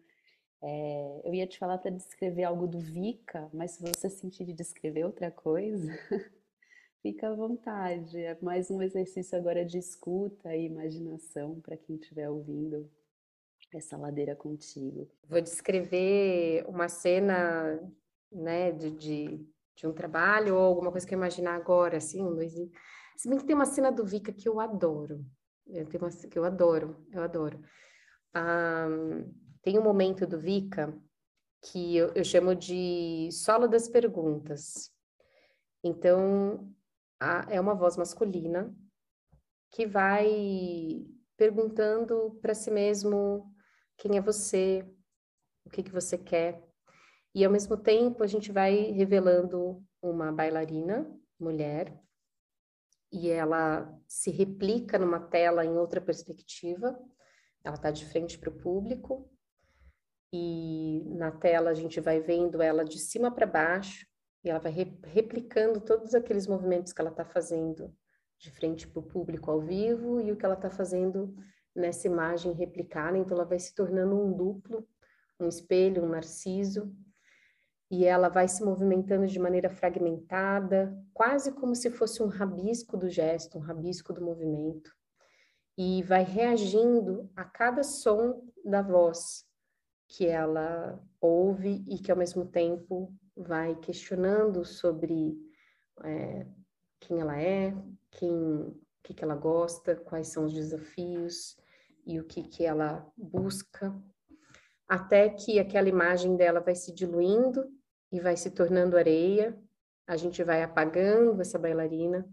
É, 0.62 1.20
eu 1.24 1.32
ia 1.32 1.47
te 1.47 1.59
falar 1.59 1.78
para 1.78 1.90
descrever 1.90 2.44
algo 2.44 2.66
do 2.66 2.78
Vika, 2.78 3.48
mas 3.55 3.72
se 3.72 3.82
você 3.82 4.10
sentir 4.10 4.44
de 4.44 4.52
descrever 4.52 5.05
outra 5.05 5.30
coisa, 5.30 5.90
fica 7.07 7.28
à 7.28 7.35
vontade. 7.35 8.19
É 8.19 8.37
mais 8.43 8.69
um 8.69 8.83
exercício 8.83 9.39
agora 9.39 9.65
de 9.65 9.78
escuta 9.78 10.57
e 10.57 10.66
imaginação 10.66 11.61
para 11.61 11.77
quem 11.77 11.95
estiver 11.95 12.28
ouvindo 12.28 12.91
essa 13.73 13.97
ladeira 13.97 14.35
contigo? 14.35 15.09
Vou 15.28 15.41
descrever 15.41 16.65
uma 16.66 16.89
cena, 16.89 17.81
né, 18.33 18.73
de, 18.73 18.91
de, 18.91 19.47
de 19.77 19.87
um 19.87 19.93
trabalho 19.93 20.57
ou 20.57 20.62
alguma 20.62 20.91
coisa 20.91 21.07
que 21.07 21.15
eu 21.15 21.19
imaginar 21.19 21.55
agora, 21.55 21.99
assim, 21.99 22.20
um, 22.20 22.35
dois, 22.35 22.53
se 23.16 23.28
bem 23.28 23.39
que 23.39 23.45
tem 23.45 23.55
uma 23.55 23.66
cena 23.66 23.93
do 23.93 24.05
Vika 24.05 24.33
que 24.33 24.49
eu 24.49 24.59
adoro. 24.59 25.24
Eu 25.65 25.87
tenho 25.87 26.03
uma 26.03 26.11
que 26.11 26.37
eu 26.37 26.45
adoro, 26.45 27.07
eu 27.12 27.23
adoro. 27.23 27.61
Ah, 28.35 28.89
tem 29.62 29.78
um 29.78 29.83
momento 29.83 30.27
do 30.27 30.41
Vika 30.41 30.93
que 31.62 31.97
eu, 31.97 32.09
eu 32.16 32.24
chamo 32.24 32.53
de 32.53 33.28
solo 33.31 33.69
das 33.69 33.89
perguntas. 33.89 34.91
Então, 35.85 36.74
a, 37.20 37.47
é 37.51 37.60
uma 37.60 37.74
voz 37.74 37.97
masculina 37.97 38.74
que 39.70 39.86
vai 39.86 41.05
perguntando 41.36 42.38
para 42.40 42.55
si 42.55 42.70
mesmo 42.70 43.52
quem 43.97 44.16
é 44.16 44.20
você, 44.20 44.86
o 45.64 45.70
que, 45.70 45.82
que 45.82 45.93
você 45.93 46.16
quer. 46.16 46.62
E 47.34 47.44
ao 47.44 47.52
mesmo 47.52 47.76
tempo 47.76 48.22
a 48.22 48.26
gente 48.26 48.51
vai 48.51 48.90
revelando 48.93 49.84
uma 50.01 50.32
bailarina, 50.32 51.10
mulher, 51.38 51.98
e 53.12 53.28
ela 53.28 53.94
se 54.06 54.30
replica 54.30 54.98
numa 54.98 55.20
tela 55.20 55.64
em 55.64 55.76
outra 55.76 56.01
perspectiva. 56.01 56.98
Ela 57.62 57.76
está 57.76 57.90
de 57.90 58.06
frente 58.06 58.38
para 58.38 58.51
o 58.51 58.56
público 58.56 59.30
e 60.32 61.02
na 61.14 61.30
tela 61.30 61.70
a 61.70 61.74
gente 61.74 62.01
vai 62.01 62.20
vendo 62.20 62.62
ela 62.62 62.84
de 62.84 62.98
cima 62.98 63.30
para 63.30 63.47
baixo 63.47 64.06
e 64.47 64.51
ela 64.51 64.60
vai 64.60 64.70
re 64.70 64.98
replicando 65.05 65.81
todos 65.81 66.14
aqueles 66.14 66.47
movimentos 66.47 66.93
que 66.93 67.01
ela 67.01 67.10
está 67.10 67.24
fazendo 67.24 67.93
de 68.39 68.51
frente 68.51 68.86
para 68.86 69.01
o 69.01 69.02
público 69.02 69.51
ao 69.51 69.60
vivo 69.60 70.20
e 70.20 70.31
o 70.31 70.36
que 70.36 70.44
ela 70.44 70.55
está 70.55 70.70
fazendo 70.70 71.35
nessa 71.74 72.06
imagem 72.06 72.52
replicada. 72.52 73.18
Então 73.18 73.36
ela 73.36 73.44
vai 73.44 73.59
se 73.59 73.74
tornando 73.74 74.14
um 74.14 74.32
duplo, 74.32 74.86
um 75.40 75.48
espelho, 75.48 76.05
um 76.05 76.09
narciso 76.09 76.94
e 77.90 78.05
ela 78.05 78.28
vai 78.28 78.47
se 78.47 78.64
movimentando 78.64 79.27
de 79.27 79.39
maneira 79.39 79.68
fragmentada, 79.68 80.97
quase 81.12 81.52
como 81.52 81.74
se 81.74 81.90
fosse 81.90 82.23
um 82.23 82.27
rabisco 82.27 82.97
do 82.97 83.09
gesto, 83.09 83.59
um 83.59 83.60
rabisco 83.60 84.12
do 84.12 84.20
movimento, 84.20 84.93
e 85.78 86.02
vai 86.02 86.24
reagindo 86.24 87.31
a 87.36 87.44
cada 87.44 87.85
som 87.85 88.43
da 88.64 88.82
voz 88.82 89.44
que 90.09 90.27
ela 90.27 91.01
ouve 91.20 91.85
e 91.89 91.98
que 91.98 92.10
ao 92.10 92.16
mesmo 92.16 92.44
tempo 92.44 93.12
vai 93.37 93.75
questionando 93.77 94.65
sobre 94.65 95.37
é, 96.05 96.47
quem 97.01 97.21
ela 97.21 97.41
é, 97.41 97.75
quem, 98.11 98.33
o 98.33 98.81
que, 99.03 99.15
que 99.15 99.25
ela 99.25 99.35
gosta, 99.35 99.95
quais 99.97 100.29
são 100.29 100.45
os 100.45 100.53
desafios 100.53 101.57
e 102.07 102.19
o 102.19 102.25
que, 102.25 102.43
que 102.43 102.65
ela 102.65 103.07
busca 103.17 103.95
até 104.89 105.29
que 105.29 105.59
aquela 105.59 105.89
imagem 105.89 106.37
dela 106.37 106.61
vai 106.61 106.75
se 106.75 106.93
diluindo 106.93 107.69
e 108.13 108.21
vai 108.21 108.37
se 108.37 108.51
tornando 108.51 108.97
areia, 108.97 109.59
a 110.07 110.17
gente 110.17 110.43
vai 110.45 110.63
apagando 110.63 111.41
essa 111.41 111.59
bailarina, 111.59 112.29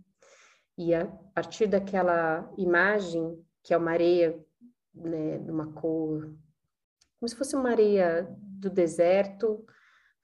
e 0.77 0.93
a 0.93 1.05
partir 1.33 1.67
daquela 1.67 2.51
imagem, 2.57 3.43
que 3.63 3.73
é 3.73 3.77
uma 3.77 3.91
areia 3.91 4.39
né, 4.93 5.39
de 5.39 5.49
uma 5.49 5.71
cor, 5.73 6.31
como 7.19 7.27
se 7.27 7.35
fosse 7.35 7.55
uma 7.55 7.69
areia 7.69 8.27
do 8.39 8.69
deserto, 8.69 9.65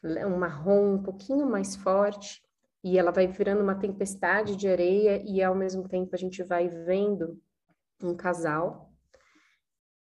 um 0.04 0.38
marrom 0.38 0.96
um 0.96 1.04
pouquinho 1.04 1.46
mais 1.46 1.76
forte, 1.76 2.42
e 2.84 2.98
ela 2.98 3.12
vai 3.12 3.28
virando 3.28 3.62
uma 3.62 3.76
tempestade 3.76 4.56
de 4.56 4.68
areia, 4.68 5.22
e 5.26 5.44
ao 5.44 5.56
mesmo 5.56 5.88
tempo 5.88 6.16
a 6.16 6.18
gente 6.18 6.42
vai 6.44 6.70
vendo 6.70 7.42
um 8.02 8.16
casal, 8.16 8.92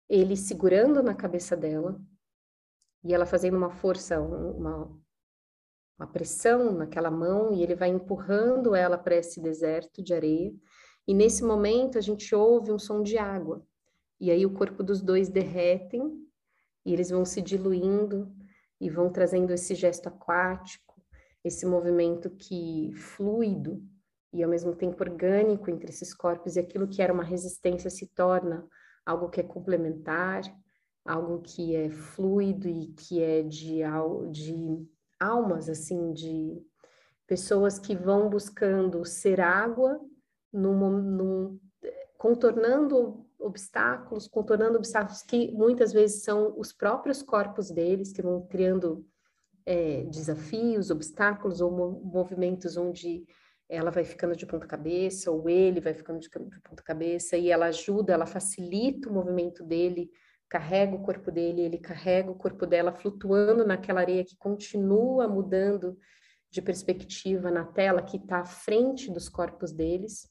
ele 0.08 0.36
segurando 0.36 1.02
na 1.02 1.14
cabeça 1.14 1.56
dela, 1.56 2.00
e 3.02 3.14
ela 3.14 3.24
fazendo 3.24 3.56
uma 3.56 3.70
força, 3.70 4.20
uma, 4.20 5.00
uma 5.98 6.06
pressão 6.06 6.72
naquela 6.72 7.10
mão 7.10 7.52
e 7.52 7.62
ele 7.62 7.74
vai 7.74 7.88
empurrando 7.88 8.74
ela 8.74 8.98
para 8.98 9.16
esse 9.16 9.40
deserto 9.40 10.02
de 10.02 10.12
areia. 10.12 10.52
E 11.06 11.14
nesse 11.14 11.42
momento 11.42 11.98
a 11.98 12.00
gente 12.00 12.34
ouve 12.34 12.72
um 12.72 12.78
som 12.78 13.02
de 13.02 13.16
água. 13.16 13.64
E 14.20 14.30
aí 14.30 14.44
o 14.44 14.52
corpo 14.52 14.82
dos 14.82 15.00
dois 15.00 15.28
derretem 15.28 16.02
e 16.84 16.92
eles 16.92 17.10
vão 17.10 17.24
se 17.24 17.40
diluindo 17.40 18.34
e 18.80 18.88
vão 18.88 19.10
trazendo 19.10 19.52
esse 19.52 19.74
gesto 19.74 20.08
aquático, 20.08 21.02
esse 21.44 21.66
movimento 21.66 22.30
que 22.30 22.92
fluido 22.94 23.82
e 24.32 24.42
ao 24.42 24.50
mesmo 24.50 24.74
tempo 24.74 25.02
orgânico 25.02 25.70
entre 25.70 25.90
esses 25.90 26.14
corpos 26.14 26.56
e 26.56 26.60
aquilo 26.60 26.88
que 26.88 27.02
era 27.02 27.12
uma 27.12 27.24
resistência 27.24 27.90
se 27.90 28.06
torna 28.06 28.66
algo 29.04 29.28
que 29.28 29.40
é 29.40 29.44
complementar, 29.44 30.42
algo 31.04 31.40
que 31.40 31.74
é 31.74 31.90
fluido 31.90 32.68
e 32.68 32.86
que 32.88 33.22
é 33.22 33.42
de, 33.42 33.80
de 34.30 34.88
almas 35.18 35.68
assim 35.68 36.12
de 36.12 36.62
pessoas 37.26 37.78
que 37.78 37.96
vão 37.96 38.28
buscando 38.28 39.04
ser 39.04 39.40
água 39.40 40.00
num, 40.52 41.00
num, 41.00 41.60
contornando 42.18 43.26
obstáculos, 43.40 44.28
contornando 44.28 44.76
obstáculos 44.76 45.22
que 45.22 45.50
muitas 45.52 45.92
vezes 45.92 46.22
são 46.22 46.54
os 46.58 46.72
próprios 46.72 47.22
corpos 47.22 47.70
deles 47.70 48.12
que 48.12 48.22
vão 48.22 48.46
criando 48.46 49.06
é, 49.66 50.04
desafios, 50.04 50.90
obstáculos 50.90 51.60
ou 51.60 51.70
movimentos 52.04 52.76
onde 52.76 53.24
ela 53.68 53.90
vai 53.90 54.04
ficando 54.04 54.34
de 54.34 54.46
ponta 54.46 54.66
cabeça 54.66 55.30
ou 55.30 55.48
ele 55.48 55.80
vai 55.80 55.94
ficando 55.94 56.18
de 56.18 56.28
ponta 56.28 56.82
cabeça 56.82 57.36
e 57.36 57.50
ela 57.50 57.66
ajuda, 57.66 58.12
ela 58.12 58.26
facilita 58.26 59.08
o 59.08 59.12
movimento 59.12 59.62
dele 59.64 60.10
carrega 60.50 60.96
o 60.96 61.02
corpo 61.02 61.30
dele, 61.30 61.62
ele 61.62 61.78
carrega 61.78 62.28
o 62.28 62.34
corpo 62.34 62.66
dela 62.66 62.92
flutuando 62.92 63.64
naquela 63.64 64.00
areia 64.00 64.24
que 64.24 64.36
continua 64.36 65.28
mudando 65.28 65.96
de 66.50 66.60
perspectiva 66.60 67.52
na 67.52 67.64
tela 67.64 68.02
que 68.02 68.16
está 68.16 68.40
à 68.40 68.44
frente 68.44 69.12
dos 69.12 69.28
corpos 69.28 69.70
deles. 69.72 70.28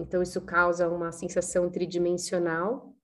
Então, 0.00 0.22
isso 0.22 0.40
causa 0.40 0.88
uma 0.88 1.12
sensação 1.12 1.70
tridimensional, 1.70 2.94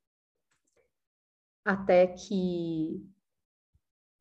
até 1.65 2.07
que 2.07 3.05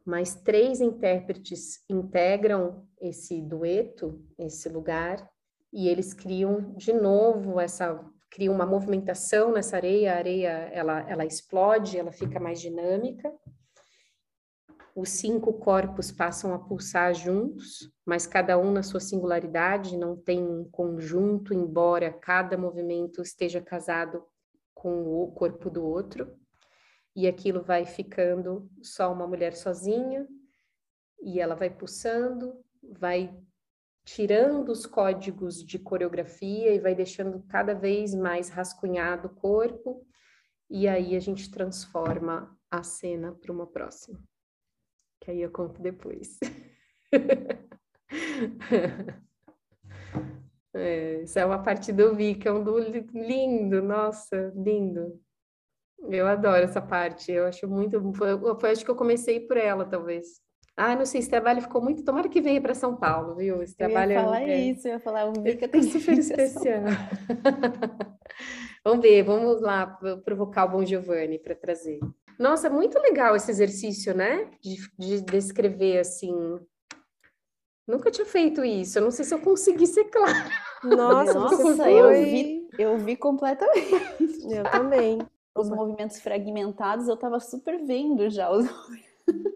mais 0.06 0.36
três 0.36 0.82
intérpretes 0.82 1.84
integram 1.90 2.88
esse 3.00 3.42
dueto, 3.42 4.24
esse 4.38 4.68
lugar, 4.70 5.30
e 5.72 5.88
eles 5.88 6.14
criam 6.14 6.74
de 6.76 6.94
novo 6.94 7.60
essa 7.60 8.04
cria 8.30 8.52
uma 8.52 8.66
movimentação 8.66 9.54
nessa 9.54 9.78
areia, 9.78 10.14
a 10.14 10.18
areia 10.18 10.50
ela, 10.74 11.10
ela 11.10 11.26
explode, 11.26 11.98
ela 11.98 12.12
fica 12.12 12.38
mais 12.38 12.60
dinâmica. 12.60 13.32
Os 14.96 15.10
cinco 15.10 15.52
corpos 15.52 16.10
passam 16.10 16.54
a 16.54 16.60
pulsar 16.60 17.14
juntos, 17.14 17.92
mas 18.06 18.26
cada 18.26 18.58
um 18.58 18.72
na 18.72 18.82
sua 18.82 19.02
singularidade, 19.02 19.98
não 19.98 20.16
tem 20.16 20.42
um 20.42 20.64
conjunto, 20.70 21.54
embora 21.54 22.14
cada 22.14 22.58
movimento 22.58 23.22
esteja 23.22 23.60
casado 23.60 24.24
com 24.74 25.04
o 25.22 25.34
corpo 25.34 25.70
do 25.70 25.84
outro. 25.86 26.40
E 27.14 27.28
aquilo 27.28 27.62
vai 27.62 27.86
ficando 27.86 28.72
só 28.82 29.12
uma 29.12 29.28
mulher 29.28 29.54
sozinha, 29.54 30.26
e 31.22 31.42
ela 31.42 31.56
vai 31.56 31.70
pulsando, 31.70 32.64
vai 32.82 33.38
tirando 34.06 34.70
os 34.70 34.86
códigos 34.86 35.62
de 35.62 35.78
coreografia 35.78 36.74
e 36.74 36.80
vai 36.80 36.96
deixando 36.96 37.44
cada 37.50 37.74
vez 37.74 38.16
mais 38.16 38.48
rascunhado 38.48 39.28
o 39.28 39.36
corpo, 39.36 40.08
e 40.70 40.88
aí 40.88 41.18
a 41.18 41.20
gente 41.20 41.52
transforma 41.52 42.58
a 42.72 42.82
cena 42.82 43.34
para 43.34 43.52
uma 43.52 43.68
próxima. 43.68 44.24
Que 45.26 45.32
aí 45.32 45.42
eu 45.42 45.50
conto 45.50 45.82
depois. 45.82 46.38
é, 50.72 51.24
isso 51.24 51.40
é 51.40 51.46
uma 51.46 51.64
parte 51.64 51.92
do 51.92 52.14
Vika, 52.14 52.50
é 52.50 52.54
um 52.54 52.64
do 52.64 52.78
lindo, 52.78 53.82
nossa, 53.82 54.54
lindo. 54.56 55.20
Eu 56.08 56.28
adoro 56.28 56.64
essa 56.64 56.80
parte, 56.80 57.32
eu 57.32 57.48
acho 57.48 57.68
muito. 57.68 58.00
Foi, 58.14 58.30
acho 58.72 58.86
que 58.86 58.92
eu 58.92 58.96
comecei 58.96 59.40
por 59.40 59.58
ela, 59.58 59.84
talvez. 59.84 60.40
Ah, 60.78 60.96
não 60.96 61.08
sei, 61.08 61.22
esse 61.22 61.30
trabalho 61.32 61.64
ficou 61.64 61.82
muito. 61.82 62.04
Tomara 62.04 62.30
que 62.30 62.40
venha 62.40 62.62
para 62.62 62.76
São 62.76 62.96
Paulo, 62.96 63.34
viu? 63.34 63.64
Esse 63.64 63.76
trabalho 63.76 64.12
eu 64.12 64.18
ia 64.18 64.24
falar 64.24 64.44
é... 64.44 64.60
isso, 64.60 64.88
eu 64.88 64.92
ia 64.92 65.00
falar, 65.00 65.26
o 65.26 65.42
Vika 65.42 65.68
tem 65.68 65.82
super 65.82 66.20
especial. 66.20 66.84
vamos 68.86 69.02
ver, 69.02 69.24
vamos 69.24 69.60
lá 69.60 69.88
provocar 70.24 70.66
o 70.66 70.70
Bom 70.70 70.86
Giovanni 70.86 71.40
para 71.40 71.56
trazer. 71.56 72.00
Nossa, 72.40 72.70
muito 72.70 73.00
legal 73.00 73.36
esse 73.36 73.50
exercício, 73.52 74.16
né? 74.16 74.50
De, 74.62 74.78
de 74.98 75.22
descrever 75.22 76.00
assim. 76.00 76.34
Nunca 77.88 78.10
tinha 78.10 78.26
feito 78.26 78.64
isso. 78.64 78.98
Eu 78.98 79.04
não 79.04 79.12
sei 79.12 79.26
se 79.26 79.34
eu 79.34 79.40
consegui 79.40 79.86
ser 79.88 80.06
clara. 80.06 80.50
Nossa, 80.84 81.34
Nossa 81.34 81.90
eu 81.90 82.12
vi, 82.24 82.68
eu 82.78 82.98
vi 82.98 83.16
completamente. 83.16 83.92
Eu 84.50 84.64
também. 84.72 85.20
Os 85.58 85.70
movimentos 85.70 86.20
fragmentados, 86.20 87.08
eu 87.08 87.14
estava 87.14 87.40
super 87.40 87.82
vendo 87.86 88.30
já 88.30 88.52
os 88.52 88.66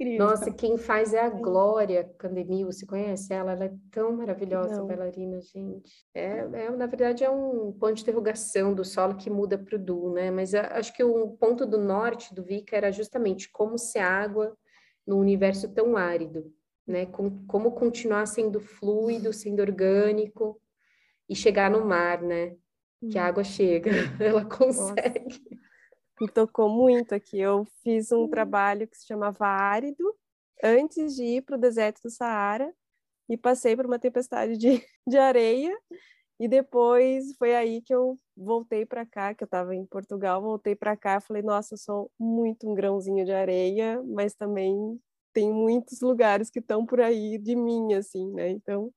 incrível. 0.00 0.26
Nossa, 0.26 0.50
quem 0.50 0.76
faz 0.76 1.12
é 1.12 1.20
a 1.20 1.28
Glória 1.28 2.04
Candemil, 2.18 2.66
você 2.66 2.86
conhece 2.86 3.32
ela? 3.32 3.52
Ela 3.52 3.66
é 3.66 3.72
tão 3.90 4.12
maravilhosa, 4.16 4.76
Não. 4.76 4.86
bailarina, 4.86 5.40
gente. 5.40 6.06
É, 6.14 6.38
é, 6.38 6.70
na 6.70 6.86
verdade, 6.86 7.22
é 7.22 7.30
um 7.30 7.72
ponto 7.72 7.94
de 7.94 8.02
interrogação 8.02 8.74
do 8.74 8.84
solo 8.84 9.16
que 9.16 9.28
muda 9.28 9.58
para 9.58 9.76
o 9.76 9.78
duo, 9.78 10.12
né? 10.12 10.30
Mas 10.30 10.54
a, 10.54 10.78
acho 10.78 10.92
que 10.94 11.04
o 11.04 11.28
ponto 11.32 11.66
do 11.66 11.78
norte 11.78 12.34
do 12.34 12.42
Vika 12.42 12.76
era 12.76 12.90
justamente 12.90 13.50
como 13.52 13.76
ser 13.76 14.00
água 14.00 14.56
num 15.06 15.18
universo 15.18 15.68
tão 15.72 15.96
árido, 15.96 16.52
né? 16.86 17.06
Com, 17.06 17.44
como 17.46 17.72
continuar 17.72 18.26
sendo 18.26 18.60
fluido, 18.60 19.32
sendo 19.32 19.60
orgânico 19.60 20.60
e 21.28 21.36
chegar 21.36 21.70
no 21.70 21.84
mar, 21.84 22.22
né? 22.22 22.56
que 23.08 23.18
a 23.18 23.22
hum. 23.22 23.26
água 23.26 23.44
chega, 23.44 23.90
ela 24.20 24.44
consegue. 24.44 25.40
Nossa. 25.40 25.59
Me 26.20 26.28
tocou 26.28 26.68
muito 26.68 27.14
aqui. 27.14 27.40
Eu 27.40 27.66
fiz 27.82 28.12
um 28.12 28.28
trabalho 28.28 28.86
que 28.86 28.96
se 28.96 29.06
chamava 29.06 29.46
Árido, 29.46 30.14
antes 30.62 31.14
de 31.14 31.24
ir 31.24 31.42
para 31.42 31.56
o 31.56 31.60
deserto 31.60 32.02
do 32.02 32.10
Saara, 32.10 32.72
e 33.28 33.36
passei 33.36 33.74
por 33.74 33.86
uma 33.86 33.98
tempestade 33.98 34.56
de, 34.56 34.84
de 35.06 35.16
areia, 35.16 35.76
e 36.38 36.48
depois 36.48 37.36
foi 37.38 37.54
aí 37.54 37.82
que 37.82 37.94
eu 37.94 38.18
voltei 38.36 38.84
para 38.86 39.06
cá, 39.06 39.34
que 39.34 39.44
eu 39.44 39.46
estava 39.46 39.74
em 39.74 39.84
Portugal, 39.86 40.40
voltei 40.42 40.74
para 40.74 40.96
cá, 40.96 41.20
falei, 41.20 41.42
nossa, 41.42 41.74
eu 41.74 41.78
sou 41.78 42.10
muito 42.18 42.68
um 42.68 42.74
grãozinho 42.74 43.24
de 43.24 43.32
areia, 43.32 44.02
mas 44.02 44.34
também 44.34 44.98
tem 45.32 45.52
muitos 45.52 46.00
lugares 46.00 46.50
que 46.50 46.58
estão 46.58 46.84
por 46.84 47.00
aí 47.00 47.38
de 47.38 47.54
mim, 47.54 47.94
assim, 47.94 48.32
né? 48.32 48.48
Então, 48.48 48.92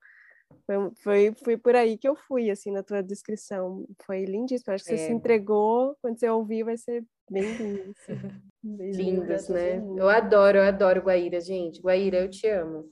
foi, 0.66 0.92
foi, 1.04 1.36
foi 1.44 1.58
por 1.58 1.76
aí 1.76 1.98
que 1.98 2.08
eu 2.08 2.16
fui, 2.16 2.50
assim, 2.50 2.72
na 2.72 2.82
tua 2.82 3.04
descrição. 3.04 3.86
Foi 4.06 4.24
lindíssimo. 4.26 4.74
Acho 4.74 4.86
que 4.86 4.94
é. 4.94 4.98
você 4.98 5.06
se 5.06 5.12
é. 5.12 5.14
entregou, 5.14 5.96
quando 6.02 6.20
você 6.20 6.30
ouvir, 6.30 6.64
vai 6.64 6.78
ser 6.78 7.06
bem 7.30 7.58
lindo. 7.58 7.92
Assim. 7.92 8.18
Lindas, 8.64 9.50
né? 9.50 9.78
Eu 9.78 10.08
adoro, 10.10 10.58
eu 10.58 10.64
adoro 10.64 11.02
Guaíra, 11.02 11.42
gente. 11.42 11.82
Guaíra, 11.82 12.20
eu 12.20 12.30
te 12.30 12.48
amo. 12.48 12.90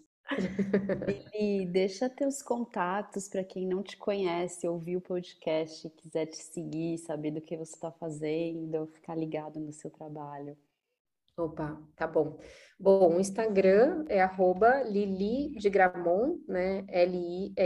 Lili, 1.07 1.65
deixa 1.65 2.09
teus 2.09 2.41
contatos 2.41 3.27
para 3.27 3.43
quem 3.43 3.67
não 3.67 3.83
te 3.83 3.97
conhece, 3.97 4.67
ouvir 4.67 4.95
o 4.95 5.01
podcast, 5.01 5.89
quiser 5.89 6.25
te 6.27 6.37
seguir, 6.37 6.97
saber 6.99 7.31
do 7.31 7.41
que 7.41 7.57
você 7.57 7.73
está 7.73 7.91
fazendo, 7.91 8.87
ficar 8.87 9.15
ligado 9.15 9.59
no 9.59 9.73
seu 9.73 9.91
trabalho. 9.91 10.57
Opa, 11.37 11.81
tá 11.95 12.07
bom. 12.07 12.37
Bom, 12.79 13.15
o 13.15 13.19
Instagram 13.19 14.05
é 14.09 14.21
arroba 14.21 14.83
Lili 14.83 15.49
de 15.57 15.69
Gramont, 15.69 16.41
né? 16.47 16.85
L-I-L-I-D-E-G-R-A, 16.87 17.57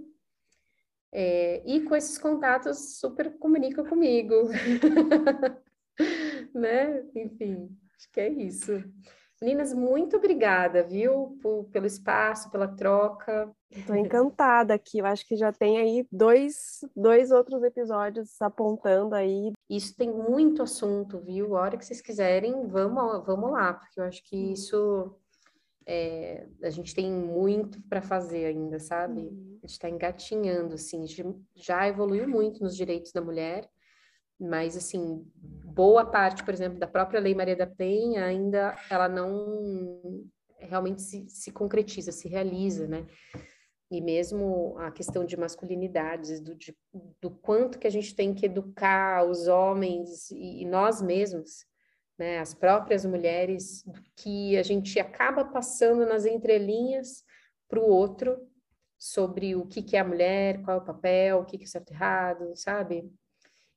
É, 1.12 1.62
e 1.66 1.82
com 1.82 1.94
esses 1.94 2.18
contatos, 2.18 2.98
super 2.98 3.38
comunica 3.38 3.84
comigo. 3.84 4.48
né? 6.54 7.04
Enfim, 7.14 7.68
acho 7.96 8.10
que 8.10 8.20
é 8.20 8.28
isso. 8.28 8.82
Meninas, 9.40 9.74
muito 9.74 10.16
obrigada, 10.16 10.82
viu, 10.82 11.38
por, 11.42 11.64
pelo 11.64 11.84
espaço, 11.84 12.50
pela 12.50 12.68
troca. 12.68 13.54
Estou 13.70 13.94
encantada 13.94 14.72
aqui. 14.72 14.98
Eu 14.98 15.06
acho 15.06 15.26
que 15.26 15.36
já 15.36 15.52
tem 15.52 15.76
aí 15.76 16.06
dois, 16.10 16.80
dois 16.96 17.30
outros 17.30 17.62
episódios 17.62 18.40
apontando 18.40 19.14
aí. 19.14 19.52
Isso 19.68 19.94
tem 19.94 20.10
muito 20.10 20.62
assunto, 20.62 21.20
viu? 21.20 21.56
A 21.56 21.60
hora 21.60 21.76
que 21.76 21.84
vocês 21.84 22.00
quiserem, 22.00 22.66
vamos, 22.66 23.26
vamos 23.26 23.50
lá, 23.50 23.74
porque 23.74 24.00
eu 24.00 24.04
acho 24.04 24.22
que 24.24 24.52
isso 24.52 25.14
é, 25.86 26.46
a 26.62 26.70
gente 26.70 26.94
tem 26.94 27.12
muito 27.12 27.80
para 27.88 28.00
fazer 28.00 28.46
ainda, 28.46 28.78
sabe? 28.78 29.20
Uhum. 29.20 29.58
A 29.62 29.66
gente 29.66 29.72
está 29.72 29.90
engatinhando, 29.90 30.74
assim, 30.74 31.04
já 31.54 31.86
evoluiu 31.86 32.26
muito 32.26 32.62
nos 32.62 32.74
direitos 32.74 33.12
da 33.12 33.20
mulher 33.20 33.68
mas 34.38 34.76
assim 34.76 35.26
boa 35.64 36.04
parte, 36.04 36.44
por 36.44 36.52
exemplo, 36.54 36.78
da 36.78 36.86
própria 36.86 37.20
Lei 37.20 37.34
Maria 37.34 37.56
da 37.56 37.66
Penha 37.66 38.24
ainda 38.24 38.76
ela 38.90 39.08
não 39.08 40.24
realmente 40.58 41.02
se, 41.02 41.28
se 41.28 41.52
concretiza, 41.52 42.12
se 42.12 42.28
realiza, 42.28 42.86
né? 42.86 43.06
E 43.90 44.00
mesmo 44.00 44.76
a 44.78 44.90
questão 44.90 45.24
de 45.24 45.36
masculinidades, 45.36 46.40
do, 46.40 46.54
de, 46.54 46.76
do 47.20 47.30
quanto 47.30 47.78
que 47.78 47.86
a 47.86 47.90
gente 47.90 48.16
tem 48.16 48.34
que 48.34 48.46
educar 48.46 49.24
os 49.24 49.46
homens 49.46 50.30
e, 50.30 50.62
e 50.62 50.64
nós 50.64 51.00
mesmos, 51.00 51.64
né, 52.18 52.38
as 52.40 52.52
próprias 52.52 53.04
mulheres, 53.04 53.84
que 54.16 54.56
a 54.56 54.62
gente 54.62 54.98
acaba 54.98 55.44
passando 55.44 56.04
nas 56.04 56.26
entrelinhas 56.26 57.22
para 57.68 57.78
o 57.78 57.88
outro 57.88 58.36
sobre 58.98 59.54
o 59.54 59.66
que, 59.66 59.82
que 59.82 59.96
é 59.96 60.00
a 60.00 60.04
mulher, 60.04 60.62
qual 60.62 60.78
é 60.78 60.80
o 60.80 60.84
papel, 60.84 61.38
o 61.38 61.44
que, 61.44 61.58
que 61.58 61.64
é 61.64 61.68
certo 61.68 61.90
e 61.90 61.94
errado, 61.94 62.56
sabe? 62.56 63.08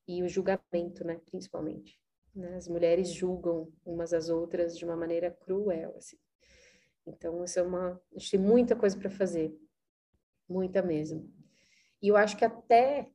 E 0.09 0.23
o 0.23 0.27
julgamento, 0.27 1.05
né, 1.05 1.21
principalmente. 1.29 2.01
Né? 2.35 2.55
As 2.55 2.67
mulheres 2.67 3.13
julgam 3.13 3.71
umas 3.85 4.11
às 4.11 4.27
outras 4.27 4.75
de 4.75 4.83
uma 4.83 4.95
maneira 4.95 5.29
cruel, 5.29 5.93
assim. 5.97 6.17
Então, 7.05 7.43
isso 7.43 7.59
é 7.59 7.61
uma, 7.61 8.01
a 8.15 8.17
gente 8.17 8.31
tem 8.31 8.39
muita 8.39 8.75
coisa 8.75 8.97
para 8.97 9.11
fazer, 9.11 9.55
muita 10.47 10.81
mesmo. 10.81 11.31
E 12.01 12.07
eu 12.07 12.17
acho 12.17 12.35
que 12.35 12.43
até 12.43 13.11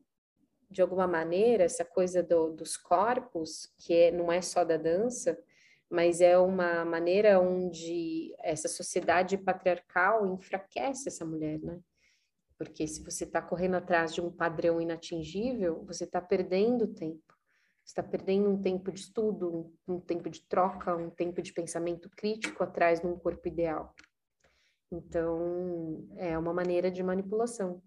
de 0.70 0.80
alguma 0.80 1.08
maneira 1.08 1.64
essa 1.64 1.84
coisa 1.84 2.22
do, 2.22 2.52
dos 2.52 2.76
corpos, 2.76 3.72
que 3.76 3.92
é, 3.92 4.10
não 4.12 4.30
é 4.30 4.40
só 4.40 4.64
da 4.64 4.76
dança, 4.76 5.36
mas 5.90 6.20
é 6.20 6.38
uma 6.38 6.84
maneira 6.84 7.40
onde 7.40 8.32
essa 8.38 8.68
sociedade 8.68 9.36
patriarcal 9.36 10.32
enfraquece 10.32 11.08
essa 11.08 11.24
mulher, 11.24 11.58
né? 11.58 11.80
Porque 12.56 12.86
se 12.86 13.02
você 13.02 13.24
está 13.24 13.42
correndo 13.42 13.74
atrás 13.74 14.14
de 14.14 14.20
um 14.20 14.30
padrão 14.30 14.80
inatingível, 14.80 15.84
você 15.84 16.04
está 16.04 16.20
perdendo 16.20 16.86
tempo. 16.86 17.34
Você 17.84 17.90
está 17.90 18.02
perdendo 18.02 18.48
um 18.48 18.60
tempo 18.60 18.90
de 18.90 19.00
estudo, 19.00 19.72
um, 19.86 20.00
tempo 20.00 20.30
de 20.30 20.40
troca, 20.42 20.96
um 20.96 21.10
tempo 21.10 21.42
de 21.42 21.52
pensamento 21.52 22.08
crítico 22.10 22.62
atrás 22.62 23.00
de 23.00 23.06
um 23.06 23.18
corpo 23.18 23.46
ideal. 23.46 23.94
Então, 24.90 26.08
é 26.16 26.38
uma 26.38 26.54
maneira 26.54 26.90
de 26.90 27.02
manipulação. 27.02 27.82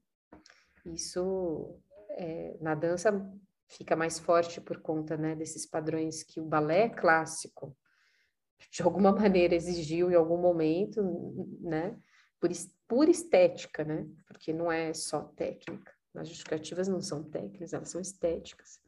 Isso, 0.85 1.80
é, 2.11 2.57
na 2.61 2.76
dança, 2.76 3.11
fica 3.68 3.95
mais 3.95 4.19
forte 4.19 4.61
por 4.61 4.81
conta 4.81 5.18
né, 5.18 5.35
desses 5.35 5.65
padrões 5.65 6.23
que 6.23 6.39
o 6.39 6.45
balé 6.45 6.89
clássico, 6.89 7.76
de 8.72 8.84
alguma 8.84 9.11
maneira, 9.14 9.56
exigiu 9.56 10.11
em 10.11 10.15
algum 10.15 10.38
momento, 10.38 11.02
né? 11.60 11.98
Por, 12.39 12.49
por 12.88 13.09
estética, 13.09 13.84
né? 13.84 14.07
Porque 14.27 14.53
não 14.53 14.72
é 14.72 14.93
só 14.93 15.22
técnica. 15.22 15.91
As 16.15 16.30
justificativas 16.30 16.88
não 16.88 17.01
são 17.01 17.23
técnicas, 17.23 17.73
elas 17.73 17.89
são 17.89 18.01
estéticas. 18.01 18.80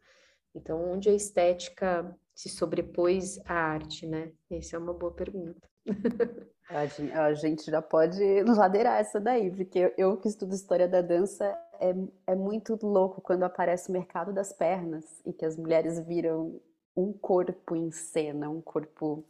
Então, 0.56 0.92
onde 0.92 1.10
a 1.10 1.14
estética 1.14 2.16
se 2.34 2.50
sobrepôs 2.50 3.40
à 3.46 3.54
arte, 3.54 4.08
né? 4.08 4.32
Essa 4.50 4.76
é 4.76 4.80
uma 4.80 4.94
boa 4.94 5.12
pergunta. 5.14 5.68
A 7.16 7.34
gente 7.34 7.72
já 7.72 7.82
pode 7.82 8.44
ladeirar 8.44 9.00
essa 9.00 9.20
daí, 9.20 9.50
porque 9.50 9.92
eu 9.98 10.18
que 10.18 10.28
estudo 10.28 10.54
história 10.54 10.88
da 10.88 11.02
dança, 11.02 11.44
é, 11.80 11.96
é 12.28 12.36
muito 12.36 12.78
louco 12.86 13.22
quando 13.22 13.42
aparece 13.42 13.90
o 13.90 13.92
mercado 13.92 14.32
das 14.32 14.54
pernas 14.54 15.04
e 15.26 15.34
que 15.34 15.46
as 15.46 15.58
mulheres 15.58 16.00
viram 16.06 16.62
um 16.96 17.12
corpo 17.12 17.76
em 17.76 17.90
cena, 17.90 18.52
um 18.52 18.62
corpo 18.62 19.26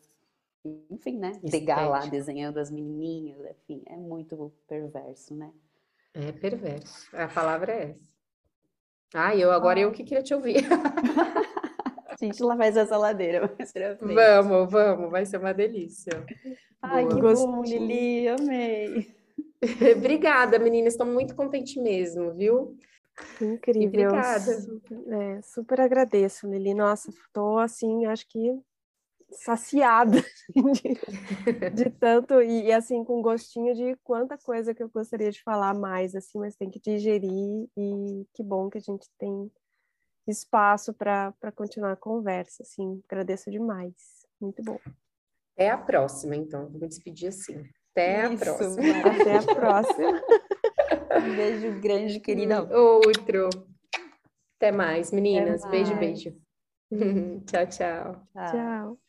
enfim, 0.90 1.18
né? 1.18 1.32
Degar 1.44 1.90
lá 1.90 2.06
desenhando 2.06 2.58
as 2.58 2.70
menininhas, 2.70 3.40
enfim, 3.52 3.82
é 3.86 3.96
muito 3.96 4.52
perverso, 4.68 5.36
né? 5.36 5.52
É 6.14 6.32
perverso. 6.32 7.16
A 7.16 7.28
palavra 7.28 7.72
é 7.72 7.92
essa. 7.92 8.10
Ah, 9.14 9.36
eu 9.36 9.52
agora 9.52 9.80
ah. 9.80 9.84
eu 9.84 9.92
que 9.92 10.04
queria 10.04 10.24
te 10.24 10.34
ouvir. 10.34 10.64
A 12.10 12.26
gente 12.26 12.44
lá 12.44 12.58
faz 12.58 12.76
essa 12.76 12.98
ladeira 12.98 13.48
Vamos, 14.02 14.70
vamos, 14.70 15.10
vai 15.10 15.26
ser 15.26 15.38
uma 15.38 15.54
delícia. 15.54 16.26
Ai, 16.82 17.06
Boa. 17.06 17.16
que 17.16 17.22
bom, 17.22 17.64
Lili, 17.64 18.28
amei. 18.28 19.16
Obrigada, 19.96 20.60
meninas, 20.60 20.94
estou 20.94 21.08
muito 21.08 21.34
contente 21.34 21.80
mesmo, 21.80 22.34
viu? 22.34 22.78
Incrível. 23.42 24.10
Obrigada. 24.10 24.62
Super, 24.62 25.14
é, 25.14 25.42
super 25.42 25.82
agradeço, 25.82 26.46
Lili. 26.48 26.74
Nossa, 26.74 27.10
estou 27.10 27.58
assim, 27.58 28.06
acho 28.06 28.28
que 28.28 28.60
saciada 29.32 30.24
de, 30.54 31.70
de, 31.72 31.90
tanto 31.92 32.42
e 32.42 32.72
assim 32.72 33.04
com 33.04 33.22
gostinho 33.22 33.74
de 33.76 33.96
quanta 34.04 34.38
coisa 34.38 34.74
que 34.74 34.82
eu 34.82 34.90
gostaria 34.90 35.32
de 35.32 35.42
falar 35.44 35.74
mais 35.74 36.16
assim, 36.16 36.40
mas 36.40 36.56
tem 36.56 36.70
que 36.70 36.80
digerir 36.80 37.70
e 37.78 38.26
que 38.34 38.44
bom 38.44 38.70
que 38.70 38.78
a 38.78 38.82
gente 38.82 39.08
tem 39.18 39.52
espaço 40.28 40.94
para 40.94 41.34
continuar 41.56 41.94
a 41.94 41.98
conversa, 41.98 42.64
assim, 42.64 43.02
agradeço 43.10 43.50
demais, 43.50 43.96
muito 44.40 44.62
bom. 44.64 44.80
Até 45.56 45.70
a 45.72 45.78
próxima, 45.78 46.36
então, 46.36 46.70
vou 46.70 46.80
me 46.80 46.88
despedir 46.88 47.30
assim. 47.30 47.68
Até 47.92 48.32
Isso, 48.32 48.44
a 48.44 48.56
próxima. 48.56 48.84
Até 49.00 49.38
a 49.38 49.44
próxima. 49.44 50.24
um 51.22 51.36
beijo 51.36 51.82
grande, 51.82 52.20
querida. 52.20 52.62
Outro. 52.78 53.50
Até 54.58 54.72
mais, 54.72 55.12
meninas. 55.12 55.64
Até 55.64 55.72
Beijo, 55.72 55.96
mais. 55.96 56.00
beijo. 56.00 56.42
tchau, 57.46 57.68
tchau. 57.68 58.28
Tchau. 58.34 58.52
Tchau. 58.52 59.09